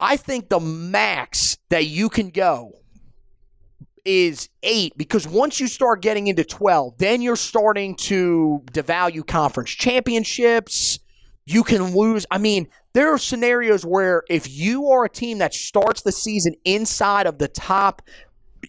I 0.00 0.16
think 0.16 0.48
the 0.48 0.60
max 0.60 1.58
that 1.70 1.86
you 1.86 2.08
can 2.08 2.30
go 2.30 2.72
is 4.04 4.48
eight 4.62 4.96
because 4.96 5.26
once 5.26 5.58
you 5.58 5.66
start 5.66 6.00
getting 6.00 6.28
into 6.28 6.44
12, 6.44 6.96
then 6.98 7.20
you're 7.20 7.34
starting 7.34 7.96
to 7.96 8.62
devalue 8.72 9.26
conference 9.26 9.70
championships 9.70 11.00
you 11.46 11.62
can 11.62 11.96
lose. 11.96 12.26
I 12.30 12.38
mean, 12.38 12.68
there 12.92 13.12
are 13.12 13.18
scenarios 13.18 13.84
where 13.84 14.24
if 14.28 14.50
you 14.50 14.88
are 14.88 15.04
a 15.04 15.08
team 15.08 15.38
that 15.38 15.54
starts 15.54 16.02
the 16.02 16.12
season 16.12 16.54
inside 16.64 17.26
of 17.26 17.38
the 17.38 17.48
top, 17.48 18.02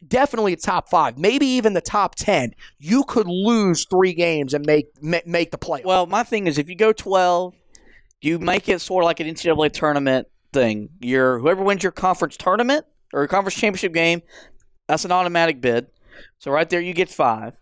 definitely 0.07 0.53
a 0.53 0.57
top 0.57 0.89
five, 0.89 1.17
maybe 1.17 1.45
even 1.45 1.73
the 1.73 1.81
top 1.81 2.15
ten, 2.15 2.53
you 2.79 3.03
could 3.03 3.27
lose 3.27 3.85
three 3.89 4.13
games 4.13 4.53
and 4.53 4.65
make 4.65 4.87
make 5.01 5.51
the 5.51 5.57
play. 5.57 5.81
Well, 5.83 6.05
my 6.05 6.23
thing 6.23 6.47
is, 6.47 6.57
if 6.57 6.69
you 6.69 6.75
go 6.75 6.93
twelve, 6.93 7.55
you 8.21 8.37
make 8.39 8.69
it 8.69 8.79
sort 8.79 9.03
of 9.03 9.07
like 9.07 9.19
an 9.19 9.27
NCAA 9.27 9.71
tournament 9.73 10.27
thing. 10.53 10.89
You're 10.99 11.39
whoever 11.39 11.63
wins 11.63 11.83
your 11.83 11.91
conference 11.91 12.37
tournament 12.37 12.85
or 13.13 13.21
your 13.21 13.27
conference 13.27 13.55
championship 13.55 13.93
game, 13.93 14.21
that's 14.87 15.05
an 15.05 15.11
automatic 15.11 15.61
bid. 15.61 15.87
So 16.39 16.51
right 16.51 16.69
there, 16.69 16.81
you 16.81 16.93
get 16.93 17.09
five, 17.09 17.59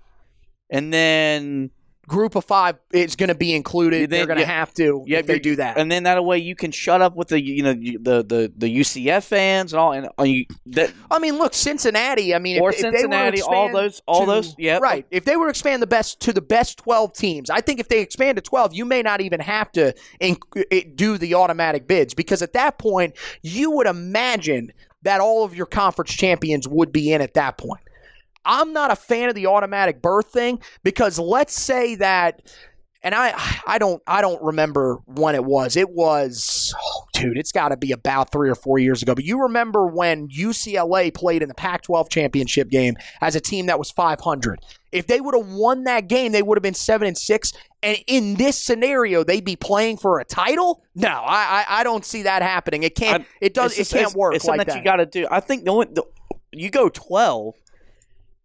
and 0.70 0.94
then 0.94 1.72
group 2.08 2.36
of 2.36 2.46
five 2.46 2.78
is 2.92 3.16
going 3.16 3.30
to 3.30 3.36
be 3.36 3.54
included. 3.54 4.10
Then, 4.10 4.10
They're 4.10 4.28
going 4.28 4.38
to 4.38 4.44
yeah, 4.44 4.60
have 4.60 4.74
to 4.76 5.04
yeah, 5.06 5.20
if 5.20 5.28
they 5.28 5.40
do 5.40 5.56
that, 5.58 5.78
and 5.78 5.92
then 5.92 6.04
that 6.04 6.24
way 6.24 6.38
you 6.38 6.56
can 6.56 6.72
shut 6.72 7.02
up 7.02 7.16
with 7.16 7.30
the 7.30 7.42
you 7.42 7.64
know 7.64 7.74
the 7.74 8.24
the, 8.24 8.54
the 8.56 8.80
UCF 8.80 9.24
fans 9.24 9.74
and 9.74 9.80
all. 9.80 9.94
And 9.94 10.10
uh, 10.20 10.24
you, 10.24 10.46
that, 10.68 10.94
I 11.10 11.20
mean, 11.20 11.38
look, 11.38 11.54
Cincinnati. 11.54 12.34
I 12.36 12.40
mean, 12.40 12.62
or 12.62 12.70
if, 12.72 12.78
Cincinnati, 12.78 13.40
if 13.40 13.48
all 13.48 13.72
those, 13.72 14.02
all 14.06 14.22
to, 14.22 14.26
those, 14.26 14.56
yeah, 14.58 14.80
right. 14.82 15.06
If 15.12 15.26
they 15.26 15.38
were 15.38 15.46
to 15.46 15.50
expand 15.50 15.82
the 15.82 15.88
best 15.88 16.20
to 16.22 16.34
the 16.34 16.42
best 16.42 16.78
twelve 16.78 17.14
teams, 17.14 17.50
I 17.50 17.62
think 17.62 17.80
if 17.80 17.88
they 17.88 18.02
expand 18.02 18.38
to 18.38 18.42
twelve, 18.42 18.74
you 18.74 18.86
may 18.86 19.02
not 19.02 19.22
even 19.22 19.40
have 19.40 19.72
to 19.74 19.94
inc- 20.22 20.96
do 20.96 21.18
the 21.18 21.36
automatic 21.36 21.88
bids 21.88 22.14
because 22.14 22.42
at 22.42 22.54
that 22.54 22.78
point 22.78 23.16
you 23.42 23.72
would 23.72 23.88
imagine 23.88 24.72
that 25.04 25.22
all 25.22 25.44
of 25.44 25.56
your 25.56 25.68
conference 25.68 26.12
champions 26.12 26.68
would 26.68 26.92
be 26.92 27.14
in 27.14 27.22
at 27.22 27.36
that 27.36 27.58
point. 27.58 27.82
I'm 28.46 28.74
not 28.74 28.92
a 28.92 28.96
fan 28.96 29.30
of 29.30 29.36
the 29.36 29.48
automatic 29.48 30.02
berth 30.02 30.28
thing 30.28 30.60
because 30.84 31.20
let's 31.20 31.60
say 31.60 31.96
that 31.96 32.42
and 33.06 33.14
I 33.14 33.34
I 33.68 33.78
don't 33.78 34.02
I 34.08 34.20
don't 34.22 34.42
remember 34.42 34.98
when 35.06 35.36
it 35.36 35.46
was. 35.46 35.78
It 35.78 35.92
was 35.92 36.74
oh, 36.76 37.06
dude, 37.14 37.38
it's 37.38 37.52
got 37.52 37.70
to 37.70 37.78
be 37.78 37.92
about 37.92 38.32
3 38.32 38.50
or 38.50 38.56
4 38.56 38.80
years 38.80 39.04
ago. 39.04 39.14
But 39.14 39.24
you 39.24 39.44
remember 39.44 39.86
when 39.86 40.28
UCLA 40.28 41.14
played 41.14 41.44
in 41.44 41.48
the 41.48 41.54
Pac-12 41.54 42.10
championship 42.10 42.68
game 42.70 42.96
as 43.22 43.36
a 43.36 43.40
team 43.40 43.68
that 43.68 43.78
was 43.78 43.92
500 43.92 44.60
If 44.92 45.06
they 45.06 45.22
would 45.22 45.36
have 45.36 45.48
won 45.48 45.84
that 45.84 46.08
game, 46.08 46.32
they 46.32 46.42
would 46.42 46.58
have 46.58 46.64
been 46.64 46.74
seven 46.74 47.08
and 47.08 47.16
six. 47.16 47.54
And 47.84 48.00
in 48.08 48.36
this 48.36 48.58
scenario, 48.58 49.24
they'd 49.24 49.46
be 49.46 49.56
playing 49.56 49.98
for 49.98 50.20
a 50.20 50.26
title. 50.26 50.84
No, 50.96 51.10
I 51.10 51.64
I, 51.68 51.82
I 51.82 51.84
don't 51.84 52.04
see 52.04 52.24
that 52.24 52.42
happening. 52.42 52.82
It 52.82 52.96
can't. 52.96 53.22
I- 53.24 53.28
it 53.40 53.54
does. 53.54 53.78
It 53.78 53.88
can't 53.88 54.16
work 54.16 54.34
It's 54.34 54.46
something 54.46 54.58
like 54.58 54.68
that, 54.68 54.74
that. 54.74 54.80
you 54.80 54.84
got 54.84 54.96
to 54.96 55.06
do. 55.06 55.28
I 55.30 55.42
think 55.42 55.66
the, 55.66 55.72
only, 55.72 55.88
the 55.92 56.04
you 56.52 56.72
go 56.72 56.90
twelve 56.90 57.54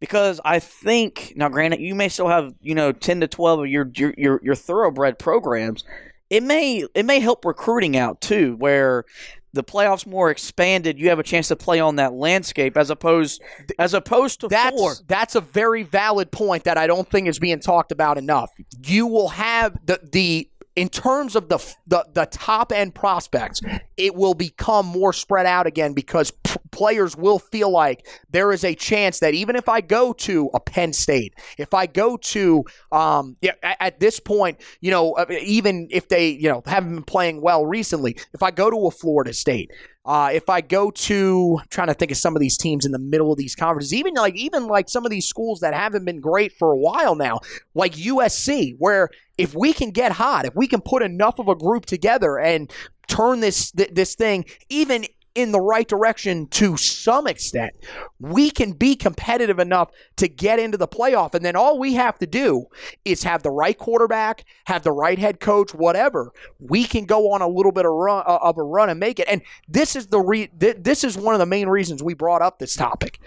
because 0.00 0.40
I 0.44 0.58
think 0.58 1.34
now, 1.36 1.48
granted, 1.48 1.80
you 1.80 1.94
may 1.94 2.08
still 2.08 2.28
have 2.28 2.54
you 2.60 2.74
know 2.74 2.92
ten 2.92 3.20
to 3.20 3.28
twelve 3.28 3.60
of 3.60 3.66
your 3.68 3.90
your 3.94 4.14
your, 4.16 4.40
your 4.42 4.54
thoroughbred 4.54 5.18
programs. 5.18 5.84
It 6.28 6.42
may 6.42 6.84
it 6.94 7.04
may 7.04 7.20
help 7.20 7.44
recruiting 7.44 7.96
out 7.96 8.20
too, 8.20 8.56
where 8.56 9.04
the 9.52 9.64
playoffs 9.64 10.06
more 10.06 10.30
expanded. 10.30 10.98
You 10.98 11.08
have 11.08 11.18
a 11.18 11.24
chance 11.24 11.48
to 11.48 11.56
play 11.56 11.80
on 11.80 11.96
that 11.96 12.12
landscape 12.12 12.76
as 12.76 12.90
opposed 12.90 13.42
as 13.78 13.94
opposed 13.94 14.40
to 14.40 14.48
That's 14.48 14.76
four. 14.76 14.94
that's 15.06 15.34
a 15.34 15.40
very 15.40 15.82
valid 15.82 16.30
point 16.30 16.64
that 16.64 16.78
I 16.78 16.86
don't 16.86 17.08
think 17.08 17.26
is 17.28 17.38
being 17.38 17.60
talked 17.60 17.92
about 17.92 18.16
enough. 18.16 18.50
You 18.84 19.06
will 19.06 19.28
have 19.28 19.76
the 19.86 20.00
the 20.12 20.49
in 20.76 20.88
terms 20.88 21.34
of 21.34 21.48
the 21.48 21.58
the, 21.86 22.06
the 22.12 22.26
top 22.26 22.72
end 22.72 22.94
prospects, 22.94 23.60
it 23.96 24.14
will 24.14 24.34
become 24.34 24.86
more 24.86 25.12
spread 25.12 25.46
out 25.46 25.66
again 25.66 25.92
because 25.92 26.30
p- 26.30 26.56
players 26.70 27.16
will 27.16 27.38
feel 27.38 27.70
like 27.70 28.06
there 28.30 28.52
is 28.52 28.64
a 28.64 28.74
chance 28.74 29.18
that 29.20 29.34
even 29.34 29.56
if 29.56 29.68
I 29.68 29.80
go 29.80 30.12
to 30.12 30.48
a 30.54 30.60
Penn 30.60 30.92
State, 30.92 31.34
if 31.58 31.74
I 31.74 31.86
go 31.86 32.16
to 32.16 32.64
um 32.92 33.36
yeah 33.40 33.52
at, 33.62 33.76
at 33.80 34.00
this 34.00 34.20
point, 34.20 34.60
you 34.80 34.90
know, 34.90 35.12
uh, 35.14 35.26
even 35.42 35.88
if 35.90 36.08
they 36.08 36.30
you 36.30 36.48
know 36.48 36.62
haven't 36.66 36.94
been 36.94 37.04
playing 37.04 37.40
well 37.40 37.66
recently, 37.66 38.16
if 38.32 38.42
I 38.42 38.50
go 38.50 38.70
to 38.70 38.86
a 38.86 38.90
Florida 38.90 39.32
State, 39.32 39.70
uh, 40.04 40.30
if 40.32 40.48
I 40.48 40.60
go 40.60 40.90
to 40.90 41.58
I'm 41.60 41.66
trying 41.68 41.88
to 41.88 41.94
think 41.94 42.10
of 42.10 42.16
some 42.16 42.34
of 42.34 42.40
these 42.40 42.56
teams 42.56 42.86
in 42.86 42.92
the 42.92 42.98
middle 42.98 43.32
of 43.32 43.38
these 43.38 43.54
conferences, 43.54 43.92
even 43.92 44.14
like 44.14 44.34
even 44.34 44.66
like 44.66 44.88
some 44.88 45.04
of 45.04 45.10
these 45.10 45.26
schools 45.26 45.60
that 45.60 45.74
haven't 45.74 46.04
been 46.04 46.20
great 46.20 46.52
for 46.52 46.72
a 46.72 46.76
while 46.76 47.14
now, 47.14 47.40
like 47.74 47.92
USC, 47.94 48.76
where 48.78 49.10
if 49.40 49.54
we 49.54 49.72
can 49.72 49.90
get 49.90 50.12
hot, 50.12 50.44
if 50.44 50.54
we 50.54 50.66
can 50.66 50.80
put 50.80 51.02
enough 51.02 51.38
of 51.38 51.48
a 51.48 51.54
group 51.54 51.86
together 51.86 52.38
and 52.38 52.70
turn 53.08 53.40
this 53.40 53.70
th- 53.72 53.90
this 53.92 54.14
thing 54.14 54.44
even 54.68 55.04
in 55.34 55.52
the 55.52 55.60
right 55.60 55.86
direction 55.86 56.48
to 56.48 56.76
some 56.76 57.26
extent, 57.26 57.72
we 58.18 58.50
can 58.50 58.72
be 58.72 58.96
competitive 58.96 59.58
enough 59.58 59.90
to 60.16 60.26
get 60.28 60.58
into 60.58 60.76
the 60.76 60.88
playoff. 60.88 61.34
And 61.34 61.44
then 61.44 61.54
all 61.54 61.78
we 61.78 61.94
have 61.94 62.18
to 62.18 62.26
do 62.26 62.66
is 63.04 63.22
have 63.22 63.42
the 63.42 63.50
right 63.50 63.78
quarterback, 63.78 64.44
have 64.66 64.82
the 64.82 64.92
right 64.92 65.18
head 65.18 65.38
coach, 65.38 65.72
whatever. 65.72 66.32
We 66.58 66.84
can 66.84 67.04
go 67.04 67.32
on 67.32 67.42
a 67.42 67.48
little 67.48 67.72
bit 67.72 67.86
of 67.86 67.92
run 67.92 68.24
uh, 68.26 68.38
of 68.42 68.58
a 68.58 68.62
run 68.62 68.90
and 68.90 68.98
make 68.98 69.20
it. 69.20 69.28
And 69.28 69.42
this 69.68 69.94
is 69.94 70.08
the 70.08 70.20
re- 70.20 70.50
th- 70.58 70.78
this 70.80 71.04
is 71.04 71.16
one 71.16 71.34
of 71.34 71.38
the 71.38 71.46
main 71.46 71.68
reasons 71.68 72.02
we 72.02 72.14
brought 72.14 72.42
up 72.42 72.58
this 72.58 72.74
topic. 72.74 73.20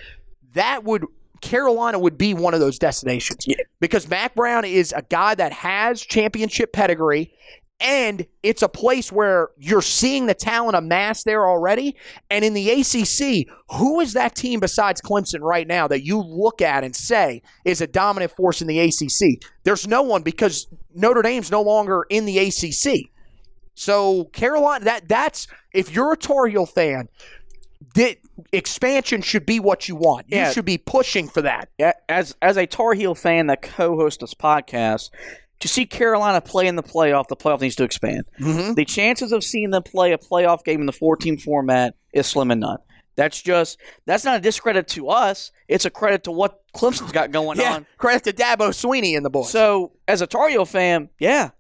That 0.54 0.84
would 0.84 1.06
Carolina 1.44 2.00
would 2.00 2.18
be 2.18 2.34
one 2.34 2.54
of 2.54 2.62
those 2.62 2.80
destinations 2.80 3.46
because 3.82 4.10
Mack 4.10 4.34
Brown 4.34 4.64
is 4.64 4.94
a 4.96 5.02
guy 5.02 5.36
that 5.36 5.52
has 5.52 6.02
championship 6.02 6.72
pedigree 6.72 7.34
and 7.82 8.26
it's 8.44 8.62
a 8.62 8.70
place 8.70 9.12
where 9.12 9.50
you're 9.58 9.82
seeing 9.82 10.26
the 10.26 10.34
talent 10.34 10.78
amassed 10.78 11.26
there 11.26 11.46
already. 11.46 11.98
And 12.30 12.46
in 12.46 12.54
the 12.54 12.70
ACC, 12.70 13.54
who 13.78 14.00
is 14.00 14.14
that 14.14 14.36
team 14.36 14.62
besides 14.62 15.02
Clemson 15.02 15.42
right 15.42 15.68
now 15.68 15.90
that 15.90 16.06
you 16.06 16.22
look 16.22 16.62
at 16.62 16.86
and 16.86 16.96
say 16.96 17.42
is 17.66 17.82
a 17.82 17.88
dominant 17.88 18.32
force 18.32 18.62
in 18.62 18.68
the 18.68 18.80
ACC? 18.80 19.44
There's 19.64 19.86
no 19.86 20.02
one 20.02 20.22
because 20.22 20.68
Notre 20.96 21.22
Dame's 21.22 21.52
no 21.52 21.62
longer 21.62 22.06
in 22.10 22.24
the 22.24 22.38
ACC. 22.40 23.10
So 23.76 24.26
Carolina, 24.26 24.86
that 24.86 25.10
that's 25.10 25.48
if 25.74 25.94
you're 25.94 26.14
a 26.14 26.18
Tar 26.18 26.46
Heel 26.46 26.66
fan, 26.66 27.10
that 27.96 28.18
expansion 28.52 29.22
should 29.22 29.46
be 29.46 29.60
what 29.60 29.88
you 29.88 29.96
want. 29.96 30.28
You 30.30 30.38
Yeah. 30.38 30.52
should 30.52 30.66
be 30.66 30.78
pushing 30.78 31.28
for 31.28 31.42
that. 31.42 31.70
As 32.10 32.36
as 32.42 32.58
a 32.58 32.66
Tar 32.66 32.94
Heel 32.94 33.16
fan 33.16 33.48
that 33.48 33.62
co-hosts 33.62 34.22
this 34.22 34.34
podcast, 34.34 35.10
to 35.60 35.68
see 35.68 35.86
Carolina 35.86 36.42
play 36.42 36.68
in 36.68 36.76
the 36.76 36.84
playoff, 36.84 37.28
the 37.28 37.36
playoff 37.36 37.62
needs 37.62 37.76
to 37.78 37.84
expand. 37.84 38.26
Mm-hmm. 38.40 38.74
The 38.74 38.86
chances 38.86 39.32
of 39.32 39.44
seeing 39.44 39.70
them 39.70 39.84
play 39.84 40.12
a 40.12 40.18
playoff 40.18 40.64
game 40.64 40.80
in 40.82 40.86
the 40.88 40.92
14 40.92 41.38
format 41.38 41.96
is 42.14 42.28
slim 42.28 42.52
and 42.52 42.62
none. 42.62 42.80
That's 43.16 43.40
just 43.42 43.78
that's 44.08 44.26
not 44.26 44.38
a 44.38 44.42
discredit 44.42 44.88
to 44.90 45.10
us. 45.10 45.52
It's 45.68 45.86
a 45.86 45.92
credit 45.92 46.24
to 46.24 46.32
what 46.32 46.62
Clemson's 46.76 47.12
got 47.12 47.30
going 47.32 47.60
Yeah, 47.60 47.76
on. 47.76 47.86
credit 47.98 48.24
to 48.24 48.34
Dabo 48.34 48.70
Swinney 48.70 49.16
and 49.16 49.24
the 49.24 49.30
boys. 49.30 49.52
So 49.52 49.92
as 50.08 50.22
a 50.22 50.28
Tar 50.28 50.50
Heel 50.50 50.66
fan, 50.66 51.10
yeah. 51.20 51.52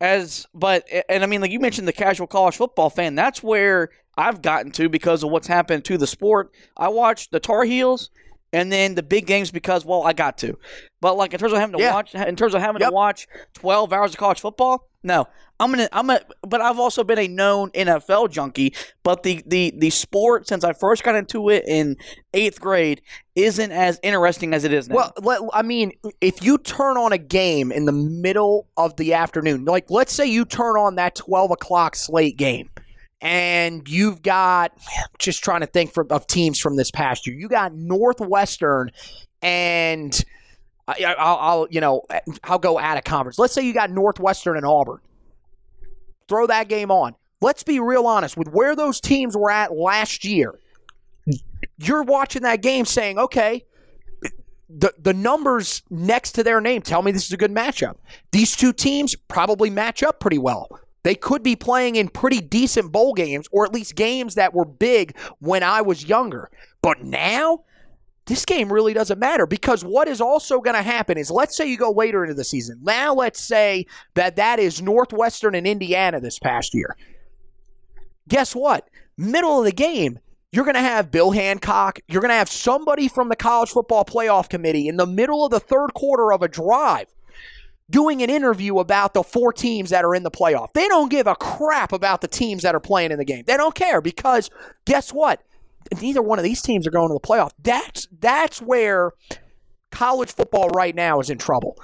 As 0.00 0.46
but 0.54 0.84
and 1.08 1.24
I 1.24 1.26
mean 1.26 1.40
like 1.40 1.50
you 1.50 1.58
mentioned 1.58 1.88
the 1.88 1.92
casual 1.92 2.28
college 2.28 2.56
football 2.56 2.88
fan, 2.90 3.16
that's 3.16 3.42
where 3.42 3.90
I've 4.18 4.42
gotten 4.42 4.72
to 4.72 4.88
because 4.88 5.22
of 5.22 5.30
what's 5.30 5.46
happened 5.46 5.84
to 5.86 5.96
the 5.96 6.06
sport. 6.06 6.50
I 6.76 6.88
watched 6.88 7.30
the 7.30 7.40
Tar 7.40 7.64
Heels 7.64 8.10
and 8.52 8.72
then 8.72 8.94
the 8.94 9.02
big 9.02 9.26
games 9.26 9.50
because 9.50 9.84
well 9.84 10.02
I 10.02 10.12
got 10.12 10.36
to. 10.38 10.58
But 11.00 11.16
like 11.16 11.32
in 11.32 11.38
terms 11.40 11.52
of 11.52 11.58
having 11.60 11.76
to 11.78 11.82
Yeah. 11.82 11.94
watch 11.94 12.14
in 12.14 12.34
terms 12.36 12.54
of 12.54 12.60
having 12.60 12.80
Yep. 12.80 12.90
to 12.90 12.94
watch 12.94 13.28
12 13.54 13.92
hours 13.92 14.10
of 14.12 14.18
college 14.18 14.40
football, 14.40 14.88
no. 15.02 15.26
I'm 15.60 15.70
gonna 15.72 15.88
I'm 15.92 16.08
a 16.08 16.20
but 16.42 16.60
I've 16.60 16.78
also 16.78 17.02
been 17.02 17.18
a 17.18 17.26
known 17.26 17.70
NFL 17.72 18.30
junkie, 18.30 18.74
but 19.02 19.24
the 19.24 19.42
the 19.44 19.74
the 19.76 19.90
sport 19.90 20.46
since 20.46 20.62
I 20.62 20.72
first 20.72 21.02
got 21.02 21.16
into 21.16 21.48
it 21.50 21.64
in 21.66 21.96
8th 22.32 22.60
grade 22.60 23.02
isn't 23.34 23.72
as 23.72 23.98
interesting 24.04 24.54
as 24.54 24.62
it 24.64 24.72
is 24.72 24.88
now. 24.88 25.12
Well, 25.20 25.50
I 25.52 25.62
mean, 25.62 25.92
if 26.20 26.44
you 26.44 26.58
turn 26.58 26.96
on 26.96 27.12
a 27.12 27.18
game 27.18 27.72
in 27.72 27.86
the 27.86 27.92
middle 27.92 28.68
of 28.76 28.94
the 28.96 29.14
afternoon, 29.14 29.64
like 29.64 29.90
let's 29.90 30.12
say 30.12 30.26
you 30.26 30.44
turn 30.44 30.76
on 30.76 30.94
that 30.94 31.16
12 31.16 31.50
o'clock 31.50 31.96
slate 31.96 32.36
game, 32.36 32.70
and 33.20 33.88
you've 33.88 34.22
got, 34.22 34.72
just 35.18 35.42
trying 35.42 35.60
to 35.60 35.66
think 35.66 35.92
for, 35.92 36.06
of 36.12 36.26
teams 36.26 36.58
from 36.58 36.76
this 36.76 36.90
past 36.90 37.26
year, 37.26 37.36
you 37.36 37.48
got 37.48 37.74
Northwestern 37.74 38.90
and. 39.42 40.14
Uh, 40.86 40.94
I, 40.98 41.04
I- 41.04 41.12
I'll, 41.14 41.36
I'll, 41.36 41.66
you 41.70 41.80
know, 41.80 42.02
I'll 42.44 42.58
go 42.58 42.78
at 42.78 42.96
a 42.96 43.02
conference. 43.02 43.38
Let's 43.38 43.52
say 43.52 43.62
you 43.62 43.74
got 43.74 43.90
Northwestern 43.90 44.56
and 44.56 44.64
Auburn. 44.64 45.00
Throw 46.28 46.46
that 46.46 46.68
game 46.68 46.90
on. 46.90 47.14
Let's 47.40 47.62
be 47.62 47.78
real 47.78 48.06
honest 48.06 48.36
with 48.36 48.48
where 48.48 48.74
those 48.74 49.00
teams 49.00 49.36
were 49.36 49.50
at 49.50 49.72
last 49.72 50.24
year. 50.24 50.58
You're 51.78 52.02
watching 52.02 52.42
that 52.42 52.62
game 52.62 52.84
saying, 52.84 53.18
okay, 53.18 53.64
the 54.70 54.92
the 54.98 55.14
numbers 55.14 55.82
next 55.88 56.32
to 56.32 56.42
their 56.42 56.60
name 56.60 56.82
tell 56.82 57.00
me 57.02 57.12
this 57.12 57.24
is 57.26 57.32
a 57.32 57.36
good 57.36 57.54
matchup. 57.54 57.96
These 58.32 58.56
two 58.56 58.72
teams 58.72 59.14
probably 59.14 59.70
match 59.70 60.02
up 60.02 60.20
pretty 60.20 60.38
well. 60.38 60.68
They 61.08 61.14
could 61.14 61.42
be 61.42 61.56
playing 61.56 61.96
in 61.96 62.10
pretty 62.10 62.42
decent 62.42 62.92
bowl 62.92 63.14
games, 63.14 63.48
or 63.50 63.64
at 63.64 63.72
least 63.72 63.94
games 63.94 64.34
that 64.34 64.52
were 64.52 64.66
big 64.66 65.16
when 65.38 65.62
I 65.62 65.80
was 65.80 66.04
younger. 66.04 66.50
But 66.82 67.02
now, 67.02 67.64
this 68.26 68.44
game 68.44 68.70
really 68.70 68.92
doesn't 68.92 69.18
matter 69.18 69.46
because 69.46 69.82
what 69.82 70.06
is 70.06 70.20
also 70.20 70.60
going 70.60 70.76
to 70.76 70.82
happen 70.82 71.16
is 71.16 71.30
let's 71.30 71.56
say 71.56 71.66
you 71.66 71.78
go 71.78 71.92
later 71.92 72.24
into 72.24 72.34
the 72.34 72.44
season. 72.44 72.80
Now, 72.82 73.14
let's 73.14 73.40
say 73.40 73.86
that 74.16 74.36
that 74.36 74.58
is 74.58 74.82
Northwestern 74.82 75.54
and 75.54 75.66
Indiana 75.66 76.20
this 76.20 76.38
past 76.38 76.74
year. 76.74 76.94
Guess 78.28 78.54
what? 78.54 78.90
Middle 79.16 79.60
of 79.60 79.64
the 79.64 79.72
game, 79.72 80.18
you're 80.52 80.66
going 80.66 80.74
to 80.74 80.80
have 80.80 81.10
Bill 81.10 81.30
Hancock. 81.30 82.00
You're 82.06 82.20
going 82.20 82.32
to 82.32 82.34
have 82.34 82.50
somebody 82.50 83.08
from 83.08 83.30
the 83.30 83.36
College 83.36 83.70
Football 83.70 84.04
Playoff 84.04 84.50
Committee 84.50 84.88
in 84.88 84.98
the 84.98 85.06
middle 85.06 85.42
of 85.42 85.52
the 85.52 85.58
third 85.58 85.94
quarter 85.94 86.34
of 86.34 86.42
a 86.42 86.48
drive 86.48 87.06
doing 87.90 88.22
an 88.22 88.30
interview 88.30 88.78
about 88.78 89.14
the 89.14 89.22
four 89.22 89.52
teams 89.52 89.90
that 89.90 90.04
are 90.04 90.14
in 90.14 90.22
the 90.22 90.30
playoff. 90.30 90.72
They 90.72 90.88
don't 90.88 91.10
give 91.10 91.26
a 91.26 91.34
crap 91.34 91.92
about 91.92 92.20
the 92.20 92.28
teams 92.28 92.62
that 92.62 92.74
are 92.74 92.80
playing 92.80 93.10
in 93.10 93.18
the 93.18 93.24
game. 93.24 93.44
They 93.46 93.56
don't 93.56 93.74
care 93.74 94.00
because 94.00 94.50
guess 94.84 95.12
what? 95.12 95.42
Neither 96.00 96.20
one 96.20 96.38
of 96.38 96.42
these 96.42 96.60
teams 96.60 96.86
are 96.86 96.90
going 96.90 97.08
to 97.08 97.14
the 97.14 97.20
playoff. 97.20 97.52
That's 97.62 98.08
that's 98.20 98.60
where 98.60 99.12
college 99.90 100.32
football 100.32 100.68
right 100.68 100.94
now 100.94 101.20
is 101.20 101.30
in 101.30 101.38
trouble. 101.38 101.78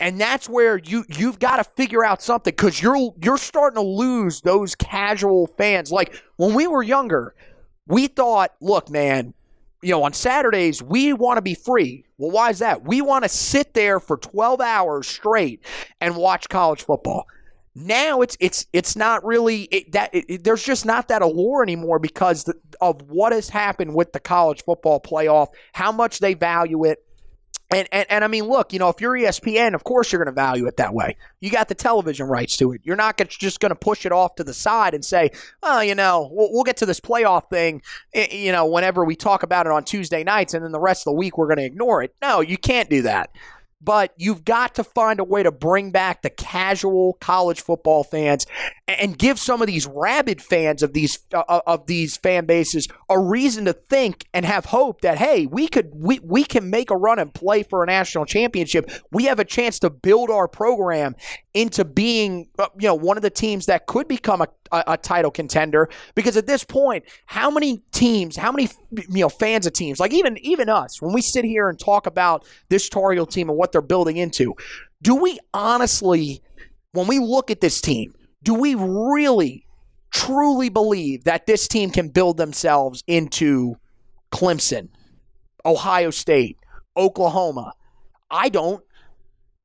And 0.00 0.20
that's 0.20 0.48
where 0.48 0.78
you 0.78 1.04
you've 1.08 1.38
got 1.38 1.56
to 1.56 1.64
figure 1.64 2.04
out 2.04 2.22
something 2.22 2.50
because 2.50 2.80
you're 2.80 3.12
you're 3.22 3.38
starting 3.38 3.76
to 3.76 3.88
lose 3.88 4.40
those 4.40 4.74
casual 4.74 5.46
fans. 5.58 5.92
Like 5.92 6.14
when 6.36 6.54
we 6.54 6.66
were 6.66 6.82
younger, 6.82 7.34
we 7.86 8.06
thought, 8.06 8.52
look, 8.60 8.90
man, 8.90 9.34
you 9.84 9.90
know, 9.90 10.02
on 10.02 10.12
Saturdays 10.12 10.82
we 10.82 11.12
want 11.12 11.36
to 11.36 11.42
be 11.42 11.54
free. 11.54 12.04
Well, 12.18 12.30
why 12.30 12.50
is 12.50 12.60
that? 12.60 12.84
We 12.84 13.02
want 13.02 13.24
to 13.24 13.28
sit 13.28 13.74
there 13.74 14.00
for 14.00 14.16
12 14.16 14.60
hours 14.60 15.06
straight 15.06 15.64
and 16.00 16.16
watch 16.16 16.48
college 16.48 16.82
football. 16.82 17.26
Now 17.76 18.22
it's 18.22 18.36
it's 18.38 18.66
it's 18.72 18.94
not 18.94 19.24
really 19.24 19.62
it, 19.64 19.92
that 19.92 20.10
it, 20.12 20.44
there's 20.44 20.62
just 20.62 20.86
not 20.86 21.08
that 21.08 21.22
allure 21.22 21.62
anymore 21.62 21.98
because 21.98 22.44
the, 22.44 22.54
of 22.80 23.02
what 23.08 23.32
has 23.32 23.48
happened 23.48 23.94
with 23.94 24.12
the 24.12 24.20
college 24.20 24.62
football 24.62 25.00
playoff, 25.00 25.48
how 25.72 25.90
much 25.90 26.20
they 26.20 26.34
value 26.34 26.84
it. 26.84 27.04
And, 27.70 27.88
and, 27.90 28.06
and 28.10 28.24
I 28.24 28.28
mean, 28.28 28.44
look, 28.44 28.72
you 28.72 28.78
know, 28.78 28.88
if 28.88 29.00
you're 29.00 29.14
ESPN, 29.14 29.74
of 29.74 29.84
course 29.84 30.12
you're 30.12 30.22
going 30.22 30.32
to 30.32 30.40
value 30.40 30.66
it 30.66 30.76
that 30.76 30.94
way. 30.94 31.16
You 31.40 31.50
got 31.50 31.68
the 31.68 31.74
television 31.74 32.26
rights 32.26 32.56
to 32.58 32.72
it. 32.72 32.82
You're 32.84 32.96
not 32.96 33.16
gonna, 33.16 33.30
just 33.30 33.58
going 33.58 33.70
to 33.70 33.76
push 33.76 34.04
it 34.06 34.12
off 34.12 34.34
to 34.36 34.44
the 34.44 34.54
side 34.54 34.94
and 34.94 35.04
say, 35.04 35.30
oh, 35.62 35.80
you 35.80 35.94
know, 35.94 36.28
we'll, 36.30 36.52
we'll 36.52 36.62
get 36.62 36.76
to 36.78 36.86
this 36.86 37.00
playoff 37.00 37.48
thing, 37.48 37.82
eh, 38.12 38.28
you 38.30 38.52
know, 38.52 38.66
whenever 38.66 39.04
we 39.04 39.16
talk 39.16 39.42
about 39.42 39.66
it 39.66 39.72
on 39.72 39.84
Tuesday 39.84 40.22
nights, 40.22 40.54
and 40.54 40.64
then 40.64 40.72
the 40.72 40.80
rest 40.80 41.06
of 41.06 41.12
the 41.12 41.16
week 41.18 41.38
we're 41.38 41.48
going 41.48 41.58
to 41.58 41.64
ignore 41.64 42.02
it. 42.02 42.14
No, 42.22 42.40
you 42.40 42.58
can't 42.58 42.90
do 42.90 43.02
that. 43.02 43.30
But 43.80 44.14
you've 44.16 44.44
got 44.44 44.76
to 44.76 44.84
find 44.84 45.20
a 45.20 45.24
way 45.24 45.42
to 45.42 45.52
bring 45.52 45.90
back 45.90 46.22
the 46.22 46.30
casual 46.30 47.14
college 47.20 47.60
football 47.60 48.02
fans 48.02 48.46
and 48.86 49.18
give 49.18 49.38
some 49.38 49.62
of 49.62 49.66
these 49.66 49.86
rabid 49.86 50.42
fans 50.42 50.82
of 50.82 50.92
these 50.92 51.18
uh, 51.32 51.60
of 51.66 51.86
these 51.86 52.18
fan 52.18 52.44
bases 52.44 52.86
a 53.08 53.18
reason 53.18 53.64
to 53.64 53.72
think 53.72 54.26
and 54.34 54.44
have 54.44 54.66
hope 54.66 55.00
that 55.00 55.16
hey, 55.16 55.46
we 55.46 55.68
could 55.68 55.90
we, 55.94 56.18
we 56.20 56.44
can 56.44 56.68
make 56.68 56.90
a 56.90 56.96
run 56.96 57.18
and 57.18 57.32
play 57.32 57.62
for 57.62 57.82
a 57.82 57.86
national 57.86 58.26
championship. 58.26 58.90
We 59.10 59.24
have 59.24 59.38
a 59.38 59.44
chance 59.44 59.78
to 59.80 59.90
build 59.90 60.30
our 60.30 60.48
program 60.48 61.16
into 61.54 61.84
being 61.84 62.48
uh, 62.58 62.66
you 62.78 62.88
know 62.88 62.94
one 62.94 63.16
of 63.16 63.22
the 63.22 63.30
teams 63.30 63.66
that 63.66 63.86
could 63.86 64.06
become 64.06 64.42
a, 64.42 64.48
a, 64.70 64.84
a, 64.88 64.96
title 64.98 65.30
contender 65.30 65.88
because 66.14 66.36
at 66.36 66.46
this 66.46 66.64
point 66.64 67.04
how 67.26 67.50
many 67.50 67.82
teams 67.92 68.36
how 68.36 68.52
many 68.52 68.68
you 68.90 69.20
know 69.20 69.28
fans 69.28 69.66
of 69.66 69.72
teams 69.72 70.00
like 70.00 70.12
even 70.12 70.36
even 70.38 70.68
us 70.68 71.00
when 71.00 71.14
we 71.14 71.22
sit 71.22 71.44
here 71.44 71.68
and 71.68 71.78
talk 71.78 72.06
about 72.06 72.44
this 72.68 72.88
Tar 72.88 73.12
Heel 73.12 73.24
team 73.24 73.48
and 73.48 73.56
what 73.56 73.72
they're 73.72 73.80
building 73.80 74.16
into 74.16 74.54
do 75.00 75.14
we 75.14 75.38
honestly 75.54 76.42
when 76.92 77.06
we 77.06 77.18
look 77.18 77.50
at 77.50 77.60
this 77.60 77.80
team 77.80 78.12
do 78.44 78.54
we 78.54 78.74
really 78.74 79.66
truly 80.12 80.68
believe 80.68 81.24
that 81.24 81.46
this 81.46 81.66
team 81.66 81.90
can 81.90 82.08
build 82.08 82.36
themselves 82.36 83.02
into 83.06 83.74
Clemson, 84.30 84.90
Ohio 85.66 86.10
State, 86.10 86.58
Oklahoma? 86.96 87.72
I 88.30 88.48
don't. 88.50 88.84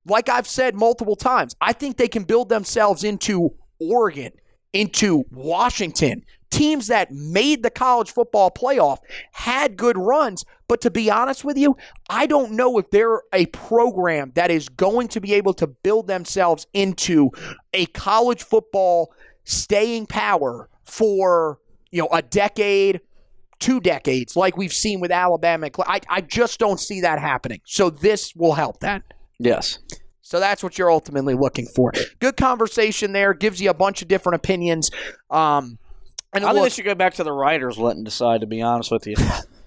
Like 0.06 0.30
I've 0.30 0.47
said 0.47 0.76
multiple 0.76 1.15
times, 1.15 1.56
I 1.61 1.73
think 1.73 1.97
they 1.97 2.07
can 2.07 2.23
build 2.23 2.49
themselves 2.49 3.03
into 3.03 3.53
Oregon, 3.80 4.31
into 4.73 5.26
Washington, 5.30 6.23
teams 6.50 6.88
that 6.88 7.12
made 7.12 7.64
the 7.64 7.70
college 7.70 8.12
football 8.12 8.52
playoff, 8.52 8.98
had 9.32 9.78
good 9.78 9.98
runs. 9.98 10.46
But 10.68 10.82
to 10.82 10.92
be 10.92 11.10
honest 11.10 11.44
with 11.44 11.58
you, 11.58 11.78
I 12.10 12.26
don't 12.28 12.52
know 12.52 12.78
if 12.78 12.90
they're 12.92 13.22
a 13.34 13.48
program 13.48 14.32
that 14.36 14.52
is 14.52 14.70
going 14.70 15.08
to 15.10 15.22
be 15.22 15.34
able 15.34 15.54
to 15.56 15.68
build 15.68 16.08
themselves 16.08 16.68
into 16.74 17.32
a 17.74 17.86
college 17.88 18.44
football 18.44 19.14
staying 19.44 20.06
power 20.06 20.70
for, 20.84 21.60
you 21.92 22.02
know, 22.02 22.10
a 22.12 22.22
decade, 22.22 23.02
two 23.60 23.80
decades, 23.80 24.36
like 24.36 24.58
we've 24.58 24.74
seen 24.74 25.00
with 25.00 25.12
Alabama. 25.12 25.70
I, 25.80 26.02
I 26.08 26.22
just 26.22 26.60
don't 26.60 26.80
see 26.80 27.02
that 27.02 27.20
happening. 27.20 27.62
So 27.66 27.90
this 27.90 28.36
will 28.36 28.54
help 28.54 28.80
that. 28.82 29.04
Yes. 29.40 29.80
So 30.22 30.40
that's 30.40 30.62
what 30.62 30.78
you're 30.78 30.92
ultimately 30.92 31.34
looking 31.34 31.66
for. 31.66 31.92
Good 32.20 32.38
conversation 32.38 33.14
there. 33.14 33.34
Gives 33.34 33.60
you 33.60 33.72
a 33.72 33.74
bunch 33.74 34.04
of 34.04 34.08
different 34.08 34.36
opinions. 34.36 34.92
Um, 35.32 35.80
and 36.34 36.45
I 36.45 36.53
think 36.53 36.64
they 36.64 36.69
should 36.69 36.85
go 36.85 36.95
back 36.95 37.15
to 37.15 37.23
the 37.23 37.31
writers 37.31 37.77
letting 37.77 38.03
decide. 38.03 38.41
To 38.41 38.47
be 38.47 38.61
honest 38.61 38.91
with 38.91 39.07
you. 39.07 39.15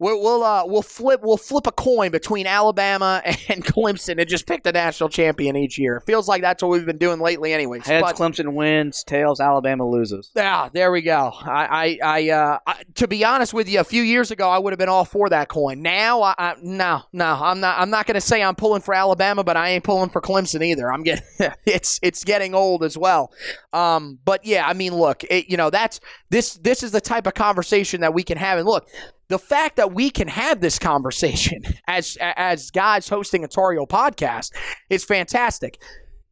We'll 0.00 0.20
we'll, 0.20 0.42
uh, 0.42 0.66
we'll 0.66 0.82
flip 0.82 1.20
we'll 1.22 1.36
flip 1.36 1.68
a 1.68 1.72
coin 1.72 2.10
between 2.10 2.48
Alabama 2.48 3.22
and 3.48 3.64
Clemson 3.64 4.20
and 4.20 4.28
just 4.28 4.44
pick 4.44 4.64
the 4.64 4.72
national 4.72 5.08
champion 5.08 5.56
each 5.56 5.78
year. 5.78 5.96
It 5.96 6.02
feels 6.02 6.26
like 6.26 6.42
that's 6.42 6.64
what 6.64 6.70
we've 6.70 6.84
been 6.84 6.98
doing 6.98 7.20
lately, 7.20 7.52
anyways. 7.52 7.86
Heads, 7.86 8.02
but, 8.02 8.16
Clemson 8.16 8.54
wins. 8.54 9.04
Tails, 9.04 9.38
Alabama 9.38 9.88
loses. 9.88 10.32
Yeah, 10.34 10.68
there 10.72 10.90
we 10.90 11.00
go. 11.02 11.32
I 11.32 11.98
I, 12.02 12.16
I, 12.16 12.30
uh, 12.30 12.58
I, 12.66 12.82
to 12.96 13.06
be 13.06 13.24
honest 13.24 13.54
with 13.54 13.68
you, 13.68 13.78
a 13.78 13.84
few 13.84 14.02
years 14.02 14.32
ago 14.32 14.50
I 14.50 14.58
would 14.58 14.72
have 14.72 14.78
been 14.80 14.88
all 14.88 15.04
for 15.04 15.28
that 15.28 15.48
coin. 15.48 15.80
Now, 15.80 16.22
I, 16.22 16.34
I 16.38 16.54
no 16.60 17.02
no 17.12 17.38
I'm 17.40 17.60
not 17.60 17.78
I'm 17.78 17.90
not 17.90 18.06
going 18.06 18.16
to 18.16 18.20
say 18.20 18.42
I'm 18.42 18.56
pulling 18.56 18.82
for 18.82 18.94
Alabama, 18.94 19.44
but 19.44 19.56
I 19.56 19.70
ain't 19.70 19.84
pulling 19.84 20.10
for 20.10 20.20
Clemson 20.20 20.64
either. 20.64 20.92
I'm 20.92 21.04
getting 21.04 21.24
it's 21.64 22.00
it's 22.02 22.24
getting 22.24 22.52
old 22.52 22.82
as 22.82 22.98
well. 22.98 23.32
Um, 23.72 24.18
but 24.24 24.44
yeah, 24.44 24.66
I 24.66 24.72
mean, 24.72 24.96
look, 24.96 25.22
it, 25.24 25.48
you 25.48 25.56
know 25.56 25.70
that's 25.70 26.00
this 26.30 26.54
this 26.54 26.82
is 26.82 26.90
the 26.90 27.00
type 27.00 27.28
of 27.28 27.34
conversation 27.34 28.00
that 28.00 28.12
we 28.12 28.24
can 28.24 28.38
have. 28.38 28.58
And 28.58 28.66
look, 28.66 28.88
the 29.28 29.38
fact 29.38 29.76
that 29.76 29.92
we 29.92 30.10
can 30.10 30.28
have 30.28 30.60
this 30.60 30.78
conversation 30.78 31.62
as 31.86 32.16
as 32.20 32.70
guys 32.70 33.08
hosting 33.08 33.44
a 33.44 33.48
Tar 33.48 33.72
Heel 33.72 33.86
podcast 33.86 34.52
is 34.90 35.04
fantastic. 35.04 35.80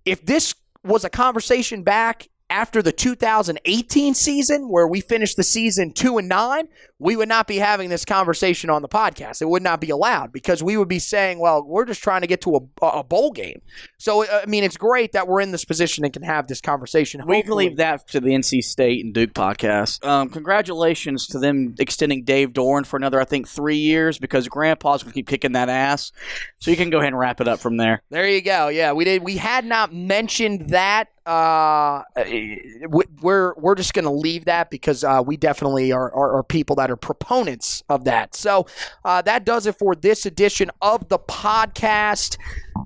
If 0.04 0.24
this 0.26 0.54
was 0.84 1.04
a 1.04 1.10
conversation 1.10 1.82
back 1.82 2.28
after 2.52 2.82
the 2.82 2.92
2018 2.92 4.14
season, 4.14 4.68
where 4.68 4.86
we 4.86 5.00
finished 5.00 5.38
the 5.38 5.42
season 5.42 5.90
two 5.90 6.18
and 6.18 6.28
nine, 6.28 6.68
we 6.98 7.16
would 7.16 7.28
not 7.28 7.48
be 7.48 7.56
having 7.56 7.88
this 7.88 8.04
conversation 8.04 8.68
on 8.68 8.82
the 8.82 8.88
podcast. 8.88 9.40
It 9.40 9.48
would 9.48 9.62
not 9.62 9.80
be 9.80 9.88
allowed 9.88 10.32
because 10.32 10.62
we 10.62 10.76
would 10.76 10.88
be 10.88 10.98
saying, 10.98 11.38
"Well, 11.38 11.64
we're 11.66 11.86
just 11.86 12.02
trying 12.02 12.20
to 12.20 12.26
get 12.26 12.42
to 12.42 12.68
a, 12.82 12.86
a 12.86 13.02
bowl 13.02 13.32
game." 13.32 13.62
So, 13.98 14.24
I 14.24 14.44
mean, 14.46 14.64
it's 14.64 14.76
great 14.76 15.12
that 15.12 15.26
we're 15.26 15.40
in 15.40 15.50
this 15.50 15.64
position 15.64 16.04
and 16.04 16.12
can 16.12 16.22
have 16.22 16.46
this 16.46 16.60
conversation. 16.60 17.22
We 17.26 17.42
can 17.42 17.52
leave 17.52 17.78
that 17.78 18.06
to 18.08 18.20
the 18.20 18.30
NC 18.30 18.62
State 18.62 19.02
and 19.02 19.14
Duke 19.14 19.32
podcast. 19.32 20.04
Um, 20.06 20.28
congratulations 20.28 21.26
to 21.28 21.38
them 21.38 21.74
extending 21.78 22.22
Dave 22.22 22.52
Doeren 22.52 22.84
for 22.84 22.98
another, 22.98 23.20
I 23.20 23.24
think, 23.24 23.48
three 23.48 23.78
years 23.78 24.18
because 24.18 24.46
Grandpa's 24.46 25.02
going 25.02 25.12
to 25.12 25.14
keep 25.14 25.28
kicking 25.28 25.52
that 25.52 25.70
ass. 25.70 26.12
So 26.58 26.70
you 26.70 26.76
can 26.76 26.90
go 26.90 26.98
ahead 26.98 27.08
and 27.08 27.18
wrap 27.18 27.40
it 27.40 27.48
up 27.48 27.60
from 27.60 27.78
there. 27.78 28.02
There 28.10 28.28
you 28.28 28.42
go. 28.42 28.68
Yeah, 28.68 28.92
we 28.92 29.04
did. 29.04 29.22
We 29.22 29.38
had 29.38 29.64
not 29.64 29.94
mentioned 29.94 30.68
that 30.68 31.08
uh, 31.24 32.02
we're 33.20 33.54
we're 33.54 33.74
just 33.76 33.94
going 33.94 34.04
to 34.04 34.10
leave 34.10 34.46
that 34.46 34.70
because 34.70 35.04
uh, 35.04 35.22
we 35.24 35.36
definitely 35.36 35.92
are, 35.92 36.12
are, 36.12 36.38
are, 36.38 36.42
people 36.42 36.74
that 36.76 36.90
are 36.90 36.96
proponents 36.96 37.84
of 37.88 38.04
that. 38.04 38.34
So 38.34 38.66
uh, 39.04 39.22
that 39.22 39.44
does 39.44 39.66
it 39.66 39.78
for 39.78 39.94
this 39.94 40.26
edition 40.26 40.70
of 40.80 41.08
the 41.08 41.20
podcast. 41.20 42.38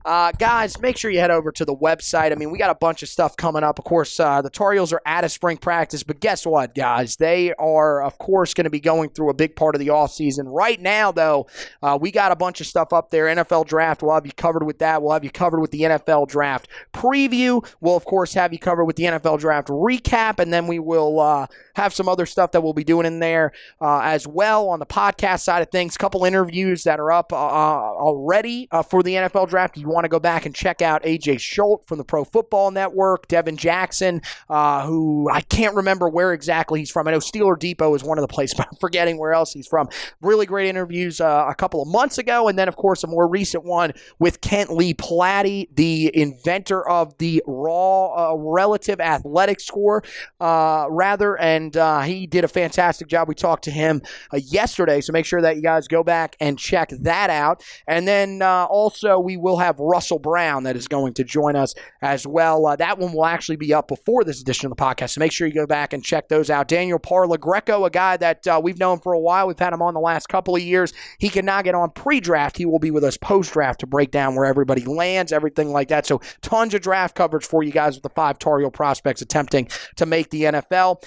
Uh, 0.05 0.33
guys, 0.33 0.79
make 0.81 0.97
sure 0.97 1.11
you 1.11 1.21
head 1.21 1.31
over 1.31 1.51
to 1.53 1.65
the 1.65 1.75
website. 1.75 2.33
I 2.33 2.35
mean, 2.35 2.51
we 2.51 2.59
got 2.59 2.71
a 2.71 2.75
bunch 2.75 3.03
of 3.03 3.09
stuff 3.09 3.37
coming 3.37 3.65
up. 3.65 3.79
Of 3.79 3.85
course, 3.85 4.19
uh, 4.21 4.43
the 4.43 4.51
Tar 4.51 4.73
Heels 4.73 4.93
are 4.93 5.01
out 5.07 5.25
of 5.25 5.33
spring 5.33 5.57
practice, 5.57 6.03
but 6.03 6.21
guess 6.21 6.45
what, 6.45 6.75
guys? 6.75 7.17
They 7.17 7.55
are, 7.55 8.03
of 8.03 8.19
course, 8.19 8.53
going 8.53 8.65
to 8.65 8.71
be 8.71 8.81
going 8.81 9.11
through 9.11 9.31
a 9.31 9.35
big 9.35 9.57
part 9.57 9.75
of 9.75 9.79
the 9.79 9.89
offseason. 9.89 10.45
Right 10.47 10.81
now, 10.81 11.13
though, 11.13 11.47
uh, 11.83 11.97
we 12.01 12.11
got 12.11 12.33
a 12.33 12.37
bunch 12.37 12.61
of 12.61 12.67
stuff 12.67 12.93
up 12.93 13.11
there. 13.11 13.27
NFL 13.27 13.67
draft, 13.67 14.03
we'll 14.03 14.15
have 14.15 14.27
you 14.27 14.33
covered 14.33 14.65
with 14.65 14.81
that. 14.81 15.03
We'll 15.03 15.13
have 15.13 15.25
you 15.25 15.31
covered 15.31 15.61
with 15.61 15.71
the 15.71 15.83
NFL 15.83 16.29
draft 16.29 16.69
preview. 16.93 17.67
We'll, 17.81 17.97
of 17.97 18.05
course, 18.05 18.26
have 18.35 18.53
you 18.53 18.59
covered 18.59 18.85
with 18.85 18.97
the 18.97 19.05
NFL 19.05 19.41
draft 19.41 19.69
recap, 19.69 20.39
and 20.39 20.53
then 20.53 20.67
we 20.67 20.79
will 20.79 21.21
uh, 21.21 21.47
have 21.75 21.93
some 21.93 22.09
other 22.09 22.27
stuff 22.27 22.53
that 22.53 22.63
we'll 22.63 22.73
be 22.73 22.85
doing 22.85 23.07
in 23.07 23.19
there 23.21 23.53
uh, 23.81 24.01
as 24.01 24.27
well 24.27 24.69
on 24.69 24.79
the 24.79 24.87
podcast 24.87 25.41
side 25.41 25.63
of 25.63 25.71
things. 25.71 25.97
Couple 25.97 26.25
interviews 26.25 26.85
that 26.85 27.01
are 27.01 27.11
up 27.11 27.33
uh, 27.33 27.37
already 27.37 28.69
for 28.89 29.03
the 29.03 29.15
NFL 29.15 29.49
draft 29.49 29.77
you 29.77 29.89
want 29.89 30.05
to 30.05 30.09
go 30.09 30.21
back 30.21 30.47
and 30.47 30.55
check 30.55 30.83
out 30.83 31.03
AJ 31.03 31.41
Schultz 31.41 31.87
from 31.87 31.99
the 31.99 32.05
Pro 32.05 32.25
Football 32.25 32.71
Network, 32.71 33.29
Devin 33.29 33.57
Jackson, 33.57 34.23
uh, 34.49 34.87
who 34.87 35.29
I 35.31 35.41
can't 35.43 35.75
remember 35.75 36.09
where 36.09 36.33
exactly 36.33 36.81
he's 36.81 36.91
from. 36.91 37.09
I 37.09 37.13
know 37.13 37.19
Steeler 37.19 37.59
Depot 37.59 37.95
is 37.95 38.05
one 38.05 38.19
of 38.19 38.23
the 38.23 38.29
places, 38.29 38.55
but 38.59 38.69
I'm 38.71 38.79
forgetting 38.81 39.19
where 39.19 39.33
else 39.33 39.53
he's 39.53 39.67
from. 39.67 39.89
Really 40.21 40.47
great 40.47 40.69
interviews 40.69 41.21
uh, 41.21 41.47
a 41.49 41.55
couple 41.55 41.83
of 41.83 41.89
months 41.89 42.19
ago, 42.19 42.49
and 42.49 42.59
then 42.59 42.69
of 42.69 42.77
course 42.77 43.05
a 43.05 43.07
more 43.07 43.29
recent 43.29 43.65
one 43.65 43.93
with 44.19 44.41
Kent 44.41 44.71
Lee 44.71 44.95
Platte, 44.95 45.75
the 45.75 46.11
inventor 46.15 46.87
of 46.89 47.17
the 47.19 47.43
raw 47.47 48.07
uh, 48.17 48.35
relative 48.37 49.01
athletic 49.01 49.61
score, 49.61 50.03
uh, 50.41 50.87
rather, 50.89 51.39
and 51.39 51.77
uh, 51.77 52.01
he 52.01 52.27
did 52.27 52.45
a 52.45 52.49
fantastic 52.49 53.09
job. 53.09 53.29
We 53.29 53.35
talked 53.35 53.65
to 53.65 53.71
him 53.71 54.03
uh, 54.33 54.39
yesterday, 54.39 55.01
so 55.01 55.13
make 55.13 55.27
sure 55.27 55.43
that 55.43 55.57
you 55.57 55.63
guys 55.63 55.87
go 55.89 56.03
back 56.03 56.37
and 56.41 56.59
check 56.59 56.91
that 56.91 57.31
out, 57.31 57.63
and 57.87 58.09
then 58.09 58.43
also 58.43 59.19
we 59.19 59.37
will 59.37 59.59
have 59.59 59.79
Russell 59.79 60.19
Brown 60.19 60.65
that 60.65 60.77
is 60.77 60.89
going 60.89 61.15
to 61.15 61.25
join 61.25 61.57
us 61.57 61.75
as 62.01 62.27
well. 62.27 62.67
Uh, 62.67 62.77
that 62.77 62.99
one 62.99 63.13
will 63.13 63.27
actually 63.27 63.57
be 63.57 63.75
up 63.75 63.89
before 63.89 64.25
this 64.25 64.41
edition 64.41 64.71
of 64.71 64.77
the 64.77 64.83
podcast, 64.83 65.11
so 65.11 65.19
make 65.21 65.33
sure 65.33 65.47
you 65.47 65.55
go 65.55 65.67
back 65.67 65.93
and 65.93 66.03
check 66.03 66.29
those 66.29 66.51
out. 66.51 66.69
Daniel 66.69 66.99
Parla 66.99 67.39
Greco, 67.39 67.85
a 67.85 67.91
guy 67.91 68.17
that 68.17 68.47
uh, 68.47 68.61
we've 68.63 68.79
known 68.79 68.99
for 69.01 69.13
a 69.13 69.21
while. 69.21 69.47
We've 69.47 69.59
had 69.59 69.73
him 69.73 69.83
on 69.83 69.95
the 69.95 70.01
last 70.01 70.29
couple 70.29 70.57
of 70.57 70.63
years. 70.63 70.93
He 71.19 71.29
can 71.29 71.45
now 71.45 71.63
get 71.63 71.75
on 71.75 71.91
pre-draft. 71.91 72.57
He 72.57 72.67
will 72.67 72.79
be 72.79 72.91
with 72.91 73.05
us 73.05 73.17
post-draft 73.17 73.81
to 73.81 73.87
break 73.87 74.11
down 74.11 74.35
where 74.35 74.47
everybody 74.47 74.85
lands, 74.85 75.33
everything 75.33 75.71
like 75.71 75.89
that. 75.89 76.07
So 76.07 76.21
tons 76.41 76.75
of 76.75 76.81
draft 76.81 77.15
coverage 77.15 77.45
for 77.45 77.63
you 77.63 77.73
guys 77.73 77.99
the 78.07 78.15
five 78.15 78.39
Tar 78.39 78.61
Heel 78.61 78.71
prospects 78.71 79.23
attempting 79.23 79.69
to 79.97 80.07
make 80.07 80.31
the 80.31 80.45
NFL. 80.45 81.03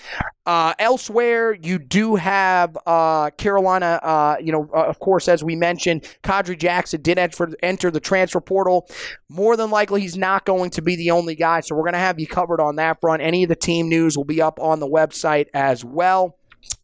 Uh, 0.46 0.74
elsewhere, 0.80 1.54
you 1.62 1.78
do 1.78 2.16
have 2.16 2.78
uh, 2.86 3.30
Carolina. 3.32 4.00
Uh, 4.02 4.36
you 4.42 4.52
know, 4.52 4.70
uh, 4.74 4.86
of 4.86 5.00
course, 5.00 5.28
as 5.28 5.44
we 5.44 5.56
mentioned, 5.56 6.04
Khadry 6.24 6.58
Jackson 6.58 7.02
did 7.02 7.20
enter, 7.20 7.50
enter 7.62 7.92
the 7.92 8.00
transfer 8.00 8.42
portal. 8.42 8.88
More 9.30 9.56
than 9.56 9.70
likely, 9.70 10.02
he's 10.02 10.18
not 10.18 10.46
going 10.46 10.72
to 10.72 10.82
be 10.82 10.96
the 10.96 11.12
only 11.12 11.36
guy. 11.36 11.60
So 11.62 11.76
we're 11.76 11.84
going 11.84 11.94
to 11.94 12.00
have 12.00 12.20
you 12.20 12.28
covered 12.28 12.60
on 12.60 12.78
that 12.78 13.00
front. 13.00 13.22
Any 13.22 13.44
of 13.44 13.50
the 13.50 13.56
team 13.56 13.90
news 13.90 14.18
will 14.18 14.26
be 14.26 14.42
up 14.42 14.60
on 14.60 14.80
the 14.80 14.88
website 14.88 15.48
as 15.54 15.86
well. 15.86 16.39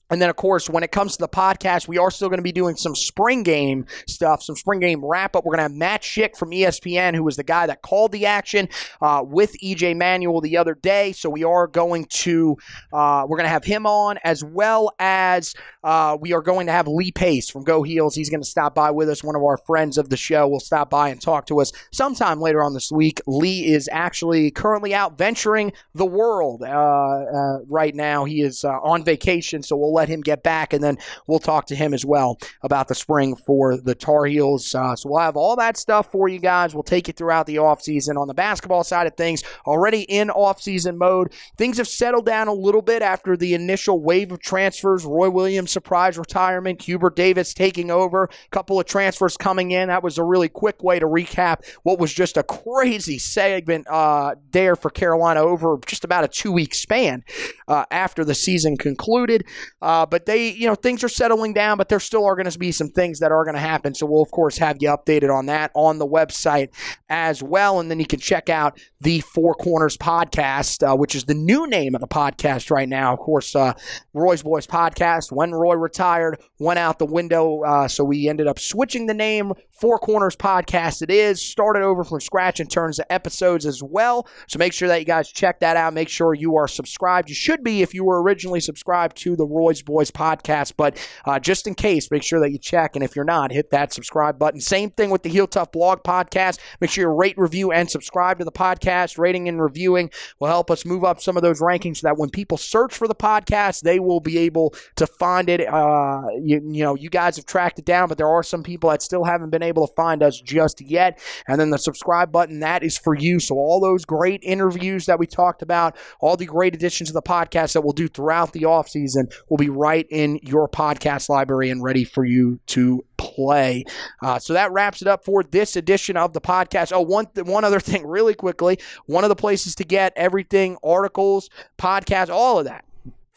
And 0.10 0.22
then, 0.22 0.30
of 0.30 0.36
course, 0.36 0.70
when 0.70 0.84
it 0.84 0.92
comes 0.92 1.14
to 1.14 1.20
the 1.20 1.28
podcast, 1.28 1.88
we 1.88 1.98
are 1.98 2.12
still 2.12 2.30
going 2.30 2.40
to 2.40 2.44
be 2.44 2.52
doing 2.52 2.76
some 2.76 2.96
spring 2.96 3.44
game 3.44 3.86
stuff, 4.08 4.44
some 4.44 4.56
spring 4.56 4.80
game 4.80 5.04
wrap 5.04 5.36
up. 5.36 5.46
We're 5.46 5.56
going 5.56 5.70
to 5.70 5.74
have 5.74 5.74
Matt 5.74 6.02
Schick 6.02 6.36
from 6.36 6.52
ESPN, 6.52 7.16
who 7.16 7.24
was 7.24 7.36
the 7.36 7.44
guy 7.44 7.68
that 7.68 7.82
called 7.82 8.12
the 8.12 8.26
action 8.26 8.70
uh, 9.02 9.24
with 9.26 9.56
EJ 9.64 9.96
Manuel 9.98 10.42
the 10.42 10.58
other 10.58 10.76
day. 10.76 11.12
So 11.12 11.30
we 11.30 11.44
are 11.44 11.68
going 11.68 12.06
to 12.06 12.58
uh, 12.94 13.26
we're 13.28 13.38
going 13.38 13.46
to 13.46 13.50
have 13.50 13.64
him 13.64 13.86
on 13.86 14.20
as 14.24 14.44
well 14.44 14.94
as 15.00 15.56
uh, 15.84 16.18
we 16.20 16.34
are 16.34 16.42
going 16.42 16.68
to 16.68 16.72
have 16.72 16.88
Lee 16.88 17.12
Pace 17.12 17.50
from 17.50 17.64
Go 17.64 17.84
Heels. 17.84 18.16
He's 18.16 18.30
going 18.30 18.42
to 18.42 18.50
stop 18.50 18.76
by 18.76 18.92
with 18.92 19.10
us. 19.10 19.24
One 19.24 19.36
of 19.36 19.44
our 19.44 19.58
friends 19.58 19.98
of 19.98 20.10
the 20.10 20.18
show 20.18 20.48
will 20.48 20.60
stop 20.60 20.90
by 20.90 21.10
and 21.10 21.22
talk 21.22 21.48
to 21.48 21.60
us 21.62 21.72
sometime 21.92 22.40
later 22.40 22.64
on 22.64 22.74
this 22.74 22.92
week. 22.92 23.22
Lee 23.28 23.66
is 23.66 23.90
actually 23.92 24.52
currently 24.52 24.94
out 24.94 25.18
venturing 25.18 25.74
the 25.94 26.06
world 26.06 26.62
uh, 26.62 26.66
uh, 26.66 27.60
right 27.68 27.96
now. 27.96 28.26
He 28.26 28.42
is 28.42 28.64
uh, 28.64 28.80
on 28.82 29.04
vacation, 29.04 29.64
so 29.64 29.76
we'll 29.76 29.95
let 29.96 30.10
him 30.10 30.22
get 30.22 30.44
back, 30.44 30.74
and 30.74 30.84
then 30.84 30.98
we'll 31.28 31.40
talk 31.40 31.66
to 31.68 31.76
him 31.76 31.94
as 31.94 32.06
well 32.06 32.38
about 32.62 32.88
the 32.88 32.96
spring 32.96 33.36
for 33.36 33.78
the 33.78 33.96
Tar 33.96 34.26
Heels. 34.26 34.76
Uh, 34.76 34.96
so 34.96 35.10
we'll 35.10 35.20
have 35.20 35.38
all 35.38 35.56
that 35.56 35.78
stuff 35.78 36.12
for 36.12 36.28
you 36.28 36.40
guys. 36.40 36.74
We'll 36.74 36.84
take 36.84 37.08
you 37.08 37.14
throughout 37.14 37.48
the 37.48 37.56
offseason. 37.56 38.18
On 38.18 38.28
the 38.28 38.34
basketball 38.34 38.84
side 38.84 39.08
of 39.08 39.16
things, 39.16 39.44
already 39.66 40.02
in 40.02 40.30
offseason 40.30 40.98
mode, 40.98 41.34
things 41.58 41.78
have 41.78 41.88
settled 41.88 42.26
down 42.26 42.48
a 42.48 42.54
little 42.54 42.82
bit 42.82 43.02
after 43.02 43.36
the 43.36 43.54
initial 43.54 44.00
wave 44.02 44.32
of 44.32 44.40
transfers. 44.40 45.06
Roy 45.06 45.30
Williams 45.30 45.72
surprise 45.72 46.18
retirement, 46.18 46.82
Hubert 46.84 47.16
Davis 47.16 47.54
taking 47.54 47.90
over, 47.90 48.26
a 48.26 48.50
couple 48.52 48.80
of 48.80 48.86
transfers 48.86 49.38
coming 49.38 49.72
in. 49.72 49.88
That 49.88 50.04
was 50.04 50.18
a 50.18 50.24
really 50.24 50.50
quick 50.50 50.84
way 50.84 51.00
to 51.00 51.06
recap 51.06 51.66
what 51.84 52.00
was 52.00 52.14
just 52.14 52.38
a 52.38 52.44
crazy 52.44 53.18
segment 53.18 53.88
uh, 53.90 54.36
there 54.52 54.76
for 54.76 54.90
Carolina 54.90 55.42
over 55.42 55.78
just 55.86 56.04
about 56.04 56.24
a 56.24 56.28
two 56.28 56.52
week 56.52 56.76
span 56.76 57.24
uh, 57.68 57.86
after 57.92 58.24
the 58.24 58.36
season 58.36 58.78
concluded. 58.78 59.46
Uh, 59.86 60.04
but 60.04 60.26
they, 60.26 60.50
you 60.50 60.66
know, 60.66 60.74
things 60.74 61.04
are 61.04 61.08
settling 61.08 61.54
down, 61.54 61.78
but 61.78 61.90
there 61.90 62.00
still 62.00 62.26
are 62.26 62.36
going 62.36 62.50
to 62.50 62.58
be 62.58 62.72
some 62.72 62.90
things 62.90 63.20
that 63.20 63.32
are 63.32 63.44
going 63.44 63.54
to 63.54 63.62
happen. 63.62 63.94
So 63.94 64.08
we'll, 64.08 64.24
of 64.24 64.32
course, 64.32 64.58
have 64.58 64.78
you 64.80 64.90
updated 64.90 65.32
on 65.32 65.46
that 65.46 65.70
on 65.76 66.00
the 66.00 66.08
website 66.08 66.70
as 67.08 67.44
well. 67.44 67.80
And 67.80 67.92
then 67.92 68.00
you 68.00 68.08
can 68.08 68.20
check 68.20 68.50
out 68.50 68.80
the 69.00 69.20
Four 69.20 69.54
Corners 69.54 69.96
podcast, 69.96 70.82
uh, 70.82 70.96
which 70.96 71.14
is 71.14 71.26
the 71.26 71.36
new 71.36 71.68
name 71.68 71.94
of 71.94 72.02
the 72.02 72.08
podcast 72.08 72.72
right 72.72 72.90
now. 72.90 73.14
Of 73.14 73.20
course, 73.20 73.56
uh, 73.56 73.74
Roy's 74.16 74.42
Boys 74.42 74.66
podcast. 74.66 75.32
When 75.32 75.52
Roy 75.52 75.76
retired, 75.76 76.42
went 76.60 76.80
out 76.80 77.00
the 77.00 77.06
window. 77.06 77.62
Uh, 77.64 77.88
so 77.88 78.04
we 78.04 78.28
ended 78.28 78.48
up 78.48 78.60
switching 78.60 79.08
the 79.08 79.14
name. 79.14 79.54
Four 79.72 80.00
Corners 80.00 80.38
podcast. 80.38 81.02
It 81.02 81.12
is 81.12 81.42
started 81.42 81.84
over 81.84 82.06
from 82.06 82.22
scratch 82.22 82.62
in 82.62 82.68
terms 82.68 82.98
of 82.98 83.06
episodes 83.10 83.66
as 83.66 83.84
well. 83.84 84.26
So 84.48 84.58
make 84.58 84.72
sure 84.72 84.88
that 84.88 85.00
you 85.00 85.06
guys 85.06 85.30
check 85.30 85.60
that 85.60 85.76
out. 85.76 85.94
Make 85.94 86.08
sure 86.08 86.34
you 86.34 86.56
are 86.56 86.68
subscribed. 86.68 87.28
You 87.28 87.36
should 87.36 87.62
be 87.62 87.82
if 87.82 87.94
you 87.94 88.06
were 88.06 88.22
originally 88.22 88.62
subscribed 88.62 89.18
to 89.18 89.36
the 89.36 89.46
Roy's 89.46 89.82
Boys 89.82 90.12
podcast. 90.12 90.76
But 90.78 90.98
uh, 91.26 91.40
just 91.40 91.68
in 91.68 91.76
case, 91.76 92.10
make 92.10 92.24
sure 92.24 92.40
that 92.40 92.52
you 92.52 92.58
check. 92.58 92.96
And 92.96 93.04
if 93.04 93.18
you're 93.18 93.26
not, 93.26 93.52
hit 93.52 93.72
that 93.72 93.92
subscribe 93.92 94.40
button. 94.40 94.62
Same 94.62 94.92
thing 94.92 95.10
with 95.10 95.24
the 95.24 95.30
Heel 95.30 95.48
Tough 95.48 95.74
blog 95.74 96.04
podcast. 96.04 96.60
Make 96.80 96.90
sure 96.90 97.10
you 97.10 97.14
rate, 97.14 97.38
review, 97.38 97.74
and 97.74 97.92
subscribe 97.92 98.40
to 98.40 98.46
the 98.46 98.52
podcast. 98.52 99.18
Rating 99.18 99.50
and 99.50 99.62
reviewing 99.62 100.10
will 100.40 100.48
help 100.48 100.72
us 100.72 100.86
move 100.86 101.04
up 101.04 101.22
some 101.22 101.36
of 101.36 101.44
those 101.44 101.60
rankings 101.60 101.98
so 101.98 102.08
that 102.08 102.18
when 102.18 102.30
people 102.30 102.58
search 102.58 102.96
for 102.96 103.10
the 103.10 103.16
podcast, 103.16 103.82
they 103.82 104.00
will 104.00 104.22
be 104.22 104.38
able 104.38 104.74
to 104.96 105.06
find 105.06 105.50
it. 105.50 105.68
Uh, 105.68 106.22
you, 106.46 106.62
you 106.72 106.84
know, 106.84 106.96
you 106.96 107.10
guys 107.10 107.36
have 107.36 107.46
tracked 107.46 107.80
it 107.80 107.86
down, 107.86 108.08
but 108.08 108.18
there 108.18 108.28
are 108.28 108.44
some 108.44 108.64
people 108.64 108.90
that 108.90 109.02
still 109.02 109.24
haven't 109.24 109.50
been 109.50 109.64
able 109.64 109.88
to 109.88 109.94
find 109.94 110.22
us 110.22 110.40
just 110.40 110.82
yet. 110.82 111.20
And 111.48 111.60
then 111.60 111.70
the 111.70 111.78
subscribe 111.78 112.32
button, 112.32 112.60
that 112.60 112.84
is 112.84 112.98
for 112.98 113.16
you. 113.16 113.40
So 113.40 113.56
all 113.56 113.80
those 113.80 114.06
great 114.06 114.42
interviews 114.44 115.06
that 115.08 115.20
we 115.20 115.28
talked 115.28 115.62
about, 115.62 115.98
all 116.20 116.38
the 116.38 116.46
great 116.46 116.76
additions 116.76 117.10
to 117.10 117.14
the 117.14 117.22
podcast 117.22 117.74
that 117.74 117.82
we'll 117.82 117.94
do 117.94 118.08
throughout 118.08 118.54
the 118.54 118.66
off 118.66 118.90
season 118.90 119.28
will 119.50 119.58
be 119.58 119.70
right 119.70 120.08
in 120.10 120.40
your 120.44 120.70
podcast 120.70 121.30
library 121.30 121.70
and 121.70 121.84
ready 121.84 122.04
for 122.04 122.26
you 122.26 122.60
to 122.68 123.04
play. 123.18 123.84
Uh, 124.22 124.40
so 124.40 124.54
that 124.54 124.72
wraps 124.72 125.02
it 125.02 125.08
up 125.08 125.26
for 125.26 125.44
this 125.44 125.76
edition 125.76 126.18
of 126.18 126.34
the 126.34 126.42
podcast. 126.42 126.92
Oh, 126.94 127.02
one 127.02 127.28
th- 127.34 127.48
one 127.48 127.64
other 127.64 127.80
thing, 127.82 128.06
really 128.06 128.36
quickly. 128.36 128.80
One 129.06 129.24
of 129.24 129.30
the 129.30 129.36
places 129.36 129.76
to 129.76 129.84
get 129.84 130.14
everything, 130.16 130.78
articles, 130.84 131.50
podcasts, 131.78 132.30
all 132.30 132.60
of 132.60 132.66
that. 132.66 132.86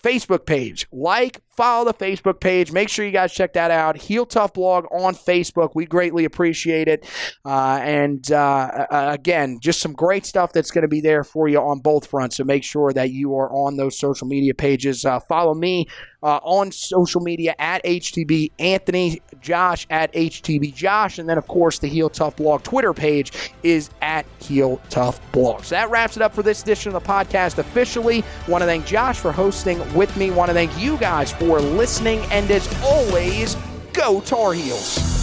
Facebook 0.02 0.46
page. 0.46 0.86
Like, 0.92 1.42
follow 1.58 1.84
the 1.84 1.92
Facebook 1.92 2.38
page. 2.38 2.70
Make 2.70 2.88
sure 2.88 3.04
you 3.04 3.10
guys 3.10 3.32
check 3.32 3.54
that 3.54 3.72
out. 3.72 3.96
Heel 3.96 4.24
Tough 4.24 4.54
Blog 4.54 4.84
on 4.92 5.16
Facebook. 5.16 5.72
We 5.74 5.86
greatly 5.86 6.24
appreciate 6.24 6.86
it. 6.86 7.04
Uh, 7.44 7.80
and 7.82 8.30
uh, 8.30 8.86
again, 8.92 9.58
just 9.60 9.80
some 9.80 9.92
great 9.92 10.24
stuff 10.24 10.52
that's 10.52 10.70
going 10.70 10.82
to 10.82 10.88
be 10.88 11.00
there 11.00 11.24
for 11.24 11.48
you 11.48 11.58
on 11.58 11.80
both 11.80 12.06
fronts. 12.06 12.36
So 12.36 12.44
make 12.44 12.62
sure 12.62 12.92
that 12.92 13.10
you 13.10 13.34
are 13.34 13.50
on 13.52 13.76
those 13.76 13.98
social 13.98 14.28
media 14.28 14.54
pages. 14.54 15.04
Uh, 15.04 15.18
follow 15.18 15.52
me 15.52 15.88
uh, 16.22 16.40
on 16.42 16.72
social 16.72 17.20
media 17.20 17.54
at 17.58 17.84
HTB 17.84 18.52
Anthony, 18.58 19.22
Josh 19.40 19.86
at 19.90 20.12
HTB 20.12 20.74
Josh, 20.74 21.18
and 21.18 21.28
then 21.28 21.38
of 21.38 21.46
course 21.46 21.78
the 21.78 21.86
Heel 21.86 22.10
Tough 22.10 22.36
Blog 22.36 22.62
Twitter 22.62 22.92
page 22.92 23.52
is 23.62 23.90
at 24.02 24.26
Heel 24.40 24.80
Tough 24.90 25.20
Blog. 25.32 25.64
So 25.64 25.74
that 25.74 25.90
wraps 25.90 26.16
it 26.16 26.22
up 26.22 26.34
for 26.34 26.42
this 26.42 26.62
edition 26.62 26.94
of 26.94 27.02
the 27.02 27.08
podcast 27.08 27.58
officially. 27.58 28.24
Want 28.48 28.62
to 28.62 28.66
thank 28.66 28.86
Josh 28.86 29.18
for 29.18 29.32
hosting 29.32 29.78
with 29.94 30.14
me. 30.16 30.30
Want 30.30 30.48
to 30.48 30.54
thank 30.54 30.76
you 30.78 30.96
guys 30.98 31.32
for 31.48 31.60
listening, 31.62 32.20
and 32.30 32.50
as 32.50 32.68
always, 32.82 33.56
go 33.94 34.20
Tar 34.20 34.52
Heels. 34.52 35.17